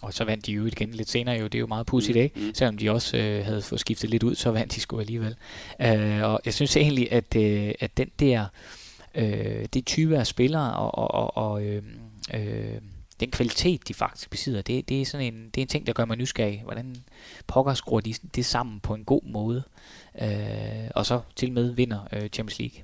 og 0.02 0.14
så 0.14 0.24
vandt 0.24 0.46
de 0.46 0.52
jo 0.52 0.66
igen 0.66 0.90
lidt 0.90 1.10
senere 1.10 1.36
jo, 1.36 1.44
det 1.44 1.54
er 1.54 1.60
jo 1.60 1.66
meget 1.66 1.86
pudsigt, 1.86 2.16
ikke? 2.16 2.40
Mm. 2.40 2.54
Selvom 2.54 2.78
de 2.78 2.90
også 2.90 3.16
øh, 3.16 3.44
havde 3.44 3.62
fået 3.62 3.80
skiftet 3.80 4.10
lidt 4.10 4.22
ud, 4.22 4.34
så 4.34 4.50
vandt 4.50 4.74
de 4.74 4.80
sgu 4.80 5.00
alligevel. 5.00 5.36
Øh, 5.82 6.22
og 6.22 6.40
jeg 6.44 6.54
synes 6.54 6.76
egentlig, 6.76 7.12
at, 7.12 7.36
øh, 7.36 7.72
at 7.80 7.96
den 7.96 8.10
der, 8.20 8.46
øh, 9.14 9.66
det 9.74 9.86
type 9.86 10.18
af 10.18 10.26
spillere 10.26 10.74
og, 10.74 10.98
og, 10.98 11.14
og, 11.14 11.36
og 11.36 11.64
øh, 11.64 11.82
øh, 12.34 12.80
den 13.24 13.30
kvalitet, 13.30 13.88
de 13.88 13.94
faktisk 13.94 14.30
besidder, 14.30 14.62
det, 14.62 14.88
det, 14.88 15.00
er 15.00 15.06
sådan 15.06 15.34
en, 15.34 15.44
det 15.44 15.56
er 15.56 15.62
en 15.62 15.68
ting, 15.68 15.86
der 15.86 15.92
gør 15.92 16.04
mig 16.04 16.16
nysgerrig. 16.16 16.60
Hvordan 16.64 16.96
pokker 17.46 17.74
skruer 17.74 18.00
de 18.00 18.14
det 18.34 18.46
sammen 18.46 18.80
på 18.80 18.94
en 18.94 19.04
god 19.04 19.22
måde, 19.24 19.62
øh, 20.22 20.90
og 20.94 21.06
så 21.06 21.20
til 21.36 21.52
med 21.52 21.70
vinder 21.70 22.08
øh, 22.12 22.28
Champions 22.28 22.58
League. 22.58 22.82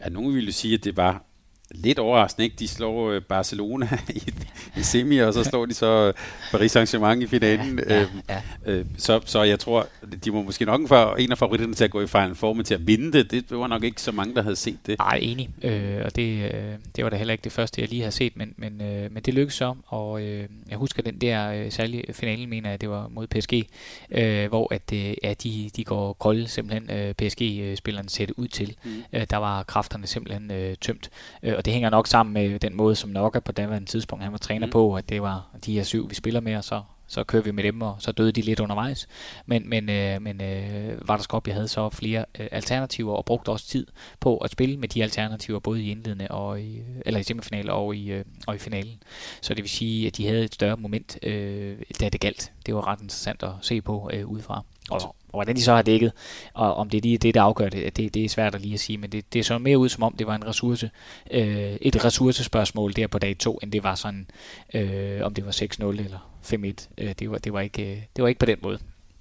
Ja, 0.00 0.08
nogen 0.08 0.34
ville 0.34 0.52
sige, 0.52 0.74
at 0.74 0.84
det 0.84 0.96
var 0.96 1.24
lidt 1.70 1.98
overraskende, 1.98 2.44
ikke? 2.44 2.56
De 2.58 2.68
slår 2.68 3.10
øh, 3.10 3.22
Barcelona 3.22 3.88
i, 4.08 4.32
i 4.76 4.82
semi, 4.82 5.18
og 5.18 5.34
så 5.34 5.44
slår 5.44 5.66
de 5.66 5.74
så 5.74 6.12
Paris 6.50 6.76
Saint-Germain 6.76 7.22
i 7.22 7.26
finalen. 7.26 7.80
Ja, 7.88 8.00
ja, 8.00 8.06
ja. 8.28 8.72
Øh, 8.72 8.84
så, 8.98 9.20
så 9.24 9.42
jeg 9.42 9.58
tror, 9.60 9.86
de 10.24 10.30
må 10.30 10.42
måske 10.42 10.64
nok 10.64 10.88
for 10.88 11.14
en 11.14 11.32
af 11.32 11.38
favoritterne 11.38 11.74
til 11.74 11.84
at 11.84 11.90
gå 11.90 12.00
i 12.00 12.06
Final 12.06 12.34
Four, 12.34 12.52
men 12.52 12.64
til 12.64 12.74
at 12.74 12.86
vinde 12.86 13.12
det, 13.12 13.30
det 13.30 13.58
var 13.58 13.66
nok 13.66 13.84
ikke 13.84 14.02
så 14.02 14.12
mange, 14.12 14.34
der 14.34 14.42
havde 14.42 14.56
set 14.56 14.78
det. 14.86 14.98
Nej, 14.98 15.18
enig. 15.22 15.50
Øh, 15.62 16.02
og 16.04 16.16
det, 16.16 16.54
øh, 16.54 16.72
det 16.96 17.04
var 17.04 17.10
da 17.10 17.16
heller 17.16 17.32
ikke 17.32 17.44
det 17.44 17.52
første, 17.52 17.80
jeg 17.80 17.88
lige 17.88 18.02
har 18.02 18.10
set, 18.10 18.36
men, 18.36 18.54
men, 18.56 18.80
øh, 18.80 19.12
men 19.12 19.22
det 19.22 19.34
lykkedes 19.34 19.54
så, 19.54 19.74
og 19.86 20.22
øh, 20.22 20.48
jeg 20.70 20.78
husker 20.78 21.02
den 21.02 21.18
der 21.18 21.52
øh, 21.52 21.72
særlige 21.72 22.04
finale, 22.12 22.46
mener 22.46 22.70
jeg, 22.70 22.80
det 22.80 22.90
var 22.90 23.08
mod 23.08 23.26
PSG, 23.26 23.52
øh, 24.10 24.48
hvor 24.48 24.74
at, 24.74 24.92
øh, 24.92 25.14
ja, 25.22 25.34
de, 25.42 25.70
de 25.76 25.84
går 25.84 26.12
kolde 26.12 26.48
simpelthen, 26.48 26.90
øh, 26.90 27.14
PSG-spillerne 27.14 28.08
det 28.08 28.30
ud 28.36 28.48
til. 28.48 28.76
Mm. 28.84 28.90
Øh, 29.12 29.26
der 29.30 29.36
var 29.36 29.62
kræfterne 29.62 30.06
simpelthen 30.06 30.50
øh, 30.50 30.76
tømt. 30.80 31.10
Øh, 31.42 31.57
og 31.58 31.64
det 31.64 31.72
hænger 31.72 31.90
nok 31.90 32.06
sammen 32.06 32.32
med 32.32 32.58
den 32.58 32.76
måde, 32.76 32.96
som 32.96 33.10
Nokka 33.10 33.40
på 33.40 33.52
daværende 33.52 33.88
tidspunkt 33.88 34.24
han 34.24 34.32
var 34.32 34.38
træner 34.38 34.66
mm. 34.66 34.72
på, 34.72 34.94
at 34.94 35.08
det 35.08 35.22
var 35.22 35.46
de 35.66 35.74
her 35.74 35.82
syv, 35.82 36.10
vi 36.10 36.14
spiller 36.14 36.40
med, 36.40 36.56
og 36.56 36.64
så, 36.64 36.82
så 37.06 37.24
kører 37.24 37.42
vi 37.42 37.50
med 37.50 37.64
dem, 37.64 37.82
og 37.82 37.96
så 37.98 38.12
døde 38.12 38.32
de 38.32 38.42
lidt 38.42 38.60
undervejs. 38.60 39.08
Men, 39.46 39.68
men, 39.68 39.90
øh, 39.90 40.22
men 40.22 40.42
øh, 40.42 41.08
Varderskop, 41.08 41.46
jeg 41.46 41.54
havde 41.54 41.68
så 41.68 41.90
flere 41.90 42.24
øh, 42.38 42.48
alternativer, 42.52 43.14
og 43.14 43.24
brugte 43.24 43.48
også 43.48 43.66
tid 43.66 43.86
på 44.20 44.36
at 44.36 44.50
spille 44.50 44.76
med 44.76 44.88
de 44.88 45.02
alternativer, 45.02 45.58
både 45.58 45.82
i 45.82 45.90
indledende 45.90 46.28
og 46.28 46.60
i, 46.60 46.82
eller 47.06 47.20
i 47.20 47.22
semifinalen 47.22 47.70
og 47.70 47.96
i, 47.96 48.12
øh, 48.12 48.24
og 48.46 48.54
i 48.54 48.58
finalen. 48.58 49.02
Så 49.40 49.54
det 49.54 49.62
vil 49.62 49.70
sige, 49.70 50.06
at 50.06 50.16
de 50.16 50.26
havde 50.26 50.44
et 50.44 50.54
større 50.54 50.76
moment, 50.76 51.18
øh, 51.22 51.76
da 52.00 52.08
det 52.08 52.20
galt. 52.20 52.52
Det 52.66 52.74
var 52.74 52.86
ret 52.86 53.00
interessant 53.00 53.42
at 53.42 53.50
se 53.60 53.80
på 53.80 54.10
øh, 54.12 54.26
udefra. 54.26 54.64
Og, 54.90 55.00
og 55.02 55.14
hvordan 55.32 55.56
de 55.56 55.62
så 55.62 55.74
har 55.74 55.82
dækket, 55.82 56.12
og 56.54 56.74
om 56.74 56.90
det 56.90 56.98
er 56.98 57.02
lige 57.02 57.18
det, 57.18 57.34
der 57.34 57.42
afgør 57.42 57.68
det, 57.68 57.96
det, 57.96 58.14
det 58.14 58.24
er 58.24 58.28
svært 58.28 58.54
at 58.54 58.60
lige 58.60 58.74
at 58.74 58.80
sige, 58.80 58.98
men 58.98 59.12
det, 59.12 59.32
det 59.32 59.46
så 59.46 59.58
mere 59.58 59.78
ud 59.78 59.88
som 59.88 60.02
om, 60.02 60.14
det 60.18 60.26
var 60.26 60.34
en 60.34 60.46
ressource, 60.46 60.90
øh, 61.30 61.76
et 61.80 62.04
ressourcespørgsmål 62.04 62.92
der 62.96 63.06
på 63.06 63.18
dag 63.18 63.38
2, 63.38 63.58
end 63.62 63.72
det 63.72 63.82
var 63.82 63.94
sådan, 63.94 64.26
øh, 64.74 65.20
om 65.22 65.34
det 65.34 65.46
var 65.46 65.52
6-0 65.52 65.84
eller 65.84 66.30
5-1. 66.42 66.88
Øh, 66.98 67.14
det, 67.18 67.30
var, 67.30 67.38
det, 67.38 67.52
var 67.52 67.60
ikke, 67.60 67.92
øh, 67.92 68.02
det 68.16 68.22
var 68.22 68.28
ikke 68.28 68.38
på 68.38 68.46
den 68.46 68.58
måde. 68.62 68.78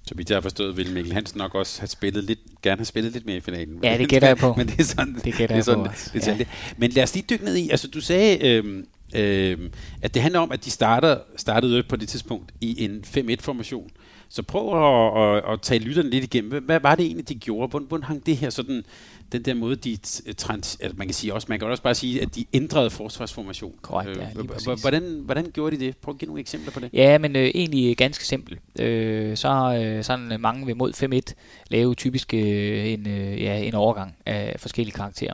Så 0.08 0.15
vidt 0.15 0.30
jeg 0.30 0.36
har 0.36 0.41
forstået, 0.41 0.77
ville 0.77 0.93
Mikkel 0.93 1.13
Hansen 1.13 1.38
nok 1.38 1.56
også 1.56 1.82
have 1.82 1.88
spillet 1.88 2.23
lidt, 2.23 2.39
gerne 2.63 2.77
have 2.77 2.86
spillet 2.86 3.13
lidt 3.13 3.25
mere 3.25 3.38
i 3.38 3.41
finalen. 3.41 3.80
Ja, 3.84 3.97
det 3.97 4.10
gætter 4.10 4.27
jeg 4.27 4.38
på. 4.38 4.53
Men 4.58 4.67
det 4.67 4.80
er 4.80 4.84
sådan, 4.84 5.15
det, 5.23 5.34
gætter 5.34 5.47
det 5.47 5.58
er 5.58 5.62
sådan, 5.62 5.86
jeg 5.86 5.91
på 5.91 5.97
det, 6.13 6.25
det, 6.25 6.39
ja. 6.39 6.45
Men 6.77 6.91
lad 6.91 7.03
os 7.03 7.13
lige 7.13 7.25
dykke 7.30 7.45
ned 7.45 7.56
i, 7.56 7.69
altså 7.69 7.88
du 7.88 8.01
sagde, 8.01 8.47
øh, 8.47 8.84
øh, 9.15 9.69
at 10.01 10.13
det 10.13 10.21
handler 10.21 10.39
om, 10.39 10.51
at 10.51 10.65
de 10.65 10.71
starter, 10.71 11.17
startede 11.38 11.84
på 11.84 11.95
det 11.95 12.10
tidspunkt 12.10 12.51
i 12.62 12.84
en 12.84 13.03
5-1-formation. 13.08 13.91
Så 14.29 14.43
prøv 14.43 14.67
at, 14.83 15.37
at, 15.37 15.53
at 15.53 15.61
tage 15.61 15.79
lytterne 15.79 16.09
lidt 16.09 16.23
igennem. 16.23 16.63
Hvad 16.63 16.79
var 16.79 16.95
det 16.95 17.05
egentlig, 17.05 17.29
de 17.29 17.35
gjorde? 17.35 17.69
Hvordan, 17.69 17.87
hvordan 17.87 18.03
hang 18.03 18.25
det 18.25 18.37
her 18.37 18.49
sådan, 18.49 18.83
den 19.31 19.41
der 19.41 19.53
måde, 19.53 19.75
de 19.75 19.97
trans, 20.33 20.77
altså 20.81 20.97
man 20.97 21.07
kan 21.07 21.13
sige 21.13 21.33
også, 21.33 21.45
man 21.49 21.59
kan 21.59 21.67
også 21.67 21.83
bare 21.83 21.95
sige, 21.95 22.21
at 22.21 22.35
de 22.35 22.45
ændrede 22.53 22.89
forsvarsformation. 22.89 23.73
Korrekt, 23.81 24.17
ja, 24.17 24.27
øh, 24.69 24.79
hvordan, 24.81 25.21
hvordan 25.25 25.51
gjorde 25.53 25.77
de 25.77 25.85
det? 25.85 25.97
Prøv 25.97 26.13
at 26.13 26.19
give 26.19 26.27
nogle 26.27 26.39
eksempler 26.39 26.71
på 26.71 26.79
det. 26.79 26.89
Ja, 26.93 27.17
men 27.17 27.35
øh, 27.35 27.51
egentlig 27.55 27.97
ganske 27.97 28.25
simpelt. 28.25 28.59
Øh, 28.79 29.37
så 29.37 29.81
øh, 29.83 30.03
sådan 30.03 30.41
mange 30.41 30.65
vil 30.65 30.77
mod 30.77 31.29
5-1 31.29 31.33
lave 31.69 31.95
typisk 31.95 32.33
øh, 32.33 32.87
en, 32.87 33.07
øh, 33.07 33.41
ja, 33.41 33.57
en 33.59 33.73
overgang 33.73 34.15
af 34.25 34.55
forskellige 34.59 34.95
karakterer. 34.95 35.33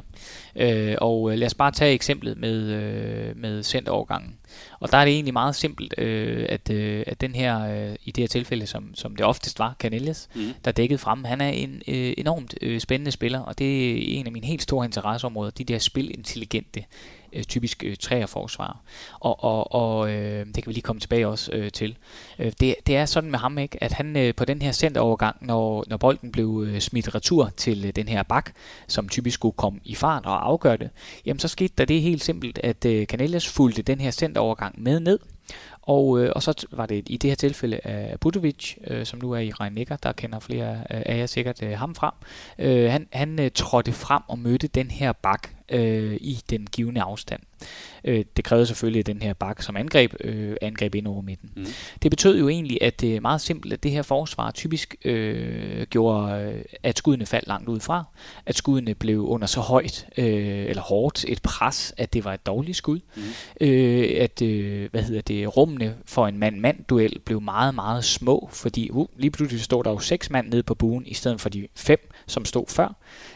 Øh, 0.55 0.95
og 0.97 1.31
øh, 1.31 1.37
lad 1.37 1.45
os 1.45 1.53
bare 1.53 1.71
tage 1.71 1.93
eksemplet 1.93 2.37
med, 2.37 2.63
øh, 2.63 3.37
med 3.37 3.63
centerovergangen. 3.63 4.35
Og 4.79 4.91
der 4.91 4.97
er 4.97 5.05
det 5.05 5.13
egentlig 5.13 5.33
meget 5.33 5.55
simpelt, 5.55 5.93
øh, 5.97 6.45
at, 6.49 6.69
øh, 6.69 7.03
at 7.07 7.21
den 7.21 7.35
her, 7.35 7.59
øh, 7.59 7.95
i 8.05 8.11
det 8.11 8.21
her 8.21 8.27
tilfælde, 8.27 8.67
som, 8.67 8.95
som 8.95 9.15
det 9.15 9.25
oftest 9.25 9.59
var, 9.59 9.75
Canellas, 9.79 10.29
mm. 10.35 10.53
der 10.65 10.71
dækkede 10.71 10.97
frem, 10.97 11.23
han 11.23 11.41
er 11.41 11.49
en 11.49 11.81
øh, 11.87 12.13
enormt 12.17 12.55
øh, 12.61 12.79
spændende 12.79 13.11
spiller, 13.11 13.39
og 13.39 13.59
det 13.59 13.82
er 13.91 14.19
en 14.19 14.25
af 14.25 14.31
mine 14.31 14.47
helt 14.47 14.61
store 14.61 14.85
interesseområder, 14.85 15.51
de 15.51 15.63
der 15.63 15.79
spilintelligente 15.79 16.85
øh, 17.33 17.43
typisk 17.43 17.83
øh, 17.83 17.95
træerforsvar. 17.97 18.81
Og, 19.19 19.43
og, 19.43 19.73
og 19.73 20.11
øh, 20.11 20.45
det 20.45 20.53
kan 20.53 20.63
vi 20.65 20.73
lige 20.73 20.81
komme 20.81 20.99
tilbage 20.99 21.27
også 21.27 21.51
øh, 21.51 21.71
til. 21.71 21.97
Øh, 22.39 22.51
det, 22.59 22.75
det 22.87 22.95
er 22.95 23.05
sådan 23.05 23.31
med 23.31 23.39
ham, 23.39 23.57
ikke, 23.57 23.83
at 23.83 23.91
han 23.91 24.17
øh, 24.17 24.35
på 24.35 24.45
den 24.45 24.61
her 24.61 24.71
centerovergang, 24.71 25.35
når, 25.41 25.83
når 25.87 25.97
bolden 25.97 26.31
blev 26.31 26.65
øh, 26.67 26.79
smidt 26.79 27.15
retur 27.15 27.51
til 27.57 27.85
øh, 27.85 27.91
den 27.95 28.07
her 28.07 28.23
bak, 28.23 28.51
som 28.87 29.09
typisk 29.09 29.33
skulle 29.33 29.55
komme 29.57 29.79
i 29.83 29.95
fart 29.95 30.25
og 30.25 30.47
afgøre 30.47 30.77
det, 30.77 30.89
jamen 31.25 31.39
så 31.39 31.47
skete 31.47 31.73
der 31.77 31.85
det 31.85 32.01
helt 32.01 32.23
simpelt, 32.23 32.59
at 32.63 32.85
øh, 32.85 33.05
Canellas 33.05 33.47
fulgte 33.47 33.81
den 33.81 34.01
her 34.01 34.11
centerovergang 34.11 34.81
med 34.81 34.99
ned, 34.99 35.19
og, 35.83 36.19
øh, 36.19 36.31
og 36.35 36.43
så 36.43 36.67
var 36.71 36.85
det 36.85 37.03
i 37.09 37.17
det 37.17 37.29
her 37.29 37.35
tilfælde 37.35 37.79
af 37.83 38.19
Budovic, 38.19 38.75
øh, 38.87 39.05
som 39.05 39.19
nu 39.23 39.31
er 39.31 39.39
i 39.39 39.51
rhein 39.51 39.87
der 40.03 40.11
kender 40.11 40.39
flere 40.39 40.73
øh, 40.73 41.01
af 41.05 41.17
jer 41.17 41.25
sikkert 41.25 41.63
øh, 41.63 41.77
ham 41.77 41.95
frem. 41.95 42.13
Øh, 42.59 42.91
han 42.91 43.07
han 43.11 43.39
øh, 43.39 43.51
trådte 43.55 43.91
frem 43.91 44.21
og 44.27 44.39
mødte 44.39 44.67
den 44.67 44.91
her 44.91 45.11
bak 45.11 45.49
øh, 45.69 46.17
i 46.21 46.39
den 46.49 46.67
givende 46.71 47.01
afstand. 47.01 47.41
Øh, 48.03 48.25
det 48.37 48.45
krævede 48.45 48.65
selvfølgelig, 48.65 48.99
at 48.99 49.05
den 49.05 49.21
her 49.21 49.33
bakke 49.33 49.65
som 49.65 49.77
angreb, 49.77 50.13
øh, 50.19 50.55
angreb 50.61 50.95
ind 50.95 51.07
over 51.07 51.21
midten. 51.21 51.51
Mm. 51.55 51.65
Det 52.01 52.11
betød 52.11 52.39
jo 52.39 52.49
egentlig, 52.49 52.77
at 52.81 53.01
det 53.01 53.15
er 53.15 53.19
meget 53.19 53.41
simpelt, 53.41 53.73
at 53.73 53.83
det 53.83 53.91
her 53.91 54.01
forsvar 54.01 54.51
typisk 54.51 54.95
øh, 55.05 55.87
gjorde, 55.89 56.41
øh, 56.41 56.61
at 56.83 56.97
skuddene 56.97 57.25
faldt 57.25 57.47
langt 57.47 57.69
ud 57.69 57.79
fra, 57.79 58.03
at 58.45 58.55
skuddene 58.55 58.95
blev 58.95 59.27
under 59.27 59.47
så 59.47 59.59
højt 59.59 60.07
øh, 60.17 60.25
eller 60.65 60.81
hårdt 60.81 61.25
et 61.27 61.41
pres, 61.41 61.93
at 61.97 62.13
det 62.13 62.25
var 62.25 62.33
et 62.33 62.45
dårligt 62.45 62.77
skud, 62.77 62.99
mm. 63.15 63.21
øh, 63.61 64.09
at 64.19 64.41
øh, 64.41 64.89
hvad 64.91 65.03
hedder 65.03 65.21
det, 65.21 65.57
rummene 65.57 65.95
for 66.05 66.27
en 66.27 66.37
mand-mand-duel 66.37 67.19
blev 67.19 67.41
meget, 67.41 67.75
meget 67.75 68.05
små, 68.05 68.49
fordi 68.51 68.89
uh, 68.89 69.07
lige 69.17 69.31
pludselig 69.31 69.61
stod 69.61 69.83
der 69.83 69.89
jo 69.91 69.99
seks 69.99 70.29
mand 70.29 70.49
nede 70.49 70.63
på 70.63 70.75
buen, 70.75 71.05
i 71.05 71.13
stedet 71.13 71.41
for 71.41 71.49
de 71.49 71.67
fem, 71.75 72.09
som 72.27 72.45
stod 72.45 72.65
før. 72.67 72.95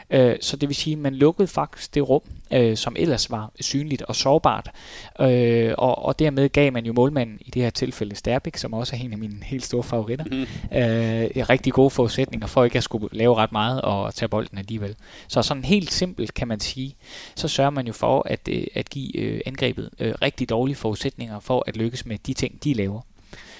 Øh, 0.10 0.36
så 0.42 0.58
det 0.58 0.70
vil 0.70 0.76
sige, 0.76 0.94
at 0.94 1.00
man 1.00 1.16
lukkede 1.16 1.48
faktisk 1.48 1.96
det 1.96 2.10
rum, 2.10 2.22
øh, 2.54 2.78
som 2.78 2.96
ellers 3.00 3.32
var 3.32 3.52
synligt 3.60 4.02
og 4.02 4.16
sårbart. 4.16 4.72
Øh, 5.20 5.74
og, 5.78 6.06
og 6.06 6.20
dermed 6.20 6.50
gav 6.50 6.74
man 6.74 6.86
jo 6.86 6.94
målmanden, 6.94 7.38
i 7.42 7.50
det 7.50 7.62
her 7.62 7.70
tilfælde 7.70 8.16
Sterbik, 8.16 8.58
som 8.58 8.74
også 8.74 8.96
er 8.96 9.00
en 9.00 9.12
af 9.12 9.18
mine 9.18 9.44
helt 9.44 9.64
store 9.64 9.84
favoritter, 9.84 10.26
mm. 10.26 10.42
øh, 10.78 11.50
rigtig 11.50 11.74
gode 11.74 11.90
forudsætninger 11.90 12.48
for 12.48 12.64
ikke 12.64 12.78
at 12.78 12.84
skulle 12.84 13.10
lave 13.12 13.36
ret 13.36 13.52
meget 13.52 13.82
og 13.82 14.16
tage 14.16 14.30
bolden 14.30 14.58
alligevel. 14.58 14.96
Så 15.28 15.42
sådan 15.42 15.64
helt 15.64 15.92
simpelt 15.92 16.34
kan 16.34 16.48
man 16.48 16.60
sige, 16.60 16.96
så 17.36 17.48
sørger 17.48 17.72
man 17.72 17.88
jo 17.88 17.94
for 17.94 18.24
at, 18.26 18.40
øh, 18.50 18.68
at 18.76 18.90
give 18.90 19.18
øh, 19.18 19.42
angrebet 19.46 19.90
øh, 20.00 20.14
rigtig 20.22 20.50
dårlige 20.50 20.76
forudsætninger 20.76 21.40
for 21.40 21.64
at 21.68 21.78
lykkes 21.78 22.06
med 22.06 22.18
de 22.18 22.34
ting, 22.34 22.64
de 22.64 22.74
laver. 22.74 23.02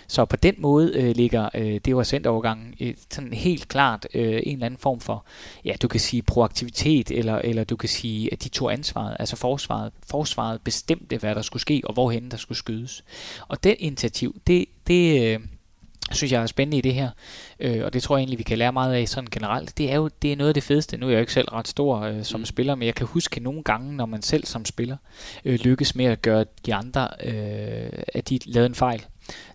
Så 0.08 0.26
på 0.26 0.36
den 0.36 0.56
måde 0.58 0.92
øh, 0.96 1.16
ligger 1.16 1.50
øh, 1.54 1.80
det 1.86 1.96
var 1.96 2.04
centerovergangen 2.04 2.74
øh, 2.80 2.94
sådan 3.12 3.34
helt 3.34 3.68
klart 3.68 4.08
øh, 4.14 4.42
en 4.44 4.54
eller 4.54 4.66
anden 4.66 4.78
form 4.78 5.00
for, 5.00 5.26
ja, 5.66 5.76
du 5.82 5.88
kan 5.88 6.00
sige 6.00 6.22
proaktivitet, 6.22 7.12
eller, 7.12 7.36
eller 7.36 7.64
du 7.64 7.76
kan 7.76 7.90
sige, 7.90 8.34
at 8.34 8.44
de 8.44 8.50
tog 8.50 8.74
ansvaret, 8.74 9.16
altså 9.20 9.36
forsvaret, 9.36 9.92
forsvaret 10.10 10.62
bestemte, 10.62 11.18
hvad 11.18 11.36
der 11.36 11.42
skulle 11.42 11.62
ske, 11.62 11.82
og 11.84 11.94
hvorhen 11.94 12.32
der 12.32 12.38
skulle 12.38 12.58
skydes. 12.58 13.04
Og 13.48 13.64
den 13.64 13.76
initiativ, 13.80 14.42
det, 14.48 14.66
det 14.88 15.34
øh, 15.34 15.40
synes 16.12 16.32
jeg 16.32 16.42
er 16.42 16.46
spændende 16.46 16.78
i 16.78 16.82
det 16.82 16.94
her, 16.94 17.10
øh, 17.60 17.86
og 17.86 17.94
det 17.94 18.04
tror 18.04 18.18
jeg 18.18 18.22
egentlig, 18.22 18.40
vi 18.40 18.44
kan 18.44 18.58
lære 18.58 18.74
meget 18.74 18.94
af 18.94 19.08
sådan 19.08 19.28
generelt. 19.32 19.78
Det 19.78 19.92
er 19.92 19.96
jo 19.96 20.10
det 20.22 20.32
er 20.32 20.36
noget 20.36 20.50
af 20.50 20.54
det 20.54 20.64
fedeste. 20.64 20.98
Nu 20.98 21.06
er 21.06 21.10
jeg 21.10 21.18
jo 21.18 21.22
ikke 21.22 21.34
selv 21.34 21.50
ret 21.50 21.68
stor 21.68 22.00
øh, 22.00 22.24
som 22.24 22.40
mm. 22.40 22.46
spiller, 22.46 22.76
men 22.76 22.86
jeg 22.86 22.96
kan 22.96 23.08
huske 23.08 23.40
nogle 23.40 23.64
gange, 23.64 23.96
når 23.96 24.06
man 24.06 24.22
selv 24.22 24.46
som 24.46 24.66
spiller 24.66 24.98
øh, 25.46 25.60
lykkes 25.60 25.96
med 25.96 26.06
at 26.06 26.22
gøre 26.22 26.46
de 26.66 26.74
andre, 26.74 27.08
øh, 27.24 27.90
at 28.14 28.30
de 28.30 28.40
lavede 28.46 28.70
en 28.70 28.76
fejl 28.76 29.06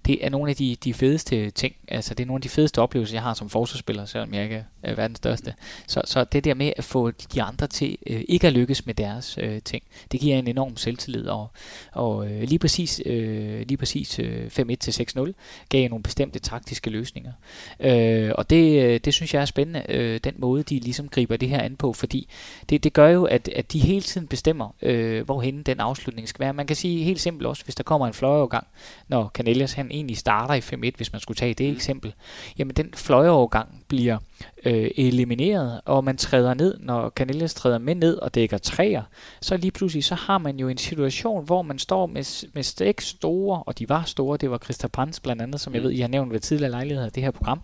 det 0.07 0.25
er 0.25 0.31
nogle 0.31 0.51
af 0.51 0.57
de, 0.57 0.77
de 0.85 0.95
fedeste 0.95 1.51
ting. 1.51 1.75
Altså, 1.89 2.15
det 2.15 2.23
er 2.23 2.27
nogle 2.27 2.39
af 2.39 2.43
de 2.43 2.49
fedeste 2.49 2.81
oplevelser, 2.83 3.15
jeg 3.15 3.23
har 3.23 3.35
som 3.35 3.51
forsvarsspiller, 3.51 4.05
selvom 4.05 4.35
jeg 4.35 4.43
ikke 4.43 4.65
er 4.83 4.95
verdens 4.95 5.17
største. 5.17 5.55
Så, 5.87 6.03
så 6.05 6.25
det 6.25 6.45
der 6.45 6.55
med 6.55 6.73
at 6.77 6.85
få 6.85 7.11
de 7.11 7.43
andre 7.43 7.67
til 7.67 7.99
øh, 8.07 8.25
ikke 8.29 8.47
at 8.47 8.53
lykkes 8.53 8.87
med 8.87 8.95
deres 8.95 9.39
øh, 9.41 9.63
ting, 9.63 9.83
det 10.13 10.21
giver 10.21 10.37
en 10.39 10.47
enorm 10.47 10.77
selvtillid. 10.77 11.27
Og, 11.27 11.51
og 11.93 12.27
øh, 12.31 12.43
lige 12.43 12.59
præcis, 12.59 13.03
øh, 13.07 13.67
lige 13.69 13.77
præcis 13.77 14.19
øh, 14.19 14.47
5-1 14.47 14.75
til 14.75 15.07
6-0 15.19 15.33
gav 15.69 15.89
nogle 15.89 16.03
bestemte 16.03 16.39
taktiske 16.39 16.91
løsninger. 16.91 17.33
Øh, 17.81 18.33
og 18.35 18.51
det, 18.51 18.83
øh, 18.83 19.01
det 19.05 19.15
synes 19.15 19.35
jeg 19.35 19.41
er 19.41 19.45
spændende, 19.45 19.83
øh, 19.89 20.21
den 20.25 20.35
måde, 20.39 20.63
de 20.63 20.79
ligesom 20.79 21.09
griber 21.09 21.37
det 21.37 21.49
her 21.49 21.61
an 21.61 21.77
på, 21.77 21.93
fordi 21.93 22.29
det, 22.69 22.85
det 22.85 22.93
gør 22.93 23.09
jo, 23.09 23.25
at, 23.25 23.49
at 23.49 23.73
de 23.73 23.79
hele 23.79 24.03
tiden 24.03 24.27
bestemmer, 24.27 24.75
øh, 24.83 25.25
hvorhen 25.25 25.63
den 25.63 25.81
afslutning 25.81 26.29
skal 26.29 26.41
være. 26.41 26.53
Man 26.53 26.67
kan 26.67 26.77
sige 26.77 27.05
helt 27.05 27.21
simpelt 27.21 27.47
også, 27.47 27.65
hvis 27.65 27.75
der 27.75 27.83
kommer 27.83 28.07
en 28.07 28.13
fløjeovergang, 28.13 28.67
når 29.09 29.31
Canellas 29.63 29.73
han 29.73 29.91
egentlig 29.91 30.17
starter 30.17 30.55
i 30.55 30.59
5-1, 30.59 30.97
hvis 30.97 31.13
man 31.13 31.21
skulle 31.21 31.37
tage 31.37 31.55
det 31.55 31.71
mm. 31.71 31.77
eksempel, 31.77 32.15
jamen 32.59 32.77
den 32.77 32.95
fløjeovergang 32.95 33.85
bliver 33.89 34.19
øh, 34.65 34.91
elimineret, 34.97 35.81
og 35.85 36.05
man 36.05 36.17
træder 36.17 36.55
ned, 36.55 36.79
når 36.81 37.11
Canellas 37.11 37.55
træder 37.55 37.79
med 37.79 37.95
ned 37.95 38.17
og 38.17 38.35
dækker 38.35 38.59
træer, 38.59 39.03
så 39.41 39.57
lige 39.57 39.71
pludselig 39.71 40.05
så 40.05 40.15
har 40.15 40.39
man 40.39 40.59
jo 40.59 40.69
en 40.69 40.79
situation, 40.79 41.45
hvor 41.45 41.63
man 41.63 41.79
står 41.79 42.07
med, 42.07 42.49
med 42.55 42.63
seks 42.63 43.07
store, 43.07 43.63
og 43.63 43.79
de 43.79 43.89
var 43.89 44.05
store, 44.07 44.37
det 44.37 44.51
var 44.51 44.59
Christa 44.59 44.89
Pans 44.89 45.21
blandt 45.21 45.43
andet, 45.43 45.61
som 45.61 45.75
jeg 45.75 45.83
mm. 45.83 45.89
ved, 45.89 45.93
I 45.93 46.01
har 46.01 46.09
nævnt 46.09 46.33
ved 46.33 46.41
tidligere 46.41 46.71
lejligheder 46.71 47.07
af 47.07 47.13
det 47.13 47.23
her 47.23 47.31
program, 47.31 47.61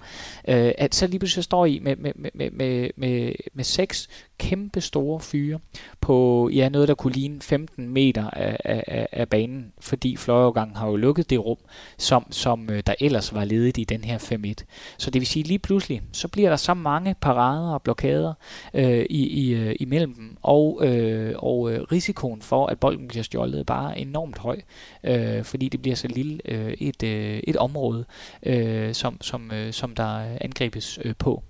øh, 0.48 0.72
at 0.78 0.94
så 0.94 1.06
lige 1.06 1.18
pludselig 1.18 1.44
står 1.44 1.66
I 1.66 1.78
med, 1.82 1.96
med, 1.96 2.12
med, 2.34 2.50
med, 2.50 2.90
med, 2.96 3.32
med 3.54 3.64
seks 3.64 4.08
kæmpe 4.38 4.80
store 4.80 5.20
fyre 5.20 5.58
på 6.00 6.48
ja, 6.52 6.68
noget, 6.68 6.88
der 6.88 6.94
kunne 6.94 7.12
ligne 7.12 7.40
15 7.40 7.88
meter 7.88 8.30
af, 8.30 8.56
af, 8.64 9.08
af 9.12 9.28
banen, 9.28 9.72
fordi 9.80 10.16
fløjeovergangen 10.16 10.76
har 10.76 10.88
jo 10.88 10.96
lukket 10.96 11.30
det 11.30 11.44
rum, 11.44 11.58
som, 11.98 12.32
som 12.32 12.70
øh, 12.70 12.82
der 12.86 12.94
ellers 13.00 13.34
var 13.34 13.44
ledet 13.44 13.78
i 13.78 13.84
den 13.84 14.04
her 14.04 14.18
5-1. 14.18 14.64
Så 14.98 15.10
det 15.10 15.20
vil 15.20 15.26
sige, 15.26 15.42
lige 15.42 15.58
pludselig, 15.58 16.02
så 16.12 16.28
bliver 16.28 16.48
der 16.48 16.56
så 16.56 16.74
mange 16.74 17.14
parader 17.20 17.72
og 17.74 17.82
blokader 17.82 18.34
øh, 18.74 19.06
i, 19.10 19.26
i, 19.26 19.54
øh, 19.54 19.76
imellem 19.80 20.14
dem, 20.14 20.36
og, 20.42 20.80
øh, 20.86 21.34
og 21.36 21.72
øh, 21.72 21.82
risikoen 21.92 22.42
for, 22.42 22.66
at 22.66 22.80
bolden 22.80 23.08
bliver 23.08 23.22
stjålet, 23.22 23.66
bare 23.66 23.98
enormt 23.98 24.38
høj, 24.38 24.60
øh, 25.04 25.44
fordi 25.44 25.68
det 25.68 25.82
bliver 25.82 25.96
så 25.96 26.08
lille 26.08 26.40
øh, 26.44 26.72
et, 26.72 27.02
øh, 27.02 27.40
et 27.44 27.56
område, 27.56 28.04
øh, 28.42 28.94
som, 28.94 29.20
som, 29.20 29.50
øh, 29.52 29.72
som 29.72 29.94
der 29.94 30.36
angribes 30.40 30.98
øh, 31.04 31.14
på. 31.18 31.42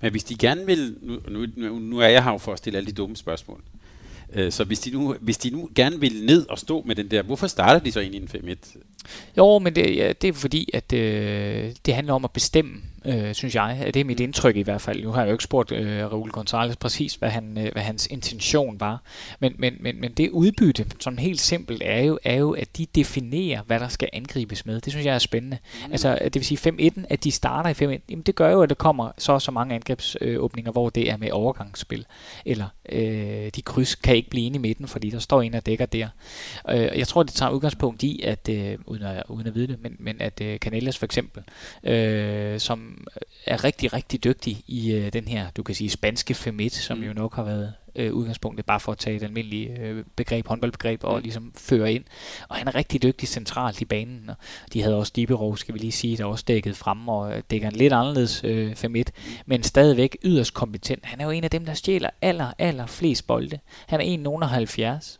Men 0.00 0.10
hvis 0.10 0.24
de 0.24 0.38
gerne 0.38 0.66
vil, 0.66 0.96
nu, 1.28 1.46
nu, 1.56 1.78
nu 1.78 1.98
er 1.98 2.08
jeg 2.08 2.24
her 2.24 2.38
for 2.38 2.52
at 2.52 2.58
stille 2.58 2.76
alle 2.76 2.86
de 2.86 2.92
dumme 2.92 3.16
spørgsmål, 3.16 3.60
øh, 4.32 4.52
så 4.52 4.64
hvis 4.64 4.80
de, 4.80 4.90
nu, 4.90 5.16
hvis 5.20 5.38
de 5.38 5.50
nu 5.50 5.70
gerne 5.74 6.00
vil 6.00 6.24
ned 6.24 6.46
og 6.48 6.58
stå 6.58 6.82
med 6.86 6.94
den 6.96 7.10
der, 7.10 7.22
hvorfor 7.22 7.46
starter 7.46 7.80
de 7.80 7.92
så 7.92 8.00
ind 8.00 8.14
i 8.14 8.16
en 8.16 8.56
5-1? 8.56 8.78
Jo, 9.36 9.58
men 9.58 9.74
det, 9.74 9.96
ja, 9.96 10.12
det 10.12 10.28
er 10.28 10.32
fordi, 10.32 10.70
at 10.72 10.92
øh, 10.92 11.72
det 11.86 11.94
handler 11.94 12.14
om 12.14 12.24
at 12.24 12.30
bestemme, 12.30 12.82
øh, 13.04 13.34
synes 13.34 13.54
jeg. 13.54 13.90
Det 13.94 13.96
er 13.96 14.04
mit 14.04 14.20
indtryk 14.20 14.56
i 14.56 14.62
hvert 14.62 14.80
fald. 14.80 15.02
Nu 15.02 15.10
har 15.10 15.20
jeg 15.20 15.28
jo 15.28 15.34
ikke 15.34 15.44
spurgt 15.44 15.72
øh, 15.72 16.12
Raul 16.12 16.30
Gonzalez 16.30 16.76
præcis, 16.76 17.14
hvad, 17.14 17.28
han, 17.28 17.58
øh, 17.58 17.72
hvad 17.72 17.82
hans 17.82 18.06
intention 18.06 18.80
var. 18.80 19.02
Men, 19.40 19.54
men, 19.58 19.76
men, 19.80 20.00
men 20.00 20.12
det 20.12 20.30
udbytte, 20.30 20.86
som 21.00 21.18
helt 21.18 21.40
simpelt 21.40 21.82
er 21.84 22.02
jo, 22.02 22.18
er 22.24 22.36
jo, 22.36 22.52
at 22.52 22.76
de 22.76 22.86
definerer, 22.94 23.62
hvad 23.62 23.80
der 23.80 23.88
skal 23.88 24.08
angribes 24.12 24.66
med. 24.66 24.80
Det 24.80 24.92
synes 24.92 25.06
jeg 25.06 25.14
er 25.14 25.18
spændende. 25.18 25.58
Mm. 25.86 25.92
Altså, 25.92 26.18
det 26.24 26.34
vil 26.34 26.44
sige 26.44 26.70
5-1, 26.98 27.04
at 27.08 27.24
de 27.24 27.30
starter 27.30 27.70
i 27.70 27.96
5-1, 27.96 28.00
jamen 28.10 28.22
det 28.22 28.34
gør 28.34 28.50
jo, 28.50 28.62
at 28.62 28.68
der 28.68 28.74
kommer 28.74 29.10
så 29.18 29.38
så 29.38 29.50
mange 29.50 29.74
angrebsåbninger, 29.74 30.72
hvor 30.72 30.90
det 30.90 31.10
er 31.10 31.16
med 31.16 31.30
overgangsspil. 31.30 32.06
Eller 32.46 32.66
øh, 32.88 33.50
de 33.56 33.62
kryds 33.62 33.94
kan 33.94 34.16
ikke 34.16 34.30
blive 34.30 34.46
inde 34.46 34.56
i 34.56 34.60
midten, 34.60 34.88
fordi 34.88 35.10
der 35.10 35.18
står 35.18 35.42
en 35.42 35.54
og 35.54 35.66
dækker 35.66 35.86
der. 35.86 36.08
Øh, 36.70 36.98
jeg 36.98 37.08
tror, 37.08 37.22
det 37.22 37.32
tager 37.32 37.50
udgangspunkt 37.50 38.02
i, 38.02 38.20
at 38.24 38.48
øh, 38.48 38.78
uden 38.86 39.02
at, 39.02 39.22
uden 39.28 39.46
at 39.46 39.54
vide 39.54 39.66
det, 39.66 39.82
men, 39.82 39.96
men 39.98 40.20
at 40.20 40.40
øh, 40.40 40.58
Canellas 40.58 40.98
for 40.98 41.04
eksempel, 41.04 41.42
øh, 41.84 42.60
som 42.60 42.91
er 43.46 43.64
rigtig, 43.64 43.92
rigtig 43.92 44.24
dygtig 44.24 44.64
i 44.66 44.92
øh, 44.92 45.12
den 45.12 45.28
her, 45.28 45.50
du 45.50 45.62
kan 45.62 45.74
sige, 45.74 45.90
spanske 45.90 46.34
femit, 46.34 46.72
som 46.72 46.98
mm. 46.98 47.04
jo 47.04 47.12
nok 47.12 47.34
har 47.34 47.42
været 47.42 47.74
øh, 47.96 48.12
udgangspunktet, 48.12 48.66
bare 48.66 48.80
for 48.80 48.92
at 48.92 48.98
tage 48.98 49.16
et 49.16 49.22
almindeligt 49.22 49.78
øh, 49.78 50.04
begreb, 50.16 50.46
håndboldbegreb, 50.46 51.04
og 51.04 51.16
mm. 51.16 51.22
ligesom 51.22 51.52
føre 51.56 51.92
ind. 51.92 52.04
Og 52.48 52.56
han 52.56 52.68
er 52.68 52.74
rigtig 52.74 53.02
dygtig 53.02 53.28
centralt 53.28 53.80
i 53.80 53.84
banen. 53.84 54.30
Og 54.30 54.36
de 54.72 54.82
havde 54.82 54.96
også 54.96 55.12
Diberov, 55.16 55.56
skal 55.56 55.74
vi 55.74 55.78
lige 55.78 55.92
sige, 55.92 56.16
der 56.16 56.24
også 56.24 56.44
dækket 56.48 56.76
frem, 56.76 57.08
og 57.08 57.50
dækker 57.50 57.68
en 57.68 57.76
lidt 57.76 57.92
anderledes 57.92 58.44
øh, 58.44 58.72
5-1, 58.72 58.86
mm. 58.86 59.02
men 59.46 59.62
stadigvæk 59.62 60.16
yderst 60.24 60.54
kompetent. 60.54 61.04
Han 61.04 61.20
er 61.20 61.24
jo 61.24 61.30
en 61.30 61.44
af 61.44 61.50
dem, 61.50 61.64
der 61.64 61.74
stjæler 61.74 62.10
aller, 62.22 62.52
aller 62.58 62.86
flest 62.86 63.26
bolde. 63.26 63.58
Han 63.86 64.00
er 64.00 64.98
1,70 64.98 65.18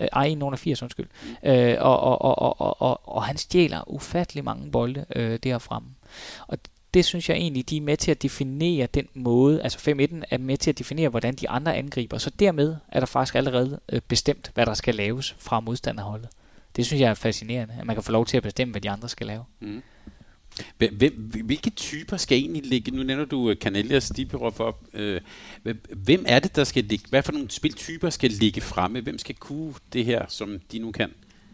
Øh, 0.00 0.08
ej, 0.12 0.34
nogen 0.34 0.52
af 0.52 0.58
80, 0.58 0.82
undskyld. 0.82 1.08
Øh, 1.42 1.76
og, 1.80 2.00
og, 2.00 2.22
og, 2.22 2.38
og, 2.38 2.60
og, 2.60 2.82
og, 2.82 3.00
og 3.16 3.24
han 3.24 3.36
stjæler 3.36 3.90
ufattelig 3.90 4.44
mange 4.44 4.70
bolde 4.70 5.04
øh, 5.16 5.38
derfremme. 5.42 5.88
Og 6.46 6.58
det 6.94 7.04
synes 7.04 7.28
jeg 7.28 7.36
egentlig, 7.36 7.70
de 7.70 7.76
er 7.76 7.80
med 7.80 7.96
til 7.96 8.10
at 8.10 8.22
definere 8.22 8.86
den 8.86 9.08
måde, 9.14 9.62
altså 9.62 9.78
5-1 9.78 10.22
er 10.30 10.38
med 10.38 10.56
til 10.56 10.70
at 10.70 10.78
definere, 10.78 11.08
hvordan 11.08 11.34
de 11.34 11.48
andre 11.48 11.76
angriber. 11.76 12.18
Så 12.18 12.30
dermed 12.30 12.76
er 12.88 13.00
der 13.00 13.06
faktisk 13.06 13.34
allerede 13.34 13.80
øh, 13.92 14.00
bestemt, 14.08 14.50
hvad 14.54 14.66
der 14.66 14.74
skal 14.74 14.94
laves 14.94 15.36
fra 15.38 15.60
modstanderholdet. 15.60 16.28
Det 16.76 16.86
synes 16.86 17.00
jeg 17.00 17.10
er 17.10 17.14
fascinerende, 17.14 17.74
at 17.80 17.86
man 17.86 17.96
kan 17.96 18.02
få 18.02 18.12
lov 18.12 18.26
til 18.26 18.36
at 18.36 18.42
bestemme, 18.42 18.72
hvad 18.72 18.80
de 18.80 18.90
andre 18.90 19.08
skal 19.08 19.26
lave. 19.26 19.44
Mm. 19.60 19.82
Hvem, 20.78 21.32
hvilke 21.44 21.70
typer 21.70 22.16
skal 22.16 22.38
egentlig 22.38 22.66
ligge? 22.66 22.90
Nu 22.90 23.02
nævner 23.02 23.24
du 23.24 23.50
øh, 23.50 23.56
Canellias 23.56 24.04
Stibirov 24.04 24.60
op. 24.60 24.84
Øh, 24.94 25.20
hvem 25.90 26.24
er 26.28 26.38
det, 26.38 26.56
der 26.56 26.64
skal 26.64 26.84
ligge? 26.84 27.04
Hvad 27.10 27.22
for 27.22 27.32
nogle 27.32 27.50
spiltyper 27.50 28.10
skal 28.10 28.30
ligge 28.30 28.60
fremme? 28.60 29.00
Hvem 29.00 29.18
skal 29.18 29.34
kunne 29.34 29.74
det 29.92 30.04
her, 30.04 30.24
som 30.28 30.60
de 30.72 30.78
nu 30.78 30.92
kan? 30.92 31.10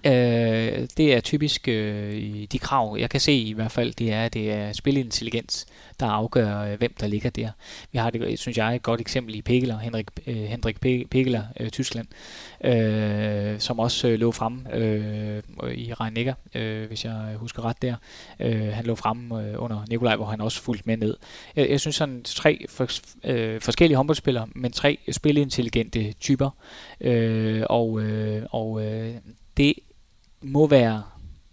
Øh, 0.06 0.88
det 0.96 1.14
er 1.14 1.20
typisk 1.20 1.68
øh, 1.68 2.46
de 2.52 2.58
krav, 2.58 2.96
jeg 2.98 3.10
kan 3.10 3.20
se 3.20 3.32
i 3.32 3.52
hvert 3.52 3.72
fald, 3.72 3.94
det 3.94 4.12
er, 4.12 4.24
at 4.24 4.34
det 4.34 4.52
er 4.52 4.72
spilintelligens, 4.72 5.66
der 6.00 6.06
afgør, 6.06 6.60
øh, 6.60 6.78
hvem 6.78 6.94
der 7.00 7.06
ligger 7.06 7.30
der. 7.30 7.50
Vi 7.92 7.98
har 7.98 8.10
det, 8.10 8.38
synes 8.38 8.58
jeg, 8.58 8.76
et 8.76 8.82
godt 8.82 9.00
eksempel 9.00 9.34
i 9.34 9.42
Pegeler, 9.42 9.78
Henrik, 9.78 10.06
øh, 10.26 10.36
Henrik 10.36 10.80
Pegeler, 11.10 11.42
øh, 11.60 11.70
Tyskland, 11.70 12.06
øh, 12.64 13.60
som 13.60 13.78
også 13.78 14.08
øh, 14.08 14.18
lå 14.18 14.32
frem 14.32 14.66
øh, 14.72 15.42
i 15.74 15.92
rhein 15.92 16.34
øh, 16.54 16.88
hvis 16.88 17.04
jeg 17.04 17.34
husker 17.36 17.64
ret 17.64 17.82
der. 17.82 17.94
Øh, 18.40 18.72
han 18.72 18.84
lå 18.84 18.94
frem 18.94 19.32
øh, 19.32 19.62
under 19.62 19.84
Nikolaj, 19.88 20.16
hvor 20.16 20.26
han 20.26 20.40
også 20.40 20.62
fulgte 20.62 20.82
med 20.86 20.96
ned. 20.96 21.16
Jeg, 21.56 21.70
jeg 21.70 21.80
synes 21.80 21.96
sådan 21.96 22.22
tre 22.22 22.64
for, 22.68 22.88
øh, 23.24 23.60
forskellige 23.60 23.96
håndboldspillere, 23.96 24.48
men 24.54 24.72
tre 24.72 24.98
spilintelligente 25.12 26.12
typer, 26.12 26.50
øh, 27.00 27.62
og, 27.70 28.00
øh, 28.00 28.42
og 28.50 28.84
øh, 28.84 29.14
det 29.56 29.74
må 30.42 30.66
være 30.66 31.02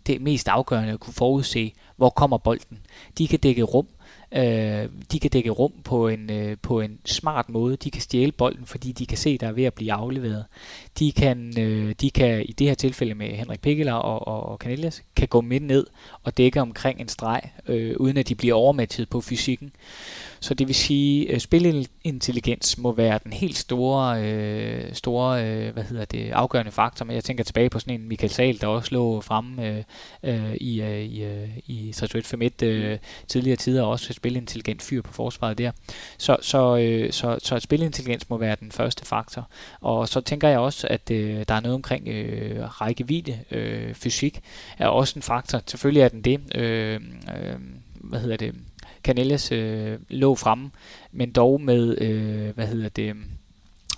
det 0.08 0.22
mest 0.22 0.48
afgørende 0.48 0.94
at 0.94 1.00
kunne 1.00 1.14
forudse, 1.14 1.74
hvor 1.96 2.10
kommer 2.10 2.38
bolden. 2.38 2.80
De 3.18 3.28
kan 3.28 3.40
dække 3.40 3.64
rum, 3.64 3.88
øh, 4.36 4.90
de 5.12 5.20
kan 5.20 5.32
dække 5.32 5.50
rum 5.50 5.72
på 5.84 6.08
en, 6.08 6.30
øh, 6.30 6.58
på 6.62 6.82
en 6.82 7.00
smart 7.06 7.50
måde. 7.50 7.76
De 7.76 7.92
kan 7.92 8.02
stjæle 8.02 8.32
bolden, 8.32 8.66
fordi 8.66 8.92
de 8.92 9.06
kan 9.06 9.18
se, 9.18 9.38
der 9.38 9.48
er 9.48 9.52
ved 9.52 9.64
at 9.64 9.74
blive 9.74 9.94
afleveret. 9.94 10.46
De 11.00 11.12
kan, 11.12 11.60
øh, 11.60 11.96
de 12.02 12.12
kan 12.12 12.46
i 12.46 12.52
det 12.52 12.68
her 12.68 12.74
tilfælde 12.74 13.16
med 13.16 13.28
Henrik 13.28 13.62
Pikkeler 13.62 13.94
og, 13.94 14.28
og, 14.28 14.44
og 14.44 14.58
Canellas, 14.58 15.04
kan 15.16 15.28
gå 15.28 15.42
midt 15.42 15.64
ned 15.64 15.88
og 16.24 16.38
dække 16.38 16.62
omkring 16.62 17.02
en 17.02 17.08
streg, 17.08 17.42
øh, 17.68 17.96
uden 18.00 18.18
at 18.18 18.30
de 18.30 18.36
bliver 18.36 18.56
overmatchet 18.56 19.10
på 19.10 19.22
fysikken. 19.22 19.72
Så 20.44 20.54
det 20.54 20.68
vil 20.68 20.76
sige, 20.76 21.30
at 21.30 21.36
øh, 21.36 21.40
spilintelligens 21.40 22.78
må 22.78 22.92
være 22.92 23.20
den 23.24 23.34
helt 23.34 23.58
store, 23.58 24.24
øh, 24.24 24.94
store 24.94 25.46
øh, 25.46 25.74
hvad 25.74 25.84
hedder 25.84 26.06
det, 26.06 26.32
afgørende 26.32 26.72
faktor. 26.72 27.06
Men 27.06 27.16
jeg 27.16 27.24
tænker 27.24 27.44
tilbage 27.44 27.70
på 27.70 27.80
sådan 27.80 28.02
en 28.02 28.08
Michael 28.08 28.32
Sahl, 28.32 28.62
der 28.62 28.68
også 28.68 28.94
lå 28.94 29.22
fremme 29.22 29.68
øh, 29.68 29.84
øh, 30.24 30.56
i, 30.56 30.82
øh, 30.82 31.00
i, 31.00 31.24
øh, 31.24 31.50
i 31.68 31.94
3-1 31.96 32.66
øh, 32.66 32.98
tidligere 33.28 33.58
tider, 33.58 33.84
også 33.84 34.08
et 34.10 34.16
spilintelligent 34.16 34.82
fyr 34.82 35.02
på 35.02 35.14
forsvaret 35.14 35.58
der. 35.58 35.72
Så, 36.18 36.38
så, 36.42 36.78
øh, 36.78 37.12
så, 37.12 37.40
så 37.44 37.60
spilintelligens 37.60 38.30
må 38.30 38.38
være 38.38 38.56
den 38.60 38.72
første 38.72 39.06
faktor. 39.06 39.50
Og 39.82 40.10
så 40.10 40.22
tænker 40.22 40.48
jeg 40.48 40.60
også, 40.60 40.88
at 40.88 41.12
øh, 41.12 41.46
der 41.48 41.54
er 41.54 41.60
noget 41.60 41.76
omkring 41.76 42.08
øh, 42.08 42.82
rækkevidde, 42.82 43.40
øh, 43.52 43.94
fysik, 43.94 44.42
er 44.78 44.88
også 44.88 45.14
en 45.16 45.24
faktor. 45.24 45.62
Selvfølgelig 45.68 46.02
er 46.02 46.10
den 46.10 46.22
det. 46.22 46.56
Øh, 46.56 47.02
øh, 47.38 47.56
hvad 47.94 48.20
hedder 48.20 48.38
det? 48.38 48.56
Canellas 49.04 49.52
øh, 49.52 50.00
lå 50.10 50.36
fremme, 50.36 50.72
men 51.12 51.32
dog 51.32 51.62
med, 51.62 52.02
øh, 52.02 52.56
hvad 52.56 52.68
hedder 52.68 52.90
det, 52.90 53.16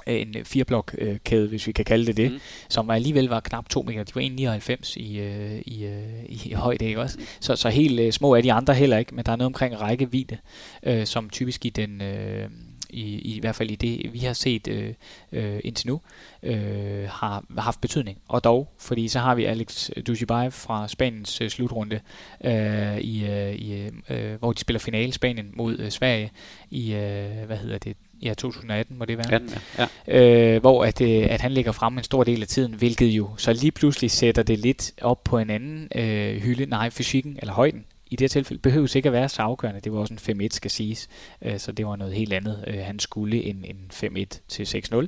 en 0.08 0.36
fireblok 0.44 0.96
øh, 0.98 1.18
kæde, 1.24 1.48
hvis 1.48 1.68
vi 1.68 1.72
kan 1.72 1.86
kalde 1.86 2.06
det 2.06 2.18
det, 2.18 2.32
mm. 2.32 2.40
som 2.70 2.90
alligevel 2.90 3.28
var 3.28 3.40
knap 3.40 3.70
2 3.70 3.82
meter. 3.82 4.04
De 4.04 4.16
var 4.16 4.22
1,99 4.60 5.00
i, 5.00 5.20
øh, 5.20 5.62
i, 5.66 5.86
øh, 5.86 6.26
i 6.30 6.54
højde, 6.54 6.86
ikke 6.86 7.02
også? 7.02 7.18
Så, 7.40 7.56
så 7.56 7.70
helt 7.70 8.00
øh, 8.00 8.12
små 8.12 8.36
er 8.36 8.42
de 8.42 8.54
andre 8.54 8.74
heller 8.74 8.98
ikke, 8.98 9.16
men 9.16 9.26
der 9.26 9.32
er 9.32 9.36
noget 9.36 9.48
omkring 9.48 9.82
rækkevidde, 9.82 10.38
øh, 10.84 11.06
som 11.06 11.30
typisk 11.30 11.66
i 11.66 11.70
den... 11.70 12.02
Øh, 12.02 12.50
i, 12.90 13.36
i 13.36 13.40
hvert 13.40 13.56
fald 13.56 13.72
i 13.72 13.76
det, 13.76 14.14
vi 14.14 14.20
har 14.20 14.34
set 14.34 14.68
øh, 14.68 14.94
øh, 15.32 15.60
indtil 15.64 15.88
nu, 15.88 16.02
øh, 16.44 17.10
har 17.10 17.44
haft 17.58 17.82
betydning. 17.82 18.18
Og 18.28 18.44
dog, 18.44 18.74
fordi 18.80 19.08
så 19.08 19.20
har 19.20 19.36
vi 19.36 19.46
Alex 19.46 19.90
Dujibay 20.08 20.52
fra 20.52 20.88
Spaniens 20.88 21.42
øh, 21.42 21.50
slutrunde, 21.50 22.00
øh, 22.44 22.98
i, 22.98 23.26
øh, 23.26 23.56
i, 23.56 23.90
øh, 24.10 24.40
hvor 24.40 24.54
de 24.54 24.60
spiller 24.60 24.80
finale 24.80 25.14
Spanien 25.14 25.52
mod 25.54 25.80
øh, 25.80 25.92
Sverige 25.92 26.32
i, 26.72 26.94
øh, 26.94 27.46
hvad 27.46 27.58
hedder 27.58 27.78
det, 27.78 27.98
ja, 28.22 28.34
2018 28.34 28.98
må 28.98 29.06
det 29.06 29.18
være, 29.18 29.34
18, 29.34 29.50
ja. 29.78 29.88
Ja. 30.08 30.56
Øh, 30.56 30.62
hvor 30.62 30.86
at, 30.86 31.02
øh, 31.02 31.28
at 31.30 31.42
han 31.42 31.52
ligger 31.52 31.72
frem 31.72 31.98
en 31.98 32.04
stor 32.04 32.24
del 32.24 32.42
af 32.42 32.48
tiden, 32.48 32.74
hvilket 32.74 33.08
jo 33.08 33.30
så 33.38 33.54
lige 33.54 33.72
pludselig 33.72 34.12
sætter 34.12 34.44
det 34.44 34.60
lidt 34.60 34.92
op 35.02 35.24
på 35.24 35.38
en 35.38 35.50
anden 35.50 35.88
øh, 35.96 36.42
hylde, 36.42 36.66
nej, 36.66 36.90
fysikken 36.90 37.38
eller 37.42 37.54
højden 37.54 37.86
i 38.08 38.16
det 38.16 38.22
her 38.22 38.28
tilfælde 38.28 38.62
behøves 38.62 38.96
ikke 38.96 39.10
at 39.10 39.14
være 39.14 39.30
så 39.30 39.42
afgørende. 39.42 39.82
Det 39.82 39.94
var 39.94 40.00
også 40.00 40.32
en 40.32 40.42
5-1, 40.42 40.48
skal 40.52 40.72
siges. 40.72 41.10
Øh, 41.42 41.60
så 41.60 41.72
det 41.72 41.88
var 41.88 41.96
noget 41.96 42.14
helt 42.14 42.34
andet. 42.34 42.64
Øh, 42.68 42.80
han 42.80 43.00
skulle 43.00 43.44
en, 43.44 43.66
en 43.66 43.92
5-1 43.94 44.40
til 44.48 44.64
6-0. 44.64 45.08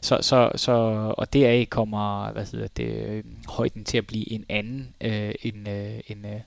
Så, 0.00 0.18
så, 0.20 0.50
så, 0.56 0.72
og 1.18 1.32
deraf 1.32 1.66
kommer 1.70 2.32
hvad 2.32 2.46
hedder 2.52 2.66
det, 2.66 3.06
øh, 3.06 3.24
højden 3.48 3.84
til 3.84 3.98
at 3.98 4.06
blive 4.06 4.32
en 4.32 4.44
anden 4.48 4.94
øh, 5.00 5.34
en, 5.42 5.68
øh, 5.68 6.00
øh, 6.10 6.40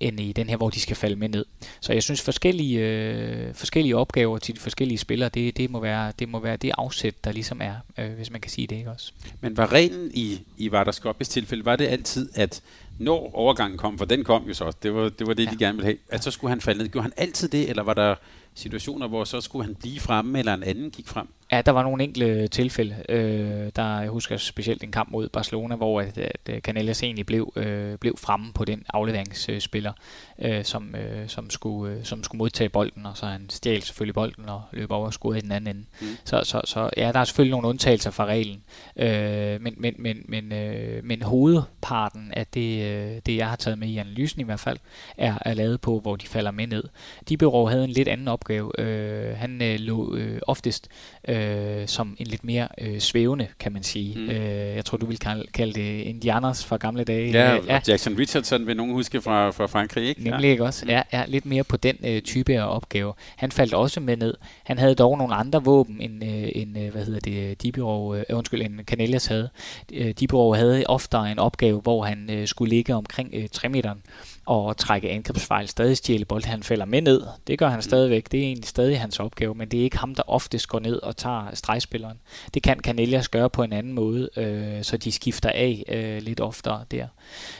end 0.00 0.20
i 0.20 0.32
den 0.32 0.48
her, 0.48 0.56
hvor 0.56 0.70
de 0.70 0.80
skal 0.80 0.96
falde 0.96 1.16
med 1.16 1.28
ned. 1.28 1.44
Så 1.80 1.92
jeg 1.92 2.02
synes, 2.02 2.22
forskellige, 2.22 2.80
øh, 2.80 3.54
forskellige 3.54 3.96
opgaver 3.96 4.38
til 4.38 4.54
de 4.54 4.60
forskellige 4.60 4.98
spillere, 4.98 5.28
det, 5.28 5.56
det, 5.56 5.70
må 5.70 5.80
være, 5.80 6.12
det 6.18 6.28
må 6.28 6.40
være 6.40 6.56
det 6.56 6.72
afsæt, 6.78 7.24
der 7.24 7.32
ligesom 7.32 7.60
er, 7.60 7.74
øh, 7.98 8.12
hvis 8.12 8.30
man 8.30 8.40
kan 8.40 8.50
sige 8.50 8.66
det, 8.66 8.76
ikke 8.76 8.90
også? 8.90 9.12
Men 9.40 9.56
var 9.56 9.72
reglen 9.72 10.10
i, 10.14 10.40
i 10.56 10.70
Vardaskopis 10.70 11.28
tilfælde, 11.28 11.64
var 11.64 11.76
det 11.76 11.86
altid, 11.86 12.30
at 12.34 12.62
når 12.98 13.34
overgangen 13.34 13.78
kom, 13.78 13.98
for 13.98 14.04
den 14.04 14.24
kom 14.24 14.44
jo 14.48 14.54
så, 14.54 14.72
det 14.82 14.94
var 14.94 15.08
det, 15.08 15.26
var 15.26 15.34
det 15.34 15.46
ja. 15.46 15.50
de 15.50 15.56
gerne 15.56 15.76
ville 15.76 15.86
have, 15.86 15.98
at 16.08 16.24
så 16.24 16.30
skulle 16.30 16.48
han 16.48 16.60
falde 16.60 16.78
ned. 16.78 16.88
Gjorde 16.88 17.02
han 17.02 17.12
altid 17.16 17.48
det, 17.48 17.70
eller 17.70 17.82
var 17.82 17.94
der 17.94 18.14
situationer, 18.54 19.08
hvor 19.08 19.24
så 19.24 19.40
skulle 19.40 19.64
han 19.64 19.74
blive 19.74 20.00
fremme, 20.00 20.38
eller 20.38 20.54
en 20.54 20.62
anden 20.62 20.90
gik 20.90 21.08
frem? 21.08 21.28
Ja, 21.52 21.62
der 21.62 21.72
var 21.72 21.82
nogle 21.82 22.04
enkelte 22.04 22.48
tilfælde. 22.48 22.96
Øh, 23.08 23.70
der, 23.76 24.00
jeg 24.00 24.08
husker 24.08 24.36
specielt 24.36 24.84
en 24.84 24.92
kamp 24.92 25.10
mod 25.10 25.28
Barcelona, 25.28 25.76
hvor 25.76 26.00
at, 26.00 26.18
at 26.18 26.50
Canellas 26.62 27.02
egentlig 27.02 27.26
blev, 27.26 27.52
øh, 27.56 27.98
blev 27.98 28.16
fremme 28.16 28.52
på 28.52 28.64
den 28.64 28.84
afleveringsspiller, 28.88 29.92
øh, 30.38 30.64
som, 30.64 30.94
øh, 30.94 31.28
som, 31.28 31.50
skulle, 31.50 31.94
øh, 31.94 32.04
som 32.04 32.24
skulle 32.24 32.38
modtage 32.38 32.68
bolden, 32.68 33.06
og 33.06 33.16
så 33.16 33.26
han 33.26 33.46
stjal 33.50 33.82
selvfølgelig 33.82 34.14
bolden 34.14 34.48
og 34.48 34.62
løb 34.72 34.90
over 34.90 35.06
og 35.06 35.12
scorede 35.12 35.38
i 35.38 35.40
den 35.40 35.52
anden 35.52 35.76
ende. 35.76 35.86
Mm. 36.00 36.06
Så, 36.24 36.40
så, 36.44 36.60
så 36.64 36.90
ja, 36.96 37.12
der 37.12 37.20
er 37.20 37.24
selvfølgelig 37.24 37.50
nogle 37.50 37.68
undtagelser 37.68 38.10
fra 38.10 38.24
reglen, 38.24 38.62
øh, 38.96 39.62
men, 39.62 39.74
men, 39.76 39.94
men, 39.98 40.24
men, 40.28 40.52
øh, 40.52 41.04
men 41.04 41.22
hovedparten 41.22 42.32
af 42.32 42.46
det, 42.46 42.84
øh, 42.84 43.20
det, 43.26 43.36
jeg 43.36 43.48
har 43.48 43.56
taget 43.56 43.78
med 43.78 43.88
i 43.88 43.96
analysen 43.98 44.40
i 44.40 44.44
hvert 44.44 44.60
fald, 44.60 44.78
er, 45.18 45.38
er 45.40 45.54
lavet 45.54 45.80
på, 45.80 46.00
hvor 46.00 46.16
de 46.16 46.26
falder 46.26 46.50
med 46.50 46.66
ned. 46.66 46.84
De 47.28 47.36
Bureau 47.36 47.66
havde 47.66 47.84
en 47.84 47.90
lidt 47.90 48.08
anden 48.08 48.28
opgave. 48.28 48.80
Øh, 48.80 49.36
han 49.36 49.62
øh, 49.62 49.80
lå 49.80 50.16
øh, 50.16 50.40
oftest 50.46 50.88
øh, 51.28 51.37
som 51.86 52.16
en 52.18 52.26
lidt 52.26 52.44
mere 52.44 52.68
øh, 52.80 53.00
svævende, 53.00 53.46
kan 53.60 53.72
man 53.72 53.82
sige. 53.82 54.18
Mm. 54.18 54.30
Øh, 54.30 54.76
jeg 54.76 54.84
tror, 54.84 54.98
du 54.98 55.06
vil 55.06 55.18
kalde, 55.18 55.44
kalde 55.54 55.72
det 55.72 56.00
Indianers 56.00 56.64
fra 56.64 56.76
gamle 56.76 57.04
dage. 57.04 57.30
Ja, 57.30 57.56
øh, 57.56 57.66
ja. 57.66 57.80
Jackson 57.88 58.18
Richardson 58.18 58.66
vil 58.66 58.76
nogen 58.76 58.92
huske 58.92 59.20
fra, 59.20 59.50
fra 59.50 59.66
Frankrig, 59.66 60.08
ikke? 60.08 60.24
Nemlig 60.24 60.50
ikke 60.50 60.64
også. 60.64 60.84
Mm. 60.84 60.90
Ja, 60.90 61.02
ja, 61.12 61.24
lidt 61.28 61.46
mere 61.46 61.64
på 61.64 61.76
den 61.76 61.96
øh, 62.04 62.22
type 62.22 62.54
af 62.54 62.74
opgave. 62.76 63.12
Han 63.36 63.52
faldt 63.52 63.74
også 63.74 64.00
med 64.00 64.16
ned. 64.16 64.34
Han 64.64 64.78
havde 64.78 64.94
dog 64.94 65.18
nogle 65.18 65.34
andre 65.34 65.64
våben, 65.64 66.00
end, 66.00 66.24
øh, 66.24 66.48
end 66.54 66.78
øh, 66.78 66.92
hvad 66.92 67.04
hedder 67.04 67.20
det, 67.20 67.62
Dibirov, 67.62 68.16
øh, 68.16 68.24
undskyld, 68.32 68.62
end 68.62 68.80
Canellas 68.84 69.26
havde. 69.26 69.48
Øh, 69.92 70.10
Dibirov 70.10 70.56
havde 70.56 70.84
oftere 70.86 71.32
en 71.32 71.38
opgave, 71.38 71.80
hvor 71.80 72.04
han 72.04 72.30
øh, 72.30 72.46
skulle 72.46 72.70
ligge 72.70 72.94
omkring 72.94 73.30
øh, 73.34 73.48
3 73.52 73.68
meteren 73.68 74.02
og 74.48 74.76
trække 74.76 75.10
angrebsfejl, 75.10 75.68
stadig 75.68 75.96
stjæle 75.96 76.24
bold. 76.24 76.44
Han 76.44 76.62
falder 76.62 76.84
med 76.84 77.02
ned. 77.02 77.22
Det 77.46 77.58
gør 77.58 77.68
han 77.68 77.76
mm. 77.76 77.82
stadigvæk. 77.82 78.32
Det 78.32 78.40
er 78.40 78.44
egentlig 78.44 78.68
stadig 78.68 79.00
hans 79.00 79.20
opgave, 79.20 79.54
men 79.54 79.68
det 79.68 79.80
er 79.80 79.84
ikke 79.84 79.98
ham, 79.98 80.14
der 80.14 80.22
oftest 80.26 80.68
går 80.68 80.78
ned 80.78 81.02
og 81.02 81.16
tager 81.16 81.54
stregspilleren. 81.54 82.20
Det 82.54 82.62
kan 82.62 82.80
Canellas 82.80 83.28
gøre 83.28 83.50
på 83.50 83.62
en 83.62 83.72
anden 83.72 83.92
måde, 83.92 84.28
øh, 84.36 84.84
så 84.84 84.96
de 84.96 85.12
skifter 85.12 85.50
af 85.50 85.84
øh, 85.88 86.22
lidt 86.22 86.40
oftere 86.40 86.84
der, 86.90 87.06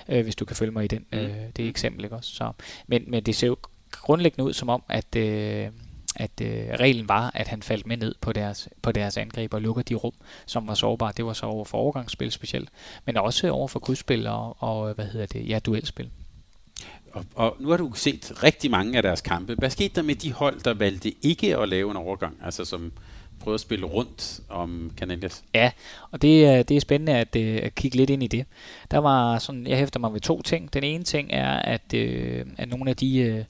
øh, 0.09 0.22
hvis 0.22 0.36
du 0.36 0.45
kan 0.45 0.57
følge 0.57 0.72
mig 0.72 0.84
i 0.84 0.89
den, 0.89 1.07
mm. 1.12 1.18
øh, 1.18 1.36
det 1.57 1.68
eksempel. 1.68 2.05
Ikke 2.05 2.16
også? 2.16 2.34
Så, 2.34 2.53
men, 2.86 3.05
men 3.07 3.22
det 3.22 3.36
ser 3.36 3.47
jo 3.47 3.57
grundlæggende 3.91 4.45
ud 4.45 4.53
som 4.53 4.68
om, 4.68 4.82
at, 4.89 5.16
øh, 5.16 5.68
at 6.16 6.41
øh, 6.43 6.68
reglen 6.80 7.09
var, 7.09 7.30
at 7.34 7.49
han 7.49 7.62
faldt 7.62 7.86
med 7.86 7.97
ned 7.97 8.14
på 8.20 8.32
deres, 8.32 8.68
på 8.82 8.93
deres 8.93 9.16
angreb 9.16 9.55
og 9.55 9.62
lukker 9.62 9.82
de 9.82 9.95
rum, 9.95 10.14
som 10.47 10.68
var 10.68 10.74
sårbare. 10.74 11.12
Det 11.16 11.24
var 11.24 11.32
så 11.32 11.47
over 11.47 11.64
for 11.64 11.78
overgangsspil 11.78 12.32
specielt, 12.32 12.68
men 13.05 13.16
også 13.16 13.51
over 13.51 13.68
for 13.68 13.78
krydsspil 13.78 14.26
og, 14.26 14.62
og 14.62 14.95
hvad 14.95 15.07
hedder 15.07 15.26
det, 15.26 15.49
ja, 15.49 15.59
duelspil. 15.59 16.11
Og, 17.12 17.24
og 17.34 17.56
nu 17.60 17.68
har 17.68 17.76
du 17.76 17.92
set 17.94 18.42
rigtig 18.42 18.70
mange 18.70 18.96
af 18.96 19.02
deres 19.02 19.20
kampe. 19.20 19.54
Hvad 19.54 19.70
skete 19.70 19.94
der 19.94 20.02
med 20.02 20.14
de 20.14 20.32
hold, 20.32 20.60
der 20.60 20.74
valgte 20.74 21.14
ikke 21.22 21.56
at 21.56 21.68
lave 21.68 21.90
en 21.90 21.96
overgang? 21.96 22.36
Altså 22.44 22.64
som 22.64 22.92
prøvede 23.40 23.54
at 23.54 23.60
spille 23.60 23.86
rundt 23.86 24.40
om 24.48 24.90
Canadias? 24.96 25.44
Ja, 25.54 25.70
og 26.10 26.22
det, 26.22 26.68
det 26.68 26.76
er 26.76 26.80
spændende 26.80 27.12
at, 27.12 27.36
øh, 27.36 27.60
at 27.62 27.74
kigge 27.74 27.96
lidt 27.96 28.10
ind 28.10 28.22
i 28.22 28.26
det. 28.26 28.46
Der 28.90 28.98
var 28.98 29.38
sådan, 29.38 29.66
jeg 29.66 29.78
hæfter 29.78 30.00
mig 30.00 30.12
ved 30.12 30.20
to 30.20 30.42
ting. 30.42 30.74
Den 30.74 30.84
ene 30.84 31.04
ting 31.04 31.28
er, 31.32 31.50
at, 31.50 31.94
øh, 31.94 32.46
at 32.58 32.68
nogle 32.68 32.90
af 32.90 32.96
de 32.96 33.18
øh, 33.18 33.44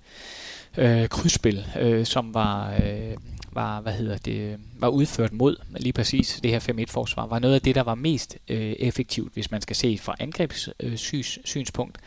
øh, 0.77 1.09
krydsspil, 1.09 1.67
øh, 1.81 2.07
som 2.07 2.35
var... 2.35 2.73
Øh, 2.73 3.17
var, 3.53 3.81
hvad 3.81 3.93
hedder 3.93 4.17
det, 4.17 4.59
var 4.79 4.89
udført 4.89 5.33
mod 5.33 5.57
lige 5.77 5.93
præcis 5.93 6.41
det 6.43 6.51
her 6.51 6.61
5-1-forsvar, 6.61 7.27
var 7.27 7.39
noget 7.39 7.55
af 7.55 7.61
det, 7.61 7.75
der 7.75 7.83
var 7.83 7.95
mest 7.95 8.39
øh, 8.49 8.73
effektivt, 8.79 9.33
hvis 9.33 9.51
man 9.51 9.61
skal 9.61 9.77
se 9.77 9.99
fra 9.99 10.17
angrebssynspunkt, 10.21 11.99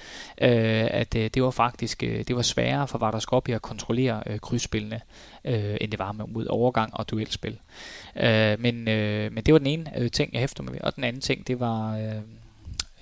øh, 0.41 0.49
øh, 0.51 0.87
at 0.91 1.15
øh, 1.15 1.29
det 1.33 1.43
var 1.43 1.51
faktisk 1.51 2.03
øh, 2.03 2.23
det 2.27 2.35
var 2.35 2.41
sværere 2.41 2.87
for 2.87 2.97
Vardaskopje 2.97 3.55
at 3.55 3.61
kontrollere 3.61 4.23
øh, 4.27 4.39
krydsspillene, 4.39 5.01
øh, 5.45 5.77
end 5.81 5.91
det 5.91 5.99
var 5.99 6.11
med, 6.11 6.25
mod 6.27 6.45
overgang 6.45 6.93
og 6.93 7.09
duelspil. 7.09 7.59
Øh, 8.15 8.59
men, 8.59 8.87
øh, 8.87 9.33
men 9.33 9.43
det 9.43 9.53
var 9.53 9.57
den 9.57 9.67
ene 9.67 9.99
øh, 9.99 10.11
ting, 10.11 10.33
jeg 10.33 10.39
hæfter 10.39 10.63
mig 10.63 10.73
ved, 10.73 10.81
og 10.81 10.95
den 10.95 11.03
anden 11.03 11.21
ting, 11.21 11.47
det 11.47 11.59
var 11.59 11.97
øh, 11.97 12.21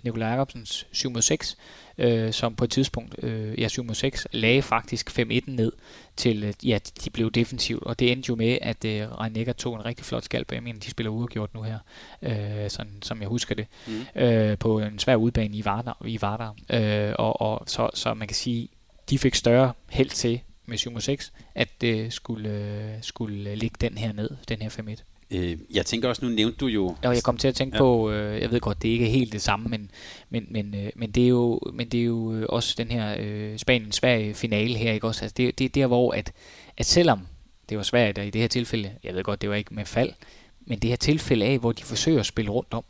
Nikolaj 0.04 0.30
Jacobsens 0.30 0.88
7 0.92 1.12
mod 1.12 1.22
6, 1.22 1.58
øh, 1.98 2.34
som 2.34 2.56
på 2.56 2.64
et 2.64 2.70
tidspunkt, 2.72 3.24
øh, 3.24 3.60
ja 3.60 3.68
7 3.68 3.84
mod 3.84 3.96
6, 3.96 4.28
lagde 4.32 4.62
faktisk 4.62 5.20
5-1 5.20 5.24
ned 5.48 5.72
til, 6.18 6.44
øh, 6.44 6.54
ja, 6.64 6.80
de 7.06 7.10
blev 7.10 7.32
defensivt, 7.32 7.84
og 7.84 8.00
det 8.00 8.12
endte 8.12 8.30
jo 8.30 8.36
med, 8.36 8.58
at 8.62 8.86
øh, 8.86 9.12
Reinecker 9.12 9.54
tog 9.54 9.76
en 9.76 9.86
rigtig 9.86 10.06
flot 10.06 10.24
skalp. 10.24 10.52
Jeg 10.52 10.64
mener, 10.64 10.80
de 10.80 10.90
spiller 10.90 11.12
uafgjort 11.12 11.54
nu 11.54 11.62
her, 11.62 11.80
øh, 12.22 12.70
sådan, 12.70 13.02
som 13.02 13.22
jeg 13.22 13.28
husker 13.28 13.56
det, 13.56 13.68
mm. 13.88 14.22
øh, 14.22 14.58
på 14.58 14.80
en 14.80 15.00
svær 15.00 15.16
udbane 15.16 15.58
i 15.58 15.66
Vardar. 15.66 16.02
I 16.06 16.22
Vardar. 16.22 16.56
Øh, 16.70 17.14
og, 17.20 17.42
og 17.42 17.64
så, 17.68 17.90
så 17.94 18.14
man 18.14 18.28
kan 18.28 18.36
sige, 18.36 18.70
de 19.10 19.20
fik 19.20 19.36
større 19.36 19.74
held 19.90 20.10
til 20.10 20.42
med 20.66 20.78
7 20.78 20.92
mod 20.92 21.02
6, 21.02 21.34
at 21.56 21.70
det 21.82 22.14
skulle, 22.14 22.50
øh, 22.50 22.94
skulle 23.02 23.56
ligge 23.56 23.78
den 23.82 23.98
her 23.98 24.14
ned, 24.14 24.30
den 24.50 24.62
her 24.62 24.70
5-1. 24.70 25.04
Øh, 25.32 25.58
jeg 25.74 25.86
tænker 25.86 26.10
også, 26.10 26.26
nu 26.26 26.32
nævnte 26.32 26.58
du 26.58 26.68
jo... 26.68 26.96
Ja, 27.04 27.10
jeg 27.10 27.24
kom 27.24 27.38
til 27.38 27.48
at 27.48 27.56
tænke 27.56 27.76
ja. 27.76 27.82
på, 27.82 28.12
øh, 28.12 28.42
jeg 28.42 28.52
ved 28.52 28.60
godt, 28.60 28.82
det 28.82 28.90
er 28.90 28.94
ikke 28.94 29.10
helt 29.10 29.34
det 29.34 29.42
samme, 29.42 29.70
men, 29.70 29.92
men, 30.30 30.48
men, 30.50 30.76
øh, 30.76 30.90
men, 30.96 31.12
det, 31.12 31.24
er 31.24 31.28
jo, 31.28 31.60
men 31.74 31.90
det 31.90 32.00
er 32.00 32.04
jo 32.04 32.34
øh, 32.34 32.46
også 32.50 32.76
den 32.78 32.92
her 32.92 33.16
øh, 33.20 33.60
Spanien-Sverige 33.60 34.34
finale 34.34 34.76
her, 34.78 34.92
ikke 34.94 35.08
også? 35.08 35.26
Altså, 35.26 35.34
det, 35.38 35.60
det 35.60 35.66
er 35.66 35.70
der, 35.70 35.88
hvor 35.88 36.12
at, 36.12 36.32
at 36.78 36.86
selvom 36.86 37.20
det 37.70 37.78
var 37.78 37.84
svært 37.84 38.18
i 38.18 38.30
det 38.30 38.42
her 38.42 38.48
tilfælde, 38.48 38.92
jeg 39.04 39.16
ved 39.16 39.24
godt, 39.24 39.42
det 39.42 39.50
var 39.50 39.56
ikke 39.56 39.76
med 39.76 39.86
fald, 39.86 40.12
men 40.66 40.80
det 40.80 40.90
her 40.90 40.98
tilfælde 40.98 41.46
af, 41.46 41.60
hvor 41.60 41.72
de 41.72 41.84
forsøger 41.84 42.20
at 42.20 42.26
spille 42.26 42.52
rundt 42.52 42.74
om, 42.74 42.84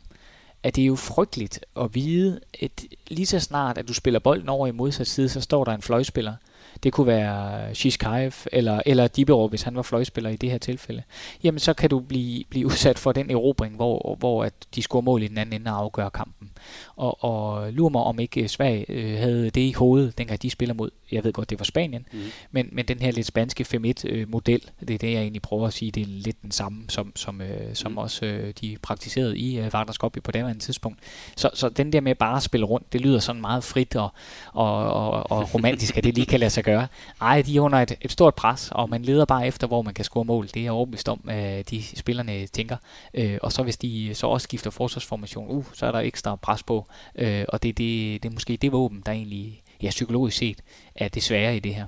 at 0.62 0.76
det 0.76 0.82
er 0.82 0.86
jo 0.86 0.96
frygteligt 0.96 1.64
at 1.80 1.94
vide, 1.94 2.40
at 2.62 2.84
lige 3.08 3.26
så 3.26 3.40
snart, 3.40 3.78
at 3.78 3.88
du 3.88 3.94
spiller 3.94 4.20
bolden 4.20 4.48
over 4.48 4.66
i 4.66 4.70
modsat 4.70 5.06
side, 5.06 5.28
så 5.28 5.40
står 5.40 5.64
der 5.64 5.72
en 5.72 5.82
fløjspiller, 5.82 6.34
det 6.82 6.92
kunne 6.92 7.06
være 7.06 7.74
Shishkaev 7.74 8.32
eller, 8.52 8.82
eller 8.86 9.08
Dibero, 9.08 9.48
hvis 9.48 9.62
han 9.62 9.76
var 9.76 9.82
fløjspiller 9.82 10.30
i 10.30 10.36
det 10.36 10.50
her 10.50 10.58
tilfælde, 10.58 11.02
jamen 11.42 11.58
så 11.58 11.74
kan 11.74 11.90
du 11.90 12.00
blive, 12.00 12.44
blive 12.50 12.66
udsat 12.70 12.98
for 12.98 13.12
den 13.12 13.30
erobring, 13.30 13.76
hvor, 13.76 14.16
hvor 14.18 14.44
at 14.44 14.52
de 14.74 14.82
scorer 14.82 15.02
mål 15.02 15.22
i 15.22 15.28
den 15.28 15.38
anden 15.38 15.60
ende 15.60 15.70
og 15.70 15.78
afgør 15.78 16.08
kampen. 16.08 16.49
Og, 16.96 17.24
og 17.24 17.72
lurer 17.72 17.90
mig, 17.90 18.02
om 18.02 18.20
ikke 18.20 18.48
Sverige 18.48 18.84
øh, 18.88 19.18
havde 19.18 19.50
det 19.50 19.60
i 19.60 19.72
hovedet, 19.72 20.18
dengang 20.18 20.42
de 20.42 20.50
spiller 20.50 20.74
mod, 20.74 20.90
jeg 21.12 21.24
ved 21.24 21.32
godt, 21.32 21.50
det 21.50 21.58
var 21.58 21.64
Spanien, 21.64 22.06
mm. 22.12 22.18
men, 22.50 22.68
men 22.72 22.84
den 22.88 22.98
her 22.98 23.10
lidt 23.10 23.26
spanske 23.26 23.66
5-1-model, 23.74 24.62
øh, 24.80 24.88
det 24.88 24.94
er 24.94 24.98
det, 24.98 25.12
jeg 25.12 25.20
egentlig 25.20 25.42
prøver 25.42 25.66
at 25.66 25.72
sige, 25.72 25.90
det 25.90 26.00
er 26.02 26.06
lidt 26.06 26.42
den 26.42 26.50
samme, 26.50 26.84
som, 26.88 27.12
som, 27.16 27.40
øh, 27.40 27.74
som 27.74 27.92
mm. 27.92 27.98
også 27.98 28.26
øh, 28.26 28.54
de 28.60 28.76
praktiserede 28.82 29.38
i 29.38 29.58
øh, 29.58 29.72
Vardaskopje 29.72 30.22
på 30.22 30.30
det 30.30 30.38
andet 30.38 30.62
tidspunkt. 30.62 30.98
Så, 31.36 31.50
så 31.54 31.68
den 31.68 31.92
der 31.92 32.00
med 32.00 32.14
bare 32.14 32.36
at 32.36 32.42
spille 32.42 32.66
rundt, 32.66 32.92
det 32.92 33.00
lyder 33.00 33.18
sådan 33.18 33.40
meget 33.40 33.64
frit 33.64 33.96
og, 33.96 34.12
og, 34.52 34.92
og, 34.92 35.30
og 35.30 35.54
romantisk, 35.54 35.96
at 35.96 36.04
det 36.04 36.14
lige 36.14 36.26
kan 36.26 36.40
lade 36.40 36.50
sig 36.50 36.64
gøre. 36.64 36.86
Ej, 37.20 37.42
de 37.42 37.56
er 37.56 37.60
under 37.60 37.78
et, 37.78 37.92
et 38.00 38.12
stort 38.12 38.34
pres, 38.34 38.70
og 38.72 38.90
man 38.90 39.02
leder 39.02 39.24
bare 39.24 39.46
efter, 39.46 39.66
hvor 39.66 39.82
man 39.82 39.94
kan 39.94 40.04
score 40.04 40.24
mål. 40.24 40.48
Det 40.54 40.66
er 40.66 40.70
overbevist 40.70 41.08
om, 41.08 41.28
at 41.28 41.70
de 41.70 41.82
spillerne 41.82 42.46
tænker. 42.46 42.76
Øh, 43.14 43.38
og 43.42 43.52
så 43.52 43.62
hvis 43.62 43.76
de 43.76 44.10
så 44.14 44.26
også 44.26 44.44
skifter 44.44 44.70
forsvarsformation, 44.70 45.46
uh, 45.48 45.64
så 45.72 45.86
er 45.86 45.92
der 45.92 45.98
ekstra 45.98 46.36
pres 46.36 46.49
på. 46.58 46.86
Øh, 47.18 47.44
og 47.48 47.62
det, 47.62 47.78
det, 47.78 48.22
det 48.22 48.28
er 48.28 48.32
måske 48.32 48.56
det 48.56 48.72
våben, 48.72 49.02
der 49.06 49.12
egentlig, 49.12 49.62
ja, 49.82 49.90
psykologisk 49.90 50.36
set, 50.36 50.58
er 50.94 51.08
det 51.08 51.22
svære 51.22 51.56
i 51.56 51.60
det 51.60 51.74
her. 51.74 51.86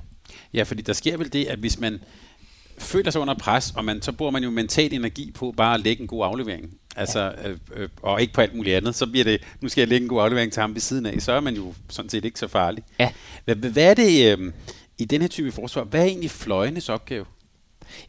Ja, 0.54 0.62
fordi 0.62 0.82
der 0.82 0.92
sker 0.92 1.16
vel 1.16 1.32
det, 1.32 1.44
at 1.44 1.58
hvis 1.58 1.80
man 1.80 2.00
føler 2.78 3.10
sig 3.10 3.20
under 3.20 3.34
pres, 3.34 3.72
og 3.76 3.84
man, 3.84 4.02
så 4.02 4.12
bruger 4.12 4.32
man 4.32 4.44
jo 4.44 4.50
mental 4.50 4.94
energi 4.94 5.30
på 5.30 5.54
bare 5.56 5.74
at 5.74 5.80
lægge 5.80 6.02
en 6.02 6.08
god 6.08 6.24
aflevering. 6.24 6.74
Altså, 6.96 7.20
ja. 7.20 7.48
øh, 7.48 7.58
øh, 7.74 7.88
og 8.02 8.20
ikke 8.20 8.32
på 8.32 8.40
alt 8.40 8.54
muligt 8.54 8.76
andet. 8.76 8.94
Så 8.94 9.06
bliver 9.06 9.24
det, 9.24 9.40
nu 9.60 9.68
skal 9.68 9.80
jeg 9.80 9.88
lægge 9.88 10.04
en 10.04 10.08
god 10.08 10.22
aflevering 10.22 10.52
til 10.52 10.60
ham 10.60 10.74
ved 10.74 10.80
siden 10.80 11.06
af. 11.06 11.22
Så 11.22 11.32
er 11.32 11.40
man 11.40 11.54
jo 11.54 11.74
sådan 11.88 12.08
set 12.08 12.24
ikke 12.24 12.38
så 12.38 12.48
farlig. 12.48 12.84
Ja. 12.98 13.12
Hvad, 13.44 13.54
hvad 13.54 13.90
er 13.90 13.94
det 13.94 14.38
øh, 14.38 14.52
i 14.98 15.04
den 15.04 15.20
her 15.20 15.28
type 15.28 15.52
forsvar? 15.52 15.84
Hvad 15.84 16.00
er 16.00 16.04
egentlig 16.04 16.30
fløjenes 16.30 16.88
opgave? 16.88 17.24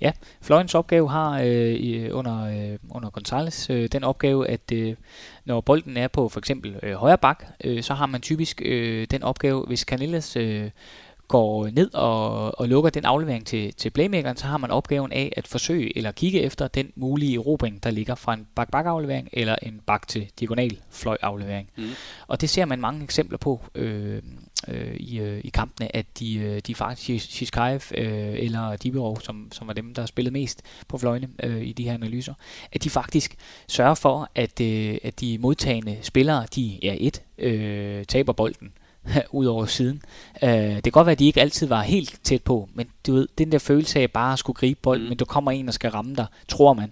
Ja, 0.01 0.11
fløjens 0.41 0.75
opgave 0.75 1.09
har 1.09 1.39
øh, 1.39 1.73
i, 1.73 2.09
under, 2.09 2.45
øh, 2.45 2.79
under 2.89 3.09
Gonzales 3.09 3.69
øh, 3.69 3.89
den 3.91 4.03
opgave, 4.03 4.47
at 4.47 4.71
øh, 4.73 4.95
når 5.45 5.61
bolden 5.61 5.97
er 5.97 6.07
på 6.07 6.29
for 6.29 6.39
eksempel 6.39 6.79
øh, 6.83 6.93
højre 6.93 7.17
bak, 7.17 7.43
øh, 7.63 7.83
så 7.83 7.93
har 7.93 8.05
man 8.05 8.21
typisk 8.21 8.61
øh, 8.65 9.07
den 9.11 9.23
opgave, 9.23 9.65
hvis 9.65 9.79
Canillas 9.79 10.35
øh, 10.35 10.69
går 11.33 11.69
ned 11.69 11.93
og, 11.93 12.59
og 12.59 12.67
lukker 12.67 12.89
den 12.89 13.05
aflevering 13.05 13.45
til, 13.45 13.73
til 13.73 13.89
playmakeren, 13.89 14.37
så 14.37 14.45
har 14.45 14.57
man 14.57 14.71
opgaven 14.71 15.11
af 15.11 15.33
at 15.37 15.47
forsøge 15.47 15.97
eller 15.97 16.11
kigge 16.11 16.41
efter 16.41 16.67
den 16.67 16.91
mulige 16.95 17.35
erobring, 17.35 17.83
der 17.83 17.91
ligger 17.91 18.15
fra 18.15 18.33
en 18.33 18.47
bak-bak-aflevering 18.55 19.29
eller 19.33 19.55
en 19.61 19.81
bak 19.85 20.07
til 20.07 20.29
diagonal 20.39 20.77
fløj-aflevering. 20.91 21.69
Mm. 21.77 21.89
Og 22.27 22.41
det 22.41 22.49
ser 22.49 22.65
man 22.65 22.81
mange 22.81 23.03
eksempler 23.03 23.37
på 23.37 23.61
øh, 23.75 24.21
øh, 24.67 24.95
i, 24.95 25.19
øh, 25.19 25.41
i 25.43 25.49
kampene, 25.49 25.95
at 25.95 26.05
de, 26.19 26.35
øh, 26.35 26.61
de 26.67 26.75
faktisk, 26.75 27.31
Shiskaev 27.31 27.81
øh, 27.97 28.35
eller 28.39 28.75
Dibirov, 28.75 29.21
som, 29.21 29.47
som 29.51 29.67
var 29.67 29.73
dem, 29.73 29.93
der 29.93 30.05
spillede 30.05 30.33
mest 30.33 30.61
på 30.87 30.97
fløjene 30.97 31.29
øh, 31.43 31.61
i 31.61 31.73
de 31.73 31.83
her 31.83 31.93
analyser, 31.93 32.33
at 32.71 32.83
de 32.83 32.89
faktisk 32.89 33.35
sørger 33.67 33.95
for, 33.95 34.29
at, 34.35 34.61
øh, 34.61 34.97
at 35.03 35.19
de 35.19 35.37
modtagende 35.37 35.97
spillere, 36.01 36.45
de 36.55 36.87
er 36.87 36.95
et, 36.99 37.21
øh, 37.37 38.05
taber 38.05 38.33
bolden, 38.33 38.73
ud 39.31 39.45
over 39.45 39.65
siden. 39.65 40.01
Uh, 40.41 40.49
det 40.49 40.83
kan 40.83 40.91
godt 40.91 41.05
være, 41.05 41.11
at 41.11 41.19
de 41.19 41.25
ikke 41.25 41.41
altid 41.41 41.67
var 41.67 41.81
helt 41.81 42.19
tæt 42.23 42.43
på, 42.43 42.69
men 42.73 42.87
du 43.07 43.13
ved, 43.13 43.27
den 43.37 43.51
der 43.51 43.59
følelse 43.59 43.99
af 43.99 44.11
bare 44.11 44.33
at 44.33 44.39
skulle 44.39 44.55
gribe 44.55 44.79
bolden, 44.81 45.03
mm. 45.03 45.09
men 45.09 45.17
du 45.17 45.25
kommer 45.25 45.51
en 45.51 45.67
og 45.67 45.73
skal 45.73 45.91
ramme 45.91 46.15
dig, 46.15 46.25
tror 46.47 46.73
man, 46.73 46.91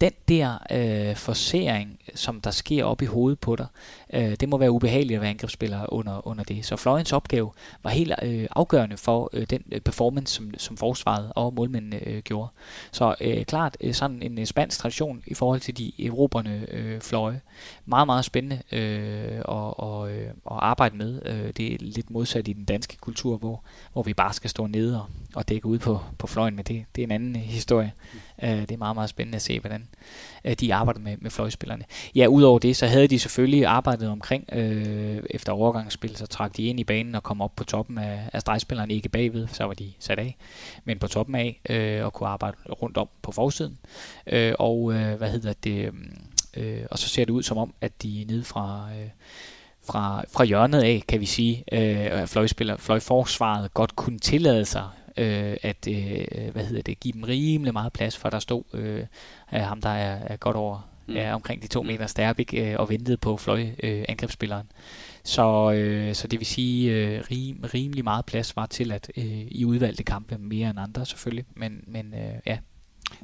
den 0.00 0.12
der 0.28 0.58
øh, 0.70 1.16
forsering, 1.16 1.98
som 2.14 2.40
der 2.40 2.50
sker 2.50 2.84
op 2.84 3.02
i 3.02 3.04
hovedet 3.04 3.38
på 3.38 3.56
dig, 3.56 3.66
øh, 4.12 4.36
det 4.40 4.48
må 4.48 4.58
være 4.58 4.70
ubehageligt 4.70 5.16
at 5.16 5.20
være 5.20 5.30
angrebsspiller 5.30 5.92
under, 5.92 6.26
under 6.26 6.44
det. 6.44 6.64
Så 6.64 6.76
Florians 6.76 7.12
opgave 7.12 7.50
var 7.82 7.90
helt 7.90 8.12
øh, 8.22 8.46
afgørende 8.50 8.96
for 8.96 9.30
øh, 9.32 9.46
den 9.50 9.62
øh, 9.72 9.80
performance, 9.80 10.34
som, 10.34 10.50
som 10.58 10.76
forsvaret 10.76 11.32
og 11.34 11.54
målmændene 11.54 12.08
øh, 12.08 12.22
gjorde. 12.22 12.48
Så 12.92 13.14
øh, 13.20 13.44
klart 13.44 13.76
øh, 13.80 13.94
sådan 13.94 14.22
en 14.22 14.38
øh, 14.38 14.46
spansk 14.46 14.78
tradition 14.78 15.22
i 15.26 15.34
forhold 15.34 15.60
til 15.60 15.78
de 15.78 15.92
europæerne 15.98 16.66
øh, 16.70 17.00
fløje. 17.00 17.40
Meget, 17.86 18.06
meget 18.06 18.24
spændende 18.24 18.62
øh, 18.72 19.40
og, 19.44 19.80
og, 19.80 20.12
øh, 20.12 20.28
at 20.28 20.32
arbejde 20.46 20.96
med. 20.96 21.20
Øh, 21.26 21.52
det 21.56 21.72
er 21.72 21.76
lidt 21.80 22.10
modsat 22.10 22.48
i 22.48 22.52
den 22.52 22.64
danske 22.64 22.96
kultur, 22.96 23.36
hvor, 23.36 23.62
hvor 23.92 24.02
vi 24.02 24.14
bare 24.14 24.32
skal 24.32 24.50
stå 24.50 24.66
nede 24.66 25.00
og, 25.00 25.06
og 25.34 25.48
dække 25.48 25.66
ud 25.66 25.78
på, 25.78 26.00
på 26.18 26.26
fløjen, 26.26 26.56
men 26.56 26.64
det, 26.64 26.84
det 26.96 27.02
er 27.02 27.06
en 27.06 27.12
anden 27.12 27.36
øh, 27.36 27.42
historie. 27.42 27.92
Øh, 28.42 28.50
det 28.50 28.72
er 28.72 28.76
meget, 28.76 28.96
meget 28.96 29.10
spændende 29.10 29.36
at 29.36 29.42
se, 29.42 29.60
hvordan 29.60 29.88
øh, 30.44 30.54
de 30.54 30.74
arbejder 30.74 31.00
med, 31.00 31.16
med 31.20 31.30
fløjspillerne. 31.30 31.84
Ja, 32.14 32.26
udover 32.26 32.58
det, 32.58 32.76
så 32.76 32.86
havde 32.86 33.08
de 33.08 33.18
selvfølgelig 33.18 33.66
arbejdet 33.66 34.08
omkring 34.08 34.48
øh, 34.52 35.22
efter 35.30 35.52
overgangsspil, 35.52 36.16
så 36.16 36.26
trak 36.26 36.56
de 36.56 36.62
ind 36.62 36.80
i 36.80 36.84
banen 36.84 37.14
og 37.14 37.22
kom 37.22 37.40
op 37.40 37.56
på 37.56 37.64
toppen 37.64 37.98
af, 37.98 38.20
af 38.32 38.40
stregspilleren, 38.40 38.90
ikke 38.90 39.08
bagved, 39.08 39.48
så 39.48 39.64
var 39.64 39.74
de 39.74 39.92
sat 39.98 40.18
af, 40.18 40.36
men 40.84 40.98
på 40.98 41.06
toppen 41.06 41.34
af 41.34 41.60
øh, 41.70 42.04
og 42.04 42.12
kunne 42.12 42.28
arbejde 42.28 42.56
rundt 42.82 42.96
om 42.96 43.08
på 43.22 43.32
forsiden. 43.32 43.78
Øh, 44.26 44.54
og 44.58 44.94
øh, 44.94 45.14
hvad 45.14 45.30
hedder 45.30 45.52
det? 45.64 45.94
Mm, 45.94 46.16
øh, 46.56 46.86
og 46.90 46.98
så 46.98 47.08
ser 47.08 47.24
det 47.24 47.32
ud 47.32 47.42
som 47.42 47.58
om, 47.58 47.74
at 47.80 48.02
de 48.02 48.24
nede 48.28 48.44
fra... 48.44 48.88
Øh, 49.00 49.08
fra, 49.86 50.24
fra 50.32 50.44
hjørnet 50.44 50.82
af, 50.82 51.02
kan 51.08 51.20
vi 51.20 51.26
sige, 51.26 51.64
øh, 51.72 52.26
fløjspiller, 52.26 52.76
fløjforsvaret 52.76 53.74
godt 53.74 53.96
kunne 53.96 54.18
tillade 54.18 54.64
sig 54.64 54.88
øh, 55.16 55.56
at 55.62 55.88
øh, 55.88 56.52
hvad 56.52 56.64
hedder 56.64 56.82
det, 56.82 57.00
give 57.00 57.12
dem 57.12 57.22
rimelig 57.22 57.72
meget 57.72 57.92
plads, 57.92 58.16
for 58.16 58.30
der 58.30 58.38
stod 58.38 58.62
øh, 58.72 59.06
ham, 59.50 59.80
der 59.80 59.88
er, 59.88 60.18
er 60.26 60.36
godt 60.36 60.56
over 60.56 60.94
mm. 61.06 61.16
er 61.16 61.34
omkring 61.34 61.62
de 61.62 61.66
to 61.66 61.82
mm. 61.82 61.86
meter 61.86 62.06
Sterbik 62.06 62.54
øh, 62.56 62.74
og 62.78 62.88
ventede 62.88 63.16
på 63.16 63.36
fløj 63.36 63.66
øh, 63.82 64.04
angrebsspilleren. 64.08 64.70
Så, 65.24 65.72
øh, 65.72 66.14
så 66.14 66.28
det 66.28 66.40
vil 66.40 66.46
sige, 66.46 66.92
øh, 66.92 67.24
rim, 67.30 67.64
rimelig 67.74 68.04
meget 68.04 68.24
plads 68.24 68.56
var 68.56 68.66
til 68.66 68.92
at 68.92 69.10
øh, 69.16 69.46
i 69.50 69.64
udvalgte 69.64 70.02
kampe 70.02 70.38
mere 70.38 70.70
end 70.70 70.80
andre 70.80 71.06
selvfølgelig, 71.06 71.44
men, 71.54 71.84
men 71.86 72.14
øh, 72.14 72.34
ja. 72.46 72.58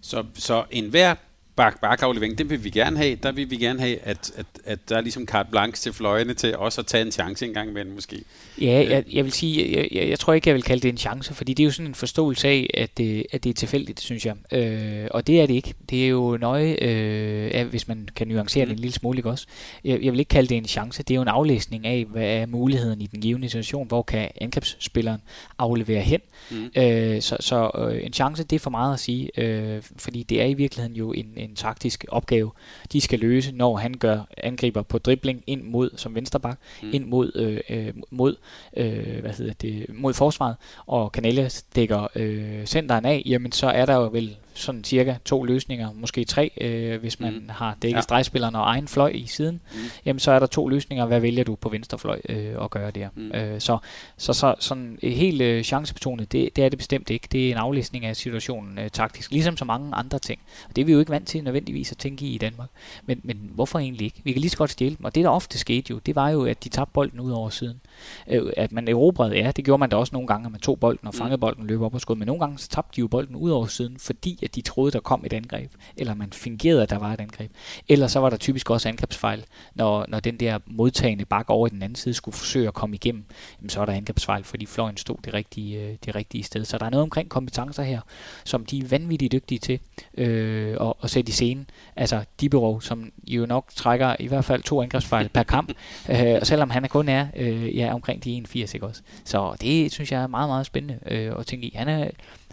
Så, 0.03 0.25
så 0.35 0.65
enhver 0.71 1.15
bak 1.61 1.81
bakaflevering, 1.81 2.39
det 2.39 2.51
vil 2.51 2.65
vi 2.65 2.71
gerne 2.71 2.97
have. 2.97 3.15
Der 3.23 3.33
vil 3.33 3.51
vi 3.51 3.57
gerne 3.57 3.81
have, 3.81 3.99
at, 4.03 4.33
at, 4.37 4.47
at 4.65 4.79
der 4.89 4.97
er 4.97 5.01
ligesom 5.01 5.27
carte 5.27 5.51
blanche 5.51 5.83
til 5.83 5.93
fløjene 5.93 6.35
til 6.35 6.57
også 6.57 6.81
at 6.81 6.87
tage 6.87 7.03
en 7.03 7.13
chance 7.13 7.47
en 7.47 7.55
gang 7.55 7.71
imellem 7.71 7.95
måske. 7.95 8.17
Ja, 8.61 8.87
jeg, 8.91 9.05
jeg 9.13 9.25
vil 9.25 9.33
sige, 9.33 9.77
jeg, 9.77 9.89
jeg, 9.93 10.09
jeg 10.09 10.19
tror 10.19 10.33
ikke, 10.33 10.49
jeg 10.49 10.55
vil 10.55 10.63
kalde 10.63 10.83
det 10.83 10.89
en 10.89 10.97
chance, 10.97 11.35
fordi 11.35 11.55
det 11.55 11.63
er 11.63 11.65
jo 11.65 11.71
sådan 11.71 11.87
en 11.87 11.95
forståelse 11.95 12.49
af, 12.49 12.71
at 12.75 12.99
det, 12.99 13.27
at 13.33 13.45
det 13.45 13.51
er 13.51 13.55
tilfældigt, 13.55 14.01
synes 14.01 14.27
jeg. 14.27 14.35
Øh, 14.53 15.09
og 15.11 15.27
det 15.27 15.41
er 15.41 15.47
det 15.47 15.55
ikke. 15.55 15.75
Det 15.91 16.05
er 16.05 16.09
jo 16.09 16.37
nøje, 16.41 16.77
øh, 16.83 17.67
hvis 17.67 17.89
man 17.89 18.09
kan 18.17 18.29
nuancere 18.29 18.65
mm. 18.65 18.69
det 18.69 18.77
en 18.77 18.81
lille 18.81 18.95
smule, 18.95 19.19
ikke 19.19 19.31
også? 19.31 19.47
Jeg, 19.85 20.03
jeg 20.03 20.13
vil 20.13 20.19
ikke 20.19 20.29
kalde 20.29 20.49
det 20.49 20.57
en 20.57 20.67
chance. 20.67 21.03
Det 21.03 21.11
er 21.11 21.17
jo 21.17 21.23
en 21.23 21.29
aflæsning 21.29 21.87
af, 21.87 22.05
hvad 22.05 22.27
er 22.27 22.47
muligheden 22.47 23.01
i 23.01 23.07
den 23.07 23.21
givende 23.21 23.49
situation, 23.49 23.87
hvor 23.87 24.03
kan 24.03 24.29
angrebsspilleren 24.41 25.21
aflevere 25.59 26.01
hen. 26.01 26.21
Mm. 26.51 26.71
Øh, 26.77 27.23
så 27.23 27.37
så 27.41 27.71
øh, 27.79 28.07
en 28.07 28.13
chance, 28.13 28.45
det 28.45 28.57
er 28.57 28.61
for 28.61 28.71
meget 28.71 28.95
at 28.95 29.01
sige, 29.01 29.41
øh, 29.41 29.83
fordi 29.97 30.23
det 30.23 30.43
er 30.43 30.47
i 30.47 30.55
virkeligheden 30.55 30.97
jo 30.97 31.13
en, 31.13 31.33
en 31.37 31.50
taktisk 31.55 32.05
opgave, 32.09 32.51
de 32.93 33.01
skal 33.01 33.19
løse, 33.19 33.53
når 33.53 33.77
han 33.77 33.95
gør 33.95 34.21
angriber 34.37 34.83
på 34.83 34.99
dribling 34.99 35.43
ind 35.47 35.63
mod 35.63 35.91
som 35.97 36.15
vensterbak, 36.15 36.59
mm. 36.83 36.91
ind 36.93 37.05
mod 37.05 37.33
øh, 37.35 37.61
øh, 37.71 37.95
mod 38.11 38.37
øh, 38.77 39.21
hvad 39.21 39.33
hedder 39.33 39.53
det, 39.53 39.87
mod 39.89 40.15
forsvaret, 40.15 40.57
og 40.87 41.11
Canales 41.11 41.63
dækker 41.63 42.09
øh, 42.15 42.67
centeren 42.67 43.05
af, 43.05 43.23
jamen 43.27 43.53
så 43.53 43.67
er 43.67 43.87
der 43.87 43.95
jo 43.95 44.09
vel 44.13 44.37
sådan 44.55 44.85
cirka 44.85 45.15
to 45.25 45.45
løsninger, 45.45 45.93
måske 45.95 46.25
tre, 46.25 46.51
øh, 46.61 47.01
hvis 47.01 47.21
man 47.21 47.33
mm. 47.33 47.49
har 47.49 47.77
dækket 47.83 47.97
ja. 47.97 48.01
stregspilleren 48.01 48.55
og 48.55 48.63
egen 48.63 48.89
fløj 48.89 49.11
i 49.15 49.27
siden, 49.27 49.61
mm. 49.73 49.79
jamen 50.05 50.21
så 50.21 50.31
er 50.31 50.39
der 50.39 50.47
to 50.47 50.69
løsninger. 50.69 51.07
Hvad 51.07 51.21
vælger 51.21 51.45
du 51.45 51.55
på 51.55 51.69
venstre 51.69 51.99
fløj 51.99 52.21
øh, 52.29 52.65
at 52.65 52.71
gøre 52.71 52.91
der? 52.91 53.09
Mm. 53.15 53.33
Øh, 53.33 53.61
så, 53.61 53.79
så, 54.17 54.33
så 54.33 54.55
sådan 54.59 54.99
helt 55.03 55.43
øh, 55.43 55.65
chancebetonet, 55.65 56.33
det, 56.33 56.57
det 56.57 56.65
er 56.65 56.69
det 56.69 56.79
bestemt 56.79 57.11
ikke. 57.11 57.29
Det 57.33 57.47
er 57.47 57.51
en 57.51 57.57
aflæsning 57.57 58.05
af 58.05 58.17
situationen 58.17 58.79
øh, 58.79 58.91
taktisk, 58.91 59.31
ligesom 59.31 59.57
så 59.57 59.65
mange 59.65 59.95
andre 59.95 60.19
ting. 60.19 60.41
Og 60.69 60.77
det 60.77 60.83
er 60.83 60.87
vi 60.87 60.93
jo 60.93 60.99
ikke 60.99 61.11
vant 61.11 61.29
til 61.29 61.45
nødvendigvis 61.45 61.93
at 61.93 61.99
tænke 61.99 62.27
i 62.27 62.35
i 62.35 62.39
Danmark. 62.39 62.69
Men, 63.07 63.21
men 63.25 63.51
hvorfor 63.55 63.79
egentlig 63.79 64.05
ikke? 64.05 64.21
Vi 64.25 64.33
kan 64.33 64.41
lige 64.41 64.51
så 64.51 64.57
godt 64.57 64.71
stjæle 64.71 64.97
dem, 64.97 65.05
og 65.05 65.15
det 65.15 65.25
der 65.25 65.31
ofte 65.31 65.59
skete 65.59 65.91
jo, 65.91 65.99
det 65.99 66.17
var 66.17 66.31
jo, 66.31 66.45
at 66.45 66.65
de 66.65 66.69
tabte 66.69 66.93
bolden 66.93 67.21
ud 67.21 67.31
over 67.31 67.49
siden. 67.49 67.81
Øh, 68.29 68.53
at 68.57 68.73
man 68.73 68.89
erobrede, 68.89 69.37
ja, 69.37 69.53
det 69.57 69.65
gjorde 69.65 69.81
man 69.81 69.91
da 69.91 69.97
også 69.97 70.11
nogle 70.13 70.29
gange, 70.29 70.47
at 70.47 70.53
man 70.53 70.61
tog 70.61 70.81
bolden 70.81 71.07
og 71.07 71.15
mm. 71.15 71.19
fangede 71.19 71.39
bolden 71.39 71.63
og 71.63 71.69
løb 71.69 71.83
op 71.83 71.95
og 71.95 72.01
skød, 72.01 72.17
men 72.17 72.27
nogle 72.27 72.41
gange 72.41 72.59
så 72.59 72.69
tabte 72.69 72.97
de 72.97 73.01
jo 73.01 73.09
bolden 73.09 73.37
ud 73.37 73.51
over 73.51 73.67
siden, 73.67 73.99
fordi 73.99 74.39
at 74.43 74.55
de 74.55 74.61
troede, 74.61 74.93
der 74.93 75.01
kom 75.01 75.25
et 75.27 75.33
angreb, 75.33 75.71
eller 75.97 76.15
man 76.15 76.33
fingerede, 76.33 76.83
at 76.83 76.91
der 76.91 76.99
var 76.99 77.13
et 77.13 77.21
angreb. 77.21 77.51
Eller 77.89 78.07
så 78.07 78.21
var 78.21 78.31
der 78.31 78.37
typisk 78.37 78.71
også 78.71 78.89
angrebsfejl, 78.89 79.45
når, 79.75 80.05
når 80.09 80.21
den 80.21 80.37
der 80.37 80.59
modtagende 80.67 81.25
bak 81.25 81.45
over 81.49 81.67
i 81.67 81.71
den 81.71 81.83
anden 81.83 81.97
side 81.97 82.15
skulle 82.15 82.37
forsøge 82.37 82.69
at 82.69 82.75
komme 82.75 82.97
igennem, 82.97 83.25
jamen, 83.61 83.71
så 83.71 83.81
er 83.81 83.87
der 83.87 83.93
angrebsfejl, 83.93 84.45
fordi 84.45 84.67
fløjen 84.67 84.97
stod 84.97 85.17
det 85.25 85.35
rigtige, 85.35 85.81
øh, 85.81 85.97
det 86.05 86.15
rigtige 86.15 86.45
sted. 86.45 86.65
Så 86.65 86.79
der 86.79 86.87
er 86.87 86.91
noget 86.91 87.03
omkring 87.03 87.29
kompetencer 87.29 87.83
her, 87.83 88.01
som 88.45 88.65
de 88.65 88.79
er 88.79 88.89
vanvittigt 88.89 89.33
dygtige 89.33 89.59
til 89.59 89.81
øh, 90.15 90.77
at, 90.81 90.93
at 91.03 91.11
sætte 91.11 91.29
i 91.29 91.33
scenen. 91.33 91.71
Altså 91.97 92.25
Diberov, 92.41 92.83
som 92.83 93.13
jo 93.27 93.47
nok 93.47 93.71
trækker 93.75 94.17
i 94.19 94.27
hvert 94.27 94.45
fald 94.45 94.63
to 94.63 94.83
angrebsfejl 94.83 95.29
per 95.29 95.43
kamp, 95.43 95.73
øh, 96.11 96.37
og 96.41 96.47
selvom 96.47 96.71
han 96.71 96.89
kun 96.89 97.09
er 97.09 97.27
øh, 97.37 97.77
ja, 97.77 97.95
omkring 97.95 98.25
de 98.25 98.33
81, 98.33 98.75
ikke 98.75 98.87
også? 98.87 99.03
Så 99.25 99.57
det 99.61 99.93
synes 99.93 100.13
jeg 100.13 100.23
er 100.23 100.27
meget, 100.27 100.49
meget 100.49 100.67
spændende 100.67 100.99
øh, 101.07 101.33
at 101.39 101.47
tænke 101.47 101.67
i. 101.67 101.73
Han 101.77 101.89
er 101.89 102.11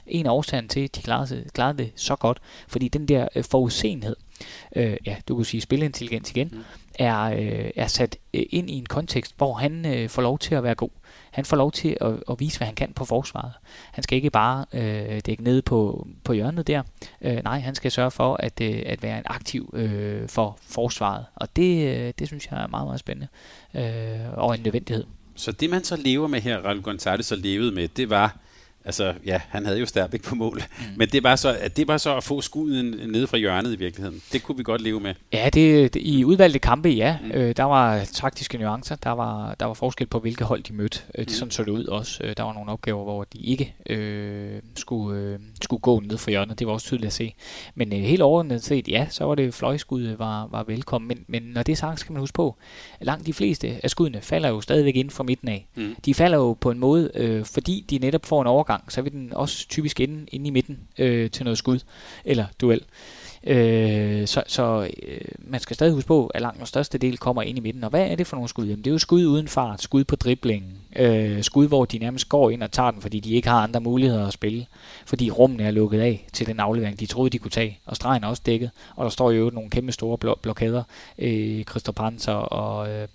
en 0.09 0.25
af 0.25 0.31
årsagerne 0.31 0.67
til, 0.67 0.79
at 0.79 0.95
de 0.95 1.01
klarede, 1.01 1.45
klarede 1.53 1.77
det 1.77 1.91
så 1.95 2.15
godt, 2.15 2.39
fordi 2.67 2.87
den 2.87 3.07
der 3.07 3.27
øh, 3.35 3.43
forudsenhed, 3.43 4.15
øh, 4.75 4.97
ja, 5.05 5.15
du 5.27 5.35
kan 5.35 5.45
sige 5.45 5.61
spilintelligens 5.61 6.31
igen, 6.31 6.49
mm. 6.53 6.63
er, 6.99 7.21
øh, 7.21 7.71
er 7.75 7.87
sat 7.87 8.17
øh, 8.33 8.43
ind 8.49 8.69
i 8.69 8.73
en 8.73 8.85
kontekst, 8.85 9.33
hvor 9.37 9.53
han 9.53 9.85
øh, 9.85 10.09
får 10.09 10.21
lov 10.21 10.39
til 10.39 10.55
at 10.55 10.63
være 10.63 10.75
god. 10.75 10.89
Han 11.31 11.45
får 11.45 11.57
lov 11.57 11.71
til 11.71 11.97
at, 12.01 12.13
at 12.29 12.39
vise, 12.39 12.57
hvad 12.57 12.65
han 12.65 12.75
kan 12.75 12.93
på 12.93 13.05
forsvaret. 13.05 13.51
Han 13.91 14.03
skal 14.03 14.15
ikke 14.15 14.29
bare 14.29 14.65
øh, 14.73 15.21
dække 15.25 15.43
ned 15.43 15.61
på, 15.61 16.07
på 16.23 16.33
hjørnet 16.33 16.67
der. 16.67 16.83
Øh, 17.21 17.43
nej, 17.43 17.59
han 17.59 17.75
skal 17.75 17.91
sørge 17.91 18.11
for 18.11 18.35
at, 18.39 18.61
øh, 18.61 18.83
at 18.85 19.03
være 19.03 19.17
en 19.17 19.23
aktiv 19.25 19.73
øh, 19.73 20.29
for 20.29 20.57
forsvaret. 20.61 21.25
Og 21.35 21.55
det, 21.55 21.87
øh, 21.87 22.13
det 22.19 22.27
synes 22.27 22.47
jeg 22.51 22.63
er 22.63 22.67
meget, 22.67 22.87
meget 22.87 22.99
spændende 22.99 23.27
øh, 23.75 24.37
og 24.37 24.55
en 24.55 24.61
nødvendighed. 24.63 25.03
Så 25.35 25.51
det 25.51 25.69
man 25.69 25.83
så 25.83 25.95
lever 25.95 26.27
med 26.27 26.41
her, 26.41 26.57
Raul 26.57 26.81
Gonzalez 26.81 27.25
så 27.25 27.35
levede 27.35 27.71
med, 27.71 27.87
det 27.87 28.09
var 28.09 28.37
Altså, 28.87 29.13
ja, 29.25 29.41
han 29.49 29.65
havde 29.65 29.79
jo 29.79 29.85
Sterbæk 29.85 30.23
på 30.23 30.35
mål. 30.35 30.61
Mm. 30.79 30.85
Men 30.97 31.09
det 31.09 31.23
var, 31.23 31.35
så, 31.35 31.57
det 31.75 31.87
var 31.87 31.97
så 31.97 32.17
at 32.17 32.23
få 32.23 32.41
skuden 32.41 33.11
ned 33.11 33.27
fra 33.27 33.37
hjørnet 33.37 33.73
i 33.73 33.75
virkeligheden. 33.75 34.21
Det 34.31 34.43
kunne 34.43 34.57
vi 34.57 34.63
godt 34.63 34.81
leve 34.81 34.99
med. 34.99 35.13
Ja, 35.33 35.49
det, 35.53 35.93
det 35.93 36.01
i 36.01 36.25
udvalgte 36.25 36.59
kampe, 36.59 36.89
ja. 36.89 37.17
Mm. 37.23 37.31
Øh, 37.31 37.55
der 37.57 37.63
var 37.63 38.03
taktiske 38.13 38.57
nuancer. 38.57 38.95
Der 38.95 39.09
var, 39.09 39.55
der 39.59 39.65
var 39.65 39.73
forskel 39.73 40.07
på, 40.07 40.19
hvilke 40.19 40.43
hold 40.43 40.63
de 40.63 40.73
mødte. 40.73 40.99
Øh, 41.15 41.25
det 41.25 41.31
mm. 41.31 41.33
sådan 41.33 41.51
så 41.51 41.63
det 41.63 41.71
ud 41.71 41.85
også. 41.85 42.23
Øh, 42.23 42.33
der 42.37 42.43
var 42.43 42.53
nogle 42.53 42.71
opgaver, 42.71 43.03
hvor 43.03 43.23
de 43.23 43.37
ikke 43.37 43.75
øh, 43.89 44.61
skulle, 44.75 45.21
øh, 45.21 45.39
skulle 45.61 45.79
gå 45.81 45.99
ned 45.99 46.17
fra 46.17 46.31
hjørnet. 46.31 46.59
Det 46.59 46.67
var 46.67 46.73
også 46.73 46.85
tydeligt 46.85 47.07
at 47.07 47.13
se. 47.13 47.33
Men 47.75 47.93
øh, 47.93 47.99
helt 47.99 48.21
overordnet 48.21 48.63
set, 48.63 48.87
ja, 48.87 49.07
så 49.09 49.23
var 49.23 49.35
det 49.35 49.53
fløjskud 49.53 50.15
var, 50.17 50.47
var 50.51 50.63
velkommen. 50.63 51.07
Men, 51.07 51.25
men 51.27 51.51
når 51.53 51.63
det 51.63 51.71
er 51.71 51.77
sagt, 51.77 51.99
skal 51.99 52.13
man 52.13 52.19
huske 52.19 52.35
på, 52.35 52.55
langt 53.01 53.25
de 53.25 53.33
fleste 53.33 53.79
af 53.83 53.89
skuddene 53.89 54.21
falder 54.21 54.49
jo 54.49 54.61
stadigvæk 54.61 54.95
ind 54.95 55.09
fra 55.09 55.23
midten 55.23 55.47
af. 55.47 55.67
Mm. 55.75 55.95
De 56.05 56.13
falder 56.13 56.37
jo 56.37 56.53
på 56.53 56.71
en 56.71 56.79
måde, 56.79 57.11
øh, 57.15 57.45
fordi 57.45 57.85
de 57.89 57.97
netop 57.97 58.25
får 58.25 58.41
en 58.41 58.47
overgang 58.47 58.76
gang, 58.77 58.91
så 58.91 59.01
vil 59.01 59.11
den 59.11 59.33
også 59.33 59.67
typisk 59.67 59.99
inde, 59.99 60.25
inde 60.31 60.47
i 60.47 60.51
midten 60.51 60.79
øh, 60.97 61.31
til 61.31 61.43
noget 61.43 61.57
skud 61.57 61.79
eller 62.25 62.45
duel. 62.61 62.81
Øh, 63.43 64.27
så 64.27 64.43
så 64.47 64.89
øh, 65.03 65.21
man 65.37 65.59
skal 65.59 65.75
stadig 65.75 65.93
huske 65.93 66.07
på, 66.07 66.27
at 66.27 66.41
langt 66.41 66.57
den 66.57 66.65
største 66.65 66.97
del 66.97 67.17
kommer 67.17 67.41
ind 67.41 67.57
i 67.57 67.61
midten. 67.61 67.83
Og 67.83 67.89
hvad 67.89 68.11
er 68.11 68.15
det 68.15 68.27
for 68.27 68.35
nogle 68.35 68.49
skud? 68.49 68.65
Jamen, 68.65 68.83
det 68.83 68.87
er 68.87 68.91
jo 68.91 68.97
skud 68.97 69.25
uden 69.25 69.47
fart, 69.47 69.81
skud 69.81 70.03
på 70.03 70.15
driblingen, 70.15 70.71
øh, 70.95 71.43
skud 71.43 71.67
hvor 71.67 71.85
de 71.85 71.97
nærmest 71.97 72.29
går 72.29 72.49
ind 72.49 72.63
og 72.63 72.71
tager 72.71 72.91
den, 72.91 73.01
fordi 73.01 73.19
de 73.19 73.33
ikke 73.33 73.49
har 73.49 73.63
andre 73.63 73.81
muligheder 73.81 74.27
at 74.27 74.33
spille. 74.33 74.65
Fordi 75.05 75.31
rummene 75.31 75.63
er 75.63 75.71
lukket 75.71 75.99
af 75.99 76.27
til 76.33 76.47
den 76.47 76.59
aflevering, 76.59 76.99
de 76.99 77.05
troede, 77.05 77.29
de 77.29 77.37
kunne 77.37 77.51
tage. 77.51 77.79
Og 77.85 77.95
stregen 77.95 78.23
er 78.23 78.27
også 78.27 78.41
dækket. 78.45 78.71
Og 78.95 79.03
der 79.03 79.09
står 79.09 79.31
jo 79.31 79.51
nogle 79.53 79.69
kæmpe 79.69 79.91
store 79.91 80.17
blo- 80.25 80.39
blokader. 80.41 80.83
Øh, 81.19 81.63
Christoph 81.63 81.95
Panzer 81.95 82.33
og, 82.33 82.89
øh, 82.89 83.07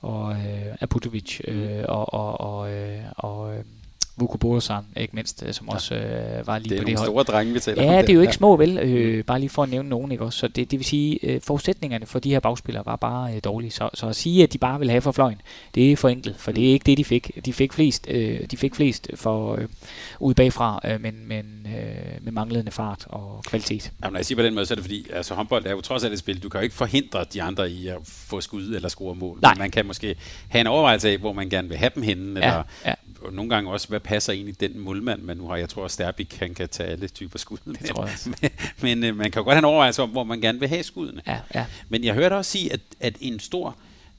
og 0.00 0.32
øh, 0.32 0.76
Aputovic 0.80 1.40
øh, 1.48 1.84
og, 1.88 2.14
og, 2.14 2.40
og, 2.40 2.72
øh, 2.72 3.00
og 3.16 3.54
øh, 3.54 3.64
Vuko 4.16 4.38
Borusan, 4.38 4.84
ikke 4.96 5.16
mindst, 5.16 5.42
øh, 5.46 5.54
som 5.54 5.66
ja. 5.66 5.74
også 5.74 5.94
øh, 5.94 6.46
var 6.46 6.58
lige 6.58 6.70
det 6.70 6.78
på 6.78 6.84
det 6.84 6.98
hold. 6.98 7.06
Det 7.08 7.18
er 7.18 7.22
store 7.22 7.22
drenge, 7.22 7.52
vi 7.52 7.60
taler 7.60 7.82
ja, 7.82 7.88
om. 7.88 7.94
Ja, 7.94 8.02
det 8.02 8.10
er 8.10 8.14
jo 8.14 8.20
ikke 8.20 8.32
små, 8.32 8.56
vel? 8.56 8.78
Øh, 8.78 9.16
mm. 9.16 9.24
bare 9.24 9.40
lige 9.40 9.50
for 9.50 9.62
at 9.62 9.68
nævne 9.68 9.88
nogen, 9.88 10.12
ikke 10.12 10.24
også? 10.24 10.38
Så 10.38 10.48
det, 10.48 10.70
det 10.70 10.78
vil 10.78 10.86
sige, 10.86 11.18
øh, 11.22 11.40
forudsætningerne 11.40 12.06
for 12.06 12.18
de 12.18 12.30
her 12.30 12.40
bagspillere 12.40 12.86
var 12.86 12.96
bare 12.96 13.34
øh, 13.34 13.40
dårlige. 13.44 13.70
Så, 13.70 13.90
så 13.94 14.06
at 14.06 14.16
sige, 14.16 14.42
at 14.42 14.52
de 14.52 14.58
bare 14.58 14.78
ville 14.78 14.90
have 14.90 15.00
for 15.00 15.12
fløjen, 15.12 15.40
det 15.74 15.92
er 15.92 15.96
for 15.96 16.08
enkelt, 16.08 16.40
for 16.40 16.52
det 16.52 16.68
er 16.68 16.72
ikke 16.72 16.84
det, 16.84 16.98
de 16.98 17.04
fik. 17.04 17.44
De 17.44 17.52
fik 17.52 17.72
flest, 17.72 18.06
øh, 18.10 18.40
de 18.50 18.56
fik 18.56 18.74
flest 18.74 19.08
for 19.14 19.56
øh, 19.56 19.68
ude 20.20 20.34
bagfra, 20.34 20.80
øh, 20.84 21.00
men, 21.00 21.28
men 21.28 21.66
øh, 21.66 22.24
med 22.24 22.32
manglende 22.32 22.70
fart 22.70 23.04
og 23.08 23.44
kvalitet. 23.46 23.92
Jamen, 24.02 24.12
når 24.12 24.18
jeg 24.18 24.26
siger 24.26 24.36
på 24.36 24.42
den 24.42 24.54
måde, 24.54 24.66
så 24.66 24.74
er 24.74 24.76
det 24.76 24.84
fordi, 24.84 25.06
altså 25.12 25.34
håndbold 25.34 25.66
er 25.66 25.70
jo 25.70 25.80
trods 25.80 26.04
alt 26.04 26.12
et 26.12 26.18
spil. 26.18 26.42
Du 26.42 26.48
kan 26.48 26.60
jo 26.60 26.62
ikke 26.62 26.76
forhindre 26.76 27.24
de 27.32 27.42
andre 27.42 27.70
i 27.70 27.88
at 27.88 27.96
få 28.04 28.40
skud 28.40 28.74
eller 28.74 28.88
score 28.88 29.14
mål. 29.14 29.38
Nej. 29.42 29.54
Men 29.54 29.58
man 29.58 29.70
kan 29.70 29.86
måske 29.86 30.16
have 30.48 30.60
en 30.60 30.66
overvejelse 30.66 31.08
af, 31.08 31.18
hvor 31.18 31.32
man 31.32 31.48
gerne 31.48 31.68
vil 31.68 31.76
have 31.76 31.90
dem 31.94 32.02
henne, 32.02 32.40
ja, 32.40 32.46
eller 32.46 32.62
ja 32.86 32.94
og 33.24 33.32
nogle 33.32 33.50
gange 33.50 33.70
også, 33.70 33.88
hvad 33.88 34.00
passer 34.04 34.32
egentlig 34.32 34.60
den 34.60 34.78
målmand, 34.78 35.22
man 35.22 35.36
nu 35.36 35.48
har. 35.48 35.56
Jeg 35.56 35.68
tror, 35.68 35.84
at 35.84 35.90
Sterbik 35.90 36.26
kan, 36.30 36.54
kan 36.54 36.68
tage 36.68 36.88
alle 36.88 37.08
typer 37.08 37.38
skud. 37.38 37.56
Det 37.56 37.66
men, 37.66 37.76
tror 37.76 38.04
jeg 38.04 38.12
også. 38.12 38.30
Men, 38.40 38.50
men 38.82 39.04
øh, 39.04 39.16
man 39.16 39.30
kan 39.30 39.40
jo 39.40 39.44
godt 39.44 39.54
have 39.54 39.58
en 39.58 39.64
overvejelse 39.64 40.02
om, 40.02 40.10
hvor 40.10 40.24
man 40.24 40.40
gerne 40.40 40.60
vil 40.60 40.68
have 40.68 40.82
skuddene. 40.82 41.22
Ja, 41.26 41.38
ja. 41.54 41.66
Men 41.88 42.04
jeg 42.04 42.14
hørte 42.14 42.34
også 42.34 42.50
sige, 42.50 42.72
at, 42.72 42.80
at 43.00 43.16
en 43.20 43.40
stor 43.40 43.76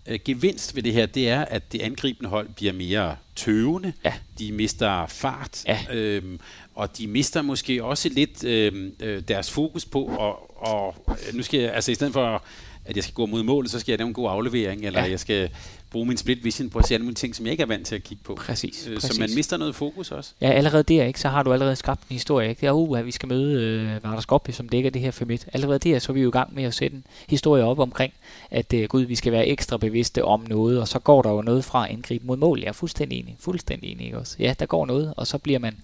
øh, 0.07 0.19
gevinst 0.25 0.75
ved 0.75 0.83
det 0.83 0.93
her, 0.93 1.05
det 1.05 1.29
er, 1.29 1.41
at 1.41 1.71
det 1.71 1.81
angribende 1.81 2.29
hold 2.29 2.49
bliver 2.55 2.73
mere 2.73 3.15
tøvende. 3.35 3.93
Ja. 4.05 4.13
De 4.39 4.51
mister 4.51 5.05
fart. 5.07 5.63
Ja. 5.67 5.79
Øhm, 5.91 6.39
og 6.75 6.97
de 6.97 7.07
mister 7.07 7.41
måske 7.41 7.83
også 7.83 8.09
lidt 8.09 8.43
øh, 8.43 8.91
øh, 8.99 9.21
deres 9.27 9.51
fokus 9.51 9.85
på, 9.85 10.03
og, 10.03 10.67
og 10.67 10.95
nu 11.33 11.43
skal 11.43 11.59
jeg, 11.59 11.73
altså 11.73 11.91
i 11.91 11.95
stedet 11.95 12.13
for 12.13 12.43
at 12.85 12.95
jeg 12.95 13.03
skal 13.03 13.13
gå 13.13 13.25
mod 13.25 13.43
målet, 13.43 13.71
så 13.71 13.79
skal 13.79 13.91
jeg 13.91 13.99
lave 13.99 14.07
en 14.07 14.13
god 14.13 14.29
aflevering, 14.29 14.85
eller 14.85 15.03
ja. 15.03 15.09
jeg 15.09 15.19
skal 15.19 15.49
bruge 15.95 16.07
min 16.07 16.17
split 16.17 16.43
vision 16.43 16.69
på 16.69 16.79
at 16.79 16.87
se 16.87 16.93
alle 16.93 17.03
mulige 17.03 17.15
ting, 17.15 17.35
som 17.35 17.45
jeg 17.45 17.51
ikke 17.51 17.61
er 17.61 17.67
vant 17.67 17.87
til 17.87 17.95
at 17.95 18.03
kigge 18.03 18.23
på. 18.23 18.35
Præcis, 18.35 18.87
øh, 18.87 18.93
præcis. 18.95 19.11
Så 19.11 19.19
man 19.19 19.29
mister 19.35 19.57
noget 19.57 19.75
fokus 19.75 20.11
også. 20.11 20.31
Ja, 20.41 20.51
allerede 20.51 20.83
der, 20.83 21.03
ikke, 21.03 21.19
så 21.19 21.29
har 21.29 21.43
du 21.43 21.53
allerede 21.53 21.75
skabt 21.75 22.01
en 22.01 22.13
historie. 22.13 22.49
Ikke? 22.49 22.61
Det 22.61 22.67
er, 22.67 22.71
uh, 22.71 22.99
at 22.99 23.05
vi 23.05 23.11
skal 23.11 23.29
møde 23.29 23.63
øh, 23.63 24.03
Vardar 24.03 24.19
Skopje, 24.19 24.53
som 24.53 24.69
dækker 24.69 24.89
det 24.89 25.01
her 25.01 25.11
for 25.11 25.25
midt. 25.25 25.45
Allerede 25.53 25.79
der, 25.79 25.99
så 25.99 26.11
er 26.11 26.13
vi 26.13 26.21
jo 26.21 26.29
i 26.29 26.31
gang 26.31 26.55
med 26.55 26.63
at 26.63 26.73
sætte 26.73 26.95
en 26.97 27.03
historie 27.29 27.63
op 27.63 27.79
omkring, 27.79 28.13
at 28.51 28.73
øh, 28.73 28.87
gud, 28.87 29.01
vi 29.03 29.15
skal 29.15 29.31
være 29.31 29.47
ekstra 29.47 29.77
bevidste 29.77 30.25
om 30.25 30.45
noget, 30.49 30.79
og 30.81 30.87
så 30.87 30.99
går 30.99 31.21
der 31.21 31.29
jo 31.29 31.41
noget 31.41 31.65
fra 31.65 31.85
indgreb 31.85 32.23
mod 32.23 32.37
mål. 32.37 32.59
Jeg 32.59 32.67
er 32.67 32.73
fuldstændig 32.73 33.19
enig. 33.19 33.35
Fuldstændig 33.39 33.91
enig, 33.91 34.05
ikke 34.05 34.17
også? 34.17 34.35
Ja, 34.39 34.53
der 34.59 34.65
går 34.65 34.85
noget, 34.85 35.13
og 35.17 35.27
så 35.27 35.37
bliver 35.37 35.59
man 35.59 35.77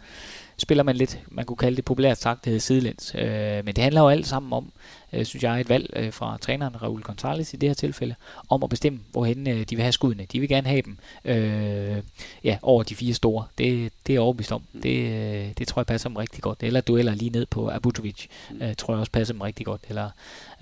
spiller 0.58 0.84
man 0.84 0.96
lidt, 0.96 1.20
man 1.28 1.46
kunne 1.46 1.58
kalde 1.58 1.76
det 1.76 1.86
populært 1.86 2.18
sagt, 2.18 2.46
det 2.46 2.52
hedder 2.52 2.60
sidelæns. 2.62 3.16
Øh, 3.16 3.66
men 3.66 3.68
det 3.68 3.78
handler 3.78 4.02
jo 4.02 4.08
alt 4.10 4.28
sammen 4.28 4.54
om, 4.54 4.72
øh, 5.14 5.26
synes 5.26 5.44
jeg, 5.44 5.62
et 5.62 5.70
valg 5.70 5.90
øh, 5.96 6.14
fra 6.14 6.38
træneren 6.42 6.82
Raul 6.82 7.02
Gonzalez 7.02 7.54
i 7.54 7.58
det 7.58 7.70
her 7.70 7.74
tilfælde, 7.74 8.16
om 8.50 8.64
at 8.64 8.70
bestemme, 8.70 9.00
hvorhen 9.12 9.48
øh, 9.48 9.66
de 9.70 9.76
vil 9.76 9.82
have 9.82 9.92
skuddene. 9.92 10.26
De 10.32 10.40
vil 10.40 10.50
gerne 10.50 10.68
have 10.68 10.82
dem 10.82 10.98
øh, 11.26 11.98
ja, 12.44 12.58
over 12.62 12.84
de 12.84 12.96
fire 12.96 13.14
store. 13.14 13.46
Det, 13.58 13.92
det 14.08 14.16
er 14.16 14.20
overbevist 14.20 14.52
om. 14.52 14.64
Det, 14.84 14.96
øh, 14.96 15.50
det 15.58 15.68
tror 15.68 15.80
jeg 15.80 15.86
passer 15.88 16.10
dem 16.10 16.16
rigtig 16.16 16.42
godt. 16.42 16.64
Eller 16.64 16.82
dueller 16.82 17.16
lige 17.16 17.32
ned 17.32 17.46
på 17.46 17.70
Abutovic, 17.70 18.28
øh, 18.62 18.76
tror 18.76 18.94
jeg 18.94 19.00
også 19.00 19.12
passer 19.12 19.34
dem 19.34 19.42
rigtig 19.42 19.66
godt. 19.66 19.82
Eller 19.90 20.10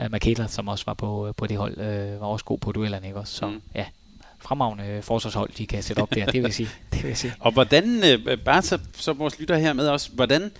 øh, 0.01 0.11
Makela, 0.11 0.47
som 0.47 0.67
også 0.67 0.85
var 0.85 0.93
på, 0.93 1.27
øh, 1.27 1.33
på 1.37 1.47
det 1.47 1.57
hold, 1.57 1.77
øh, 1.77 2.21
var 2.21 2.27
også 2.27 2.45
god 2.45 2.57
på 2.57 2.71
duellerne. 2.71 3.07
Ikke 3.07 3.19
også? 3.19 3.33
Så 3.33 3.45
Mm. 3.49 3.61
ja, 3.75 3.85
fremragende 4.41 5.01
forsvarshold, 5.01 5.49
de 5.57 5.67
kan 5.67 5.83
sætte 5.83 5.99
op 6.01 6.13
der, 6.15 6.25
det 6.25 6.33
vil 6.33 6.41
jeg 6.41 6.53
sige. 6.53 6.69
Det 6.93 7.03
vil 7.03 7.07
jeg 7.09 7.17
sige. 7.17 7.33
Og 7.39 7.51
hvordan, 7.51 8.03
øh, 8.03 8.37
bare 8.45 8.61
så, 8.61 8.79
så 8.97 9.13
vores 9.13 9.39
lytter 9.39 9.57
her 9.57 9.73
med 9.73 9.87
også, 9.87 10.09
hvordan, 10.13 10.51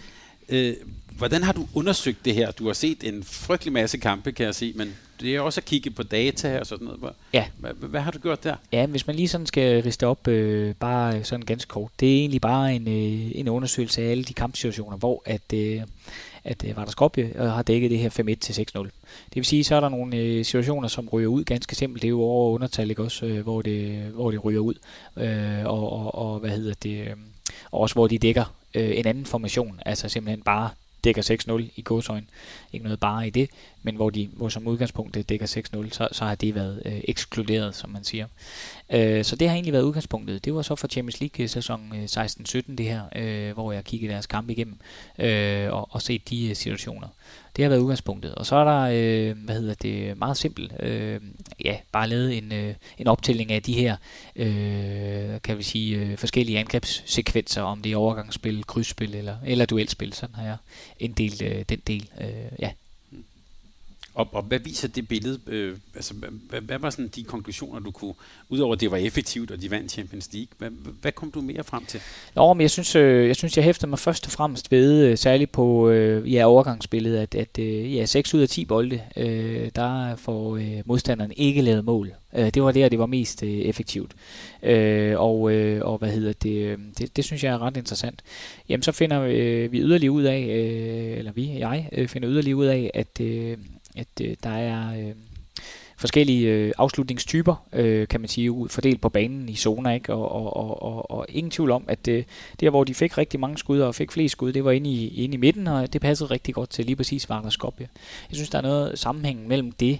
øh, 0.49 0.73
hvordan 1.17 1.43
har 1.43 1.51
du 1.53 1.67
undersøgt 1.73 2.25
det 2.25 2.35
her? 2.35 2.51
Du 2.51 2.65
har 2.65 2.73
set 2.73 3.03
en 3.03 3.23
frygtelig 3.23 3.73
masse 3.73 3.97
kampe, 3.97 4.31
kan 4.31 4.45
jeg 4.45 4.55
se, 4.55 4.73
men 4.75 4.95
det 5.21 5.35
er 5.35 5.41
også 5.41 5.59
at 5.61 5.65
kigge 5.65 5.89
på 5.89 6.03
data 6.03 6.59
og 6.59 6.65
sådan 6.65 6.85
noget. 6.85 6.99
Hvad, 6.99 7.09
Ja. 7.33 7.45
hvad, 7.57 7.71
hvad 7.73 8.01
har 8.01 8.11
du 8.11 8.19
gjort 8.19 8.43
der? 8.43 8.55
Ja, 8.71 8.85
hvis 8.85 9.07
man 9.07 9.15
lige 9.15 9.27
sådan 9.27 9.45
skal 9.47 9.83
riste 9.83 10.07
op, 10.07 10.27
øh, 10.27 10.75
bare 10.75 11.23
sådan 11.23 11.45
ganske 11.45 11.69
kort, 11.69 11.91
det 11.99 12.09
er 12.15 12.19
egentlig 12.19 12.41
bare 12.41 12.75
en, 12.75 12.87
øh, 12.87 13.31
en 13.35 13.47
undersøgelse 13.47 14.01
af 14.01 14.11
alle 14.11 14.23
de 14.23 14.33
kampsituationer, 14.33 14.97
hvor 14.97 15.21
at, 15.25 15.53
øh, 15.53 15.81
at 16.49 16.65
øh, 16.67 16.77
Vardar 16.77 16.91
Skopje 16.91 17.31
øh, 17.35 17.41
har 17.41 17.61
dækket 17.61 17.91
det 17.91 17.99
her 17.99 18.09
5-1 18.09 18.35
til 18.35 18.53
6-0. 18.53 18.79
Det 18.83 18.91
vil 19.35 19.45
sige, 19.45 19.63
så 19.63 19.75
er 19.75 19.79
der 19.79 19.89
nogle 19.89 20.17
øh, 20.17 20.45
situationer, 20.45 20.87
som 20.87 21.09
ryger 21.09 21.27
ud 21.27 21.43
ganske 21.43 21.75
simpelt. 21.75 22.01
Det 22.01 22.07
er 22.07 22.09
jo 22.09 22.21
over 22.21 22.53
undertal, 22.53 22.89
ikke 22.89 23.03
også, 23.03 23.25
øh, 23.25 23.43
hvor, 23.43 23.61
det, 23.61 24.01
hvor 24.01 24.31
det 24.31 24.45
ryger 24.45 24.59
ud. 24.59 24.73
Øh, 25.17 25.65
og, 25.65 25.91
og, 25.91 26.15
og, 26.15 26.39
hvad 26.39 26.49
hedder 26.49 26.73
det, 26.83 27.07
øh, 27.07 27.15
og 27.71 27.79
også 27.79 27.95
hvor 27.95 28.07
de 28.07 28.17
dækker 28.17 28.53
øh, 28.75 28.91
en 28.97 29.07
anden 29.07 29.25
formation, 29.25 29.79
altså 29.85 30.09
simpelthen 30.09 30.41
bare 30.41 30.69
dækker 31.03 31.61
6-0 31.61 31.63
i 31.75 31.81
godsøjen. 31.81 32.29
Ikke 32.73 32.83
noget 32.83 32.99
bare 32.99 33.27
i 33.27 33.29
det, 33.29 33.49
men 33.83 33.95
hvor 33.95 34.09
de 34.09 34.29
hvor 34.33 34.49
som 34.49 34.67
udgangspunkt 34.67 35.15
det 35.15 35.29
dækker 35.29 35.45
6-0, 35.45 35.89
så, 35.91 36.07
så 36.11 36.25
har 36.25 36.35
det 36.35 36.55
været 36.55 36.81
øh, 36.85 37.01
ekskluderet, 37.03 37.75
som 37.75 37.89
man 37.89 38.03
siger. 38.03 38.27
Øh, 38.93 39.23
så 39.23 39.35
det 39.35 39.47
har 39.47 39.55
egentlig 39.55 39.73
været 39.73 39.83
udgangspunktet. 39.83 40.45
Det 40.45 40.53
var 40.53 40.61
så 40.61 40.75
for 40.75 40.87
Champions 40.87 41.19
League 41.19 41.43
øh, 41.43 41.49
sæson 41.49 41.93
øh, 41.95 42.03
16-17 42.03 42.75
det 42.75 42.85
her, 42.85 43.03
øh, 43.15 43.53
hvor 43.53 43.71
jeg 43.71 43.83
kiggede 43.83 44.11
deres 44.11 44.27
kampe 44.27 44.53
igennem 44.53 44.79
øh, 45.19 45.73
og, 45.73 45.87
og 45.91 46.01
set 46.01 46.29
de 46.29 46.49
øh, 46.49 46.55
situationer. 46.55 47.07
Det 47.55 47.63
har 47.63 47.69
været 47.69 47.79
udgangspunktet. 47.79 48.35
Og 48.35 48.45
så 48.45 48.55
er 48.55 48.63
der, 48.63 48.81
øh, 48.93 49.37
hvad 49.45 49.55
hedder 49.55 49.73
det, 49.73 50.17
meget 50.17 50.37
simpelt, 50.37 50.73
øh, 50.79 51.21
ja, 51.65 51.77
bare 51.91 52.07
lavet 52.07 52.37
en, 52.37 52.51
øh, 52.51 52.75
en 52.97 53.07
optælling 53.07 53.51
af 53.51 53.63
de 53.63 53.73
her, 53.73 53.97
øh, 54.35 55.41
kan 55.43 55.57
vi 55.57 55.63
sige, 55.63 55.97
øh, 55.97 56.17
forskellige 56.17 56.59
angrebssekvenser, 56.59 57.61
om 57.61 57.81
det 57.81 57.91
er 57.91 57.97
overgangsspil, 57.97 58.63
krydsspil 58.63 59.15
eller, 59.15 59.35
eller 59.45 59.65
duelspil. 59.65 60.13
Sådan 60.13 60.35
har 60.35 60.43
jeg 60.43 60.57
inddelt 60.99 61.41
øh, 61.41 61.65
den 61.69 61.79
del, 61.87 62.09
øh, 62.21 62.27
ja. 62.59 62.71
Og, 64.19 64.27
og 64.31 64.43
hvad 64.43 64.59
viser 64.59 64.87
det 64.87 65.07
billede? 65.07 65.39
Øh, 65.47 65.77
altså, 65.95 66.13
hvad, 66.13 66.61
hvad 66.61 66.79
var 66.79 66.89
sådan 66.89 67.07
de 67.07 67.23
konklusioner, 67.23 67.79
du 67.79 67.91
kunne, 67.91 68.13
udover 68.49 68.73
at 68.73 68.81
det 68.81 68.91
var 68.91 68.97
effektivt, 68.97 69.51
og 69.51 69.61
de 69.61 69.71
vandt 69.71 69.91
Champions 69.91 70.29
League, 70.33 70.47
hvad, 70.57 70.69
hvad 71.01 71.11
kom 71.11 71.31
du 71.31 71.41
mere 71.41 71.63
frem 71.63 71.85
til? 71.85 72.01
Nå, 72.35 72.53
men 72.53 72.61
jeg 72.61 72.71
synes, 72.71 72.95
øh, 72.95 73.27
jeg 73.27 73.35
synes, 73.35 73.57
jeg 73.57 73.63
hæftede 73.63 73.89
mig 73.89 73.99
først 73.99 74.25
og 74.25 74.31
fremmest 74.31 74.71
ved, 74.71 75.05
øh, 75.05 75.17
særligt 75.17 75.51
på 75.51 75.89
øh, 75.89 76.33
ja, 76.33 76.45
overgangsspillet, 76.45 77.17
at, 77.17 77.35
at 77.35 77.59
øh, 77.59 77.95
ja, 77.95 78.05
6 78.05 78.33
ud 78.33 78.41
af 78.41 78.49
10 78.49 78.65
bolde, 78.65 79.01
øh, 79.17 79.69
der 79.75 80.15
får 80.15 80.57
øh, 80.57 80.81
modstanderen 80.85 81.31
ikke 81.37 81.61
lavet 81.61 81.85
mål. 81.85 82.11
Øh, 82.35 82.49
det 82.49 82.63
var 82.63 82.71
der, 82.71 82.89
det 82.89 82.99
var 82.99 83.05
mest 83.05 83.43
øh, 83.43 83.49
effektivt. 83.49 84.11
Øh, 84.63 85.19
og, 85.19 85.51
øh, 85.51 85.81
og 85.85 85.97
hvad 85.97 86.09
hedder 86.09 86.33
det, 86.33 86.65
øh, 86.65 86.77
det, 86.97 87.15
det 87.15 87.25
synes 87.25 87.43
jeg 87.43 87.53
er 87.53 87.61
ret 87.61 87.77
interessant. 87.77 88.21
Jamen, 88.69 88.83
så 88.83 88.91
finder 88.91 89.21
øh, 89.21 89.71
vi 89.71 89.79
yderligere 89.79 90.11
ud 90.11 90.23
af, 90.23 90.39
øh, 90.39 91.17
eller 91.17 91.31
vi, 91.31 91.59
jeg, 91.59 91.89
øh, 91.91 92.07
finder 92.07 92.29
yderligere 92.29 92.57
ud 92.57 92.65
af, 92.65 92.91
at, 92.93 93.21
øh, 93.21 93.57
at 93.99 94.21
øh, 94.21 94.35
der 94.43 94.49
er... 94.49 94.99
Øh, 94.99 95.13
forskellige 95.97 96.47
øh, 96.47 96.71
afslutningstyper, 96.77 97.65
øh, 97.73 98.07
kan 98.07 98.21
man 98.21 98.27
sige, 98.27 98.51
ud- 98.51 98.69
fordelt 98.69 99.01
på 99.01 99.09
banen 99.09 99.49
i 99.49 99.55
zoner, 99.55 99.91
ikke? 99.91 100.13
Og, 100.13 100.31
og, 100.31 100.57
og, 100.57 100.83
og, 100.83 101.11
og 101.11 101.25
ingen 101.29 101.51
tvivl 101.51 101.71
om, 101.71 101.83
at 101.87 102.07
øh, 102.07 102.23
der, 102.59 102.69
hvor 102.69 102.83
de 102.83 102.93
fik 102.93 103.17
rigtig 103.17 103.39
mange 103.39 103.57
skud 103.57 103.79
og 103.79 103.95
fik 103.95 104.11
flest 104.11 104.31
skud, 104.31 104.53
det 104.53 104.65
var 104.65 104.71
inde 104.71 104.89
i, 104.89 105.23
inde 105.23 105.33
i 105.33 105.37
midten, 105.37 105.67
og 105.67 105.93
det 105.93 106.01
passede 106.01 106.31
rigtig 106.31 106.53
godt 106.53 106.69
til 106.69 106.85
lige 106.85 106.95
præcis 106.95 107.29
Vardar 107.29 107.49
Skopje. 107.49 107.87
Jeg 108.29 108.35
synes, 108.35 108.49
der 108.49 108.57
er 108.57 108.61
noget 108.61 108.99
sammenhæng 108.99 109.47
mellem 109.47 109.71
det, 109.71 109.99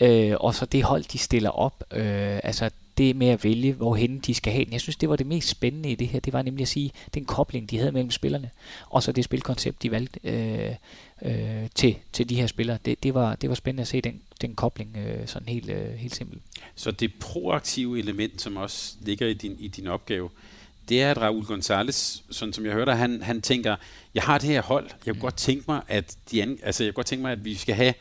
øh, 0.00 0.34
og 0.40 0.54
så 0.54 0.66
det 0.66 0.82
hold, 0.82 1.04
de 1.04 1.18
stiller 1.18 1.50
op. 1.50 1.84
Øh, 1.92 2.40
altså 2.44 2.70
det 2.98 3.16
med 3.16 3.28
at 3.28 3.44
vælge, 3.44 3.72
hvorhen 3.72 4.18
de 4.18 4.34
skal 4.34 4.52
have 4.52 4.64
den. 4.64 4.72
Jeg 4.72 4.80
synes, 4.80 4.96
det 4.96 5.08
var 5.08 5.16
det 5.16 5.26
mest 5.26 5.48
spændende 5.48 5.90
i 5.90 5.94
det 5.94 6.08
her. 6.08 6.20
Det 6.20 6.32
var 6.32 6.42
nemlig 6.42 6.62
at 6.62 6.68
sige, 6.68 6.90
den 7.14 7.24
kobling, 7.24 7.70
de 7.70 7.78
havde 7.78 7.92
mellem 7.92 8.10
spillerne, 8.10 8.50
og 8.90 9.02
så 9.02 9.12
det 9.12 9.24
spilkoncept, 9.24 9.82
de 9.82 9.90
valgte 9.90 10.20
øh, 10.24 10.74
øh, 11.22 11.68
til, 11.74 11.96
til 12.12 12.28
de 12.28 12.34
her 12.34 12.46
spillere. 12.46 12.78
Det, 12.84 13.02
det, 13.02 13.14
var, 13.14 13.34
det 13.34 13.48
var 13.48 13.54
spændende 13.54 13.80
at 13.80 13.88
se 13.88 14.00
den, 14.00 14.20
den 14.40 14.54
kobling, 14.54 14.96
øh, 14.96 15.26
sådan 15.26 15.48
helt, 15.48 15.70
øh, 15.70 15.94
helt 15.94 16.14
simpelt. 16.14 16.42
Så 16.74 16.90
det 16.90 17.14
proaktive 17.20 17.98
element, 17.98 18.42
som 18.42 18.56
også 18.56 18.94
ligger 19.00 19.26
i 19.26 19.34
din, 19.34 19.56
i 19.58 19.68
din 19.68 19.86
opgave, 19.86 20.30
det 20.88 21.02
er, 21.02 21.10
at 21.10 21.18
Raul 21.18 21.44
Gonzalez, 21.44 22.16
sådan 22.30 22.52
som 22.52 22.66
jeg 22.66 22.72
hørte, 22.72 22.92
han, 22.94 23.22
han 23.22 23.42
tænker, 23.42 23.76
jeg 24.14 24.22
har 24.22 24.38
det 24.38 24.48
her 24.48 24.62
hold, 24.62 24.90
jeg 25.06 25.14
kunne 25.14 25.20
godt 25.20 25.36
tænke 25.36 25.64
mig, 25.68 25.82
at 25.88 26.16
de 26.30 26.42
an, 26.42 26.58
altså, 26.62 26.84
jeg 26.84 26.92
kunne 26.92 26.96
godt 26.96 27.06
tænke 27.06 27.22
mig, 27.22 27.32
at 27.32 27.44
vi 27.44 27.54
skal 27.54 27.74
have, 27.74 27.94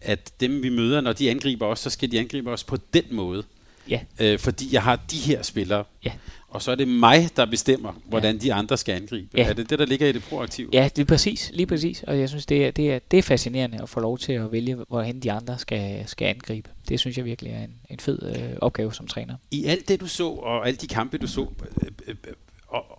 at 0.00 0.32
dem 0.40 0.62
vi 0.62 0.68
møder, 0.68 1.00
når 1.00 1.12
de 1.12 1.30
angriber 1.30 1.66
os, 1.66 1.80
så 1.80 1.90
skal 1.90 2.10
de 2.10 2.18
angribe 2.18 2.50
os 2.50 2.64
på 2.64 2.76
den 2.94 3.04
måde. 3.10 3.42
Ja, 3.88 4.00
Øh, 4.18 4.38
fordi 4.38 4.68
jeg 4.72 4.82
har 4.82 4.96
de 4.96 5.16
her 5.16 5.42
spillere, 5.42 5.84
ja. 6.04 6.12
Og 6.54 6.62
så 6.62 6.70
er 6.70 6.74
det 6.74 6.88
mig, 6.88 7.28
der 7.36 7.44
bestemmer, 7.46 7.92
hvordan 8.08 8.38
de 8.38 8.52
andre 8.52 8.76
skal 8.76 8.94
angribe. 8.94 9.28
Ja. 9.36 9.48
Er 9.48 9.52
det 9.52 9.70
det, 9.70 9.78
der 9.78 9.86
ligger 9.86 10.06
i 10.06 10.12
det 10.12 10.22
proaktive? 10.22 10.68
Ja, 10.72 10.88
det 10.96 11.02
er 11.02 11.06
præcis, 11.06 11.50
lige 11.54 11.66
præcis. 11.66 12.02
Og 12.02 12.18
jeg 12.18 12.28
synes, 12.28 12.46
det 12.46 12.66
er, 12.66 12.70
det 12.70 12.92
er, 12.92 12.98
det 13.10 13.18
er 13.18 13.22
fascinerende 13.22 13.82
at 13.82 13.88
få 13.88 14.00
lov 14.00 14.18
til 14.18 14.32
at 14.32 14.52
vælge, 14.52 14.76
hvorhen 14.88 15.20
de 15.20 15.32
andre 15.32 15.58
skal, 15.58 16.08
skal 16.08 16.26
angribe. 16.26 16.70
Det 16.88 17.00
synes 17.00 17.16
jeg 17.16 17.24
virkelig 17.24 17.52
er 17.52 17.64
en, 17.64 17.74
en 17.90 17.98
fed 17.98 18.22
øh, 18.22 18.56
opgave 18.60 18.94
som 18.94 19.06
træner. 19.06 19.34
I 19.50 19.64
alt 19.64 19.88
det, 19.88 20.00
du 20.00 20.06
så, 20.06 20.28
og 20.28 20.66
alle 20.66 20.76
de 20.76 20.86
kampe, 20.86 21.18
du 21.18 21.26
så, 21.26 21.40
øh, 21.40 21.88
øh, 22.06 22.14
øh, 22.28 22.34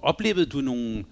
oplevede 0.01 0.45
du 0.45 0.57
nogle, 0.57 1.03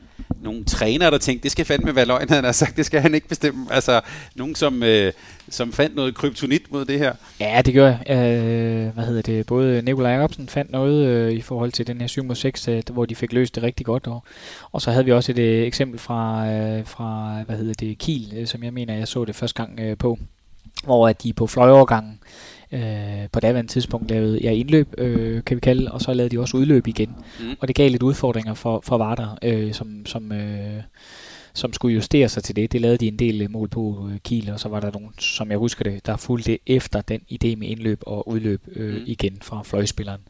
nogle 0.42 0.64
trænere, 0.64 1.12
der 1.12 1.18
tænkte, 1.18 1.44
det 1.44 1.52
skal 1.52 1.66
fandme 1.66 1.96
være 1.96 2.06
løgn, 2.06 2.30
han 2.30 2.44
har 2.44 2.52
sagt, 2.52 2.78
det 2.78 2.86
skal 2.86 3.02
han 3.02 3.16
ikke 3.16 3.28
bestemme. 3.28 3.68
Altså, 3.72 4.02
nogen, 4.36 4.56
som, 4.56 4.84
øh, 4.84 5.12
som 5.50 5.74
fandt 5.74 5.96
noget 5.96 6.16
kryptonit 6.16 6.72
mod 6.72 6.86
det 6.86 7.00
her. 7.00 7.14
Ja, 7.40 7.62
det 7.66 7.74
gør 7.74 7.96
jeg. 8.08 8.18
Øh, 8.18 8.94
hvad 8.94 9.06
hedder 9.06 9.22
det? 9.22 9.46
Både 9.46 9.82
Nikolaj 9.82 10.12
Jacobsen 10.12 10.50
fandt 10.50 10.72
noget 10.72 11.08
øh, 11.08 11.32
i 11.32 11.42
forhold 11.42 11.72
til 11.72 11.88
den 11.88 12.02
her 12.02 12.08
7 12.08 12.24
mod 12.24 12.36
6, 12.36 12.68
øh, 12.68 12.84
hvor 12.92 13.06
de 13.06 13.16
fik 13.16 13.34
løst 13.34 13.56
det 13.56 13.64
rigtig 13.64 13.86
godt. 13.86 14.08
Og, 14.08 14.24
og 14.72 14.82
så 14.82 14.92
havde 14.92 15.06
vi 15.06 15.12
også 15.12 15.32
et 15.32 15.40
øh, 15.40 15.68
eksempel 15.68 16.00
fra, 16.00 16.48
øh, 16.48 16.86
fra, 16.86 17.38
hvad 17.46 17.58
hedder 17.58 17.74
det, 17.74 17.98
Kiel, 17.98 18.34
øh, 18.36 18.48
som 18.48 18.64
jeg 18.64 18.74
mener, 18.74 18.94
jeg 18.94 19.08
så 19.08 19.26
det 19.26 19.36
første 19.36 19.64
gang 19.64 19.80
øh, 19.80 19.98
på, 19.98 20.20
hvor 20.84 21.08
at 21.08 21.24
de 21.24 21.34
på 21.34 21.48
fløjovergangen 21.48 22.20
øh, 22.22 22.53
på 23.32 23.40
daværende 23.40 23.72
tidspunkt 23.72 24.10
lavede 24.10 24.40
ja, 24.44 24.52
indløb, 24.52 24.88
øh, 24.98 25.44
kan 25.44 25.56
vi 25.56 25.60
kalde, 25.60 25.92
og 25.92 26.02
så 26.02 26.14
lavede 26.14 26.36
de 26.36 26.40
også 26.40 26.58
udløb 26.58 26.88
igen. 26.88 27.16
Mm. 27.40 27.56
Og 27.60 27.68
det 27.68 27.76
gav 27.76 27.90
lidt 27.90 28.04
udfordringer 28.04 28.54
for, 28.54 28.82
for 28.84 28.98
Vardar, 28.98 29.38
øh, 29.44 29.74
som, 29.74 30.06
som, 30.06 30.32
øh, 30.32 30.82
som 31.54 31.74
skulle 31.74 31.96
justere 31.96 32.30
sig 32.30 32.44
til 32.44 32.56
det. 32.56 32.72
Det 32.72 32.82
lavede 32.82 32.98
de 32.98 33.08
en 33.08 33.20
del 33.20 33.52
mål 33.52 33.68
på 33.68 34.10
øh, 34.12 34.20
Kiel, 34.20 34.52
og 34.52 34.60
så 34.60 34.70
var 34.70 34.80
der 34.80 34.92
nogen, 34.92 35.10
som 35.20 35.50
jeg 35.50 35.58
husker 35.58 35.84
det, 35.84 36.06
der 36.06 36.18
fulgte 36.18 36.60
efter 36.66 37.02
den 37.02 37.22
idé 37.32 37.56
med 37.56 37.68
indløb 37.68 38.04
og 38.06 38.28
udløb 38.28 38.62
øh, 38.76 38.96
mm. 38.96 39.04
igen 39.06 39.38
fra 39.42 39.62
fløjspilleren. 39.64 40.22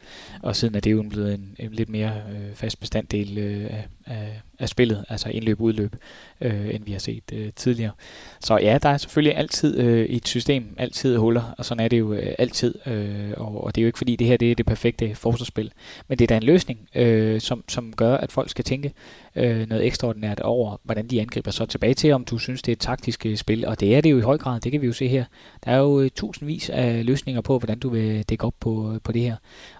Og 0.41 0.55
siden 0.55 0.75
er 0.75 0.79
det 0.79 0.91
jo 0.91 1.05
blevet 1.09 1.33
en, 1.33 1.55
en 1.59 1.71
lidt 1.71 1.89
mere 1.89 2.11
øh, 2.31 2.55
fast 2.55 2.79
bestanddel 2.79 3.37
øh, 3.37 3.65
af, 4.05 4.41
af, 4.59 4.69
spillet, 4.69 5.05
altså 5.09 5.29
indløb-udløb, 5.29 5.95
øh, 6.41 6.75
end 6.75 6.85
vi 6.85 6.91
har 6.91 6.99
set 6.99 7.23
øh, 7.33 7.49
tidligere. 7.55 7.91
Så 8.39 8.57
ja, 8.57 8.77
der 8.81 8.89
er 8.89 8.97
selvfølgelig 8.97 9.37
altid 9.37 9.79
øh, 9.79 10.05
i 10.05 10.15
et 10.15 10.27
system, 10.27 10.75
altid 10.77 11.17
huller, 11.17 11.53
og 11.57 11.65
sådan 11.65 11.83
er 11.83 11.87
det 11.87 11.99
jo 11.99 12.13
øh, 12.13 12.35
altid. 12.37 12.75
Øh, 12.87 13.31
og, 13.37 13.63
og 13.63 13.75
det 13.75 13.81
er 13.81 13.83
jo 13.83 13.87
ikke 13.87 13.97
fordi, 13.97 14.15
det 14.15 14.27
her 14.27 14.37
det 14.37 14.51
er 14.51 14.55
det 14.55 14.65
perfekte 14.65 15.15
forsvarsspil, 15.15 15.71
men 16.07 16.19
det 16.19 16.25
er 16.25 16.27
da 16.27 16.37
en 16.37 16.43
løsning, 16.43 16.79
øh, 16.95 17.41
som, 17.41 17.63
som 17.67 17.93
gør, 17.93 18.17
at 18.17 18.31
folk 18.31 18.49
skal 18.49 18.65
tænke 18.65 18.93
øh, 19.35 19.69
noget 19.69 19.85
ekstraordinært 19.85 20.39
over, 20.39 20.77
hvordan 20.83 21.07
de 21.07 21.12
angriber 21.19 21.51
så 21.51 21.65
tilbage 21.65 21.93
til, 21.93 22.11
om 22.11 22.25
du 22.25 22.37
synes, 22.37 22.61
det 22.61 22.71
er 22.71 22.75
et 22.75 22.79
taktisk 22.79 23.25
øh, 23.25 23.37
spil, 23.37 23.65
og 23.67 23.79
det 23.79 23.95
er 23.95 24.01
det 24.01 24.11
jo 24.11 24.17
i 24.17 24.21
høj 24.21 24.37
grad, 24.37 24.59
det 24.59 24.71
kan 24.71 24.81
vi 24.81 24.87
jo 24.87 24.93
se 24.93 25.07
her. 25.07 25.25
Der 25.65 25.71
er 25.71 25.77
jo 25.77 26.01
øh, 26.01 26.09
tusindvis 26.09 26.69
af 26.69 27.05
løsninger 27.05 27.41
på, 27.41 27.57
hvordan 27.57 27.79
du 27.79 27.89
vil 27.89 28.23
dække 28.23 28.45
op 28.45 28.53
på, 28.59 28.97
på 29.03 29.11
det 29.11 29.21
her, 29.21 29.35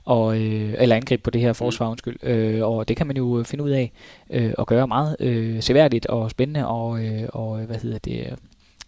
og, 0.06 0.42
øh, 0.42 0.74
eller 0.78 0.96
angribe 0.96 1.22
på 1.22 1.30
det 1.30 1.42
her 1.42 1.54
forsvar, 1.54 1.90
undskyld, 1.90 2.24
øh, 2.24 2.68
og 2.68 2.88
det 2.88 2.98
kan 2.98 3.08
man 3.08 3.18
jo 3.18 3.44
finde 3.46 3.64
ud 3.64 3.70
af 3.70 3.92
øh, 4.30 4.54
og 4.58 4.68
gøre 4.68 4.88
meget 4.88 5.16
øh, 5.20 5.62
seværdigt 5.62 6.06
og 6.06 6.32
spændende, 6.32 6.68
og, 6.68 7.06
øh, 7.06 7.30
og 7.30 7.60
hvad 7.60 7.78
hedder 7.78 7.98
det, 7.98 8.36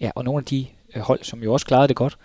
ja, 0.01 0.11
og 0.15 0.23
nogle 0.23 0.39
af 0.39 0.45
de 0.45 0.65
hold, 0.95 1.19
som 1.23 1.43
jo 1.43 1.53
også 1.53 1.65
klarede 1.65 1.87
det 1.87 1.95
godt, 1.95 2.17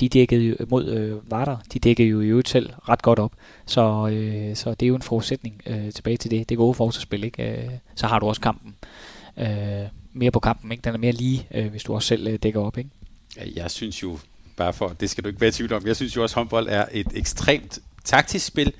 de 0.00 0.08
dækkede 0.08 0.42
jo 0.42 0.56
mod 0.68 0.88
øh, 0.88 1.30
Varder, 1.30 1.56
de 1.72 1.78
dækkede 1.78 2.08
jo 2.08 2.20
i 2.20 2.26
øvrigt 2.26 2.48
selv 2.48 2.70
ret 2.88 3.02
godt 3.02 3.18
op. 3.18 3.32
Så, 3.66 4.08
øh, 4.12 4.56
så 4.56 4.70
det 4.70 4.86
er 4.86 4.88
jo 4.88 4.94
en 4.94 5.02
forudsætning 5.02 5.62
øh, 5.66 5.92
tilbage 5.92 6.16
til 6.16 6.30
det. 6.30 6.48
Det 6.48 6.58
gode 6.58 6.74
forsvarsspil, 6.74 7.24
ikke? 7.24 7.50
Øh, 7.50 7.70
så 7.94 8.06
har 8.06 8.18
du 8.18 8.26
også 8.26 8.40
kampen. 8.40 8.74
Øh, 9.38 9.86
mere 10.12 10.30
på 10.30 10.40
kampen, 10.40 10.72
ikke? 10.72 10.82
Den 10.82 10.94
er 10.94 10.98
mere 10.98 11.12
lige, 11.12 11.46
øh, 11.54 11.66
hvis 11.70 11.82
du 11.82 11.94
også 11.94 12.08
selv 12.08 12.26
øh, 12.26 12.38
dækker 12.42 12.60
op, 12.60 12.78
ikke? 12.78 12.90
Jeg 13.56 13.70
synes 13.70 14.02
jo, 14.02 14.18
bare 14.56 14.72
for, 14.72 14.88
det 14.88 15.10
skal 15.10 15.24
du 15.24 15.28
ikke 15.28 15.40
være 15.40 15.48
i 15.48 15.52
tvivl 15.52 15.72
om, 15.72 15.86
jeg 15.86 15.96
synes 15.96 16.16
jo 16.16 16.22
også, 16.22 16.34
at 16.34 16.38
håndbold 16.38 16.68
er 16.70 16.84
et 16.92 17.06
ekstremt 17.14 17.78
taktisk 18.04 18.46
spil, 18.46 18.72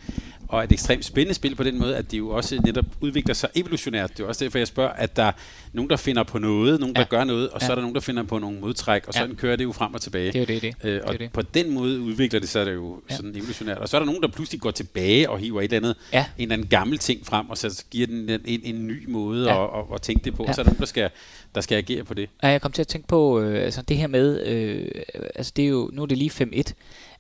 og 0.53 0.65
et 0.65 0.73
ekstremt 0.73 1.05
spændende 1.05 1.35
spil 1.35 1.55
på 1.55 1.63
den 1.63 1.79
måde, 1.79 1.97
at 1.97 2.11
de 2.11 2.17
jo 2.17 2.29
også 2.29 2.61
netop 2.65 2.85
udvikler 3.01 3.35
sig 3.35 3.49
evolutionært. 3.55 4.11
Det 4.17 4.25
er 4.25 4.29
også 4.29 4.45
derfor, 4.45 4.59
jeg 4.59 4.67
spørger, 4.67 4.91
at 4.91 5.17
der 5.17 5.23
er 5.23 5.33
nogen, 5.73 5.91
der 5.91 5.97
finder 5.97 6.23
på 6.23 6.39
noget, 6.39 6.81
nogen, 6.81 6.95
der 6.95 7.01
ja. 7.01 7.07
gør 7.07 7.25
noget, 7.25 7.51
og 7.51 7.61
ja. 7.61 7.67
så 7.67 7.73
er 7.73 7.75
der 7.75 7.83
nogen, 7.83 7.95
der 7.95 8.01
finder 8.01 8.23
på 8.23 8.39
nogle 8.39 8.61
modtræk, 8.61 9.09
og 9.09 9.15
ja. 9.15 9.21
sådan 9.21 9.37
kører 9.37 9.57
det 9.57 9.65
jo 9.65 9.73
frem 9.73 9.95
og 9.95 10.01
tilbage. 10.01 10.27
Det 10.33 10.37
er 10.37 10.41
jo 10.41 10.61
det, 10.61 10.63
det. 10.63 10.89
Øh, 10.89 11.01
og 11.05 11.13
det 11.13 11.21
det. 11.21 11.33
på 11.33 11.43
den 11.43 11.71
måde 11.71 12.01
udvikler 12.01 12.41
det 12.41 12.49
sig 12.49 12.67
det 12.67 12.75
jo 12.75 13.01
ja. 13.11 13.17
sådan 13.17 13.37
evolutionært. 13.37 13.79
Og 13.79 13.89
så 13.89 13.97
er 13.97 13.99
der 13.99 14.07
nogen, 14.07 14.23
der 14.23 14.29
pludselig 14.29 14.61
går 14.61 14.71
tilbage 14.71 15.31
og 15.31 15.39
hiver 15.39 15.61
et 15.61 15.65
eller 15.65 15.77
andet, 15.77 15.97
ja. 16.13 16.25
en 16.39 16.43
eller 16.43 16.53
anden 16.55 16.69
gammel 16.69 16.99
ting 16.99 17.27
frem, 17.27 17.51
og 17.51 17.59
så 17.59 17.85
giver 17.91 18.07
den 18.07 18.31
en, 18.31 18.41
en, 18.45 18.61
en 18.65 18.87
ny 18.87 19.09
måde 19.09 19.53
ja. 19.53 19.65
at, 19.65 19.71
at, 19.79 19.95
at, 19.95 20.03
tænke 20.03 20.25
det 20.25 20.35
på. 20.35 20.45
Ja. 20.49 20.53
Så 20.53 20.61
er 20.61 20.63
der 20.63 20.71
nogen, 20.71 20.81
der 20.81 20.87
skal, 20.87 21.11
der 21.55 21.61
skal 21.61 21.77
agere 21.77 22.05
på 22.05 22.15
det. 22.15 22.29
Ja, 22.43 22.49
jeg 22.49 22.61
kom 22.61 22.73
til 22.73 22.83
at 22.83 22.89
tænke 22.89 23.09
på, 23.09 23.41
øh, 23.41 23.65
altså 23.65 23.83
det 23.83 23.97
her 23.97 24.07
med, 24.07 24.47
øh, 24.47 24.89
altså 25.35 25.53
det 25.57 25.65
er 25.65 25.69
jo, 25.69 25.91
nu 25.93 26.03
er 26.03 26.07
det 26.07 26.19
lige 26.19 26.31
5-1, 26.31 26.73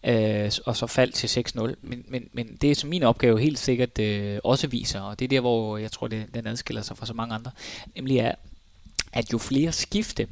øh, 0.04 0.52
og 0.66 0.76
så 0.76 0.86
faldt 0.86 1.14
til 1.14 1.44
6-0. 1.56 1.60
Men, 1.82 2.04
men, 2.08 2.28
men 2.32 2.58
det 2.60 2.76
som 2.76 2.90
min 2.90 3.02
opgave 3.02 3.40
helt 3.40 3.58
sikkert 3.58 3.98
øh, 3.98 4.38
også 4.44 4.66
viser, 4.66 5.00
og 5.00 5.18
det 5.18 5.24
er 5.24 5.28
der, 5.28 5.40
hvor 5.40 5.78
jeg 5.78 5.92
tror, 5.92 6.06
det, 6.06 6.26
den 6.34 6.46
adskiller 6.46 6.82
sig 6.82 6.96
fra 6.96 7.06
så 7.06 7.14
mange 7.14 7.34
andre, 7.34 7.50
nemlig 7.94 8.18
er, 8.18 8.34
at 9.12 9.32
jo 9.32 9.38
flere 9.38 9.72
skifte 9.72 10.28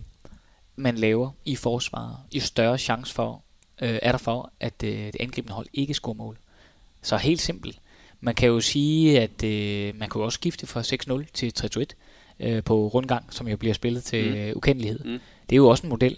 man 0.77 0.95
laver 0.97 1.31
i 1.45 1.57
forsvaret, 1.57 2.16
jo 2.35 2.41
større 2.41 2.79
chance 2.79 3.14
for, 3.14 3.43
øh, 3.83 3.99
er 4.03 4.11
der 4.11 4.18
for, 4.18 4.53
at 4.61 4.75
øh, 4.85 4.91
det 4.91 5.16
angribende 5.21 5.55
hold 5.55 5.66
ikke 5.73 5.95
scorer 5.95 6.14
mål. 6.14 6.39
Så 7.03 7.16
helt 7.16 7.41
simpelt. 7.41 7.79
Man 8.21 8.35
kan 8.35 8.49
jo 8.49 8.61
sige, 8.61 9.21
at 9.21 9.45
øh, 9.45 9.99
man 9.99 10.11
kan 10.11 10.18
jo 10.18 10.25
også 10.25 10.37
skifte 10.37 10.66
fra 10.66 10.83
6-0 11.23 11.25
til 11.33 11.53
3-1 12.41 12.47
øh, 12.47 12.62
på 12.62 12.89
rundgang, 12.89 13.33
som 13.33 13.49
jo 13.49 13.57
bliver 13.57 13.75
spillet 13.75 14.05
til 14.05 14.35
mm. 14.35 14.57
ukendelighed. 14.57 15.05
Mm. 15.05 15.18
Det 15.51 15.53
er 15.53 15.57
jo 15.57 15.68
også 15.68 15.83
en 15.83 15.89
model, 15.89 16.16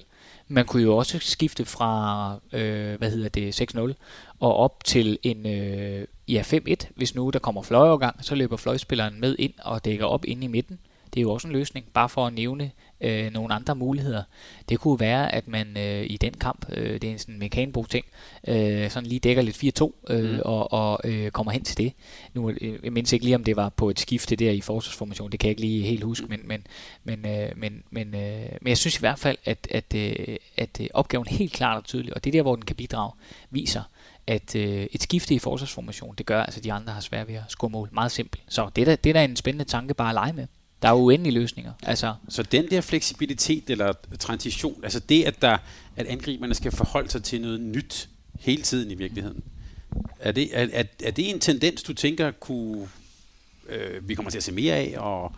man 0.52 0.66
kunne 0.66 0.82
jo 0.82 0.96
også 0.96 1.18
skifte 1.18 1.64
fra, 1.64 2.34
øh, 2.52 2.98
hvad 2.98 3.10
hedder 3.10 3.28
det, 3.28 3.60
6-0 3.76 3.94
og 4.40 4.56
op 4.56 4.84
til 4.84 5.18
en 5.22 5.46
øh, 5.46 6.06
ja, 6.28 6.42
5-1. 6.42 6.74
Hvis 6.96 7.14
nu 7.14 7.30
der 7.30 7.38
kommer 7.38 7.62
fløjovergang, 7.62 8.24
så 8.24 8.34
løber 8.34 8.56
fløjspilleren 8.56 9.20
med 9.20 9.36
ind 9.38 9.52
og 9.58 9.84
dækker 9.84 10.06
op 10.06 10.24
ind 10.24 10.44
i 10.44 10.46
midten. 10.46 10.78
Det 11.14 11.20
er 11.20 11.22
jo 11.22 11.32
også 11.32 11.48
en 11.48 11.52
løsning, 11.52 11.86
bare 11.94 12.08
for 12.08 12.26
at 12.26 12.32
nævne 12.32 12.70
øh, 13.00 13.32
nogle 13.32 13.54
andre 13.54 13.74
muligheder. 13.74 14.22
Det 14.68 14.80
kunne 14.80 15.00
være, 15.00 15.34
at 15.34 15.48
man 15.48 15.76
øh, 15.76 16.06
i 16.10 16.16
den 16.16 16.34
kamp, 16.34 16.66
øh, 16.72 17.00
det 17.00 17.04
er 17.04 17.12
en 17.12 17.18
sådan 17.18 17.38
mekanbrug 17.38 17.88
ting, 17.88 18.04
øh, 18.48 18.90
sådan 18.90 19.08
lige 19.08 19.18
dækker 19.18 19.42
lidt 19.42 19.80
4-2 19.80 20.12
øh, 20.12 20.32
mm. 20.32 20.40
og, 20.44 20.72
og 20.72 21.00
øh, 21.04 21.30
kommer 21.30 21.52
hen 21.52 21.64
til 21.64 21.76
det. 21.76 21.92
Nu 22.34 22.50
øh, 22.50 22.78
jeg 22.84 22.92
mindes 22.92 23.12
ikke 23.12 23.24
lige, 23.24 23.34
om 23.34 23.44
det 23.44 23.56
var 23.56 23.68
på 23.68 23.90
et 23.90 24.00
skifte 24.00 24.36
der 24.36 24.50
i 24.50 24.60
forsvarsformation, 24.60 25.32
det 25.32 25.40
kan 25.40 25.46
jeg 25.46 25.50
ikke 25.50 25.60
lige 25.60 25.82
helt 25.82 26.04
huske, 26.04 26.26
men, 26.26 26.40
men, 26.44 26.66
men, 27.04 27.26
øh, 27.26 27.48
men, 27.56 27.82
men, 27.90 28.14
øh, 28.14 28.48
men 28.60 28.68
jeg 28.68 28.78
synes 28.78 28.96
i 28.96 29.00
hvert 29.00 29.18
fald, 29.18 29.38
at, 29.44 29.68
at, 29.70 29.94
øh, 29.94 30.36
at 30.56 30.80
øh, 30.80 30.86
opgaven 30.94 31.26
helt 31.26 31.52
klart 31.52 31.76
og 31.76 31.84
tydelig, 31.84 32.14
og 32.14 32.24
det 32.24 32.30
er 32.30 32.38
der, 32.38 32.42
hvor 32.42 32.54
den 32.54 32.64
kan 32.64 32.76
bidrage, 32.76 33.12
viser, 33.50 33.82
at 34.26 34.56
øh, 34.56 34.86
et 34.92 35.02
skifte 35.02 35.34
i 35.34 35.38
forsvarsformation, 35.38 36.14
det 36.18 36.26
gør, 36.26 36.42
altså, 36.42 36.60
de 36.60 36.72
andre 36.72 36.92
har 36.92 37.00
svært 37.00 37.28
ved 37.28 37.34
at 37.34 37.42
score 37.48 37.70
mål. 37.70 37.88
Meget 37.92 38.12
simpelt. 38.12 38.42
Så 38.48 38.70
det 38.76 38.82
er 38.82 38.86
da, 38.86 38.96
det 38.96 39.10
er 39.10 39.14
da 39.14 39.24
en 39.24 39.36
spændende 39.36 39.64
tanke 39.64 39.94
bare 39.94 40.08
at 40.08 40.14
lege 40.14 40.32
med. 40.32 40.46
Der 40.82 40.88
er 40.88 40.94
uendelige 40.94 41.34
løsninger. 41.34 41.72
Altså. 41.82 42.14
Så 42.28 42.42
den 42.42 42.70
der 42.70 42.80
fleksibilitet 42.80 43.70
eller 43.70 43.92
transition, 44.18 44.80
altså 44.82 45.00
det, 45.00 45.24
at, 45.24 45.42
der, 45.42 45.58
at 45.96 46.06
angriberne 46.06 46.54
skal 46.54 46.72
forholde 46.72 47.10
sig 47.10 47.22
til 47.22 47.40
noget 47.40 47.60
nyt 47.60 48.08
hele 48.40 48.62
tiden 48.62 48.90
i 48.90 48.94
virkeligheden, 48.94 49.42
er 50.20 50.32
det, 50.32 50.48
er, 50.52 50.68
er, 50.72 50.84
er 51.04 51.10
det 51.10 51.30
en 51.30 51.40
tendens, 51.40 51.82
du 51.82 51.94
tænker, 51.94 52.30
kunne, 52.30 52.88
øh, 53.68 54.08
vi 54.08 54.14
kommer 54.14 54.30
til 54.30 54.38
at 54.38 54.44
se 54.44 54.52
mere 54.52 54.74
af? 54.74 54.94
Og 54.98 55.32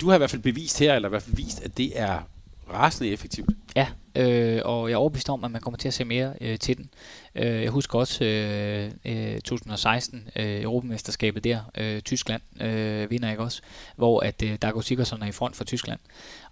du 0.00 0.08
har 0.08 0.14
i 0.14 0.18
hvert 0.18 0.30
fald 0.30 0.42
bevist 0.42 0.78
her, 0.78 0.94
eller 0.94 1.08
i 1.08 1.10
hvert 1.10 1.22
fald 1.22 1.36
vist, 1.36 1.60
at 1.60 1.76
det 1.76 2.00
er 2.00 2.28
rasende 2.72 3.10
effektivt. 3.10 3.50
Ja, 3.76 3.88
øh, 4.14 4.60
og 4.64 4.88
jeg 4.88 4.94
er 4.94 4.98
overbevist 4.98 5.30
om, 5.30 5.44
at 5.44 5.50
man 5.50 5.60
kommer 5.60 5.78
til 5.78 5.88
at 5.88 5.94
se 5.94 6.04
mere 6.04 6.32
øh, 6.40 6.58
til 6.58 6.76
den. 6.76 6.90
Øh, 7.34 7.62
jeg 7.62 7.70
husker 7.70 7.98
også 7.98 8.24
øh, 8.24 8.90
øh, 9.04 9.40
2016 9.40 10.28
øh, 10.36 10.62
Europamesterskabet 10.62 11.44
der, 11.44 11.60
øh, 11.76 12.00
Tyskland 12.00 12.62
øh, 12.62 13.10
vinder 13.10 13.30
ikke 13.30 13.42
også, 13.42 13.62
hvor 13.96 14.20
at 14.20 14.42
øh, 14.42 14.58
Dago 14.62 14.80
Sigurdsson 14.80 15.22
er 15.22 15.26
i 15.26 15.32
front 15.32 15.56
for 15.56 15.64
Tyskland. 15.64 16.00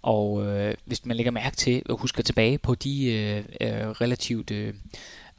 Og 0.01 0.45
øh, 0.45 0.73
hvis 0.85 1.05
man 1.05 1.17
lægger 1.17 1.31
mærke 1.31 1.55
til 1.55 1.81
og 1.89 1.97
husker 1.97 2.23
tilbage 2.23 2.57
på 2.57 2.75
de 2.75 3.05
øh, 3.11 3.37
øh, 3.61 3.89
relativt 3.89 4.51
øh, 4.51 4.73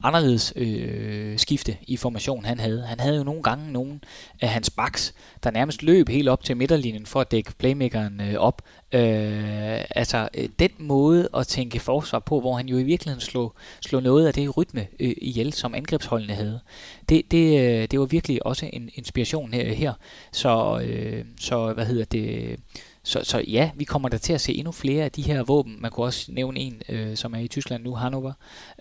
anderledes 0.05 0.53
øh, 0.57 1.39
skifte 1.39 1.77
i 1.83 1.97
formation, 1.97 2.45
han 2.45 2.61
havde. 2.61 2.83
Han 2.87 3.01
havde 3.01 3.17
jo 3.17 3.25
nogle 3.25 3.43
gange 3.43 3.73
nogle 3.73 4.01
af 4.41 4.49
hans 4.49 4.71
backs, 4.71 5.15
der 5.45 5.51
nærmest 5.51 5.83
løb 5.83 6.09
helt 6.09 6.29
op 6.29 6.45
til 6.45 6.57
midterlinjen 6.57 7.07
for 7.07 7.21
at 7.21 7.31
dække 7.31 7.53
playmakeren 7.59 8.21
øh, 8.21 8.35
op. 8.35 8.63
Øh, 8.93 9.85
altså 9.91 10.29
øh, 10.35 10.49
den 10.59 10.71
måde 10.79 11.29
at 11.37 11.47
tænke 11.47 11.81
forsvar 11.81 12.19
på, 12.19 12.41
hvor 12.41 12.57
han 12.57 12.69
jo 12.69 12.79
i 12.79 12.83
virkeligheden 12.83 13.21
slog, 13.21 13.55
slog 13.81 14.03
noget 14.03 14.27
af 14.27 14.35
det 14.35 14.57
rytme 14.57 14.87
øh, 15.01 15.15
ihjel, 15.23 15.53
som 15.53 15.75
angrebsholdene 15.75 16.35
havde. 16.35 16.61
Det, 17.09 17.23
det, 17.31 17.61
øh, 17.61 17.89
det 17.91 18.01
var 18.01 18.07
virkelig 18.07 18.47
også 18.47 18.71
en 18.73 18.91
inspiration 18.95 19.53
her. 19.53 19.75
her. 19.75 19.93
Så, 20.33 20.81
øh, 20.85 21.25
så 21.41 21.73
hvad 21.73 21.87
hedder 21.87 22.05
det 22.05 22.57
så, 23.05 23.21
så 23.23 23.45
ja, 23.49 23.71
vi 23.75 23.85
kommer 23.85 24.09
der 24.09 24.19
til 24.19 24.33
at 24.33 24.41
se 24.41 24.55
endnu 24.55 24.73
flere 24.73 25.05
af 25.05 25.13
de 25.13 25.23
her 25.23 25.43
våben. 25.43 25.77
Man 25.81 25.91
kunne 25.91 26.07
også 26.07 26.33
nævne 26.33 26.61
en, 26.61 26.83
øh, 26.89 27.17
som 27.17 27.35
er 27.35 27.39
i 27.39 27.49
Tyskland 27.49 27.85
nu, 27.85 27.95
Hannover, 27.95 28.33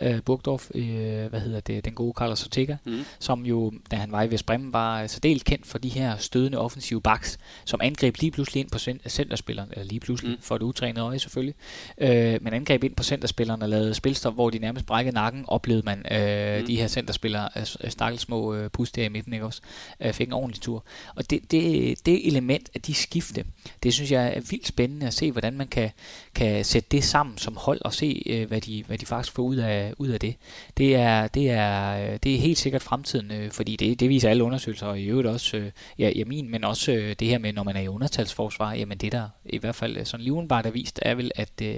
øh, 0.01 0.21
Burgdorf, 0.21 0.69
øh, 0.75 1.25
hvad 1.25 1.39
hedder 1.39 1.59
det, 1.59 1.85
den 1.85 1.93
gode 1.93 2.13
Carlos 2.17 2.45
Ortega, 2.45 2.75
mm. 2.85 2.99
som 3.19 3.45
jo, 3.45 3.73
da 3.91 3.95
han 3.95 4.11
var 4.11 4.23
i 4.23 4.31
Vestbremmen, 4.31 4.73
var 4.73 5.07
så 5.07 5.19
dels 5.19 5.43
kendt 5.43 5.67
for 5.67 5.77
de 5.77 5.89
her 5.89 6.17
stødende 6.17 6.57
offensive 6.57 7.01
backs, 7.01 7.37
som 7.65 7.79
angreb 7.83 8.17
lige 8.19 8.31
pludselig 8.31 8.59
ind 8.59 8.69
på 8.69 8.79
centerspilleren, 9.09 9.69
eller 9.71 9.83
lige 9.83 9.99
pludselig, 9.99 10.31
mm. 10.31 10.41
for 10.41 10.55
et 10.55 10.61
utrænet 10.61 11.01
øje 11.01 11.19
selvfølgelig, 11.19 11.55
øh, 11.97 12.37
men 12.41 12.53
angreb 12.53 12.83
ind 12.83 12.95
på 12.95 13.03
centerspilleren 13.03 13.61
og 13.61 13.69
lavede 13.69 13.93
spilstop, 13.93 14.33
hvor 14.33 14.49
de 14.49 14.59
nærmest 14.59 14.85
brækkede 14.85 15.15
nakken, 15.15 15.45
oplevede 15.47 15.85
man 15.85 16.05
øh, 16.11 16.59
mm. 16.59 16.65
de 16.65 16.75
her 16.75 16.87
centerspillere, 16.87 17.49
øh, 17.55 17.91
stakkels 17.91 18.21
små 18.21 18.53
øh, 18.53 18.69
pus 18.69 18.91
der 18.91 19.03
i 19.03 19.09
midten, 19.09 19.33
ikke 19.33 19.45
også, 19.45 19.61
øh, 19.99 20.13
fik 20.13 20.27
en 20.27 20.33
ordentlig 20.33 20.61
tur. 20.61 20.85
Og 21.15 21.29
det, 21.29 21.51
det, 21.51 21.95
det 22.05 22.27
element 22.27 22.69
af 22.75 22.81
de 22.81 22.93
skifte, 22.93 23.45
det 23.83 23.93
synes 23.93 24.11
jeg 24.13 24.33
er 24.35 24.41
vildt 24.49 24.67
spændende 24.67 25.07
at 25.07 25.13
se, 25.13 25.31
hvordan 25.31 25.53
man 25.53 25.67
kan, 25.67 25.89
kan 26.35 26.65
sætte 26.65 26.89
det 26.91 27.03
sammen 27.03 27.37
som 27.37 27.57
hold 27.57 27.81
og 27.81 27.93
se, 27.93 28.23
øh, 28.25 28.47
hvad, 28.47 28.61
de, 28.61 28.83
hvad 28.87 28.97
de 28.97 29.05
faktisk 29.05 29.35
får 29.35 29.43
ud 29.43 29.55
af, 29.55 29.93
ud 29.97 30.07
af 30.07 30.19
det. 30.19 30.35
Det 30.77 30.95
er, 30.95 31.27
det, 31.27 31.49
er, 31.49 31.97
øh, 31.97 32.19
det 32.23 32.35
er 32.35 32.39
helt 32.39 32.57
sikkert 32.57 32.81
fremtiden, 32.81 33.31
øh, 33.31 33.51
fordi 33.51 33.75
det, 33.75 33.99
det 33.99 34.09
viser 34.09 34.29
alle 34.29 34.43
undersøgelser, 34.43 34.87
og 34.87 34.99
i 34.99 35.03
øvrigt 35.03 35.27
også, 35.27 35.57
øh, 35.57 35.71
ja, 35.99 36.11
ja 36.15 36.23
min, 36.25 36.51
men 36.51 36.63
også 36.63 36.91
øh, 36.91 37.15
det 37.19 37.27
her 37.27 37.37
med, 37.37 37.53
når 37.53 37.63
man 37.63 37.75
er 37.75 37.81
i 37.81 37.87
undertalsforsvar, 37.87 38.73
jamen 38.73 38.97
det 38.97 39.11
der 39.11 39.29
i 39.45 39.57
hvert 39.57 39.75
fald 39.75 39.97
øh, 39.97 40.05
sådan 40.05 40.23
lige 40.23 40.47
bare 40.47 40.67
er 40.67 40.71
vist, 40.71 40.99
er 41.01 41.15
vel, 41.15 41.31
at 41.35 41.61
øh, 41.61 41.75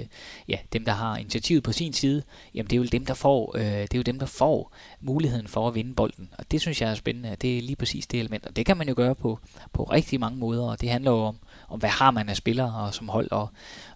ja, 0.48 0.58
dem, 0.72 0.84
der 0.84 0.92
har 0.92 1.16
initiativet 1.16 1.62
på 1.62 1.72
sin 1.72 1.92
side, 1.92 2.22
jamen 2.54 2.70
det 2.70 2.76
er 2.76 2.80
jo 2.80 2.84
dem, 2.84 3.06
der 3.06 3.14
får, 3.14 3.56
øh, 3.56 3.62
det 3.62 3.94
er 3.94 3.98
jo 3.98 4.02
dem, 4.02 4.18
der 4.18 4.26
får 4.26 4.74
muligheden 5.00 5.48
for 5.48 5.68
at 5.68 5.74
vinde 5.74 5.94
bolden. 5.94 6.28
Og 6.38 6.50
det 6.50 6.60
synes 6.60 6.80
jeg 6.82 6.90
er 6.90 6.94
spændende, 6.94 7.36
det 7.42 7.58
er 7.58 7.62
lige 7.62 7.76
præcis 7.76 8.06
det 8.06 8.20
element, 8.20 8.46
og 8.46 8.56
det 8.56 8.66
kan 8.66 8.76
man 8.76 8.88
jo 8.88 8.94
gøre 8.96 9.14
på, 9.14 9.38
på 9.72 9.82
rigtig 9.82 10.20
mange 10.20 10.38
måder, 10.38 10.62
og 10.62 10.80
det 10.80 10.90
handler 10.90 11.10
jo 11.10 11.18
om, 11.18 11.36
om 11.68 11.78
hvad 11.78 11.90
har 11.90 12.10
man 12.10 12.28
af 12.28 12.36
spillere 12.36 12.74
og 12.74 12.94
som 12.94 13.08
hold, 13.08 13.30
og, 13.30 13.48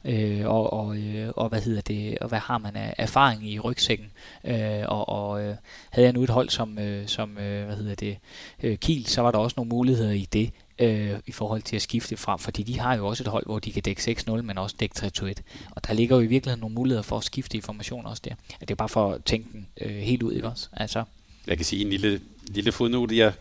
øh, 0.05 0.47
og, 0.47 0.73
og, 0.73 0.97
øh, 0.97 1.33
og 1.37 1.49
hvad 1.49 1.61
hedder 1.61 1.81
det, 1.81 2.19
og 2.19 2.29
hvad 2.29 2.39
har 2.39 2.59
man 2.59 2.77
af 2.77 2.95
erfaring 2.99 3.51
i 3.51 3.59
rygsækken. 3.59 4.11
Øh, 4.45 4.83
og 4.89 5.09
og 5.09 5.43
øh, 5.43 5.57
havde 5.91 6.07
jeg 6.07 6.13
nu 6.13 6.23
et 6.23 6.31
hold 6.31 6.49
som, 6.49 6.79
øh, 6.79 7.09
som 7.09 7.39
øh, 7.39 7.67
hvad 7.67 7.77
hedder 7.77 7.95
det, 7.95 8.19
øh, 8.63 8.79
Kiel, 8.79 9.07
så 9.07 9.23
var 9.23 9.31
der 9.31 9.39
også 9.39 9.55
nogle 9.57 9.69
muligheder 9.69 10.11
i 10.11 10.29
det 10.33 10.51
øh, 10.79 11.19
i 11.27 11.33
forhold 11.33 11.63
til 11.63 11.77
at 11.77 11.83
skifte 11.83 12.17
frem, 12.17 12.39
fordi 12.39 12.63
de 12.63 12.81
har 12.81 12.97
jo 12.97 13.07
også 13.07 13.23
et 13.23 13.29
hold, 13.29 13.47
hvor 13.47 13.59
de 13.59 13.73
kan 13.73 13.83
dække 13.83 14.17
6-0, 14.29 14.43
men 14.43 14.59
også 14.59 14.77
dække 14.81 14.95
3-2-1. 14.99 15.33
Og 15.71 15.87
der 15.87 15.93
ligger 15.95 16.17
jo 16.17 16.23
i 16.23 16.27
virkeligheden 16.27 16.61
nogle 16.61 16.75
muligheder 16.75 17.03
for 17.03 17.19
at 17.19 17.25
skifte 17.25 17.59
i 17.59 17.61
formation 17.61 18.07
også 18.07 18.23
der. 18.25 18.35
Det 18.61 18.71
er 18.71 18.75
bare 18.75 18.89
for 18.89 19.13
at 19.13 19.25
tænke 19.25 19.49
den 19.53 19.67
øh, 19.81 19.97
helt 19.97 20.23
ud, 20.23 20.33
ikke 20.33 20.49
også? 20.49 20.69
Altså. 20.73 21.05
Jeg 21.47 21.57
kan 21.57 21.67
sige 21.67 21.83
en 21.83 21.91
lille, 21.91 22.21
lille 22.49 22.73
fodnote. 22.73 23.17
Jeg, 23.17 23.33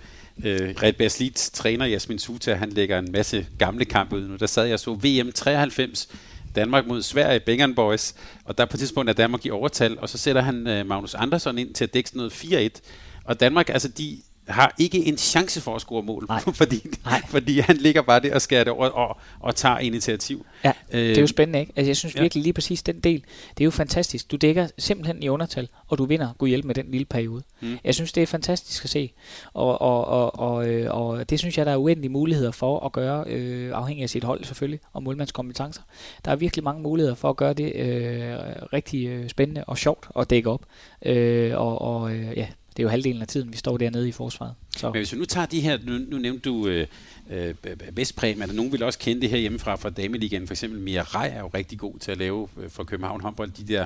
øh, 0.43 0.75
Red 0.83 0.93
Bears 0.93 1.49
træner 1.53 1.85
Jasmin 1.85 2.19
Suta, 2.19 2.53
han 2.53 2.69
lægger 2.69 2.99
en 2.99 3.11
masse 3.11 3.47
gamle 3.57 3.85
kampe 3.85 4.15
ud 4.15 4.27
nu. 4.27 4.35
Der 4.35 4.45
sad 4.45 4.65
jeg 4.65 4.79
så 4.79 4.93
VM 4.93 5.31
93, 5.31 6.09
Danmark 6.55 6.87
mod 6.87 7.01
Sverige, 7.01 7.39
Bengan 7.39 7.75
Boys, 7.75 8.15
og 8.45 8.57
der 8.57 8.65
på 8.65 8.75
et 8.75 8.79
tidspunkt 8.79 9.09
er 9.09 9.13
Danmark 9.13 9.45
i 9.45 9.49
overtal, 9.49 9.99
og 9.99 10.09
så 10.09 10.17
sætter 10.17 10.41
han 10.41 10.67
øh, 10.67 10.85
Magnus 10.85 11.15
Andersson 11.15 11.57
ind 11.57 11.73
til 11.73 11.83
at 11.83 11.93
dække 11.93 12.17
noget 12.17 12.31
4-1. 12.31 12.79
Og 13.23 13.39
Danmark, 13.39 13.69
altså 13.69 13.87
de, 13.87 14.21
har 14.49 14.75
ikke 14.77 15.05
en 15.05 15.17
chance 15.17 15.61
for 15.61 15.75
at 15.75 15.81
score 15.81 16.03
mål, 16.03 16.25
Nej. 16.29 16.39
fordi, 16.61 16.87
Nej. 17.05 17.21
fordi 17.27 17.59
han 17.59 17.77
ligger 17.77 18.01
bare 18.01 18.19
der 18.19 18.35
og 18.35 18.41
skærer 18.41 18.63
det 18.63 18.73
over 18.73 18.87
og, 18.87 19.17
og 19.39 19.55
tager 19.55 19.77
initiativ. 19.77 20.45
Ja, 20.63 20.71
øh, 20.91 20.99
det 20.99 21.17
er 21.17 21.21
jo 21.21 21.27
spændende, 21.27 21.59
ikke? 21.59 21.73
Altså, 21.75 21.89
jeg 21.89 21.97
synes 21.97 22.15
ja. 22.15 22.21
virkelig 22.21 22.43
lige 22.43 22.53
præcis 22.53 22.83
den 22.83 22.99
del, 22.99 23.23
det 23.57 23.63
er 23.63 23.65
jo 23.65 23.71
fantastisk. 23.71 24.31
Du 24.31 24.35
dækker 24.35 24.67
simpelthen 24.77 25.23
i 25.23 25.29
undertal, 25.29 25.67
og 25.87 25.97
du 25.97 26.05
vinder 26.05 26.33
god 26.37 26.47
hjælp 26.47 26.65
med 26.65 26.75
den 26.75 26.85
lille 26.91 27.05
periode. 27.05 27.43
Mm. 27.61 27.77
Jeg 27.83 27.95
synes, 27.95 28.11
det 28.11 28.23
er 28.23 28.27
fantastisk 28.27 28.83
at 28.83 28.89
se, 28.89 29.11
og, 29.53 29.81
og, 29.81 30.05
og, 30.05 30.39
og, 30.39 30.67
øh, 30.67 30.95
og 30.95 31.29
det 31.29 31.39
synes 31.39 31.57
jeg, 31.57 31.65
der 31.65 31.71
er 31.71 31.77
uendelige 31.77 32.11
muligheder 32.11 32.51
for 32.51 32.85
at 32.85 32.91
gøre, 32.91 33.23
øh, 33.27 33.71
afhængig 33.73 34.03
af 34.03 34.09
sit 34.09 34.23
hold 34.23 34.43
selvfølgelig, 34.43 34.79
og 34.93 35.03
målmandskompetencer. 35.03 35.81
Der 36.25 36.31
er 36.31 36.35
virkelig 36.35 36.63
mange 36.63 36.81
muligheder 36.81 37.15
for 37.15 37.29
at 37.29 37.37
gøre 37.37 37.53
det 37.53 37.75
øh, 37.75 38.35
rigtig 38.73 39.07
øh, 39.07 39.29
spændende 39.29 39.63
og 39.67 39.77
sjovt 39.77 40.07
at 40.19 40.29
dække 40.29 40.49
op. 40.49 40.61
Øh, 41.05 41.57
og 41.57 41.81
og 41.81 42.11
øh, 42.15 42.37
ja, 42.37 42.47
det 42.77 42.79
er 42.79 42.83
jo 42.83 42.89
halvdelen 42.89 43.21
af 43.21 43.27
tiden, 43.27 43.51
vi 43.51 43.57
står 43.57 43.77
dernede 43.77 44.09
i 44.09 44.11
forsvaret. 44.11 44.53
Så. 44.77 44.87
Men 44.87 44.99
hvis 44.99 45.13
vi 45.13 45.17
nu 45.17 45.25
tager 45.25 45.45
de 45.45 45.61
her, 45.61 45.77
nu, 45.83 45.97
nu 46.07 46.17
nævnte 46.17 46.49
du 46.49 46.67
øh, 46.67 46.87
øh, 47.29 47.55
Vestpræm, 47.93 48.41
er 48.41 48.45
nogen 48.45 48.71
vil 48.71 48.83
også 48.83 48.99
kende 48.99 49.21
det 49.21 49.29
her 49.29 49.37
hjemmefra 49.37 49.75
fra 49.75 49.89
Dameligaen, 49.89 50.47
for 50.47 50.53
eksempel 50.53 50.79
Mia 50.79 51.01
Rej 51.01 51.31
er 51.35 51.39
jo 51.39 51.47
rigtig 51.53 51.79
god 51.79 51.99
til 51.99 52.11
at 52.11 52.17
lave 52.17 52.47
øh, 52.57 52.69
for 52.69 52.83
København 52.83 53.21
håndbold, 53.21 53.51
de 53.51 53.73
der, 53.73 53.85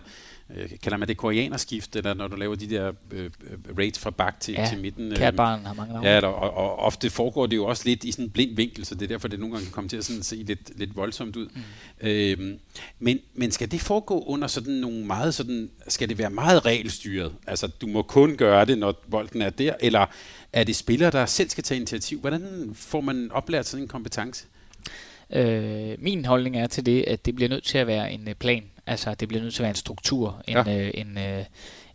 øh, 0.58 0.70
kalder 0.84 0.98
man 0.98 1.08
det 1.08 1.18
koreanerskift, 1.18 1.96
eller 1.96 2.14
når 2.14 2.28
du 2.28 2.36
laver 2.36 2.56
de 2.56 2.70
der 2.70 2.92
øh, 3.12 3.26
øh 3.26 3.78
raids 3.78 4.00
fra 4.00 4.10
bak 4.10 4.40
til, 4.40 4.54
ja, 4.54 4.68
til 4.70 4.80
midten. 4.80 5.12
Øh, 5.12 5.34
Barn 5.34 5.66
har 5.66 5.74
mange 5.74 5.94
navne. 5.94 6.10
Ja, 6.10 6.28
og, 6.28 6.36
og, 6.36 6.54
og, 6.54 6.80
ofte 6.80 7.10
foregår 7.10 7.46
det 7.46 7.56
jo 7.56 7.66
også 7.66 7.84
lidt 7.86 8.04
i 8.04 8.12
sådan 8.12 8.26
en 8.26 8.32
blind 8.32 8.56
vinkel, 8.56 8.86
så 8.86 8.96
det 8.96 9.02
er 9.02 9.08
derfor, 9.08 9.28
det 9.28 9.40
nogle 9.40 9.54
gange 9.54 9.66
kan 9.66 9.74
komme 9.74 9.90
til 9.90 9.98
at 9.98 10.06
sådan 10.06 10.24
se 10.24 10.36
lidt, 10.36 10.80
lidt 10.80 10.96
voldsomt 10.96 11.36
ud. 11.36 11.48
Mm. 12.02 12.08
Øh, 12.08 12.58
men, 13.00 13.20
men 13.34 13.52
skal 13.52 13.72
det 13.72 13.82
foregå 13.82 14.24
under 14.24 14.48
sådan 14.48 14.74
nogle 14.74 15.06
meget 15.06 15.34
sådan, 15.34 15.70
skal 15.88 16.10
det 16.10 16.18
være 16.18 16.30
meget 16.30 16.66
regelstyret? 16.66 17.34
Altså, 17.48 17.68
du 17.68 17.88
må 17.88 18.02
kun 18.02 18.36
gøre 18.36 18.66
det, 18.66 18.78
når 18.78 19.04
bolden 19.12 19.42
er 19.42 19.50
der, 19.50 19.74
eller 19.80 20.06
er 20.54 20.64
det 20.64 20.76
spillere, 20.76 21.12
der 21.12 21.26
selv 21.26 21.50
skal 21.50 21.64
tage 21.64 21.78
initiativ? 21.78 22.20
Hvordan 22.20 22.72
får 22.76 23.02
man 23.02 23.32
oplært 23.32 23.68
sådan 23.68 23.84
en 23.84 23.88
kompetence? 23.88 24.46
Øh, 25.36 25.96
min 26.00 26.26
holdning 26.26 26.58
er 26.58 26.68
til 26.68 26.86
det, 26.86 27.04
at 27.08 27.26
det 27.26 27.36
bliver 27.36 27.50
nødt 27.50 27.64
til 27.64 27.78
at 27.78 27.88
være 27.88 28.12
en 28.12 28.28
øh, 28.30 28.36
plan. 28.36 28.64
Altså, 28.88 29.16
det 29.16 29.28
bliver 29.28 29.44
nødt 29.44 29.54
til 29.54 29.62
at 29.62 29.64
være 29.64 29.72
en 29.72 29.76
struktur, 29.76 30.42
en, 30.48 30.54
ja. 30.54 30.80
øh, 30.80 30.92
en, 30.94 31.18
øh, 31.18 31.46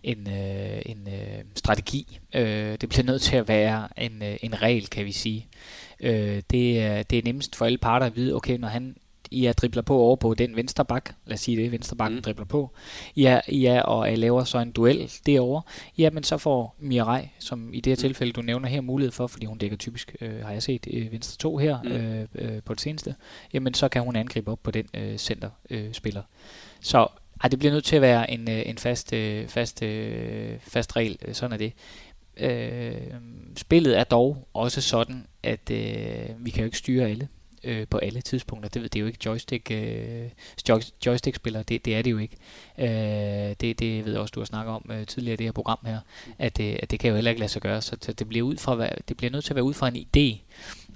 en, 0.03 0.29
øh, 0.31 0.83
en 0.87 1.09
øh, 1.09 1.45
strategi. 1.55 2.19
Øh, 2.35 2.77
det 2.81 2.89
bliver 2.89 3.05
nødt 3.05 3.23
til 3.23 3.37
at 3.37 3.49
være 3.49 3.89
en, 3.97 4.23
øh, 4.23 4.37
en 4.43 4.63
regel, 4.63 4.87
kan 4.87 5.05
vi 5.05 5.13
sige. 5.13 5.47
Øh, 6.01 6.43
det, 6.51 6.81
er, 6.83 7.03
det 7.03 7.19
er 7.19 7.23
nemmest 7.25 7.57
for 7.57 7.65
alle 7.65 7.79
parter 7.79 8.07
at 8.07 8.17
vide, 8.17 8.35
okay, 8.35 8.59
når 8.59 8.69
han 8.69 8.97
i 9.31 9.47
er 9.47 9.53
dribler 9.53 9.83
på 9.83 9.99
over 9.99 10.17
på 10.17 10.35
den 10.35 10.57
venstre 10.57 10.85
bak, 10.85 11.15
lad 11.27 11.35
os 11.35 11.41
sige 11.41 11.63
det, 11.63 11.73
venstre 11.73 11.97
bak 11.97 12.13
mm. 12.13 12.23
dribler 12.23 12.45
på, 12.45 12.71
ja, 13.17 13.41
ja, 13.53 13.81
og 13.81 14.11
jeg 14.11 14.19
laver 14.19 14.45
så 14.45 14.59
en 14.59 14.71
duel 14.71 15.13
derovre, 15.27 15.63
ja, 15.99 16.11
men 16.11 16.23
så 16.23 16.39
får 16.39 16.77
Mirai, 16.79 17.29
som 17.39 17.75
i 17.75 17.81
det 17.81 17.91
her 17.91 17.97
mm. 17.97 18.01
tilfælde, 18.01 18.33
du 18.33 18.43
nævner 18.43 18.69
her, 18.69 18.81
mulighed 18.81 19.13
for, 19.13 19.27
fordi 19.27 19.47
hun 19.47 19.59
dækker 19.59 19.77
typisk, 19.77 20.17
øh, 20.21 20.45
har 20.45 20.53
jeg 20.53 20.63
set, 20.63 20.87
øh, 20.91 21.13
venstre 21.13 21.39
to 21.39 21.57
her 21.57 21.83
mm. 21.83 21.91
øh, 21.91 22.27
øh, 22.35 22.63
på 22.63 22.75
det 22.75 22.81
seneste, 22.81 23.15
jamen 23.53 23.75
så 23.75 23.89
kan 23.89 24.03
hun 24.03 24.17
angribe 24.17 24.51
op 24.51 24.63
på 24.63 24.71
den 24.71 24.87
øh, 24.95 25.19
centerspiller. 25.19 26.23
Øh, 26.23 26.79
så 26.81 27.07
ej, 27.43 27.49
det 27.49 27.59
bliver 27.59 27.73
nødt 27.73 27.85
til 27.85 27.97
at 27.97 28.03
være 28.03 28.31
en, 28.31 28.51
øh, 28.51 28.63
en 28.67 28.79
fast, 28.79 29.13
øh, 29.13 29.49
fast, 29.49 29.83
øh, 29.83 30.59
fast 30.61 30.97
regel, 30.97 31.19
sådan 31.33 31.53
er 31.53 31.57
det. 31.57 31.73
Øh, 32.37 33.15
spillet 33.57 33.99
er 33.99 34.05
dog 34.05 34.49
også 34.55 34.81
sådan, 34.81 35.27
at 35.43 35.71
øh, 35.71 36.29
vi 36.39 36.51
kan 36.51 36.61
jo 36.61 36.65
ikke 36.65 36.79
styre 36.79 37.09
alle 37.09 37.29
øh, 37.65 37.87
på 37.91 37.99
alle 37.99 38.21
tidspunkter. 38.21 38.69
Det, 38.69 38.83
det 38.83 38.97
er 38.97 39.01
jo 39.01 39.07
ikke 39.07 39.19
joystick, 39.25 39.71
øh, 39.71 40.29
joystick-spillere, 41.07 41.63
det, 41.63 41.85
det 41.85 41.97
er 41.97 42.03
det 42.03 42.11
jo 42.11 42.19
ikke. 42.19 42.37
Øh, 42.79 43.55
det, 43.61 43.79
det 43.79 44.05
ved 44.05 44.13
jeg 44.13 44.21
også, 44.21 44.33
du 44.33 44.41
har 44.41 44.45
snakket 44.45 44.75
om 44.75 44.91
øh, 44.91 45.07
tidligere 45.07 45.35
i 45.35 45.37
det 45.37 45.47
her 45.47 45.53
program 45.53 45.79
her, 45.87 46.01
at, 46.39 46.61
øh, 46.61 46.77
at 46.83 46.91
det 46.91 47.01
kan 47.01 47.09
jo 47.09 47.15
heller 47.15 47.31
ikke 47.31 47.41
lade 47.41 47.53
sig 47.53 47.63
gøre, 47.63 47.83
så, 47.83 47.97
så 48.01 48.13
det, 48.13 48.29
bliver 48.29 48.47
ud 48.47 48.57
fra, 48.57 48.89
det 49.09 49.17
bliver 49.17 49.31
nødt 49.31 49.45
til 49.45 49.53
at 49.53 49.57
være 49.57 49.65
ud 49.65 49.75
fra 49.75 49.89
en 49.89 49.97
idé, 49.97 50.39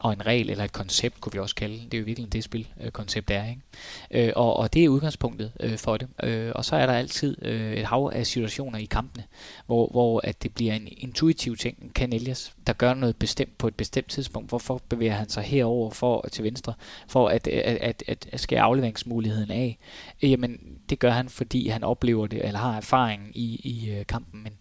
og 0.02 0.12
en 0.12 0.26
regel 0.26 0.50
eller 0.50 0.64
et 0.64 0.72
koncept, 0.72 1.20
kunne 1.20 1.32
vi 1.32 1.38
også 1.38 1.54
kalde 1.54 1.74
det. 1.74 1.92
Det 1.92 1.94
er 1.94 2.00
jo 2.00 2.04
virkelig 2.04 2.32
det 2.32 2.44
spil, 2.44 2.68
øh, 2.80 2.90
koncept 2.90 3.30
er. 3.30 3.44
Ikke? 3.48 4.26
Øh, 4.28 4.32
og, 4.36 4.56
og 4.56 4.74
det 4.74 4.84
er 4.84 4.88
udgangspunktet 4.88 5.52
øh, 5.60 5.78
for 5.78 5.96
det. 5.96 6.08
Øh, 6.22 6.52
og 6.54 6.64
så 6.64 6.76
er 6.76 6.86
der 6.86 6.92
altid 6.92 7.44
øh, 7.44 7.72
et 7.72 7.84
hav 7.84 8.10
af 8.14 8.26
situationer 8.26 8.78
i 8.78 8.84
kampene, 8.84 9.24
hvor, 9.66 9.88
hvor 9.90 10.20
at 10.24 10.42
det 10.42 10.54
bliver 10.54 10.74
en 10.74 10.88
intuitiv 10.90 11.56
ting, 11.56 11.94
kan 11.94 12.12
Elias, 12.12 12.54
der 12.66 12.72
gør 12.72 12.94
noget 12.94 13.16
bestemt 13.16 13.58
på 13.58 13.68
et 13.68 13.74
bestemt 13.74 14.08
tidspunkt. 14.08 14.48
Hvorfor 14.48 14.80
bevæger 14.88 15.12
han 15.12 15.28
sig 15.28 15.42
herover 15.42 15.90
for 15.90 16.28
til 16.32 16.44
venstre, 16.44 16.74
for 17.06 17.28
at, 17.28 17.46
at, 17.46 17.76
at, 17.76 18.02
at, 18.06 18.28
at 18.32 18.40
skære 18.40 18.62
afleveringsmuligheden 18.62 19.50
af? 19.50 19.78
Øh, 20.22 20.30
jamen, 20.30 20.78
det 20.90 20.98
gør 20.98 21.10
han, 21.10 21.28
fordi 21.28 21.68
han 21.68 21.84
oplever 21.84 22.26
det, 22.26 22.44
eller 22.46 22.58
har 22.58 22.76
erfaring 22.76 23.30
i, 23.34 23.60
i 23.64 23.90
øh, 23.90 24.06
kampen. 24.06 24.42
Men, 24.42 24.52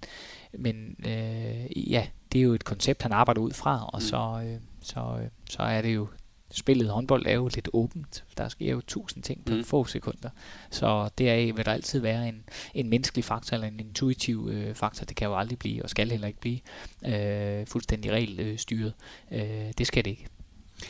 men 0.52 0.96
øh, 1.06 1.92
ja, 1.92 2.08
det 2.32 2.40
er 2.40 2.44
jo 2.44 2.54
et 2.54 2.64
koncept, 2.64 3.02
han 3.02 3.12
arbejder 3.12 3.42
ud 3.42 3.52
fra, 3.52 3.86
og 3.86 4.00
mm. 4.00 4.02
så... 4.02 4.42
Øh, 4.46 4.60
så, 4.82 5.20
øh, 5.22 5.30
så 5.50 5.62
er 5.62 5.82
det 5.82 5.96
jo 5.96 6.08
spillet 6.52 6.90
håndbold 6.90 7.26
er 7.26 7.34
jo 7.34 7.50
lidt 7.56 7.70
åbent. 7.74 8.24
Der 8.38 8.50
sker 8.50 8.72
jo 8.72 8.82
tusind 8.88 9.24
ting 9.24 9.46
på 9.46 9.54
mm. 9.54 9.64
få 9.64 9.86
sekunder. 9.86 10.30
Så 10.70 11.10
deraf 11.18 11.54
vil 11.56 11.66
der 11.66 11.72
altid 11.72 12.00
være 12.00 12.28
en, 12.30 12.44
en 12.74 12.90
menneskelig 12.90 13.26
faktor 13.26 13.56
eller 13.56 13.68
en 13.68 13.80
intuitiv 13.80 14.50
øh, 14.52 14.76
faktor. 14.76 15.06
Det 15.06 15.16
kan 15.16 15.28
jo 15.28 15.38
aldrig 15.38 15.60
blive, 15.60 15.84
og 15.84 15.90
skal 15.90 16.10
heller 16.10 16.28
ikke 16.28 16.40
blive, 16.40 16.60
øh, 17.06 17.68
fuldstændig 17.68 18.12
regelstyret. 18.12 18.94
Øh, 19.32 19.72
det 19.78 19.88
skal 19.88 20.06
det 20.06 20.12
ikke. 20.12 20.28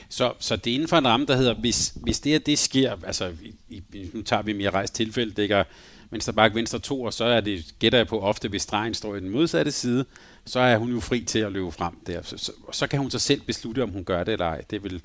Så, 0.10 0.34
så 0.40 0.56
det 0.56 0.72
er 0.72 0.76
inden 0.76 0.88
for 0.88 0.98
en 0.98 1.08
ramme, 1.08 1.26
der 1.26 1.36
hedder, 1.36 1.54
hvis, 1.54 1.94
hvis 2.04 2.20
det 2.20 2.32
her 2.32 2.40
det 2.40 2.60
sker, 2.60 2.96
altså 3.06 3.34
i, 3.70 3.84
i, 3.94 4.10
nu 4.14 4.22
tager 4.22 4.42
vi 4.42 4.54
mere 4.54 4.70
rejst 4.70 4.96
tilfælde, 4.96 5.32
det 5.32 5.52
er 5.52 5.64
venstre 6.12 6.34
bak, 6.34 6.56
venstre 6.56 6.80
to, 6.80 7.02
og 7.02 7.14
så 7.14 7.26
er 7.26 7.42
det, 7.42 7.76
gætter 7.80 8.00
jeg 8.00 8.08
på 8.08 8.20
ofte, 8.20 8.50
hvis 8.50 8.62
stregen 8.62 8.94
står 8.94 9.16
i 9.16 9.20
den 9.20 9.30
modsatte 9.30 9.72
side, 9.72 10.06
så 10.46 10.60
er 10.60 10.78
hun 10.78 10.92
jo 10.92 11.00
fri 11.00 11.24
til 11.24 11.40
at 11.40 11.52
løbe 11.52 11.72
frem 11.72 11.94
der. 12.08 12.22
Så, 12.22 12.38
så, 12.38 12.52
så 12.72 12.88
kan 12.88 13.00
hun 13.00 13.12
så 13.12 13.20
selv 13.20 13.42
beslutte, 13.42 13.84
om 13.84 13.90
hun 13.90 14.04
gør 14.04 14.24
det 14.24 14.32
eller 14.32 14.46
ej. 14.46 14.62
Det 14.70 14.84
vil, 14.84 15.02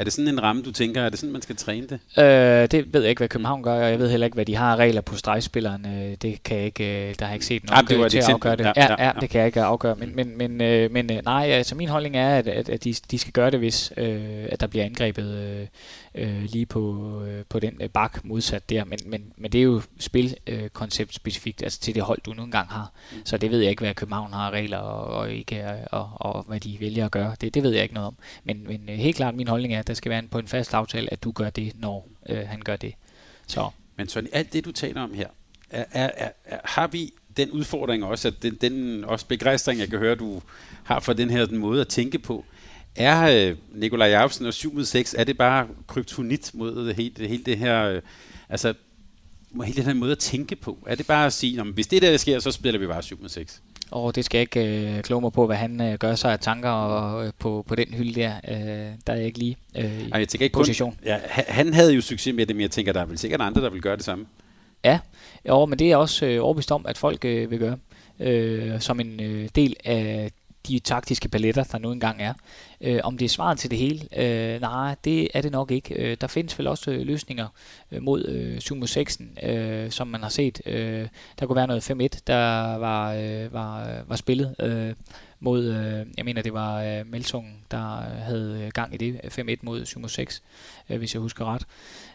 er 0.00 0.04
det 0.04 0.12
sådan 0.12 0.28
en 0.28 0.42
ramme, 0.42 0.62
du 0.62 0.72
tænker, 0.72 1.02
er 1.02 1.08
det 1.08 1.18
sådan, 1.18 1.32
man 1.32 1.42
skal 1.42 1.56
træne 1.56 1.86
det? 1.86 2.22
Øh, 2.22 2.68
det 2.70 2.94
ved 2.94 3.00
jeg 3.00 3.10
ikke, 3.10 3.20
hvad 3.20 3.28
København 3.28 3.62
gør, 3.62 3.84
og 3.84 3.90
jeg 3.90 3.98
ved 3.98 4.10
heller 4.10 4.26
ikke, 4.26 4.34
hvad 4.34 4.44
de 4.44 4.56
har 4.56 4.76
regler 4.76 5.00
på 5.00 5.16
stregspilleren. 5.16 5.86
Øh, 5.86 6.16
det 6.22 6.42
kan 6.42 6.56
jeg 6.56 6.66
ikke, 6.66 7.08
øh, 7.08 7.14
der 7.18 7.24
har 7.24 7.26
jeg 7.26 7.34
ikke 7.34 7.46
set 7.46 7.64
nogen 7.64 7.86
ja, 7.90 8.04
det 8.04 8.10
til 8.10 8.18
at 8.18 8.28
afgøre 8.28 8.56
det. 8.56 8.64
Ja, 8.64 8.72
ja, 8.76 8.86
ja, 8.98 9.06
ja, 9.06 9.12
det 9.20 9.30
kan 9.30 9.38
jeg 9.38 9.46
ikke 9.46 9.62
afgøre. 9.62 9.96
Men, 9.96 10.16
men, 10.16 10.38
men, 10.38 10.60
øh, 10.60 10.90
men 10.90 11.10
nej, 11.24 11.46
altså 11.46 11.74
min 11.74 11.88
holdning 11.88 12.16
er, 12.16 12.38
at, 12.38 12.48
at, 12.48 12.68
at 12.68 12.84
de, 12.84 12.94
de 13.10 13.18
skal 13.18 13.32
gøre 13.32 13.50
det, 13.50 13.58
hvis 13.58 13.92
øh, 13.96 14.46
at 14.48 14.60
der 14.60 14.66
bliver 14.66 14.84
angrebet 14.84 15.34
øh, 15.34 15.66
øh, 16.14 16.42
lige 16.42 16.66
på, 16.66 17.22
øh, 17.26 17.44
på 17.48 17.58
den 17.58 17.76
øh, 17.80 17.88
bak 17.88 18.24
modsat 18.24 18.70
der. 18.70 18.84
Men, 18.84 18.98
men, 19.06 19.32
men 19.36 19.52
det 19.52 19.58
er 19.58 19.62
jo 19.62 19.82
spilkoncept 19.98 21.10
øh, 21.10 21.14
specifikt, 21.14 21.62
altså 21.62 21.80
til 21.80 21.94
det 21.94 22.02
hold, 22.02 22.20
du 22.24 22.32
nu 22.32 22.42
engang 22.42 22.68
har. 22.68 22.92
Mm. 23.12 23.18
Så 23.24 23.36
det 23.36 23.50
ved 23.50 23.60
jeg 23.60 23.70
ikke, 23.70 23.82
hvad 23.82 23.94
København 23.94 24.32
har 24.32 24.50
regler 24.50 24.78
og, 24.78 25.04
og, 25.18 25.32
ikke, 25.32 25.64
og, 25.90 26.10
og, 26.14 26.34
og 26.34 26.42
hvad 26.42 26.60
de 26.60 26.76
vælger 26.80 27.04
at 27.04 27.10
gøre. 27.10 27.34
Det, 27.40 27.54
det 27.54 27.62
ved 27.62 27.70
jeg 27.70 27.82
ikke 27.82 27.94
noget 27.94 28.06
om. 28.06 28.16
Men, 28.44 28.64
men 28.68 28.80
øh, 28.88 28.94
helt 28.94 29.16
klart 29.16 29.34
min 29.34 29.48
holdning 29.48 29.74
er, 29.74 29.78
at 29.78 29.86
der 29.90 29.94
skal 29.94 30.10
være 30.10 30.18
en, 30.18 30.28
på 30.28 30.38
en 30.38 30.48
fast 30.48 30.74
aftale, 30.74 31.12
at 31.12 31.24
du 31.24 31.32
gør 31.32 31.50
det, 31.50 31.72
når 31.80 32.08
øh, 32.28 32.48
han 32.48 32.60
gør 32.60 32.76
det. 32.76 32.94
Så. 33.46 33.70
Men 33.96 34.08
så 34.08 34.22
alt 34.32 34.52
det, 34.52 34.64
du 34.64 34.72
taler 34.72 35.02
om 35.02 35.14
her, 35.14 35.28
er, 35.70 35.84
er, 35.92 36.10
er, 36.16 36.30
er, 36.44 36.58
har 36.64 36.86
vi 36.86 37.12
den 37.36 37.50
udfordring 37.50 38.04
også, 38.04 38.28
at 38.28 38.42
den, 38.42 38.54
den 38.54 39.04
også 39.04 39.26
begejstring, 39.26 39.80
jeg 39.80 39.88
kan 39.88 39.98
høre, 39.98 40.14
du 40.14 40.42
har 40.84 41.00
for 41.00 41.12
den 41.12 41.30
her 41.30 41.46
den 41.46 41.58
måde 41.58 41.80
at 41.80 41.88
tænke 41.88 42.18
på, 42.18 42.44
er 42.96 43.48
øh, 43.50 43.56
Nikolaj 43.72 44.08
Jacobsen 44.08 44.46
og 44.46 44.54
7 44.54 44.74
mod 44.74 44.84
6, 44.84 45.14
er 45.18 45.24
det 45.24 45.38
bare 45.38 45.68
kryptonit 45.86 46.50
mod 46.54 46.86
det 46.86 46.96
hele, 46.96 47.14
det, 47.16 47.28
hele 47.28 47.44
det 47.44 47.58
her, 47.58 47.84
øh, 47.84 48.02
altså 48.48 48.74
hele 49.64 49.76
den 49.76 49.84
her 49.84 49.94
måde 49.94 50.12
at 50.12 50.18
tænke 50.18 50.56
på? 50.56 50.78
Er 50.86 50.94
det 50.94 51.06
bare 51.06 51.26
at 51.26 51.32
sige, 51.32 51.62
hvis 51.62 51.86
det 51.86 52.02
der 52.02 52.16
sker, 52.16 52.38
så 52.38 52.52
spiller 52.52 52.80
vi 52.80 52.86
bare 52.86 53.02
7 53.02 53.20
mod 53.20 53.28
6? 53.28 53.62
Og 53.90 54.14
det 54.14 54.24
skal 54.24 54.38
jeg 54.38 54.42
ikke 54.42 54.96
øh, 54.96 55.02
kloge 55.02 55.20
mig 55.20 55.32
på, 55.32 55.46
hvad 55.46 55.56
han 55.56 55.80
øh, 55.80 55.98
gør 55.98 56.14
sig 56.14 56.32
af 56.32 56.38
tanker 56.38 56.70
og, 56.70 57.26
øh, 57.26 57.32
på, 57.38 57.64
på 57.68 57.74
den 57.74 57.86
hylde 57.94 58.20
der. 58.20 58.32
Øh, 58.48 58.92
der 59.06 59.12
er 59.12 59.16
jeg 59.16 59.26
ikke 59.26 59.38
lige 59.38 59.56
øh, 59.76 60.00
i 60.00 60.10
Ej, 60.10 60.18
jeg 60.18 60.28
tænker 60.28 60.44
ikke 60.44 60.54
position. 60.54 60.90
Kun, 60.90 61.06
ja, 61.06 61.18
han 61.48 61.74
havde 61.74 61.94
jo 61.94 62.00
succes 62.00 62.34
med 62.34 62.46
det, 62.46 62.56
men 62.56 62.62
jeg 62.62 62.70
tænker, 62.70 62.92
der 62.92 63.00
er 63.00 63.04
vel 63.06 63.18
sikkert 63.18 63.40
andre, 63.40 63.62
der 63.62 63.70
vil 63.70 63.82
gøre 63.82 63.96
det 63.96 64.04
samme. 64.04 64.26
Ja, 64.84 64.98
jo, 65.48 65.66
men 65.66 65.78
det 65.78 65.92
er 65.92 65.96
også 65.96 66.26
øh, 66.26 66.44
overbevist 66.44 66.72
om, 66.72 66.86
at 66.88 66.98
folk 66.98 67.24
øh, 67.24 67.50
vil 67.50 67.58
gøre. 67.58 67.78
Øh, 68.20 68.80
som 68.80 69.00
en 69.00 69.20
øh, 69.20 69.48
del 69.54 69.76
af 69.84 70.30
de 70.68 70.78
taktiske 70.78 71.28
paletter, 71.28 71.64
der 71.64 71.78
nu 71.78 71.92
engang 71.92 72.22
er. 72.22 72.32
Øh, 72.80 73.00
om 73.04 73.18
det 73.18 73.24
er 73.24 73.28
svaret 73.28 73.58
til 73.58 73.70
det 73.70 73.78
hele? 73.78 74.08
Øh, 74.16 74.60
nej, 74.60 74.96
det 75.04 75.28
er 75.34 75.42
det 75.42 75.52
nok 75.52 75.70
ikke. 75.70 75.94
Øh, 75.94 76.16
der 76.20 76.26
findes 76.26 76.58
vel 76.58 76.66
også 76.66 76.90
øh, 76.90 77.00
løsninger 77.00 77.46
øh, 77.92 78.02
mod 78.02 78.24
øh, 78.24 78.60
Sumo 78.60 78.86
6'en, 78.86 79.48
øh, 79.48 79.90
som 79.90 80.08
man 80.08 80.22
har 80.22 80.28
set. 80.28 80.60
Øh, 80.66 81.08
der 81.40 81.46
kunne 81.46 81.56
være 81.56 81.66
noget 81.66 81.90
5-1, 81.90 82.20
der 82.26 82.76
var, 82.76 83.12
øh, 83.12 83.52
var, 83.52 83.88
øh, 83.88 84.10
var 84.10 84.16
spillet. 84.16 84.54
Øh, 84.60 84.94
mod, 85.40 85.64
øh, 85.64 86.06
jeg 86.16 86.24
mener 86.24 86.42
det 86.42 86.52
var 86.52 86.82
øh, 86.82 87.06
Melsung, 87.06 87.64
der 87.70 88.00
havde 88.00 88.70
gang 88.74 88.94
i 88.94 88.96
det, 88.96 89.20
5-1 89.38 89.56
mod 89.62 89.84
Sumo 89.84 90.08
6, 90.08 90.42
øh, 90.90 90.98
hvis 90.98 91.14
jeg 91.14 91.20
husker 91.20 91.54
ret. 91.54 91.66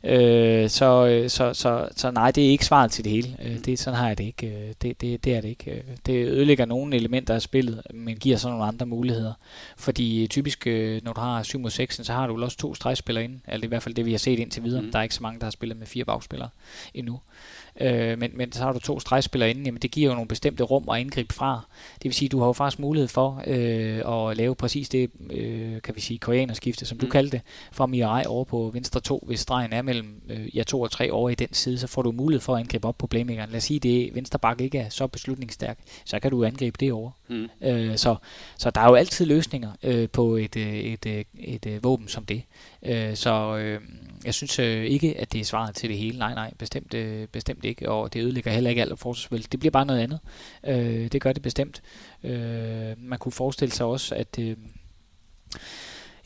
Øh, 0.03 0.69
så, 0.69 1.05
øh, 1.05 1.29
så, 1.29 1.53
så, 1.53 1.89
så 1.95 2.11
nej, 2.11 2.31
det 2.31 2.45
er 2.45 2.49
ikke 2.49 2.65
svaret 2.65 2.91
til 2.91 3.03
det 3.03 3.11
hele. 3.11 3.37
Øh, 3.45 3.65
det, 3.65 3.79
sådan 3.79 3.99
har 3.99 4.07
jeg 4.07 4.17
det 4.17 4.23
ikke. 4.23 4.47
Øh, 4.47 4.73
det, 4.81 5.01
det, 5.01 5.23
det 5.23 5.35
er 5.35 5.41
det 5.41 5.49
ikke. 5.49 5.83
Det 6.05 6.27
ødelægger 6.27 6.65
nogle 6.65 6.95
elementer 6.95 7.33
af 7.33 7.41
spillet, 7.41 7.81
men 7.93 8.17
giver 8.17 8.37
så 8.37 8.49
nogle 8.49 8.65
andre 8.65 8.85
muligheder. 8.85 9.33
Fordi 9.77 10.27
typisk, 10.27 10.65
når 11.03 11.13
du 11.13 11.21
har 11.21 11.43
7 11.43 11.59
mod 11.59 11.69
6, 11.69 11.99
så 12.03 12.13
har 12.13 12.27
du 12.27 12.43
også 12.43 12.57
to 12.57 12.75
stregspillere 12.75 13.23
inde. 13.23 13.39
Eller 13.47 13.65
i 13.65 13.67
hvert 13.67 13.83
fald 13.83 13.95
det, 13.95 14.05
vi 14.05 14.11
har 14.11 14.17
set 14.17 14.39
indtil 14.39 14.63
videre. 14.63 14.81
Mm. 14.81 14.91
Der 14.91 14.99
er 14.99 15.03
ikke 15.03 15.15
så 15.15 15.23
mange, 15.23 15.39
der 15.39 15.45
har 15.45 15.51
spillet 15.51 15.77
med 15.77 15.87
fire 15.87 16.05
bagspillere 16.05 16.49
endnu. 16.93 17.19
Øh, 17.81 18.19
men, 18.19 18.31
men 18.33 18.51
så 18.51 18.63
har 18.63 18.73
du 18.73 18.79
to 18.79 18.99
stregspillere 18.99 19.49
inde, 19.49 19.61
jamen 19.65 19.81
det 19.81 19.91
giver 19.91 20.09
jo 20.09 20.13
nogle 20.13 20.27
bestemte 20.27 20.63
rum 20.63 20.89
at 20.89 20.99
indgribe 20.99 21.33
fra. 21.33 21.61
Det 21.95 22.03
vil 22.03 22.13
sige, 22.13 22.29
du 22.29 22.39
har 22.39 22.45
jo 22.45 22.53
faktisk 22.53 22.79
mulighed 22.79 23.07
for 23.07 23.43
øh, 23.47 24.29
at 24.29 24.37
lave 24.37 24.55
præcis 24.55 24.89
det, 24.89 25.11
øh, 25.29 25.81
kan 25.81 25.95
vi 25.95 26.01
sige, 26.01 26.17
koreanerskifte, 26.19 26.85
som 26.85 26.95
mm. 26.95 26.99
du 26.99 27.07
kaldte 27.07 27.37
det, 27.37 27.41
fra 27.71 27.85
Mirai 27.85 28.23
over 28.25 28.43
på 28.43 28.69
venstre 28.73 28.99
2, 28.99 29.23
hvis 29.27 29.39
stregen 29.39 29.73
er 29.73 29.81
mellem 29.81 30.21
øh, 30.29 30.57
ja, 30.57 30.63
2 30.63 30.81
og 30.81 30.91
3 30.91 31.11
over 31.11 31.29
i 31.29 31.35
den 31.35 31.53
side, 31.53 31.77
så 31.77 31.87
får 31.87 32.01
du 32.01 32.11
mulighed 32.11 32.41
for 32.41 32.55
at 32.55 32.59
angribe 32.59 32.87
op 32.87 32.97
på 32.97 33.07
playmakeren. 33.07 33.49
Lad 33.49 33.57
os 33.57 33.63
sige, 33.63 33.79
det 33.79 34.15
venstre 34.15 34.39
bakke 34.39 34.63
ikke 34.63 34.77
er 34.77 34.89
så 34.89 35.07
beslutningsstærk, 35.07 35.79
så 36.05 36.19
kan 36.19 36.31
du 36.31 36.45
angribe 36.45 36.77
det 36.79 36.91
over. 36.91 37.11
Mm. 37.27 37.49
Øh, 37.61 37.97
så, 37.97 38.15
så 38.57 38.69
der 38.69 38.81
er 38.81 38.89
jo 38.89 38.95
altid 38.95 39.25
løsninger 39.25 39.71
øh, 39.83 40.09
på 40.09 40.35
et, 40.35 40.55
øh, 40.57 40.73
et, 40.73 41.05
et, 41.05 41.27
et, 41.39 41.65
et 41.65 41.83
våben 41.83 42.07
som 42.07 42.25
det. 42.25 42.43
Øh, 42.85 43.15
så 43.15 43.57
øh, 43.57 43.81
jeg 44.25 44.33
synes 44.33 44.59
øh, 44.59 44.85
ikke, 44.85 45.19
at 45.19 45.33
det 45.33 45.41
er 45.41 45.45
svaret 45.45 45.75
til 45.75 45.89
det 45.89 45.97
hele. 45.97 46.19
Nej, 46.19 46.33
nej, 46.33 46.53
bestemt, 46.57 46.93
øh, 46.93 47.27
bestemt 47.27 47.65
ikke. 47.65 47.89
Og 47.89 48.13
det 48.13 48.21
ødelægger 48.21 48.51
heller 48.51 48.69
ikke 48.69 48.81
alt 48.81 48.99
forsvarsspil. 48.99 49.51
Det 49.51 49.59
bliver 49.59 49.71
bare 49.71 49.85
noget 49.85 49.99
andet. 49.99 50.19
Øh, 50.65 51.11
det 51.11 51.21
gør 51.21 51.33
det 51.33 51.41
bestemt. 51.41 51.81
Øh, 52.23 52.93
man 52.97 53.19
kunne 53.19 53.31
forestille 53.31 53.71
sig 53.71 53.85
også, 53.85 54.15
at... 54.15 54.39
Øh, 54.39 54.57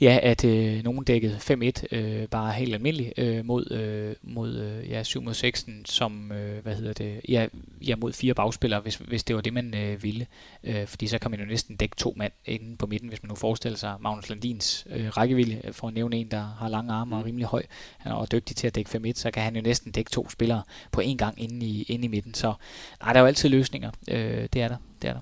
Ja, 0.01 0.19
at 0.23 0.45
øh, 0.45 0.83
nogen 0.83 1.03
dækkede 1.03 1.35
5-1 1.35 1.95
øh, 1.95 2.27
bare 2.27 2.53
helt 2.53 2.73
almindeligt 2.73 3.13
øh, 3.17 3.45
mod, 3.45 3.71
øh, 3.71 4.15
mod 4.21 4.55
øh, 4.55 4.89
ja, 4.89 5.03
7 5.03 5.21
mod 5.21 5.33
6, 5.33 5.65
som, 5.85 6.31
øh, 6.31 6.63
hvad 6.63 6.75
hedder 6.75 6.93
det, 6.93 7.21
ja, 7.29 7.47
ja, 7.87 7.95
mod 7.95 8.13
fire 8.13 8.33
bagspillere, 8.33 8.79
hvis, 8.79 8.95
hvis 8.95 9.23
det 9.23 9.35
var 9.35 9.41
det, 9.41 9.53
man 9.53 9.75
øh, 9.77 10.03
ville. 10.03 10.27
Øh, 10.63 10.87
fordi 10.87 11.07
så 11.07 11.19
kan 11.19 11.31
man 11.31 11.39
jo 11.39 11.45
næsten 11.45 11.75
dække 11.75 11.95
to 11.95 12.13
mand 12.17 12.31
inde 12.45 12.77
på 12.77 12.87
midten, 12.87 13.09
hvis 13.09 13.23
man 13.23 13.29
nu 13.29 13.35
forestiller 13.35 13.77
sig 13.77 13.95
Magnus 13.99 14.29
Landins 14.29 14.87
øh, 14.89 15.07
rækkevilde, 15.07 15.73
for 15.73 15.87
at 15.87 15.93
nævne 15.93 16.17
en, 16.17 16.31
der 16.31 16.55
har 16.59 16.69
lange 16.69 16.93
arme 16.93 17.15
og 17.15 17.19
mm. 17.19 17.25
rimelig 17.25 17.47
høj, 17.47 17.63
han 17.97 18.11
er 18.11 18.25
dygtig 18.25 18.55
til 18.55 18.67
at 18.67 18.75
dække 18.75 18.89
5-1, 18.89 19.11
så 19.15 19.31
kan 19.31 19.43
han 19.43 19.55
jo 19.55 19.61
næsten 19.61 19.91
dække 19.91 20.11
to 20.11 20.29
spillere 20.29 20.61
på 20.91 21.01
én 21.01 21.15
gang 21.15 21.41
inde 21.41 21.65
i, 21.65 21.83
inde 21.83 22.05
i 22.05 22.07
midten. 22.07 22.33
Så 22.33 22.53
nej, 23.01 23.13
der 23.13 23.19
er 23.19 23.23
jo 23.23 23.27
altid 23.27 23.49
løsninger. 23.49 23.91
Øh, 24.09 24.47
det 24.53 24.61
er 24.61 24.67
der. 24.67 24.77
Det 25.01 25.09
er 25.09 25.13
der. 25.13 25.21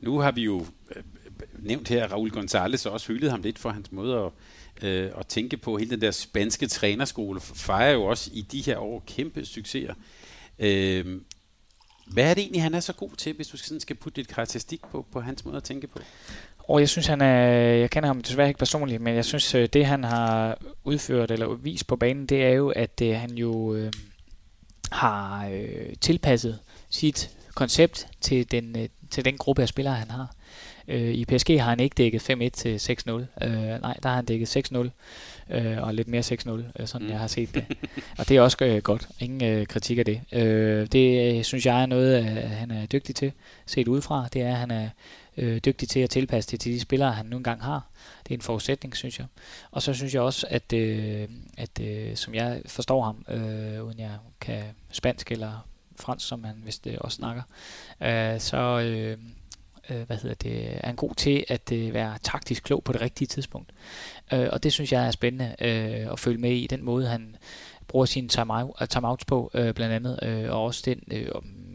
Nu 0.00 0.18
har 0.18 0.32
vi 0.32 0.42
jo 0.42 0.60
øh, 0.60 0.66
nævnt 1.62 1.88
her, 1.88 2.08
Raul 2.08 2.30
Gonzalez 2.30 2.86
og 2.86 2.92
også 2.92 3.12
hyldede 3.12 3.30
ham 3.30 3.42
lidt 3.42 3.58
for 3.58 3.70
hans 3.70 3.92
måde 3.92 4.16
at, 4.16 4.32
øh, 4.88 5.10
at 5.18 5.26
tænke 5.26 5.56
på. 5.56 5.76
Hele 5.76 5.90
den 5.90 6.00
der 6.00 6.10
spanske 6.10 6.66
trænerskole 6.66 7.40
fejrer 7.40 7.92
jo 7.92 8.04
også 8.04 8.30
i 8.32 8.40
de 8.40 8.60
her 8.60 8.78
år 8.78 9.04
kæmpe 9.06 9.44
succeser. 9.44 9.94
Øh, 10.58 11.20
hvad 12.06 12.30
er 12.30 12.34
det 12.34 12.40
egentlig, 12.40 12.62
han 12.62 12.74
er 12.74 12.80
så 12.80 12.92
god 12.92 13.10
til, 13.16 13.32
hvis 13.32 13.48
du 13.48 13.56
sådan 13.56 13.80
skal 13.80 13.96
putte 13.96 14.16
dit 14.16 14.28
karakteristik 14.28 14.80
på, 14.82 15.06
på 15.12 15.20
hans 15.20 15.44
måde 15.44 15.56
at 15.56 15.64
tænke 15.64 15.86
på? 15.86 15.98
Og 16.58 16.80
jeg 16.80 16.88
synes, 16.88 17.06
han 17.06 17.20
er, 17.20 17.48
jeg 17.74 17.90
kender 17.90 18.06
ham 18.06 18.20
desværre 18.20 18.48
ikke 18.48 18.58
personligt, 18.58 19.02
men 19.02 19.14
jeg 19.14 19.24
synes, 19.24 19.54
øh, 19.54 19.68
det 19.72 19.86
han 19.86 20.04
har 20.04 20.58
udført 20.84 21.30
eller 21.30 21.54
vist 21.54 21.86
på 21.86 21.96
banen, 21.96 22.26
det 22.26 22.44
er 22.44 22.50
jo, 22.50 22.68
at 22.68 22.98
det, 22.98 23.16
han 23.16 23.30
jo 23.30 23.74
øh, 23.74 23.92
har 24.92 25.48
øh, 25.48 25.96
tilpasset 26.00 26.58
sit 26.90 27.30
koncept 27.54 28.06
til 28.20 28.50
den, 28.50 28.78
øh, 28.78 28.88
til 29.10 29.24
den 29.24 29.36
gruppe 29.36 29.62
af 29.62 29.68
spillere, 29.68 29.94
han 29.94 30.10
har. 30.10 30.34
Øh, 30.88 31.14
I 31.14 31.24
PSG 31.24 31.60
har 31.62 31.70
han 31.70 31.80
ikke 31.80 31.94
dækket 31.94 32.30
5-1 32.30 32.48
til 32.48 32.76
6-0. 32.76 33.10
Øh, 33.10 33.52
nej, 33.82 33.96
der 34.02 34.08
har 34.08 34.14
han 34.14 34.24
dækket 34.24 34.56
6-0 34.56 34.76
øh, 35.50 35.82
og 35.82 35.94
lidt 35.94 36.08
mere 36.08 36.22
6-0, 36.22 36.50
øh, 36.50 36.86
sådan 36.86 37.06
mm. 37.06 37.12
jeg 37.12 37.20
har 37.20 37.26
set 37.26 37.54
det. 37.54 37.64
og 38.18 38.28
det 38.28 38.36
er 38.36 38.40
også 38.40 38.56
øh, 38.60 38.82
godt. 38.82 39.08
Ingen 39.20 39.44
øh, 39.44 39.66
kritik 39.66 39.98
af 39.98 40.04
det. 40.04 40.20
Øh, 40.32 40.86
det 40.86 41.36
øh, 41.36 41.44
synes 41.44 41.66
jeg 41.66 41.82
er 41.82 41.86
noget, 41.86 42.18
øh, 42.18 42.50
han 42.50 42.70
er 42.70 42.86
dygtig 42.86 43.14
til, 43.14 43.32
set 43.66 43.88
udefra. 43.88 44.28
Det 44.32 44.42
er, 44.42 44.50
at 44.50 44.56
han 44.56 44.70
er 44.70 44.88
øh, 45.36 45.60
dygtig 45.64 45.88
til 45.88 46.00
at 46.00 46.10
tilpasse 46.10 46.50
det 46.50 46.60
til 46.60 46.72
de 46.72 46.80
spillere, 46.80 47.12
han 47.12 47.26
nu 47.26 47.36
engang 47.36 47.62
har. 47.62 47.86
Det 48.24 48.34
er 48.34 48.38
en 48.38 48.42
forudsætning, 48.42 48.96
synes 48.96 49.18
jeg. 49.18 49.26
Og 49.70 49.82
så 49.82 49.94
synes 49.94 50.14
jeg 50.14 50.22
også, 50.22 50.46
at, 50.50 50.72
øh, 50.72 51.28
at 51.56 51.80
øh, 51.80 52.16
som 52.16 52.34
jeg 52.34 52.62
forstår 52.66 53.04
ham, 53.04 53.24
øh, 53.28 53.84
uden 53.84 53.98
jeg 53.98 54.10
kan 54.40 54.62
spansk 54.90 55.32
eller 55.32 55.66
fransk, 55.96 56.28
som 56.28 56.44
han 56.44 56.56
vist 56.64 56.86
øh, 56.86 56.94
også 57.00 57.16
snakker, 57.16 57.42
øh, 58.02 58.40
så... 58.40 58.80
Øh, 58.80 59.18
øh, 59.90 60.02
hvad 60.06 60.16
hedder 60.16 60.34
det, 60.34 60.78
er 60.84 60.90
en 60.90 60.96
god 60.96 61.14
til 61.14 61.44
at 61.48 61.72
øh, 61.72 61.94
være 61.94 62.18
taktisk 62.22 62.62
klog 62.62 62.84
på 62.84 62.92
det 62.92 63.00
rigtige 63.00 63.28
tidspunkt. 63.28 63.70
Øh, 64.32 64.48
og 64.52 64.62
det 64.62 64.72
synes 64.72 64.92
jeg 64.92 65.06
er 65.06 65.10
spændende 65.10 65.54
øh, 65.60 66.12
at 66.12 66.18
følge 66.18 66.38
med 66.38 66.52
i, 66.52 66.66
den 66.66 66.84
måde 66.84 67.06
han 67.06 67.36
bruger 67.88 68.06
sine 68.06 68.28
timeouts 68.28 69.22
øh, 69.22 69.26
på, 69.26 69.50
øh, 69.54 69.74
blandt 69.74 69.94
andet, 69.94 70.18
øh, 70.22 70.50
og 70.50 70.64
også 70.64 70.82
den 70.84 71.02
øh, 71.10 71.26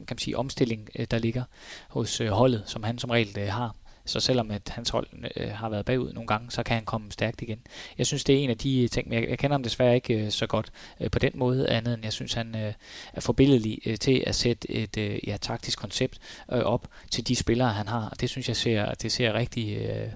kan 0.07 0.15
man 0.15 0.17
sige, 0.17 0.37
omstilling, 0.37 0.89
øh, 0.95 1.07
der 1.11 1.17
ligger 1.17 1.43
hos 1.87 2.21
øh, 2.21 2.29
holdet, 2.29 2.63
som 2.65 2.83
han 2.83 2.97
som 2.97 3.09
regel 3.09 3.39
øh, 3.39 3.47
har. 3.47 3.75
Så 4.05 4.19
selvom 4.19 4.51
at 4.51 4.69
hans 4.69 4.89
hold 4.89 5.07
øh, 5.35 5.49
har 5.49 5.69
været 5.69 5.85
bagud 5.85 6.13
nogle 6.13 6.27
gange, 6.27 6.51
så 6.51 6.63
kan 6.63 6.75
han 6.75 6.85
komme 6.85 7.11
stærkt 7.11 7.41
igen. 7.41 7.59
Jeg 7.97 8.05
synes, 8.05 8.23
det 8.23 8.35
er 8.35 8.39
en 8.39 8.49
af 8.49 8.57
de 8.57 8.83
øh, 8.83 8.89
ting, 8.89 9.09
men 9.09 9.19
jeg, 9.19 9.29
jeg 9.29 9.39
kender 9.39 9.53
ham 9.53 9.63
desværre 9.63 9.95
ikke 9.95 10.13
øh, 10.13 10.31
så 10.31 10.47
godt 10.47 10.71
øh, 10.99 11.11
på 11.11 11.19
den 11.19 11.31
måde, 11.35 11.69
andet 11.69 11.93
end 11.93 12.03
jeg 12.03 12.13
synes, 12.13 12.33
han 12.33 12.55
øh, 12.55 12.73
er 13.13 13.21
forbilledelig 13.21 13.79
øh, 13.85 13.97
til 13.97 14.23
at 14.27 14.35
sætte 14.35 14.71
et 14.71 14.97
øh, 14.97 15.19
ja, 15.27 15.37
taktisk 15.37 15.79
koncept 15.79 16.19
øh, 16.51 16.59
op 16.59 16.87
til 17.11 17.27
de 17.27 17.35
spillere, 17.35 17.69
han 17.69 17.87
har. 17.87 18.15
Det 18.19 18.29
synes 18.29 18.47
jeg 18.47 18.55
ser, 18.55 18.93
det 18.93 19.11
ser 19.11 19.33
rigtig, 19.33 19.77
øh, 19.77 20.07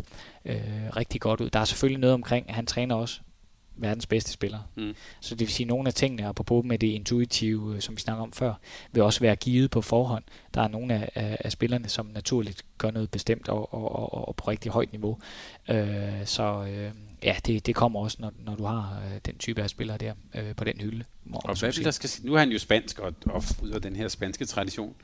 øh, 0.45 0.61
rigtig 0.95 1.21
godt 1.21 1.41
ud. 1.41 1.49
Der 1.49 1.59
er 1.59 1.65
selvfølgelig 1.65 1.99
noget 1.99 2.13
omkring, 2.13 2.55
han 2.55 2.65
træner 2.65 2.95
også 2.95 3.19
verdens 3.77 4.05
bedste 4.05 4.31
spiller. 4.31 4.59
Mm. 4.75 4.95
Så 5.19 5.35
det 5.35 5.47
vil 5.47 5.53
sige, 5.53 5.65
at 5.65 5.67
nogle 5.67 5.87
af 5.87 5.93
tingene, 5.93 6.25
apropos 6.25 6.65
med 6.65 6.79
det 6.79 6.87
intuitive, 6.87 7.75
øh, 7.75 7.81
som 7.81 7.95
vi 7.95 8.01
snakker 8.01 8.23
om 8.23 8.31
før, 8.31 8.53
vil 8.91 9.03
også 9.03 9.19
være 9.19 9.35
givet 9.35 9.71
på 9.71 9.81
forhånd. 9.81 10.23
Der 10.53 10.61
er 10.61 10.67
nogle 10.67 10.93
af, 10.93 11.09
af, 11.15 11.37
af 11.39 11.51
spillerne, 11.51 11.89
som 11.89 12.05
naturligt 12.13 12.65
gør 12.77 12.91
noget 12.91 13.11
bestemt 13.11 13.49
og, 13.49 13.73
og, 13.73 14.13
og, 14.13 14.27
og 14.27 14.35
på 14.35 14.47
rigtig 14.47 14.71
højt 14.71 14.91
niveau. 14.91 15.17
Øh, 15.69 16.25
så 16.25 16.65
øh, 16.69 16.91
ja, 17.23 17.35
det, 17.45 17.65
det 17.65 17.75
kommer 17.75 17.99
også, 17.99 18.17
når, 18.19 18.33
når 18.45 18.55
du 18.55 18.63
har 18.63 19.01
øh, 19.05 19.19
den 19.25 19.37
type 19.37 19.61
af 19.61 19.69
spillere 19.69 19.97
der 19.97 20.13
øh, 20.35 20.55
på 20.55 20.63
den 20.63 20.81
hylde. 20.81 21.03
Og 21.33 21.59
hvad 21.59 21.71
vil 21.73 21.85
der 21.85 21.91
skal, 21.91 22.09
nu 22.23 22.33
er 22.33 22.39
han 22.39 22.49
jo 22.49 22.59
spansk 22.59 22.99
og, 22.99 23.13
og 23.25 23.43
ud 23.61 23.69
af 23.69 23.81
den 23.81 23.95
her 23.95 24.07
spanske 24.07 24.45
tradition. 24.45 24.95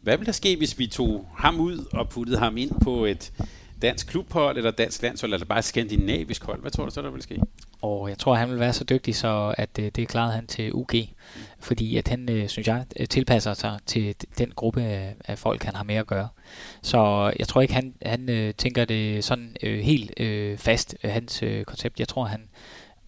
Hvad 0.00 0.16
vil 0.16 0.26
der 0.26 0.32
ske, 0.32 0.56
hvis 0.56 0.78
vi 0.78 0.86
tog 0.86 1.28
ham 1.36 1.60
ud 1.60 1.84
og 1.92 2.08
puttede 2.08 2.38
ham 2.38 2.56
ind 2.56 2.70
på 2.84 3.04
et 3.04 3.32
dansk 3.82 4.06
klubhold, 4.06 4.56
eller 4.56 4.70
dansk 4.70 5.02
landshold, 5.02 5.32
eller 5.32 5.46
bare 5.46 5.58
et 5.58 5.64
skandinavisk 5.64 6.44
hold? 6.44 6.60
Hvad 6.60 6.70
tror 6.70 6.84
du 6.84 6.90
så, 6.90 7.02
der 7.02 7.10
vil 7.10 7.22
ske? 7.22 7.40
Og 7.82 8.08
jeg 8.08 8.18
tror, 8.18 8.34
han 8.34 8.50
vil 8.50 8.60
være 8.60 8.72
så 8.72 8.84
dygtig, 8.84 9.16
så 9.16 9.54
at 9.58 9.78
øh, 9.78 9.90
det 9.96 10.08
klarede 10.08 10.32
han 10.32 10.46
til 10.46 10.74
UG. 10.74 10.90
Fordi 11.60 11.96
at 11.96 12.08
han, 12.08 12.30
øh, 12.30 12.48
synes 12.48 12.68
jeg, 12.68 12.84
øh, 13.00 13.06
tilpasser 13.06 13.54
sig 13.54 13.78
til 13.86 14.14
den 14.38 14.52
gruppe 14.56 14.82
af, 15.24 15.38
folk, 15.38 15.62
han 15.62 15.74
har 15.74 15.84
med 15.84 15.94
at 15.94 16.06
gøre. 16.06 16.28
Så 16.82 17.32
jeg 17.38 17.48
tror 17.48 17.60
ikke, 17.60 17.74
han, 17.74 17.94
han 18.02 18.30
øh, 18.30 18.54
tænker 18.54 18.84
det 18.84 19.24
sådan 19.24 19.56
øh, 19.62 19.80
helt 19.80 20.20
øh, 20.20 20.58
fast, 20.58 20.96
øh, 21.04 21.10
hans 21.10 21.42
øh, 21.42 21.64
koncept. 21.64 22.00
Jeg 22.00 22.08
tror, 22.08 22.24
han 22.24 22.48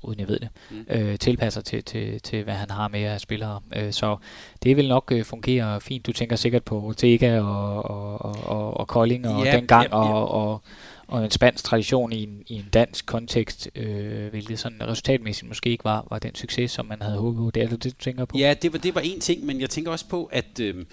uden 0.03 0.21
jeg 0.21 0.29
ved 0.29 0.39
det, 0.39 0.49
mm. 0.71 0.87
øh, 0.91 1.19
tilpasser 1.19 1.61
til, 1.61 1.85
til, 1.85 2.21
til, 2.21 2.45
hvad 2.45 2.55
han 2.55 2.71
har 2.71 2.89
med 2.89 3.03
af 3.03 3.21
spillere. 3.21 3.61
Øh, 3.77 3.93
så 3.93 4.17
det 4.63 4.77
vil 4.77 4.89
nok 4.89 5.13
øh, 5.13 5.25
fungere 5.25 5.81
fint. 5.81 6.07
Du 6.07 6.13
tænker 6.13 6.37
sikkert 6.37 6.65
på 6.65 6.83
Ortega 6.83 7.41
og, 7.41 7.85
og, 7.91 8.25
og, 8.25 8.37
og, 8.45 8.77
og 8.77 8.89
Kolding 8.89 9.29
og 9.29 9.45
ja, 9.45 9.57
dengang, 9.57 9.89
ja, 9.91 9.99
ja. 9.99 10.05
Og, 10.05 10.29
og, 10.29 10.63
og 11.07 11.25
en 11.25 11.31
spansk 11.31 11.65
tradition 11.65 12.13
i 12.13 12.23
en, 12.23 12.43
i 12.47 12.55
en 12.55 12.69
dansk 12.73 13.07
kontekst, 13.07 13.71
øh, 13.75 14.29
hvilket 14.31 14.59
sådan 14.59 14.79
resultatmæssigt 14.89 15.49
måske 15.49 15.71
ikke 15.71 15.85
var, 15.85 16.07
var 16.11 16.19
den 16.19 16.35
succes, 16.35 16.71
som 16.71 16.87
man 16.87 17.03
havde 17.03 17.19
håbet 17.19 17.39
på. 17.39 17.51
Det 17.51 17.63
er 17.63 17.69
det, 17.69 17.85
du 17.85 17.91
tænker 17.91 18.25
på? 18.25 18.39
Ja, 18.39 18.55
det 18.63 18.73
var, 18.73 18.79
det 18.79 18.95
var 18.95 19.01
en 19.01 19.21
ting, 19.21 19.47
men 19.47 19.61
jeg 19.61 19.71
tænker 19.71 19.91
også 19.91 20.09
på, 20.09 20.25
at... 20.25 20.61
Øh, 20.61 20.85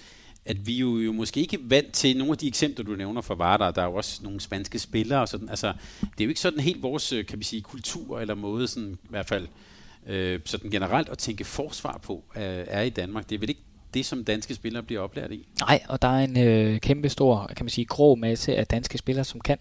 at 0.48 0.66
vi 0.66 0.76
jo, 0.76 0.98
jo 0.98 1.12
måske 1.12 1.40
ikke 1.40 1.58
vant 1.62 1.92
til 1.92 2.16
nogle 2.16 2.32
af 2.32 2.38
de 2.38 2.48
eksempler, 2.48 2.84
du 2.84 2.96
nævner 2.96 3.20
fra 3.20 3.34
Vardar. 3.34 3.70
Der 3.70 3.82
er 3.82 3.86
jo 3.86 3.94
også 3.94 4.20
nogle 4.22 4.40
spanske 4.40 4.78
spillere 4.78 5.20
og 5.20 5.28
sådan. 5.28 5.48
Altså, 5.48 5.72
det 6.00 6.20
er 6.20 6.24
jo 6.24 6.28
ikke 6.28 6.40
sådan 6.40 6.60
helt 6.60 6.82
vores, 6.82 7.12
øh, 7.12 7.26
kan 7.26 7.38
vi 7.38 7.44
sige, 7.44 7.62
kultur 7.62 8.20
eller 8.20 8.34
måde, 8.34 8.68
sådan, 8.68 8.98
i 9.04 9.08
hvert 9.10 9.26
fald 9.26 9.48
øh, 10.06 10.40
sådan 10.44 10.70
generelt 10.70 11.08
at 11.08 11.18
tænke 11.18 11.44
forsvar 11.44 12.00
på, 12.02 12.24
øh, 12.36 12.42
er 12.66 12.82
i 12.82 12.90
Danmark. 12.90 13.28
Det 13.28 13.34
er 13.34 13.38
vel 13.38 13.48
ikke 13.48 13.60
det, 13.94 14.06
som 14.06 14.24
danske 14.24 14.54
spillere 14.54 14.82
bliver 14.82 15.00
oplært 15.00 15.32
i? 15.32 15.46
Nej, 15.60 15.82
og 15.88 16.02
der 16.02 16.08
er 16.08 16.24
en 16.24 16.38
øh, 16.38 16.80
kæmpe 16.80 17.08
stor, 17.08 17.50
kan 17.56 17.64
man 17.64 17.70
sige, 17.70 17.84
grå 17.84 18.14
masse 18.14 18.56
af 18.56 18.66
danske 18.66 18.98
spillere, 18.98 19.24
som 19.24 19.40
kan 19.40 19.58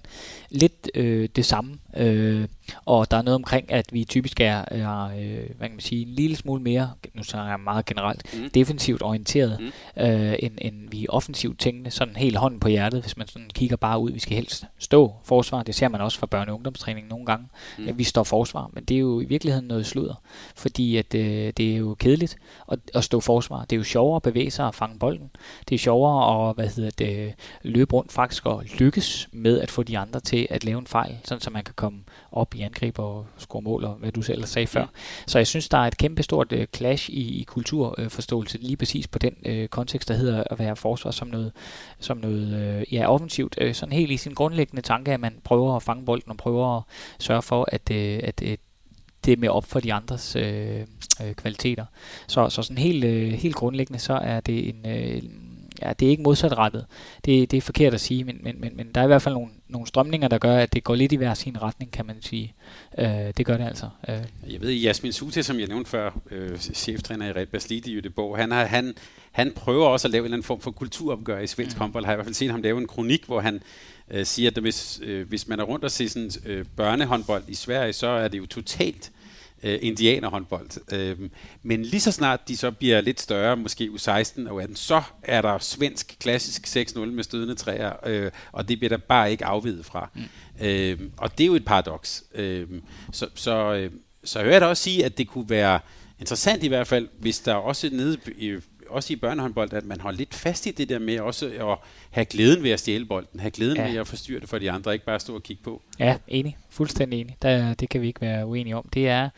lidt 0.49 0.89
øh, 0.95 1.29
det 1.35 1.45
samme. 1.45 1.77
Øh, 1.97 2.47
og 2.85 3.11
der 3.11 3.17
er 3.17 3.21
noget 3.21 3.35
omkring, 3.35 3.71
at 3.71 3.85
vi 3.91 4.03
typisk 4.03 4.41
er, 4.41 4.65
er 4.67 5.03
øh, 5.03 5.49
hvad 5.57 5.67
kan 5.67 5.71
man 5.71 5.79
sige, 5.79 6.01
en 6.01 6.13
lille 6.13 6.35
smule 6.35 6.61
mere, 6.61 6.91
nu 7.13 7.23
så 7.23 7.37
er 7.37 7.47
jeg 7.47 7.59
meget 7.59 7.85
generelt, 7.85 8.33
mm. 8.33 8.49
defensivt 8.49 9.01
orienteret, 9.03 9.59
mm. 9.59 10.03
øh, 10.03 10.35
end, 10.39 10.53
end 10.61 10.89
vi 10.89 11.03
er 11.03 11.09
offensivt 11.09 11.59
tænkende, 11.59 11.91
sådan 11.91 12.15
helt 12.15 12.37
hånden 12.37 12.59
på 12.59 12.67
hjertet, 12.67 13.01
hvis 13.01 13.17
man 13.17 13.27
sådan 13.27 13.49
kigger 13.53 13.75
bare 13.75 13.99
ud, 13.99 14.11
vi 14.11 14.19
skal 14.19 14.35
helst 14.35 14.65
stå 14.79 15.13
forsvar, 15.23 15.63
det 15.63 15.75
ser 15.75 15.87
man 15.87 16.01
også 16.01 16.19
fra 16.19 16.27
børne- 16.35 16.49
og 16.49 16.55
ungdomstræning 16.55 17.07
nogle 17.07 17.25
gange, 17.25 17.47
mm. 17.77 17.87
at 17.87 17.97
vi 17.97 18.03
står 18.03 18.23
forsvar, 18.23 18.69
men 18.73 18.83
det 18.83 18.95
er 18.95 18.99
jo 18.99 19.21
i 19.21 19.25
virkeligheden 19.25 19.67
noget 19.67 19.85
sludder, 19.85 20.21
fordi 20.55 20.97
at 20.97 21.15
øh, 21.15 21.53
det 21.57 21.73
er 21.73 21.77
jo 21.77 21.95
kedeligt 21.99 22.37
at, 22.71 22.79
at 22.93 23.03
stå 23.03 23.19
forsvar, 23.19 23.61
det 23.61 23.75
er 23.75 23.77
jo 23.77 23.83
sjovere 23.83 24.15
at 24.15 24.21
bevæge 24.21 24.51
sig 24.51 24.65
og 24.65 24.75
fange 24.75 24.99
bolden, 24.99 25.29
det 25.69 25.75
er 25.75 25.79
sjovere 25.79 26.49
at, 26.49 26.55
hvad 26.55 26.67
hedder 26.67 26.89
det, 26.97 27.33
løbe 27.61 27.93
rundt 27.93 28.11
faktisk 28.11 28.45
og 28.45 28.63
lykkes 28.79 29.29
med 29.31 29.59
at 29.59 29.71
få 29.71 29.83
de 29.83 29.97
andre 29.97 30.19
til 30.19 30.47
at 30.49 30.63
lave 30.63 30.79
en 30.79 30.87
fejl, 30.87 31.17
sådan 31.23 31.41
så 31.41 31.49
man 31.49 31.63
kan 31.63 31.73
komme 31.75 31.86
op 32.31 32.55
i 32.55 32.61
angreb 32.61 32.99
og 32.99 33.25
score 33.37 33.61
mål, 33.61 33.83
og 33.83 33.93
hvad 33.93 34.11
du 34.11 34.21
selv 34.21 34.45
sagde 34.45 34.67
før. 34.67 34.85
Så 35.27 35.39
jeg 35.39 35.47
synes, 35.47 35.69
der 35.69 35.77
er 35.77 35.87
et 35.87 35.97
kæmpe 35.97 36.23
stort 36.23 36.51
uh, 36.53 36.63
clash 36.75 37.09
i, 37.09 37.39
i 37.39 37.43
kulturforståelse, 37.43 38.57
lige 38.57 38.77
præcis 38.77 39.07
på 39.07 39.19
den 39.19 39.33
uh, 39.49 39.65
kontekst, 39.65 40.09
der 40.09 40.15
hedder 40.15 40.43
at 40.51 40.59
være 40.59 40.75
forsvar 40.75 41.11
som 41.11 41.27
noget, 41.27 41.51
som 41.99 42.17
noget 42.17 42.77
uh, 42.77 42.93
ja, 42.93 43.07
offensivt. 43.13 43.57
Uh, 43.65 43.73
sådan 43.73 43.93
helt 43.93 44.11
i 44.11 44.17
sin 44.17 44.33
grundlæggende 44.33 44.81
tanke, 44.81 45.13
at 45.13 45.19
man 45.19 45.33
prøver 45.43 45.75
at 45.75 45.83
fange 45.83 46.05
bolden 46.05 46.31
og 46.31 46.37
prøver 46.37 46.77
at 46.77 46.83
sørge 47.19 47.41
for, 47.41 47.69
at, 47.71 47.81
uh, 47.91 48.27
at 48.27 48.41
uh, 48.45 48.53
det 49.25 49.33
er 49.33 49.37
med 49.37 49.49
op 49.49 49.65
for 49.65 49.79
de 49.79 49.93
andres 49.93 50.35
øh, 50.35 50.79
øh, 51.23 51.33
kvaliteter. 51.33 51.85
Så, 52.27 52.49
så 52.49 52.61
sådan 52.61 52.77
helt, 52.77 53.03
øh, 53.03 53.31
helt 53.31 53.55
grundlæggende, 53.55 53.99
så 53.99 54.13
er 54.13 54.39
det 54.39 54.69
en, 54.69 54.85
øh, 54.85 55.23
ja, 55.81 55.93
det 55.93 56.05
er 56.05 56.09
ikke 56.09 56.23
modsatrettet. 56.23 56.85
Det, 57.25 57.51
det 57.51 57.57
er 57.57 57.61
forkert 57.61 57.93
at 57.93 58.01
sige, 58.01 58.23
men, 58.23 58.39
men, 58.43 58.61
men, 58.61 58.77
men 58.77 58.91
der 58.95 59.01
er 59.01 59.05
i 59.05 59.07
hvert 59.07 59.21
fald 59.21 59.35
nogle, 59.35 59.49
nogle 59.69 59.87
strømninger, 59.87 60.27
der 60.27 60.37
gør, 60.37 60.57
at 60.57 60.73
det 60.73 60.83
går 60.83 60.95
lidt 60.95 61.11
i 61.11 61.15
hver 61.15 61.33
sin 61.33 61.61
retning, 61.61 61.91
kan 61.91 62.05
man 62.05 62.21
sige. 62.21 62.53
Øh, 62.97 63.07
det 63.37 63.45
gør 63.45 63.57
det 63.57 63.65
altså. 63.65 63.89
Øh. 64.09 64.53
Jeg 64.53 64.61
ved, 64.61 64.71
Jasmin 64.71 65.13
Sute, 65.13 65.43
som 65.43 65.59
jeg 65.59 65.67
nævnte 65.67 65.89
før, 65.89 66.19
øh, 66.31 66.57
cheftræner 66.57 67.27
i 67.27 67.31
Red 67.31 67.45
Baslit 67.45 67.87
i 67.87 67.99
Göteborg, 67.99 68.37
han, 68.37 68.51
har, 68.51 68.65
han, 68.65 68.95
han 69.31 69.51
prøver 69.55 69.87
også 69.87 70.07
at 70.07 70.11
lave 70.11 70.21
en 70.21 70.25
eller 70.25 70.35
anden 70.35 70.45
form 70.45 70.61
for 70.61 70.71
kulturopgør 70.71 71.39
i 71.39 71.47
svensk 71.47 71.75
mm. 71.75 71.81
håndbold. 71.81 72.05
Har 72.05 72.11
jeg 72.11 72.15
i 72.15 72.17
hvert 72.17 72.25
fald 72.25 72.35
set 72.35 72.51
ham 72.51 72.61
lave 72.61 72.77
en 72.77 72.87
kronik, 72.87 73.25
hvor 73.25 73.39
han 73.39 73.61
øh, 74.11 74.25
siger, 74.25 74.51
at 74.55 74.57
hvis, 74.57 74.99
øh, 75.03 75.27
hvis 75.27 75.47
man 75.47 75.59
er 75.59 75.63
rundt 75.63 75.85
og 75.85 75.91
ser 75.91 76.09
sådan 76.09 76.31
øh, 76.45 76.65
børnehåndbold 76.75 77.43
i 77.47 77.55
Sverige, 77.55 77.93
så 77.93 78.07
er 78.07 78.27
det 78.27 78.37
jo 78.37 78.45
totalt 78.45 79.11
øh, 79.63 79.79
indianerhåndbold. 79.81 80.93
Øh, 80.93 81.29
men 81.63 81.83
lige 81.83 82.01
så 82.01 82.11
snart 82.11 82.47
de 82.47 82.57
så 82.57 82.71
bliver 82.71 83.01
lidt 83.01 83.21
større, 83.21 83.57
måske 83.57 83.89
U16 83.93 84.49
og 84.49 84.63
U18, 84.63 84.75
så 84.75 85.01
er 85.23 85.41
der 85.41 85.57
svensk 85.59 86.15
klassisk 86.19 86.77
6-0 86.77 86.99
med 86.99 87.23
stødende 87.23 87.55
træer, 87.55 87.93
øh, 88.05 88.31
og 88.51 88.69
det 88.69 88.79
bliver 88.79 88.89
der 88.89 88.97
bare 88.97 89.31
ikke 89.31 89.45
afvidet 89.45 89.85
fra. 89.85 90.09
Mm. 90.15 90.65
Øh, 90.65 90.99
og 91.17 91.37
det 91.37 91.43
er 91.43 91.47
jo 91.47 91.55
et 91.55 91.65
paradoks. 91.65 92.23
Øh, 92.35 92.67
så, 93.11 93.27
så, 93.35 93.73
øh, 93.73 93.91
så 94.23 94.39
hører 94.39 94.51
jeg 94.51 94.61
da 94.61 94.65
også 94.65 94.83
sige, 94.83 95.05
at 95.05 95.17
det 95.17 95.27
kunne 95.27 95.49
være 95.49 95.79
interessant 96.19 96.63
i 96.63 96.67
hvert 96.67 96.87
fald, 96.87 97.07
hvis 97.19 97.39
der 97.39 97.53
også 97.53 97.89
nede 97.91 98.17
i 98.37 98.55
også 98.89 99.13
i 99.13 99.15
børnehåndbold, 99.15 99.73
at 99.73 99.85
man 99.85 100.01
holder 100.01 100.17
lidt 100.17 100.35
fast 100.35 100.65
i 100.65 100.71
det 100.71 100.89
der 100.89 100.99
med 100.99 101.19
også 101.19 101.45
at 101.45 101.89
have 102.11 102.25
glæden 102.25 102.63
ved 102.63 102.71
at 102.71 102.79
stjæle 102.79 103.05
bolden, 103.05 103.39
have 103.39 103.51
glæden 103.51 103.77
ja. 103.77 103.89
ved 103.89 103.97
at 103.97 104.07
forstyrre 104.07 104.39
det 104.39 104.49
for 104.49 104.57
de 104.57 104.71
andre, 104.71 104.93
ikke 104.93 105.05
bare 105.05 105.19
stå 105.19 105.35
og 105.35 105.43
kigge 105.43 105.63
på. 105.63 105.81
Ja, 105.99 106.17
enig. 106.27 106.57
Fuldstændig 106.77 107.21
enig. 107.21 107.35
Der, 107.41 107.73
det 107.73 107.89
kan 107.89 108.01
vi 108.01 108.07
ikke 108.07 108.21
være 108.21 108.45
uenige 108.45 108.75
om. 108.75 108.89
Det 108.93 109.09
er 109.09 109.29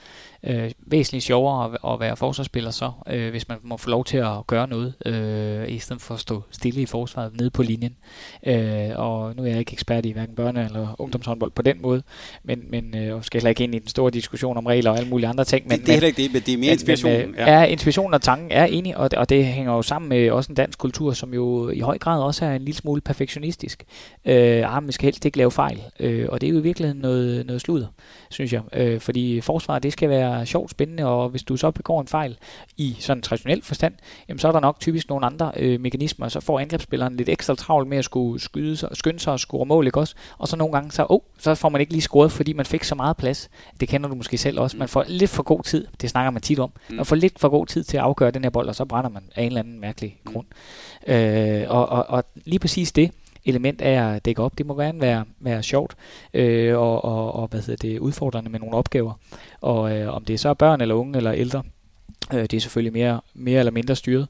øh, 0.44 0.72
væsentligt 0.80 1.24
sjovere 1.24 1.66
at, 1.66 1.94
at 1.94 2.00
være 2.00 2.16
forsvarsspiller 2.16 2.72
så, 2.72 2.92
øh, 3.08 3.30
hvis 3.30 3.48
man 3.48 3.58
må 3.64 3.78
få 3.78 3.90
lov 3.90 4.06
til 4.06 4.18
at 4.18 4.48
gøre 4.48 4.68
noget, 4.68 4.94
øh, 5.06 5.72
i 5.72 5.80
stedet 5.80 6.02
for 6.02 6.14
at 6.14 6.20
stå 6.20 6.44
stille 6.52 6.82
i 6.82 6.86
forsvaret 6.86 7.38
nede 7.38 7.50
på 7.50 7.64
linjen. 7.64 7.96
Øh, 8.48 8.90
og 8.96 9.36
nu 9.36 9.44
er 9.44 9.48
jeg 9.48 9.60
ikke 9.60 9.74
ekspert 9.74 10.06
i 10.06 10.12
hverken 10.12 10.36
børne- 10.40 10.60
eller 10.60 10.96
ungdomshåndbold 11.02 11.52
på 11.52 11.62
den 11.62 11.82
måde, 11.82 12.04
men, 12.44 12.64
men 12.70 12.98
øh, 12.98 13.24
skal 13.24 13.40
heller 13.40 13.50
ikke 13.50 13.64
ind 13.64 13.76
i 13.76 13.80
den 13.80 13.88
store 13.88 14.12
diskussion 14.12 14.58
om 14.58 14.66
regler 14.66 14.92
og 14.92 14.98
alle 14.98 15.10
mulige 15.10 15.28
andre 15.28 15.46
ting. 15.46 15.68
Men, 15.68 15.80
det, 15.80 15.86
det 15.86 15.90
er 15.90 15.94
heller 15.94 16.08
ikke 16.08 16.24
det, 16.24 16.34
men 16.34 16.42
det 16.42 16.54
er 16.54 16.58
mere 16.58 16.72
inspiration. 16.72 17.12
Men, 17.12 17.36
ja. 17.38 17.60
ja, 17.60 17.66
inspiration 17.66 18.14
og 18.14 18.22
tanken 18.22 18.52
er 18.52 18.66
enig, 18.66 18.98
og, 18.98 19.10
og 19.18 19.30
det 19.30 19.46
hænger 19.46 19.74
jo 19.74 19.82
sammen 19.82 20.10
med 20.10 20.32
også 20.32 20.52
en 20.52 20.56
dansk 20.56 20.80
kultur, 20.80 21.14
som 21.14 21.34
jo 21.34 21.70
i 21.70 21.80
høj 21.80 21.98
grad 21.98 22.22
også 22.22 22.46
er 22.46 22.56
en 22.56 22.62
lille 22.62 22.78
smule 22.78 23.02
perfektionistisk. 23.02 23.84
Øh, 24.26 24.76
ah, 24.76 24.84
man 24.84 24.92
skal 24.92 25.06
helst 25.06 25.26
ikke 25.26 25.38
lave 25.38 25.52
fejl, 25.52 25.82
øh, 26.00 26.26
og 26.30 26.42
det 26.42 26.48
er 26.48 26.52
jo 26.52 26.60
i 26.60 26.64
virkeligheden 26.64 27.02
noget, 27.02 27.29
noget 27.30 27.62
sludder, 27.62 27.88
synes 28.30 28.54
jeg. 28.54 28.62
Øh, 28.74 29.00
fordi 29.00 29.42
forsvaret, 29.42 29.84
det 29.84 29.94
skal 29.94 30.10
være 30.10 30.46
sjovt, 30.46 30.72
spændende, 30.72 31.06
og 31.06 31.30
hvis 31.30 31.44
du 31.44 31.58
så 31.58 31.72
begår 31.72 32.02
en 32.02 32.08
fejl 32.08 32.38
i 32.78 32.98
sådan 33.00 33.18
en 33.18 33.22
traditionel 33.22 33.62
forstand, 33.62 33.94
jamen 34.30 34.40
så 34.40 34.48
er 34.48 34.52
der 34.52 34.60
nok 34.60 34.80
typisk 34.80 35.10
nogle 35.10 35.26
andre 35.26 35.52
øh, 35.58 35.80
mekanismer, 35.80 36.28
så 36.28 36.40
får 36.40 36.60
angrebsspilleren 36.60 37.16
lidt 37.16 37.30
ekstra 37.30 37.56
travlt 37.56 37.88
med 37.88 37.98
at 37.98 38.06
skulle 38.06 38.42
skyde 38.42 38.78
sig, 38.78 38.90
skynde 38.94 39.20
sig 39.20 39.34
og 39.34 39.40
score 39.40 39.66
mål, 39.66 39.86
ikke 39.86 40.00
også? 40.00 40.16
Og 40.38 40.48
så 40.48 40.58
nogle 40.58 40.74
gange, 40.74 40.92
så, 40.92 41.06
oh, 41.10 41.20
så 41.40 41.56
får 41.56 41.70
man 41.70 41.82
ikke 41.82 41.94
lige 41.94 42.02
scoret, 42.02 42.32
fordi 42.32 42.54
man 42.54 42.66
fik 42.66 42.84
så 42.84 42.96
meget 42.96 43.18
plads. 43.18 43.50
Det 43.80 43.88
kender 43.88 44.10
du 44.10 44.16
måske 44.16 44.38
selv 44.38 44.60
også. 44.60 44.78
Man 44.78 44.88
får 44.88 45.06
lidt 45.08 45.30
for 45.30 45.44
god 45.44 45.64
tid, 45.64 45.88
det 46.02 46.10
snakker 46.10 46.32
man 46.32 46.42
tit 46.42 46.60
om, 46.60 46.72
man 46.90 47.06
får 47.06 47.16
lidt 47.16 47.40
for 47.40 47.50
god 47.50 47.66
tid 47.66 47.84
til 47.84 47.98
at 47.98 48.04
afgøre 48.04 48.32
den 48.32 48.44
her 48.44 48.50
bold, 48.50 48.68
og 48.68 48.76
så 48.76 48.86
brænder 48.86 49.10
man 49.10 49.24
af 49.36 49.42
en 49.42 49.48
eller 49.48 49.60
anden 49.60 49.80
mærkelig 49.80 50.20
grund. 50.26 50.48
Øh, 51.08 51.66
og, 51.68 51.90
og, 51.90 52.06
og 52.10 52.24
lige 52.46 52.60
præcis 52.60 52.92
det, 52.92 53.12
element 53.50 53.82
af 53.82 54.16
at 54.16 54.26
dække 54.26 54.42
op. 54.42 54.58
Det 54.58 54.66
må 54.66 54.76
gerne 54.76 55.02
være, 55.02 55.26
være 55.40 55.64
sjovt 55.64 55.96
øh, 56.34 56.78
og, 56.78 57.06
og, 57.06 57.36
og 57.36 57.48
hvad 57.48 57.60
hedder 57.62 57.88
det, 57.90 58.00
udfordrende 58.00 58.50
med 58.50 58.60
nogle 58.60 58.76
opgaver. 58.76 59.14
Og 59.62 59.98
øh, 59.98 60.16
om 60.16 60.26
det 60.26 60.34
er 60.34 60.38
så 60.38 60.54
børn 60.54 60.82
eller 60.82 60.96
unge 60.96 61.18
eller 61.18 61.34
ældre, 61.34 61.64
Øh, 62.34 62.42
det 62.42 62.54
er 62.54 62.60
selvfølgelig 62.60 62.94
mere, 62.94 63.22
mere 63.34 63.60
eller 63.60 63.72
mindre 63.72 63.96
styret, 63.96 64.28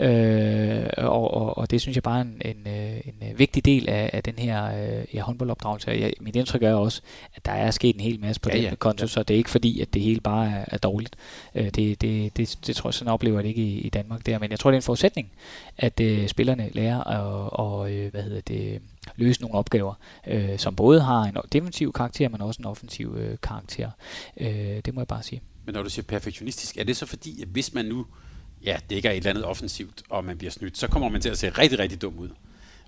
øh, 0.00 0.86
og, 0.96 1.34
og, 1.34 1.58
og 1.58 1.70
det 1.70 1.80
synes 1.80 1.96
jeg 1.96 2.02
bare 2.02 2.18
er 2.18 2.22
en, 2.22 2.42
en, 2.44 2.66
øh, 2.66 3.00
en 3.04 3.30
øh, 3.30 3.38
vigtig 3.38 3.64
del 3.64 3.88
af, 3.88 4.10
af 4.12 4.22
den 4.22 4.34
her 4.38 4.64
øh, 4.64 5.04
ja, 5.14 5.22
håndboldopdragelse. 5.22 5.90
Jeg, 5.90 6.12
mit 6.20 6.36
indtryk 6.36 6.62
er 6.62 6.74
også, 6.74 7.02
at 7.34 7.46
der 7.46 7.52
er 7.52 7.70
sket 7.70 7.94
en 7.94 8.00
hel 8.00 8.20
masse 8.20 8.40
på 8.40 8.48
ja, 8.48 8.56
den 8.56 8.64
ja, 8.64 8.74
konto, 8.74 9.02
ja. 9.02 9.06
så 9.06 9.22
det 9.22 9.34
er 9.34 9.38
ikke 9.38 9.50
fordi, 9.50 9.80
at 9.80 9.94
det 9.94 10.02
hele 10.02 10.20
bare 10.20 10.50
er, 10.50 10.64
er 10.68 10.78
dårligt. 10.78 11.16
Øh, 11.54 11.64
det, 11.64 12.00
det, 12.00 12.36
det, 12.36 12.58
det 12.66 12.76
tror 12.76 12.88
jeg, 12.88 12.94
sådan 12.94 13.12
oplever 13.12 13.36
jeg 13.36 13.42
det 13.42 13.48
ikke 13.48 13.62
i, 13.62 13.78
i 13.80 13.88
Danmark 13.88 14.26
der, 14.26 14.38
men 14.38 14.50
jeg 14.50 14.58
tror, 14.58 14.70
det 14.70 14.76
er 14.76 14.80
en 14.80 14.82
forudsætning, 14.82 15.30
at 15.78 16.00
øh, 16.00 16.28
spillerne 16.28 16.70
lærer 16.72 17.04
at 17.04 17.50
og, 17.52 17.92
øh, 17.92 18.10
hvad 18.10 18.22
hedder 18.22 18.40
det, 18.40 18.82
løse 19.16 19.40
nogle 19.40 19.54
opgaver, 19.54 19.94
øh, 20.26 20.58
som 20.58 20.76
både 20.76 21.00
har 21.00 21.22
en 21.22 21.36
defensiv 21.52 21.92
karakter, 21.92 22.28
men 22.28 22.40
også 22.40 22.62
en 22.62 22.66
offensiv 22.66 23.16
øh, 23.18 23.36
karakter. 23.42 23.90
Øh, 24.36 24.80
det 24.84 24.94
må 24.94 25.00
jeg 25.00 25.08
bare 25.08 25.22
sige. 25.22 25.42
Men 25.66 25.72
når 25.72 25.82
du 25.82 25.90
siger 25.90 26.04
perfektionistisk, 26.04 26.76
er 26.76 26.84
det 26.84 26.96
så 26.96 27.06
fordi, 27.06 27.42
at 27.42 27.48
hvis 27.48 27.74
man 27.74 27.84
nu 27.84 28.06
ja, 28.64 28.78
dækker 28.90 29.10
et 29.10 29.16
eller 29.16 29.30
andet 29.30 29.44
offensivt, 29.44 30.02
og 30.08 30.24
man 30.24 30.38
bliver 30.38 30.50
snydt, 30.50 30.78
så 30.78 30.88
kommer 30.88 31.08
man 31.08 31.20
til 31.20 31.28
at 31.28 31.38
se 31.38 31.48
rigtig, 31.48 31.78
rigtig 31.78 32.02
dum 32.02 32.18
ud? 32.18 32.28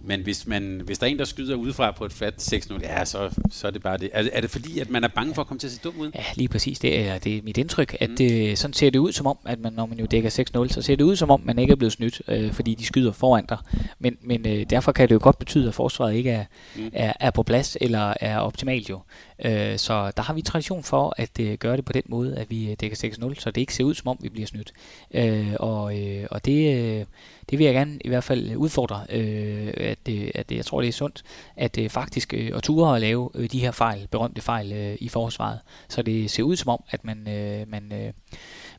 Men 0.01 0.23
hvis, 0.23 0.47
man, 0.47 0.81
hvis 0.85 0.99
der 0.99 1.07
er 1.07 1.11
en, 1.11 1.19
der 1.19 1.25
skyder 1.25 1.57
udefra 1.57 1.91
på 1.91 2.05
et 2.05 2.13
flat 2.13 2.53
6-0, 2.55 2.81
ja, 2.83 3.05
så, 3.05 3.31
så 3.51 3.67
er 3.67 3.71
det 3.71 3.83
bare 3.83 3.99
det. 3.99 4.11
Er, 4.13 4.29
er 4.33 4.41
det 4.41 4.51
fordi, 4.51 4.79
at 4.79 4.91
man 4.91 5.05
er 5.05 5.09
bange 5.09 5.35
for 5.35 5.43
at 5.43 5.49
komme 5.49 5.59
til 5.59 5.67
at 5.67 5.73
se 5.73 5.81
dum 5.85 5.95
ud? 5.99 6.11
Ja, 6.15 6.25
lige 6.35 6.49
præcis. 6.49 6.79
Det 6.79 7.09
er, 7.09 7.19
det 7.19 7.37
er 7.37 7.43
mit 7.43 7.59
indtryk, 7.59 7.97
at 8.01 8.11
mm. 8.11 8.17
det, 8.17 8.59
sådan 8.59 8.75
ser 8.75 8.91
det 8.91 8.99
ud 8.99 9.13
som 9.13 9.27
om, 9.27 9.39
at 9.45 9.61
man, 9.61 9.73
når 9.73 9.87
man 9.87 9.99
jo 9.99 10.07
dækker 10.07 10.31
6-0, 10.67 10.69
så 10.69 10.83
ser 10.83 10.97
det 10.97 11.05
ud 11.05 11.17
som 11.17 11.31
om, 11.31 11.41
man 11.45 11.59
ikke 11.59 11.73
er 11.73 11.77
blevet 11.77 11.93
snydt, 11.93 12.23
øh, 12.29 12.53
fordi 12.53 12.75
de 12.75 12.87
skyder 12.87 13.13
foran 13.13 13.47
dig. 13.49 13.59
Men, 13.99 14.17
men 14.21 14.47
øh, 14.47 14.67
derfor 14.71 14.93
kan 14.93 15.09
det 15.09 15.15
jo 15.15 15.21
godt 15.23 15.39
betyde, 15.39 15.69
at 15.69 15.75
forsvaret 15.75 16.15
ikke 16.15 16.31
er, 16.31 16.45
mm. 16.77 16.91
er, 16.93 17.13
er 17.21 17.31
på 17.31 17.43
plads 17.43 17.77
eller 17.81 18.15
er 18.21 18.39
optimalt 18.39 18.91
jo. 18.91 19.01
Øh, 19.45 19.79
så 19.79 20.13
der 20.17 20.23
har 20.23 20.35
vi 20.35 20.43
tradition 20.43 20.83
for 20.83 21.15
at 21.17 21.41
øh, 21.41 21.59
gøre 21.59 21.77
det 21.77 21.85
på 21.85 21.93
den 21.93 22.03
måde, 22.09 22.37
at 22.37 22.51
vi 22.51 22.71
øh, 22.71 22.77
dækker 22.81 22.97
6-0, 23.33 23.41
så 23.41 23.51
det 23.51 23.61
ikke 23.61 23.75
ser 23.75 23.85
ud 23.85 23.95
som 23.95 24.09
om, 24.09 24.19
vi 24.21 24.29
bliver 24.29 24.47
snydt. 24.47 24.73
Øh, 25.15 25.55
og, 25.61 25.99
øh, 25.99 26.27
og 26.31 26.45
det... 26.45 26.99
Øh, 27.01 27.07
det 27.51 27.59
vil 27.59 27.65
jeg 27.65 27.75
gerne 27.75 27.99
i 28.05 28.09
hvert 28.09 28.25
fald 28.25 28.57
udfordre, 28.57 29.07
øh, 29.11 29.73
at, 29.77 29.99
øh, 30.11 30.31
at 30.35 30.53
jeg 30.53 30.65
tror, 30.65 30.81
det 30.81 30.89
er 30.89 30.93
sundt, 30.93 31.23
at 31.57 31.79
øh, 31.79 31.91
faktisk 31.91 32.35
øh, 32.35 32.51
at 32.55 32.63
ture 32.63 32.95
at 32.95 33.01
lave 33.01 33.31
øh, 33.35 33.51
de 33.51 33.61
her 33.61 33.71
fejl, 33.71 34.09
berømte 34.11 34.41
fejl 34.41 34.73
øh, 34.73 34.97
i 35.01 35.09
forsvaret, 35.09 35.59
så 35.89 36.03
det 36.03 36.31
ser 36.31 36.43
ud 36.43 36.57
som 36.57 36.69
om, 36.69 36.85
at 36.91 37.05
man, 37.05 37.29
øh, 37.29 37.69
man 37.69 37.93
øh, 37.93 38.13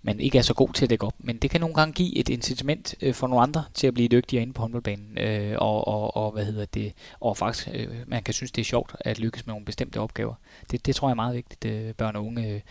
man 0.01 0.19
ikke 0.19 0.37
er 0.37 0.41
så 0.41 0.53
god 0.53 0.73
til 0.73 0.85
at 0.85 0.89
dække 0.89 1.05
op. 1.05 1.13
Men 1.19 1.37
det 1.37 1.49
kan 1.49 1.61
nogle 1.61 1.75
gange 1.75 1.93
give 1.93 2.17
et 2.17 2.29
incitament 2.29 2.95
øh, 3.01 3.13
for 3.13 3.27
nogle 3.27 3.43
andre 3.43 3.63
til 3.73 3.87
at 3.87 3.93
blive 3.93 4.07
dygtigere 4.07 4.41
inde 4.41 4.53
på 4.53 4.61
håndboldbanen. 4.61 5.17
Øh, 5.17 5.55
og, 5.57 5.87
og, 5.87 6.17
og, 6.17 6.31
hvad 6.31 6.45
hedder 6.45 6.65
det, 6.65 6.93
og 7.19 7.37
faktisk, 7.37 7.67
øh, 7.73 7.87
man 8.07 8.23
kan 8.23 8.33
synes, 8.33 8.51
det 8.51 8.61
er 8.61 8.65
sjovt 8.65 8.95
at 8.99 9.19
lykkes 9.19 9.45
med 9.45 9.53
nogle 9.53 9.65
bestemte 9.65 9.99
opgaver. 9.99 10.33
Det, 10.71 10.85
det 10.85 10.95
tror 10.95 11.07
jeg 11.07 11.11
er 11.11 11.15
meget 11.15 11.35
vigtigt, 11.35 11.65
øh, 11.65 11.93
børn 11.93 12.15
og 12.15 12.25
unge 12.25 12.53
øh, 12.53 12.61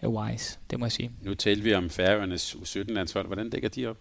er 0.00 0.08
wise, 0.08 0.58
det 0.70 0.78
må 0.78 0.84
jeg 0.84 0.92
sige. 0.92 1.10
Nu 1.22 1.34
talte 1.34 1.62
vi 1.62 1.74
om 1.74 1.90
Færøernes 1.90 2.54
U17-landshold. 2.54 3.26
Hvordan 3.26 3.50
dækker 3.50 3.68
de 3.68 3.86
op? 3.86 3.96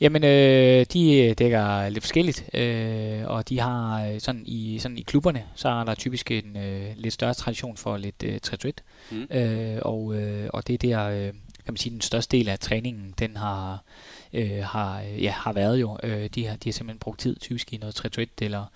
Jamen, 0.00 0.24
øh, 0.24 0.86
de 0.92 1.16
øh, 1.16 1.34
dækker 1.38 1.88
lidt 1.88 2.04
forskelligt, 2.04 2.54
øh, 2.54 3.26
og 3.26 3.48
de 3.48 3.60
har 3.60 4.06
øh, 4.06 4.20
sådan 4.20 4.42
i, 4.46 4.78
sådan 4.78 4.98
i 4.98 5.02
klubberne, 5.02 5.44
så 5.54 5.68
er 5.68 5.84
der 5.84 5.94
typisk 5.94 6.30
en 6.30 6.56
øh, 6.56 6.86
lidt 6.96 7.14
større 7.14 7.34
tradition 7.34 7.76
for 7.76 7.96
lidt 7.96 8.22
øh, 8.24 8.40
3 8.40 8.72
mm. 9.10 9.36
øh, 9.36 9.78
og, 9.82 10.14
øh, 10.14 10.50
og 10.52 10.66
det 10.66 10.74
er 10.74 10.78
der, 10.78 11.26
øh, 11.26 11.32
kan 11.64 11.72
man 11.72 11.76
sige, 11.76 11.92
den 11.92 12.00
største 12.00 12.36
del 12.36 12.48
af 12.48 12.58
træningen, 12.58 13.14
den 13.18 13.36
har, 13.36 13.82
øh, 14.32 14.64
har, 14.64 15.00
ja, 15.00 15.30
har 15.30 15.52
været 15.52 15.80
jo. 15.80 15.98
Øh, 16.02 16.28
de, 16.34 16.46
har, 16.46 16.56
de 16.56 16.68
har 16.68 16.72
simpelthen 16.72 16.98
brugt 16.98 17.20
tid 17.20 17.36
typisk 17.40 17.72
i 17.72 17.76
noget 17.76 17.94
3 17.94 18.08
eller, 18.40 18.66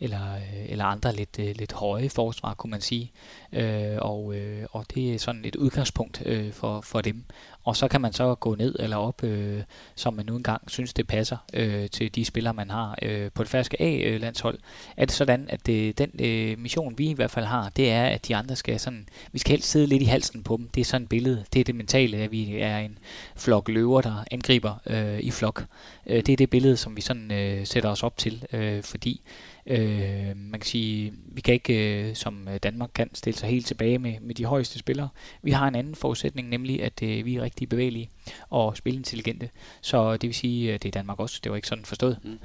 eller, 0.00 0.34
øh, 0.34 0.70
eller 0.70 0.84
andre 0.84 1.14
lidt, 1.14 1.38
øh, 1.38 1.54
lidt 1.56 1.72
høje 1.72 2.08
forsvar, 2.08 2.54
kunne 2.54 2.70
man 2.70 2.80
sige. 2.80 3.12
Øh, 3.52 3.96
og, 3.98 4.34
øh, 4.34 4.66
og 4.70 4.86
det 4.94 5.14
er 5.14 5.18
sådan 5.18 5.44
et 5.44 5.56
udgangspunkt 5.56 6.22
øh, 6.26 6.52
for, 6.52 6.80
for 6.80 7.00
dem. 7.00 7.24
Og 7.64 7.76
så 7.76 7.88
kan 7.88 8.00
man 8.00 8.12
så 8.12 8.34
gå 8.34 8.54
ned 8.54 8.76
eller 8.78 8.96
op, 8.96 9.22
øh, 9.24 9.62
som 9.94 10.14
man 10.14 10.26
nu 10.26 10.36
engang 10.36 10.70
synes, 10.70 10.92
det 10.92 11.06
passer 11.06 11.36
øh, 11.54 11.90
til 11.90 12.14
de 12.14 12.24
spillere, 12.24 12.54
man 12.54 12.70
har 12.70 12.98
øh, 13.02 13.30
på 13.34 13.42
det 13.42 13.50
færske 13.50 13.82
A-landshold. 13.82 14.58
Er 14.96 15.04
det 15.04 15.14
sådan, 15.14 15.46
at 15.48 15.66
det, 15.66 15.98
den 15.98 16.10
øh, 16.18 16.58
mission, 16.58 16.98
vi 16.98 17.10
i 17.10 17.12
hvert 17.12 17.30
fald 17.30 17.44
har, 17.44 17.68
det 17.68 17.90
er, 17.90 18.04
at 18.04 18.28
de 18.28 18.36
andre 18.36 18.56
skal 18.56 18.80
sådan, 18.80 19.08
vi 19.32 19.38
skal 19.38 19.50
helst 19.50 19.70
sidde 19.70 19.86
lidt 19.86 20.02
i 20.02 20.06
halsen 20.06 20.42
på 20.42 20.56
dem. 20.56 20.68
Det 20.68 20.80
er 20.80 20.84
sådan 20.84 21.02
et 21.02 21.08
billede. 21.08 21.44
Det 21.52 21.60
er 21.60 21.64
det 21.64 21.74
mentale, 21.74 22.16
at 22.16 22.32
vi 22.32 22.58
er 22.58 22.78
en 22.78 22.98
flok 23.36 23.68
løver, 23.68 24.00
der 24.00 24.24
angriber 24.30 24.74
øh, 24.86 25.20
i 25.20 25.30
flok. 25.30 25.64
Øh, 26.06 26.16
det 26.16 26.28
er 26.28 26.36
det 26.36 26.50
billede, 26.50 26.76
som 26.76 26.96
vi 26.96 27.00
sådan 27.00 27.32
øh, 27.32 27.66
sætter 27.66 27.90
os 27.90 28.02
op 28.02 28.16
til, 28.16 28.44
øh, 28.52 28.82
fordi 28.82 29.20
Øh, 29.66 30.36
man 30.36 30.60
kan 30.60 30.66
sige, 30.66 31.12
vi 31.26 31.40
kan 31.40 31.54
ikke, 31.54 32.08
øh, 32.08 32.14
som 32.14 32.48
Danmark 32.62 32.90
kan, 32.94 33.14
stille 33.14 33.38
sig 33.38 33.48
helt 33.48 33.66
tilbage 33.66 33.98
med, 33.98 34.20
med 34.20 34.34
de 34.34 34.44
højeste 34.44 34.78
spillere. 34.78 35.08
Vi 35.42 35.50
har 35.50 35.68
en 35.68 35.74
anden 35.74 35.94
forudsætning, 35.94 36.48
nemlig 36.48 36.82
at 36.82 37.02
øh, 37.02 37.24
vi 37.24 37.36
er 37.36 37.42
rigtig 37.42 37.68
bevægelige 37.68 38.10
og 38.50 38.76
spilintelligente. 38.76 39.50
Så 39.80 40.12
det 40.12 40.22
vil 40.22 40.34
sige, 40.34 40.74
at 40.74 40.82
det 40.82 40.88
er 40.88 40.92
Danmark 40.92 41.20
også. 41.20 41.40
Det 41.44 41.50
var 41.50 41.56
ikke 41.56 41.68
sådan 41.68 41.84
forstået, 41.84 42.18
mm. 42.24 42.38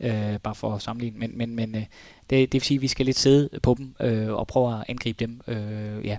øh, 0.06 0.38
bare 0.38 0.54
for 0.54 0.74
at 0.74 0.82
sammenligne. 0.82 1.18
Men, 1.18 1.38
men, 1.38 1.56
men 1.56 1.74
øh, 1.74 1.82
det, 2.30 2.52
det 2.52 2.52
vil 2.52 2.62
sige, 2.62 2.78
at 2.78 2.82
vi 2.82 2.88
skal 2.88 3.06
lidt 3.06 3.18
sidde 3.18 3.60
på 3.60 3.74
dem 3.78 3.94
øh, 4.00 4.32
og 4.32 4.46
prøve 4.46 4.78
at 4.78 4.84
angribe 4.88 5.24
dem. 5.24 5.40
Øh, 5.48 6.06
ja. 6.06 6.18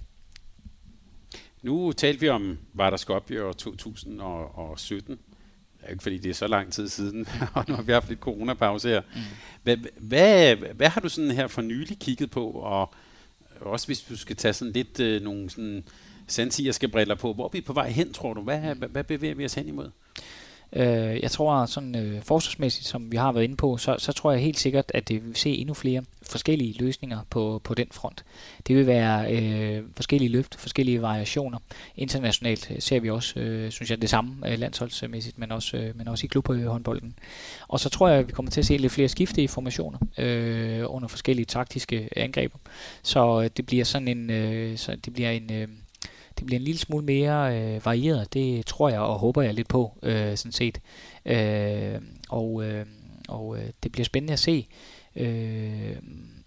Nu 1.61 1.91
talte 1.91 2.19
vi 2.19 2.29
om 2.29 2.57
Vardar 2.73 2.97
Skopje 2.97 3.43
år 3.43 3.51
2017 3.51 5.19
er 5.85 5.91
ikke 5.91 6.03
fordi 6.03 6.17
det 6.17 6.29
er 6.29 6.33
så 6.33 6.47
lang 6.47 6.73
tid 6.73 6.89
siden, 6.89 7.27
og 7.55 7.65
nu 7.67 7.75
har 7.75 7.81
vi 7.81 7.91
haft 7.91 8.09
lidt 8.09 8.19
coronapause 8.19 8.89
her. 8.89 9.01
Mm. 9.15 9.21
Hvad, 9.63 9.77
hvad, 9.97 10.55
hvad 10.55 10.89
har 10.89 11.01
du 11.01 11.09
sådan 11.09 11.31
her 11.31 11.47
for 11.47 11.61
nylig 11.61 11.99
kigget 11.99 12.31
på, 12.31 12.49
og 12.49 12.93
også 13.61 13.87
hvis 13.87 14.01
du 14.01 14.17
skal 14.17 14.35
tage 14.35 14.53
sådan 14.53 14.73
lidt 14.73 14.99
øh, 14.99 15.21
nogle 15.21 15.49
sådan 15.49 15.83
sandsigerske 16.27 16.87
briller 16.87 17.15
på, 17.15 17.33
hvor 17.33 17.45
er 17.45 17.49
vi 17.49 17.61
på 17.61 17.73
vej 17.73 17.89
hen, 17.89 18.13
tror 18.13 18.33
du? 18.33 18.41
Hvad, 18.41 18.59
hvad, 18.59 18.89
hvad 18.89 19.03
bevæger 19.03 19.35
vi 19.35 19.45
os 19.45 19.53
hen 19.53 19.67
imod? 19.67 19.89
Øh, 20.75 21.19
jeg 21.21 21.31
tror 21.31 21.65
sådan 21.65 21.95
øh, 21.95 22.21
forsvarsmæssigt, 22.21 22.87
som 22.87 23.11
vi 23.11 23.17
har 23.17 23.31
været 23.31 23.43
inde 23.43 23.55
på, 23.55 23.77
så, 23.77 23.95
så 23.99 24.13
tror 24.13 24.31
jeg 24.31 24.41
helt 24.41 24.59
sikkert, 24.59 24.91
at 24.93 25.07
det 25.07 25.27
vil 25.27 25.35
se 25.35 25.49
endnu 25.55 25.73
flere 25.73 26.03
forskellige 26.21 26.75
løsninger 26.79 27.19
på, 27.29 27.61
på 27.63 27.73
den 27.73 27.87
front. 27.91 28.25
Det 28.67 28.75
vil 28.75 28.87
være 28.87 29.33
øh, 29.33 29.83
forskellige 29.95 30.29
løft, 30.29 30.55
forskellige 30.55 31.01
variationer. 31.01 31.59
Internationalt 31.97 32.71
øh, 32.71 32.81
ser 32.81 32.99
vi 32.99 33.09
også, 33.09 33.39
øh, 33.39 33.71
synes 33.71 33.89
jeg, 33.89 34.01
det 34.01 34.09
samme 34.09 34.51
øh, 34.51 34.59
landsholdsmæssigt, 34.59 35.39
men 35.39 35.51
også, 35.51 35.77
øh, 35.77 35.97
men 35.97 36.07
også 36.07 36.25
i 36.25 36.27
klubhåndbolden. 36.27 37.19
Og 37.67 37.79
så 37.79 37.89
tror 37.89 38.07
jeg, 38.07 38.19
at 38.19 38.27
vi 38.27 38.31
kommer 38.31 38.51
til 38.51 38.61
at 38.61 38.65
se 38.65 38.77
lidt 38.77 38.91
flere 38.91 39.09
skifte 39.09 39.43
i 39.43 39.47
formationer 39.47 39.99
øh, 40.17 40.83
under 40.87 41.07
forskellige 41.07 41.45
taktiske 41.45 42.09
angreb. 42.15 42.53
Så 43.03 43.41
øh, 43.41 43.49
det 43.57 43.65
bliver 43.65 43.85
sådan 43.85 44.07
en, 44.07 44.29
øh, 44.29 44.77
så 44.77 44.95
det 45.05 45.13
bliver 45.13 45.31
en 45.31 45.53
øh, 45.53 45.67
det 46.39 46.45
bliver 46.45 46.59
en 46.59 46.65
lille 46.65 46.79
smule 46.79 47.05
mere 47.05 47.59
øh, 47.59 47.85
varieret. 47.85 48.33
Det 48.33 48.65
tror 48.65 48.89
jeg 48.89 48.99
og 48.99 49.19
håber 49.19 49.41
jeg 49.41 49.53
lidt 49.53 49.67
på, 49.67 49.97
øh, 50.03 50.37
sådan 50.37 50.51
set. 50.51 50.79
Øh, 51.25 52.01
og 52.29 52.63
øh, 52.63 52.85
og 53.27 53.57
øh, 53.57 53.69
det 53.83 53.91
bliver 53.91 54.05
spændende 54.05 54.33
at 54.33 54.39
se, 54.39 54.67
øh, 55.15 55.95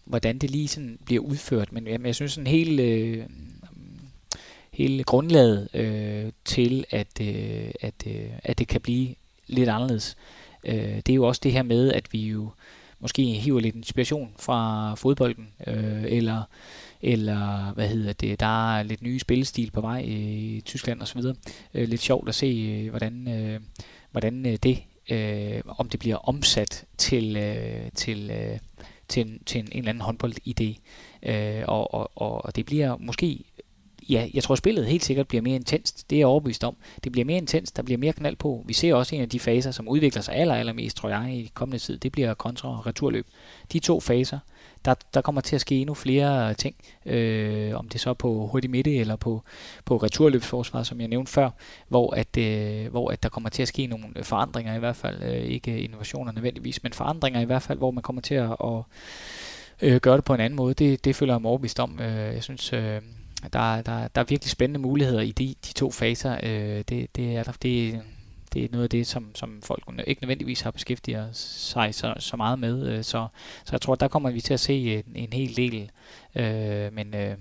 hvordan 0.04 0.38
det 0.38 0.50
lige 0.50 0.68
sådan 0.68 0.98
bliver 1.04 1.22
udført. 1.22 1.72
Men 1.72 1.86
jamen, 1.86 2.06
jeg 2.06 2.14
synes 2.14 2.32
sådan 2.32 2.46
helt... 2.46 2.80
Øh, 2.80 3.24
hele 4.78 5.04
grundlaget 5.04 5.68
øh, 5.74 6.32
til, 6.44 6.84
at, 6.90 7.20
øh, 7.20 7.70
at, 7.80 7.94
øh, 8.06 8.30
at 8.42 8.58
det 8.58 8.68
kan 8.68 8.80
blive 8.80 9.14
lidt 9.46 9.68
anderledes. 9.68 10.16
Øh, 10.64 10.96
det 10.96 11.08
er 11.08 11.14
jo 11.14 11.26
også 11.26 11.40
det 11.44 11.52
her 11.52 11.62
med, 11.62 11.92
at 11.92 12.12
vi 12.12 12.26
jo 12.26 12.50
måske 13.00 13.24
hiver 13.24 13.60
lidt 13.60 13.76
inspiration 13.76 14.32
fra 14.38 14.94
fodbolden, 14.94 15.48
øh, 15.66 16.04
eller 16.04 16.42
eller 17.02 17.72
hvad 17.74 17.88
hedder 17.88 18.12
det, 18.12 18.40
der 18.40 18.76
er 18.76 18.82
lidt 18.82 19.02
nye 19.02 19.18
spillestil 19.18 19.70
på 19.70 19.80
vej 19.80 20.04
øh, 20.04 20.12
i 20.12 20.62
Tyskland 20.64 21.02
osv. 21.02 21.20
Øh, 21.74 21.88
lidt 21.88 22.00
sjovt 22.00 22.28
at 22.28 22.34
se, 22.34 22.46
øh, 22.46 22.90
hvordan, 22.90 23.28
hvordan 24.10 24.58
det, 24.62 24.82
om 25.68 25.88
det 25.88 26.00
bliver 26.00 26.16
omsat 26.16 26.84
til, 26.98 27.34
til, 27.94 28.32
til, 29.08 29.26
en, 29.26 29.38
til 29.46 29.58
en, 29.58 29.68
en 29.72 29.78
eller 29.78 29.90
anden 29.90 30.02
håndboldidé. 30.02 30.78
Øh, 31.22 31.62
og, 31.68 31.94
og, 31.94 32.44
og 32.44 32.56
det 32.56 32.66
bliver 32.66 32.96
måske 32.96 33.44
ja, 34.08 34.28
jeg 34.34 34.42
tror 34.42 34.54
spillet 34.54 34.86
helt 34.86 35.04
sikkert 35.04 35.28
bliver 35.28 35.42
mere 35.42 35.56
intenst. 35.56 36.10
Det 36.10 36.16
er 36.16 36.20
jeg 36.20 36.26
overbevist 36.26 36.64
om. 36.64 36.76
Det 37.04 37.12
bliver 37.12 37.24
mere 37.24 37.36
intenst, 37.36 37.76
der 37.76 37.82
bliver 37.82 37.98
mere 37.98 38.12
knald 38.12 38.36
på. 38.36 38.64
Vi 38.66 38.72
ser 38.72 38.94
også 38.94 39.14
en 39.14 39.22
af 39.22 39.28
de 39.28 39.40
faser, 39.40 39.70
som 39.70 39.88
udvikler 39.88 40.22
sig 40.22 40.34
aller, 40.34 40.54
allermest, 40.54 40.96
tror 40.96 41.08
jeg, 41.08 41.34
i 41.34 41.50
kommende 41.54 41.78
tid. 41.78 41.98
Det 41.98 42.12
bliver 42.12 42.34
kontra- 42.34 42.68
og 42.68 42.86
returløb. 42.86 43.26
De 43.72 43.78
to 43.78 44.00
faser, 44.00 44.38
der, 44.88 44.94
der 45.14 45.20
kommer 45.20 45.40
til 45.40 45.54
at 45.54 45.60
ske 45.60 45.80
endnu 45.80 45.94
flere 45.94 46.54
ting, 46.54 46.76
øh, 47.06 47.74
om 47.74 47.88
det 47.88 48.00
så 48.00 48.14
på 48.14 48.46
hurtig 48.46 48.70
midte 48.70 48.96
eller 48.96 49.16
på, 49.16 49.42
på 49.84 49.96
returløbsforsvar, 49.96 50.82
som 50.82 51.00
jeg 51.00 51.08
nævnte 51.08 51.32
før, 51.32 51.50
hvor 51.88 52.14
at, 52.14 52.36
øh, 52.38 52.90
hvor 52.90 53.10
at 53.10 53.22
der 53.22 53.28
kommer 53.28 53.50
til 53.50 53.62
at 53.62 53.68
ske 53.68 53.86
nogle 53.86 54.06
forandringer 54.22 54.74
i 54.74 54.78
hvert 54.78 54.96
fald, 54.96 55.22
øh, 55.22 55.42
ikke 55.42 55.80
innovationer 55.80 56.32
nødvendigvis, 56.32 56.82
men 56.82 56.92
forandringer 56.92 57.40
i 57.40 57.44
hvert 57.44 57.62
fald, 57.62 57.78
hvor 57.78 57.90
man 57.90 58.02
kommer 58.02 58.22
til 58.22 58.34
at, 58.34 58.56
at 58.64 58.82
øh, 59.82 60.00
gøre 60.00 60.16
det 60.16 60.24
på 60.24 60.34
en 60.34 60.40
anden 60.40 60.56
måde. 60.56 60.74
Det, 60.74 61.04
det 61.04 61.16
føler 61.16 61.34
jeg 61.34 61.42
mig 61.42 61.48
overbevist 61.48 61.80
om. 61.80 62.00
Øh, 62.00 62.34
jeg 62.34 62.42
synes, 62.42 62.72
øh, 62.72 63.00
der, 63.52 63.82
der, 63.82 64.08
der 64.08 64.20
er 64.20 64.24
virkelig 64.24 64.50
spændende 64.50 64.80
muligheder 64.80 65.20
i 65.20 65.32
de, 65.32 65.54
de 65.66 65.72
to 65.72 65.90
faser. 65.90 66.38
Øh, 66.42 66.84
det, 66.88 67.16
det 67.16 67.36
er 67.36 67.42
der, 67.42 67.52
det, 67.62 68.00
det 68.54 68.64
er 68.64 68.68
noget 68.72 68.84
af 68.84 68.90
det, 68.90 69.06
som, 69.06 69.34
som 69.34 69.62
folk 69.62 69.82
ikke 70.06 70.22
nødvendigvis 70.22 70.60
har 70.60 70.70
beskæftiget 70.70 71.28
sig 71.32 71.94
så, 71.94 72.14
så 72.18 72.36
meget 72.36 72.58
med. 72.58 72.86
Øh, 72.88 73.04
så, 73.04 73.26
så 73.64 73.70
jeg 73.72 73.80
tror, 73.80 73.94
der 73.94 74.08
kommer 74.08 74.30
vi 74.30 74.40
til 74.40 74.54
at 74.54 74.60
se 74.60 74.74
en, 74.74 75.04
en 75.14 75.32
hel 75.32 75.56
del. 75.56 75.90
Øh, 76.36 76.92
men 76.92 77.14
øh, 77.14 77.36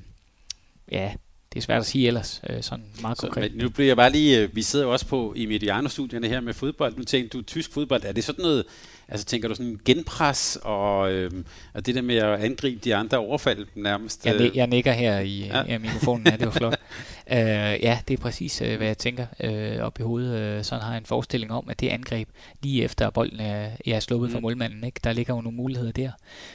ja, 0.91 1.13
det 1.53 1.59
er 1.59 1.65
svært 1.65 1.79
at 1.79 1.85
sige 1.85 2.07
ellers, 2.07 2.41
øh, 2.49 2.63
sådan 2.63 2.85
meget 3.01 3.17
så, 3.17 3.21
konkret. 3.21 3.51
Men 3.51 3.63
nu 3.63 3.69
bliver 3.69 3.87
jeg 3.87 3.97
bare 3.97 4.11
lige, 4.11 4.41
øh, 4.41 4.55
vi 4.55 4.61
sidder 4.61 4.85
jo 4.85 4.91
også 4.91 5.05
på 5.05 5.33
i 5.35 5.45
Mediano-studierne 5.45 6.27
her 6.27 6.39
med 6.39 6.53
fodbold. 6.53 6.97
Nu 6.97 7.03
tænker 7.03 7.29
du 7.29 7.41
tysk 7.41 7.73
fodbold, 7.73 8.03
er 8.03 8.11
det 8.11 8.23
sådan 8.23 8.41
noget, 8.41 8.63
altså 9.07 9.25
tænker 9.25 9.47
du 9.47 9.55
sådan 9.55 9.79
genpres 9.85 10.59
og, 10.61 11.11
øh, 11.11 11.31
og 11.73 11.85
det 11.85 11.95
der 11.95 12.01
med 12.01 12.15
at 12.15 12.39
angribe 12.39 12.79
de 12.83 12.95
andre 12.95 13.17
overfald 13.17 13.67
nærmest? 13.75 14.25
Jeg, 14.25 14.35
øh? 14.35 14.57
jeg 14.57 14.67
nikker 14.67 14.91
her 14.91 15.19
i, 15.19 15.39
ja. 15.39 15.75
i 15.75 15.77
mikrofonen, 15.77 16.27
ja, 16.27 16.31
det 16.31 16.45
var 16.45 16.51
flot. 16.51 16.79
Uh, 17.31 17.37
ja, 17.83 17.99
det 18.07 18.13
er 18.13 18.21
præcis, 18.21 18.61
uh, 18.61 18.75
hvad 18.75 18.87
jeg 18.87 18.97
tænker 18.97 19.25
uh, 19.43 19.85
op 19.85 19.99
i 19.99 20.03
hovedet. 20.03 20.57
Uh, 20.57 20.63
sådan 20.63 20.83
har 20.83 20.91
jeg 20.91 20.97
en 20.97 21.05
forestilling 21.05 21.51
om, 21.51 21.69
at 21.69 21.79
det 21.79 21.89
angreb 21.89 22.29
lige 22.63 22.83
efter 22.83 23.09
bolden 23.09 23.39
er, 23.39 23.69
er 23.87 23.99
sluppet 23.99 24.29
mm. 24.29 24.33
fra 24.33 24.39
målmanden, 24.39 24.83
ikke? 24.83 24.99
der 25.03 25.13
ligger 25.13 25.35
jo 25.35 25.41
nogle 25.41 25.55
muligheder 25.57 25.91
der. 25.91 26.11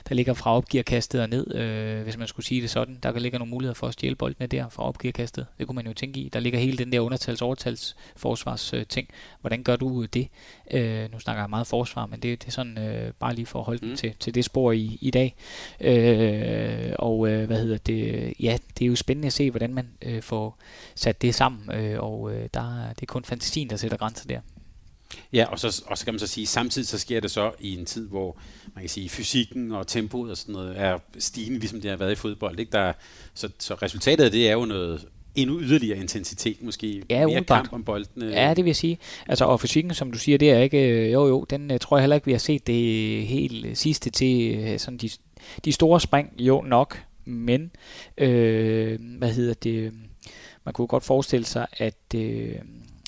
Der 0.09 0.15
ligger 0.15 0.35
fra 0.35 0.57
opgearkastet 0.57 1.21
og 1.23 1.29
ned, 1.29 1.47
uh, 1.55 2.03
hvis 2.03 2.17
man 2.17 2.29
skulle 2.29 2.47
sige 2.47 2.63
det 2.63 2.71
sådan. 2.71 2.99
Der 3.03 3.19
ligger 3.19 3.39
nogle 3.39 3.51
muligheder 3.51 3.75
for 3.75 3.87
at 3.87 3.93
stjæle 3.93 4.15
bolden 4.15 4.49
der 4.49 4.69
fra 4.69 4.83
opgearkastet. 4.83 5.47
Det 5.59 5.67
kunne 5.67 5.77
man 5.77 5.87
jo 5.87 5.93
tænke 5.93 6.21
i. 6.21 6.29
Der 6.29 6.41
ligger 6.41 6.59
hele 6.59 6.79
den 6.79 6.93
der 6.93 7.01
undertals-overtals 7.01 7.97
forsvars 8.17 8.75
uh, 8.75 8.81
ting. 8.89 9.09
Hvordan 9.41 9.63
gør 9.63 9.77
du 9.77 10.05
det? 10.05 10.29
Uh, 10.75 11.13
nu 11.13 11.19
snakker 11.19 11.43
jeg 11.43 11.51
meget 11.51 11.67
forsvar, 11.67 12.07
men 12.07 12.21
det, 12.21 12.43
det 12.43 12.49
er 12.49 12.53
sådan 12.53 12.79
uh, 12.79 13.13
bare 13.19 13.35
lige 13.35 13.47
for 13.47 13.59
at 13.59 13.65
holde 13.65 13.87
mm. 13.87 13.97
til, 13.97 14.15
til 14.21 14.35
det 14.35 14.45
spor 14.45 14.73
i, 14.73 14.99
i 15.01 15.11
dag. 15.11 15.35
Uh, 15.81 16.93
og 16.99 17.19
uh, 17.19 17.45
hvad 17.45 17.61
hedder 17.61 17.79
det? 17.79 18.33
Ja, 18.41 18.59
det 18.79 18.85
er 18.85 18.89
jo 18.89 18.97
spændende 18.97 19.27
at 19.27 19.33
se, 19.33 19.51
hvordan 19.51 19.75
man 19.75 19.89
uh, 20.07 20.21
får 20.21 20.62
sat 20.95 21.23
det 21.23 21.35
sammen, 21.35 21.75
øh, 21.75 22.01
og 22.01 22.35
øh, 22.35 22.49
der, 22.55 22.89
det 22.89 23.03
er 23.03 23.07
kun 23.07 23.25
fantasien, 23.25 23.71
der 23.71 23.77
sætter 23.77 23.97
grænser 23.97 24.27
der. 24.27 24.41
Ja, 25.33 25.45
og 25.51 25.59
så, 25.59 25.85
og 25.87 25.99
så 25.99 26.05
kan 26.05 26.15
man 26.15 26.19
så 26.19 26.27
sige, 26.27 26.47
samtidig 26.47 26.89
så 26.89 26.99
sker 26.99 27.21
det 27.21 27.31
så 27.31 27.53
i 27.61 27.79
en 27.79 27.85
tid, 27.85 28.09
hvor 28.09 28.37
man 28.75 28.83
kan 28.83 28.89
sige, 28.89 29.09
fysikken 29.09 29.73
og 29.73 29.87
tempoet 29.87 30.31
og 30.31 30.37
sådan 30.37 30.53
noget 30.53 30.81
er 30.81 30.99
stigende, 31.19 31.59
ligesom 31.59 31.81
det 31.81 31.91
har 31.91 31.97
været 31.97 32.13
i 32.13 32.15
fodbold. 32.15 32.59
Ikke? 32.59 32.73
Der, 32.73 32.93
så, 33.35 33.49
så 33.59 33.75
resultatet 33.75 34.25
af 34.25 34.31
det 34.31 34.49
er 34.49 34.53
jo 34.53 34.65
noget 34.65 35.09
endnu 35.35 35.61
yderligere 35.61 35.99
intensitet, 35.99 36.63
måske 36.63 37.03
ja, 37.11 37.27
mere 37.27 37.45
kamp 37.45 37.73
om 37.73 37.85
bolden. 37.85 38.23
Ja, 38.23 38.55
det 38.55 38.65
vil 38.65 38.69
jeg 38.69 38.77
sige. 38.77 38.99
Altså, 39.27 39.45
og 39.45 39.61
fysikken, 39.61 39.95
som 39.95 40.13
du 40.13 40.19
siger, 40.19 40.39
det 40.39 40.51
er 40.51 40.59
ikke, 40.59 40.89
øh, 40.89 41.13
jo 41.13 41.27
jo, 41.27 41.47
den 41.51 41.71
uh, 41.71 41.77
tror 41.79 41.97
jeg 41.97 42.03
heller 42.03 42.17
ikke, 42.17 42.27
vi 42.27 42.33
har 42.33 42.39
set 42.39 42.67
det 42.67 43.27
helt 43.27 43.79
sidste 43.79 44.11
til 44.11 44.75
sådan 44.81 44.99
de, 44.99 45.11
de 45.65 45.73
store 45.73 46.01
spring, 46.01 46.33
jo 46.39 46.65
nok, 46.67 47.03
men, 47.25 47.71
øh, 48.19 48.99
hvad 49.19 49.33
hedder 49.33 49.55
det, 49.55 49.93
man 50.65 50.73
kunne 50.73 50.87
godt 50.87 51.05
forestille 51.05 51.47
sig, 51.47 51.67
at, 51.73 52.15
øh, 52.15 52.59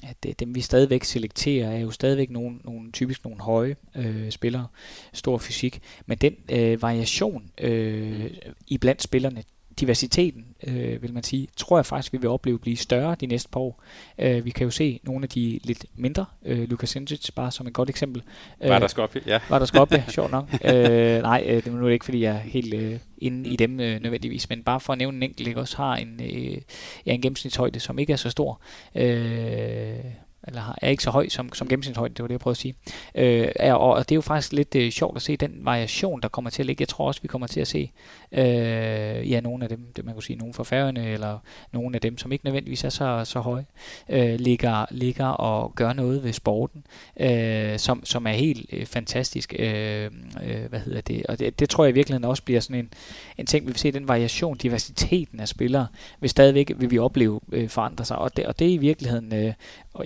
at 0.02 0.16
øh, 0.26 0.35
dem 0.39 0.55
vi 0.55 0.60
stadigvæk 0.60 1.05
selekterer, 1.05 1.70
er 1.70 1.78
jo 1.78 1.90
stadigvæk 1.90 2.31
nogle, 2.31 2.56
nogle 2.64 2.93
typisk 2.93 3.24
nogle 3.24 3.40
høje 3.40 3.76
øh, 3.94 4.31
spillere, 4.31 4.66
stor 5.12 5.39
fysik, 5.39 5.81
men 6.06 6.18
den 6.18 6.35
øh, 6.48 6.82
variation 6.82 7.51
øh, 7.59 8.31
i 8.66 8.78
blandt 8.78 9.02
spillerne, 9.02 9.43
diversiteten, 9.80 10.44
øh, 10.66 11.02
vil 11.02 11.14
man 11.14 11.22
sige, 11.22 11.48
tror 11.56 11.78
jeg 11.78 11.86
faktisk, 11.86 12.12
vi 12.12 12.18
vil 12.18 12.28
opleve 12.28 12.59
blive 12.59 12.76
større 12.76 13.16
de 13.20 13.26
næste 13.26 13.48
par 13.48 13.60
år. 13.60 13.82
Øh, 14.18 14.44
vi 14.44 14.51
kan 14.51 14.64
jo 14.64 14.70
se 14.70 15.01
nogle 15.02 15.22
af 15.22 15.28
de 15.28 15.60
lidt 15.64 15.86
mindre, 15.94 16.24
øh, 16.44 16.68
Lukas 16.70 16.96
Sinčić 16.96 17.28
bare 17.36 17.51
som 17.51 17.66
et 17.66 17.72
godt 17.72 17.90
eksempel. 17.90 18.22
Øh, 18.60 18.70
var 18.70 18.78
der 18.78 18.86
skopje, 18.86 19.20
ja. 19.26 19.40
Var 19.48 19.59
der 19.59 19.66
skopje, 19.66 20.05
sjovt 20.09 20.30
nok. 20.30 20.48
øh, 20.64 21.22
nej, 21.22 21.44
øh, 21.46 21.56
det 21.56 21.66
er 21.66 21.70
nu 21.70 21.86
ikke, 21.86 22.05
fordi 22.05 22.22
jeg 22.22 22.34
er 22.34 22.38
helt 22.40 22.74
øh, 22.74 22.98
inde 23.18 23.51
i 23.51 23.56
dem 23.56 23.80
øh, 23.80 24.01
nødvendigvis, 24.02 24.48
men 24.48 24.62
bare 24.62 24.80
for 24.80 24.92
at 24.92 24.98
nævne 24.98 25.16
en 25.16 25.22
enkelt, 25.22 25.48
ikke, 25.48 25.60
også 25.60 25.76
har 25.76 25.96
en, 25.96 26.20
øh, 26.22 26.59
ja, 27.06 27.12
en 27.12 27.20
gennemsnitshøjde, 27.20 27.80
som 27.80 27.98
ikke 27.98 28.12
er 28.12 28.16
så 28.16 28.30
stor. 28.30 28.60
Øh, 28.94 30.05
eller 30.46 30.74
er 30.82 30.88
ikke 30.88 31.02
så 31.02 31.10
høj 31.10 31.28
som, 31.28 31.52
som 31.52 31.68
gennemsnitshøjde, 31.68 32.14
det 32.14 32.22
var 32.22 32.26
det, 32.26 32.32
jeg 32.32 32.40
prøvede 32.40 32.55
at 32.55 32.60
sige. 32.60 32.74
Øh, 33.14 33.48
er, 33.56 33.74
og 33.74 34.09
det 34.09 34.12
er 34.12 34.16
jo 34.16 34.20
faktisk 34.20 34.52
lidt 34.52 34.74
øh, 34.74 34.90
sjovt 34.90 35.16
at 35.16 35.22
se 35.22 35.36
den 35.36 35.52
variation, 35.56 36.20
der 36.20 36.28
kommer 36.28 36.51
til 36.51 36.62
at 36.62 36.66
ligge. 36.66 36.82
Jeg 36.82 36.88
tror 36.88 37.06
også, 37.06 37.22
vi 37.22 37.28
kommer 37.28 37.46
til 37.46 37.60
at 37.60 37.68
se 37.68 37.92
øh, 38.35 39.31
ja, 39.31 39.40
nogle 39.40 39.65
af 39.65 39.69
dem, 39.69 39.93
det 39.97 40.05
man 40.05 40.15
kunne 40.15 40.23
sige, 40.23 40.36
nogle 40.36 40.55
fra 40.55 40.65
færgerne, 40.65 41.09
eller 41.09 41.39
nogle 41.73 41.94
af 41.94 42.01
dem, 42.01 42.19
som 42.19 42.32
ikke 42.32 42.44
nødvendigvis 42.44 42.85
er 42.85 42.89
så, 42.89 43.23
så 43.24 43.40
høje, 43.40 43.65
øh, 44.09 44.40
ligger, 44.40 44.86
ligger 44.90 45.27
og 45.27 45.74
gør 45.74 45.93
noget 45.93 46.24
ved 46.24 46.32
sporten, 46.32 46.85
øh, 47.20 47.78
som, 47.78 48.05
som 48.05 48.27
er 48.27 48.32
helt 48.32 48.66
øh, 48.73 48.86
fantastisk. 48.86 49.55
Øh, 49.59 50.11
øh, 50.44 50.65
hvad 50.69 50.81
hedder 50.81 51.01
det? 51.01 51.27
Og 51.27 51.39
det, 51.39 51.61
det 51.61 51.70
tror 51.70 51.85
jeg 51.85 51.90
i 51.90 51.94
virkeligheden 51.94 52.24
også 52.24 52.43
bliver 52.43 52.61
sådan 52.61 52.77
en, 52.77 52.93
en 53.39 53.47
ting, 53.47 53.66
vi 53.66 53.70
vil 53.70 53.78
se 53.78 53.93
den 53.93 54.09
variation, 54.09 54.56
diversiteten 54.56 55.40
af 55.40 55.48
spillere, 55.48 55.86
vil 56.20 56.31
stadigvæk 56.31 56.73
vil 56.77 56.90
vi 56.90 56.98
opleve 56.98 57.40
øh, 57.52 57.69
forandre 57.69 58.05
sig. 58.05 58.19
Og 58.19 58.36
det, 58.36 58.47
og 58.47 58.59
det 58.59 58.69
er 58.69 58.73
i 58.73 58.77
virkeligheden, 58.77 59.35
øh, 59.35 59.52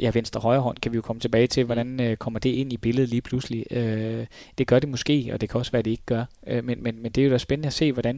ja, 0.03 0.11
venstre 0.15 0.41
højre 0.41 0.61
hånd 0.61 0.77
kan 0.79 0.93
vi 0.93 0.97
jo 0.97 1.03
komme 1.03 1.21
tilbage 1.21 1.47
til, 1.47 1.65
hvordan 1.65 2.01
øh, 2.01 2.17
kommer 2.17 2.41
det 2.41 2.51
ind 2.51 2.73
i 2.73 2.77
billedet 2.77 3.09
lige 3.11 3.23
pludselig. 3.23 3.73
Øh, 3.73 4.27
det 4.59 4.67
gør 4.67 4.79
det 4.79 4.89
måske, 4.89 5.31
og 5.33 5.41
det 5.41 5.49
kan 5.49 5.59
også 5.59 5.73
være, 5.73 5.79
at 5.79 5.85
det 5.85 5.91
ikke 5.91 6.07
gør. 6.07 6.25
Øh, 6.47 6.65
men, 6.65 6.83
men, 6.83 7.03
men 7.03 7.13
det 7.13 7.21
er 7.21 7.25
jo 7.25 7.33
da 7.33 7.39
spændende 7.39 7.67
at 7.67 7.73
se, 7.73 7.93
hvordan 7.93 8.18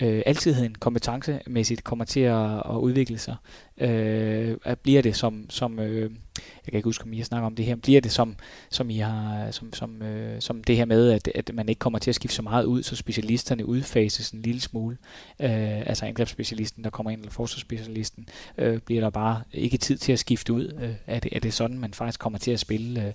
øh, 0.00 0.22
altidheden 0.26 0.74
kompetencemæssigt 0.74 1.84
kommer 1.84 2.04
til 2.04 2.20
at, 2.20 2.56
at 2.56 2.76
udvikle 2.76 3.18
sig. 3.18 3.36
Øh, 3.80 4.56
at 4.64 4.78
bliver 4.78 5.02
det 5.02 5.16
som, 5.16 5.46
som 5.50 5.78
øh, 5.78 6.10
jeg 6.36 6.72
kan 6.72 6.78
ikke 6.78 6.86
huske, 6.86 7.04
om 7.04 7.12
I 7.12 7.16
har 7.16 7.24
snakket 7.24 7.46
om 7.46 7.56
det 7.56 7.64
her, 7.64 7.76
bliver 7.76 8.00
det 8.00 8.12
som, 8.12 8.36
som 8.70 8.90
I 8.90 8.98
har, 8.98 9.50
som, 9.50 9.72
som, 9.72 10.02
øh, 10.02 10.40
som 10.40 10.64
det 10.64 10.76
her 10.76 10.84
med, 10.84 11.10
at, 11.10 11.28
at 11.34 11.54
man 11.54 11.68
ikke 11.68 11.78
kommer 11.78 11.98
til 11.98 12.10
at 12.10 12.14
skifte 12.14 12.36
så 12.36 12.42
meget 12.42 12.64
ud, 12.64 12.82
så 12.82 12.96
specialisterne 12.96 13.66
udfases 13.66 14.30
en 14.30 14.42
lille 14.42 14.60
smule. 14.60 14.96
Øh, 15.40 15.80
altså 15.80 16.06
angrebsspecialisten, 16.06 16.84
der 16.84 16.90
kommer 16.90 17.10
ind, 17.10 17.20
eller 17.20 17.32
forsvarsspecialisten, 17.32 18.28
øh, 18.58 18.78
bliver 18.78 19.00
der 19.00 19.10
bare 19.10 19.42
ikke 19.52 19.76
tid 19.78 19.98
til 19.98 20.12
at 20.12 20.18
skifte 20.18 20.52
ud. 20.52 20.78
Øh, 20.82 20.94
er, 21.06 21.20
det, 21.20 21.36
er 21.36 21.40
det 21.40 21.54
sådan, 21.54 21.78
man 21.78 21.94
faktisk 21.94 22.20
kommer 22.20 22.38
til 22.38 22.50
at 22.50 22.60
spille? 22.60 23.06
Øh, 23.06 23.12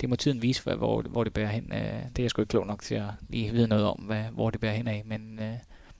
det 0.00 0.08
må 0.08 0.16
tiden 0.16 0.42
vise, 0.42 0.62
hvor, 0.62 1.02
hvor 1.02 1.24
det 1.24 1.32
bærer 1.32 1.48
hen. 1.48 1.72
Øh, 1.72 1.78
det 1.80 2.18
er 2.18 2.22
jeg 2.22 2.30
sgu 2.30 2.42
ikke 2.42 2.50
klog 2.50 2.66
nok 2.66 2.82
til 2.82 2.94
at 2.94 3.08
lige 3.28 3.52
vide 3.52 3.68
noget 3.68 3.84
om, 3.84 3.98
hvad, 3.98 4.22
hvor 4.32 4.50
det 4.50 4.60
bærer 4.60 4.74
hen 4.74 4.88
af, 4.88 5.02
men 5.06 5.38
øh, 5.42 5.54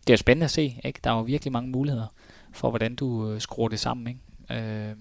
det 0.09 0.13
er 0.13 0.17
spændende 0.17 0.45
at 0.45 0.51
se. 0.51 0.81
Ikke? 0.85 1.01
Der 1.05 1.11
er 1.11 1.15
jo 1.15 1.23
virkelig 1.23 1.53
mange 1.53 1.71
muligheder 1.71 2.07
for, 2.53 2.71
hvordan 2.71 2.95
du 2.95 3.31
øh, 3.31 3.41
skruer 3.41 3.69
det 3.69 3.81
sammen. 3.81 4.07
Ikke? 4.07 4.63
Øh. 4.63 4.95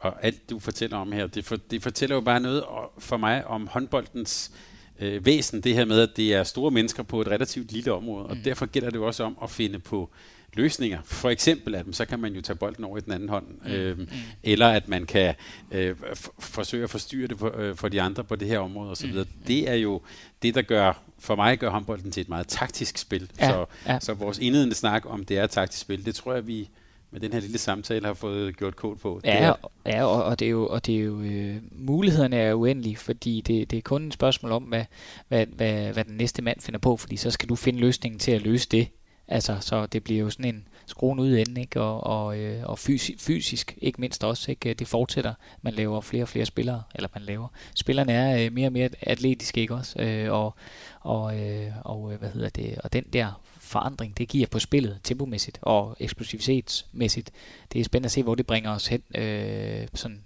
Og 0.00 0.24
alt 0.24 0.50
du 0.50 0.58
fortæller 0.58 0.96
om 0.96 1.12
her, 1.12 1.26
det, 1.26 1.44
for, 1.44 1.56
det 1.56 1.82
fortæller 1.82 2.16
jo 2.16 2.20
bare 2.20 2.40
noget 2.40 2.64
for 2.98 3.16
mig 3.16 3.46
om 3.46 3.66
håndboldens 3.66 4.52
øh, 4.98 5.26
væsen, 5.26 5.60
det 5.60 5.74
her 5.74 5.84
med, 5.84 6.00
at 6.00 6.16
det 6.16 6.34
er 6.34 6.42
store 6.44 6.70
mennesker 6.70 7.02
på 7.02 7.20
et 7.20 7.28
relativt 7.28 7.72
lille 7.72 7.92
område, 7.92 8.26
og 8.26 8.36
mm. 8.36 8.42
derfor 8.42 8.66
gælder 8.66 8.90
det 8.90 8.96
jo 8.96 9.06
også 9.06 9.24
om 9.24 9.38
at 9.42 9.50
finde 9.50 9.78
på 9.78 10.10
løsninger. 10.54 10.98
For 11.04 11.30
eksempel, 11.30 11.74
at 11.74 11.86
så 11.92 12.04
kan 12.04 12.18
man 12.18 12.34
jo 12.34 12.40
tage 12.40 12.56
bolden 12.56 12.84
over 12.84 12.98
i 12.98 13.00
den 13.00 13.12
anden 13.12 13.28
hånd, 13.28 13.46
mm. 13.64 13.70
øh, 13.70 13.98
mm. 13.98 14.08
eller 14.42 14.68
at 14.68 14.88
man 14.88 15.06
kan 15.06 15.34
øh, 15.70 15.96
forsøge 16.38 16.84
at 16.84 16.90
forstyrre 16.90 17.28
det 17.28 17.38
for, 17.38 17.58
øh, 17.58 17.76
for 17.76 17.88
de 17.88 18.02
andre 18.02 18.24
på 18.24 18.36
det 18.36 18.48
her 18.48 18.58
område 18.58 18.90
osv. 18.90 19.12
Mm. 19.12 19.24
Det 19.46 19.70
er 19.70 19.74
jo 19.74 20.00
det, 20.42 20.54
der 20.54 20.62
gør, 20.62 21.02
for 21.18 21.36
mig 21.36 21.58
gør 21.58 21.70
håndbolden 21.70 22.10
til 22.10 22.20
et 22.20 22.28
meget 22.28 22.48
taktisk 22.48 22.98
spil. 22.98 23.30
Ja, 23.40 23.48
så, 23.48 23.64
ja. 23.86 24.00
så 24.00 24.14
vores 24.14 24.38
indledende 24.38 24.74
snak 24.74 25.02
om, 25.06 25.24
det 25.24 25.38
er 25.38 25.44
et 25.44 25.50
taktisk 25.50 25.80
spil, 25.80 26.06
det 26.06 26.14
tror 26.14 26.34
jeg, 26.34 26.46
vi 26.46 26.68
med 27.10 27.20
den 27.20 27.32
her 27.32 27.40
lille 27.40 27.58
samtale 27.58 28.06
har 28.06 28.14
fået 28.14 28.56
gjort 28.56 28.76
kod 28.76 28.96
på. 28.96 29.20
Ja, 29.24 29.30
det 29.30 29.40
er, 29.42 29.54
ja 29.86 30.04
og, 30.04 30.24
og 30.24 30.38
det 30.38 30.46
er 30.46 30.50
jo, 30.50 30.66
og 30.66 30.86
det 30.86 30.94
er 30.94 31.00
jo 31.00 31.20
øh, 31.20 31.56
mulighederne 31.72 32.36
er 32.36 32.54
uendelige, 32.54 32.96
fordi 32.96 33.40
det, 33.40 33.70
det 33.70 33.76
er 33.76 33.82
kun 33.82 34.06
et 34.06 34.14
spørgsmål 34.14 34.52
om, 34.52 34.62
hvad, 34.62 34.84
hvad, 35.28 35.46
hvad, 35.46 35.92
hvad 35.92 36.04
den 36.04 36.16
næste 36.16 36.42
mand 36.42 36.60
finder 36.60 36.78
på, 36.78 36.96
fordi 36.96 37.16
så 37.16 37.30
skal 37.30 37.48
du 37.48 37.56
finde 37.56 37.80
løsningen 37.80 38.18
til 38.18 38.32
at 38.32 38.42
løse 38.42 38.68
det. 38.68 38.88
Altså, 39.28 39.56
så 39.60 39.86
det 39.86 40.04
bliver 40.04 40.20
jo 40.20 40.30
sådan 40.30 40.54
en 40.54 40.68
skruen 40.86 41.18
ud 41.18 41.36
enden, 41.36 41.56
ikke? 41.56 41.80
Og, 41.80 42.04
og, 42.04 42.38
øh, 42.38 42.62
og 42.64 42.78
fysisk, 42.78 43.20
fysisk, 43.20 43.78
ikke 43.82 44.00
mindst 44.00 44.24
også, 44.24 44.50
ikke? 44.50 44.74
Det 44.74 44.88
fortsætter. 44.88 45.34
Man 45.62 45.74
laver 45.74 46.00
flere 46.00 46.24
og 46.24 46.28
flere 46.28 46.46
spillere, 46.46 46.82
eller 46.94 47.08
man 47.14 47.22
laver. 47.22 47.48
Spillerne 47.74 48.12
er 48.12 48.44
øh, 48.44 48.52
mere 48.52 48.68
og 48.68 48.72
mere 48.72 48.88
atletiske, 49.00 49.60
ikke 49.60 49.74
også? 49.74 50.02
Øh, 50.02 50.32
og, 50.32 50.54
og, 51.00 51.40
øh, 51.40 51.72
og, 51.84 52.12
øh, 52.12 52.18
hvad 52.18 52.30
hedder 52.30 52.48
det? 52.48 52.78
Og 52.78 52.92
den 52.92 53.04
der 53.12 53.40
forandring, 53.60 54.18
det 54.18 54.28
giver 54.28 54.46
på 54.46 54.58
spillet 54.58 55.00
tempomæssigt 55.04 55.58
og 55.62 55.96
eksplosivitetsmæssigt. 56.00 57.30
Det 57.72 57.80
er 57.80 57.84
spændende 57.84 58.06
at 58.06 58.12
se, 58.12 58.22
hvor 58.22 58.34
det 58.34 58.46
bringer 58.46 58.70
os 58.70 58.86
hen 58.86 59.02
øh, 59.14 59.88
sådan, 59.94 60.24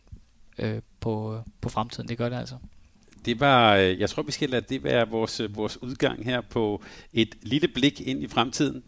øh, 0.59 0.81
på, 1.01 1.41
på 1.61 1.69
fremtiden. 1.69 2.09
Det 2.09 2.19
gør 2.19 2.29
det 2.29 2.37
altså. 2.37 2.55
Det 3.25 3.41
var, 3.41 3.77
øh, 3.77 4.01
jeg 4.01 4.11
tror, 4.11 4.23
vi 4.23 4.33
skal 4.33 4.51
lade 4.51 4.65
det 4.69 4.85
være 4.85 5.09
vores, 5.09 5.41
øh, 5.41 5.57
vores 5.57 5.83
udgang 5.83 6.25
her 6.25 6.41
på 6.41 6.83
et 7.13 7.35
lille 7.43 7.69
blik 7.69 8.01
ind 8.01 8.23
i 8.23 8.29
fremtiden. 8.29 8.83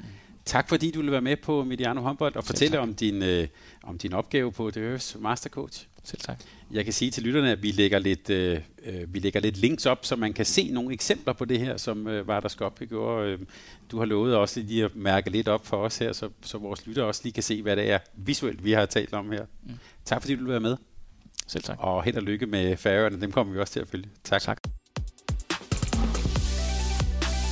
Tak 0.44 0.68
fordi 0.68 0.90
du 0.90 0.98
ville 0.98 1.12
være 1.12 1.20
med 1.20 1.36
på 1.36 1.64
Mediano 1.64 2.00
Håndbold 2.00 2.36
og 2.36 2.44
fortælle 2.44 2.80
om 2.80 2.94
din, 2.94 3.22
øh, 3.22 3.48
om 3.82 3.98
din 3.98 4.12
opgave 4.12 4.52
på 4.52 4.70
DHF's 4.76 5.18
Mastercoach. 5.18 5.86
Selv 6.04 6.20
tak. 6.20 6.40
Jeg 6.70 6.84
kan 6.84 6.92
sige 6.92 7.10
til 7.10 7.22
lytterne, 7.22 7.50
at 7.50 7.62
vi 7.62 7.70
lægger 7.70 7.98
lidt, 7.98 8.30
øh, 8.30 8.60
øh, 8.84 9.14
vi 9.14 9.18
lægger 9.18 9.40
lidt 9.40 9.56
links 9.56 9.86
op, 9.86 10.04
så 10.04 10.16
man 10.16 10.32
kan 10.32 10.44
se 10.44 10.70
nogle 10.70 10.92
eksempler 10.92 11.32
på 11.32 11.44
det 11.44 11.60
her, 11.60 11.76
som 11.76 12.08
øh, 12.08 12.28
var 12.28 12.40
der 12.40 12.72
i 12.80 12.86
går. 12.86 13.18
Øh, 13.18 13.38
du 13.90 13.98
har 13.98 14.04
lovet 14.04 14.36
også 14.36 14.60
lige 14.60 14.84
at 14.84 14.96
mærke 14.96 15.30
lidt 15.30 15.48
op 15.48 15.66
for 15.66 15.76
os 15.76 15.98
her, 15.98 16.12
så, 16.12 16.28
så 16.42 16.58
vores 16.58 16.86
lyttere 16.86 17.06
også 17.06 17.20
lige 17.24 17.32
kan 17.32 17.42
se, 17.42 17.62
hvad 17.62 17.76
det 17.76 17.90
er 17.90 17.98
visuelt, 18.14 18.64
vi 18.64 18.72
har 18.72 18.86
talt 18.86 19.14
om 19.14 19.30
her. 19.30 19.44
Mm. 19.62 19.72
Tak 20.04 20.22
fordi 20.22 20.34
du 20.34 20.38
ville 20.38 20.50
være 20.50 20.60
med. 20.60 20.76
Selv 21.46 21.64
tak. 21.64 21.76
Og 21.80 22.04
held 22.04 22.16
og 22.16 22.22
lykke 22.22 22.46
med 22.46 22.76
færøerne, 22.76 23.20
dem 23.20 23.32
kommer 23.32 23.54
vi 23.54 23.60
også 23.60 23.72
til 23.72 23.80
at 23.80 23.88
følge. 23.88 24.08
Tak. 24.24 24.42
Tak. 24.42 24.58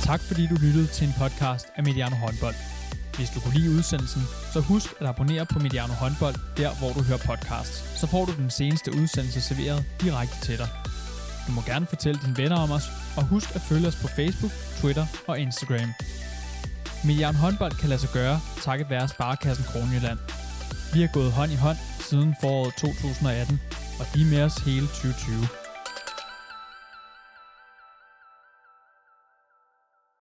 Tak 0.03 0.21
fordi 0.21 0.47
du 0.47 0.55
lyttede 0.55 0.87
til 0.87 1.07
en 1.07 1.13
podcast 1.19 1.67
af 1.75 1.83
Mediano 1.83 2.15
Håndbold. 2.15 2.55
Hvis 3.17 3.29
du 3.29 3.39
kunne 3.39 3.53
lide 3.53 3.71
udsendelsen, 3.77 4.21
så 4.53 4.59
husk 4.59 4.93
at 4.99 5.07
abonnere 5.07 5.45
på 5.45 5.59
Mediano 5.59 5.93
Håndbold, 5.93 6.35
der 6.57 6.71
hvor 6.79 6.91
du 6.97 7.01
hører 7.03 7.21
podcasts. 7.29 7.99
Så 7.99 8.07
får 8.07 8.25
du 8.25 8.31
den 8.37 8.49
seneste 8.49 8.91
udsendelse 8.91 9.41
serveret 9.41 9.85
direkte 10.01 10.37
til 10.47 10.57
dig. 10.57 10.69
Du 11.47 11.51
må 11.51 11.61
gerne 11.61 11.85
fortælle 11.85 12.19
dine 12.25 12.37
venner 12.37 12.57
om 12.65 12.71
os, 12.71 12.87
og 13.17 13.23
husk 13.23 13.55
at 13.55 13.61
følge 13.61 13.87
os 13.87 13.95
på 13.95 14.07
Facebook, 14.07 14.51
Twitter 14.79 15.05
og 15.27 15.39
Instagram. 15.39 15.89
Mediano 17.05 17.37
Håndbold 17.37 17.71
kan 17.71 17.89
lade 17.89 18.01
sig 18.01 18.09
gøre, 18.13 18.39
takket 18.61 18.89
være 18.89 19.07
Sparkassen 19.07 19.65
Kronjylland. 19.65 20.19
Vi 20.93 21.01
har 21.01 21.09
gået 21.13 21.31
hånd 21.31 21.51
i 21.51 21.55
hånd 21.55 21.77
siden 22.09 22.35
foråret 22.41 22.73
2018, 22.75 23.61
og 23.99 24.05
de 24.13 24.21
er 24.21 24.25
med 24.25 24.41
os 24.43 24.57
hele 24.57 24.87
2020. 24.87 25.62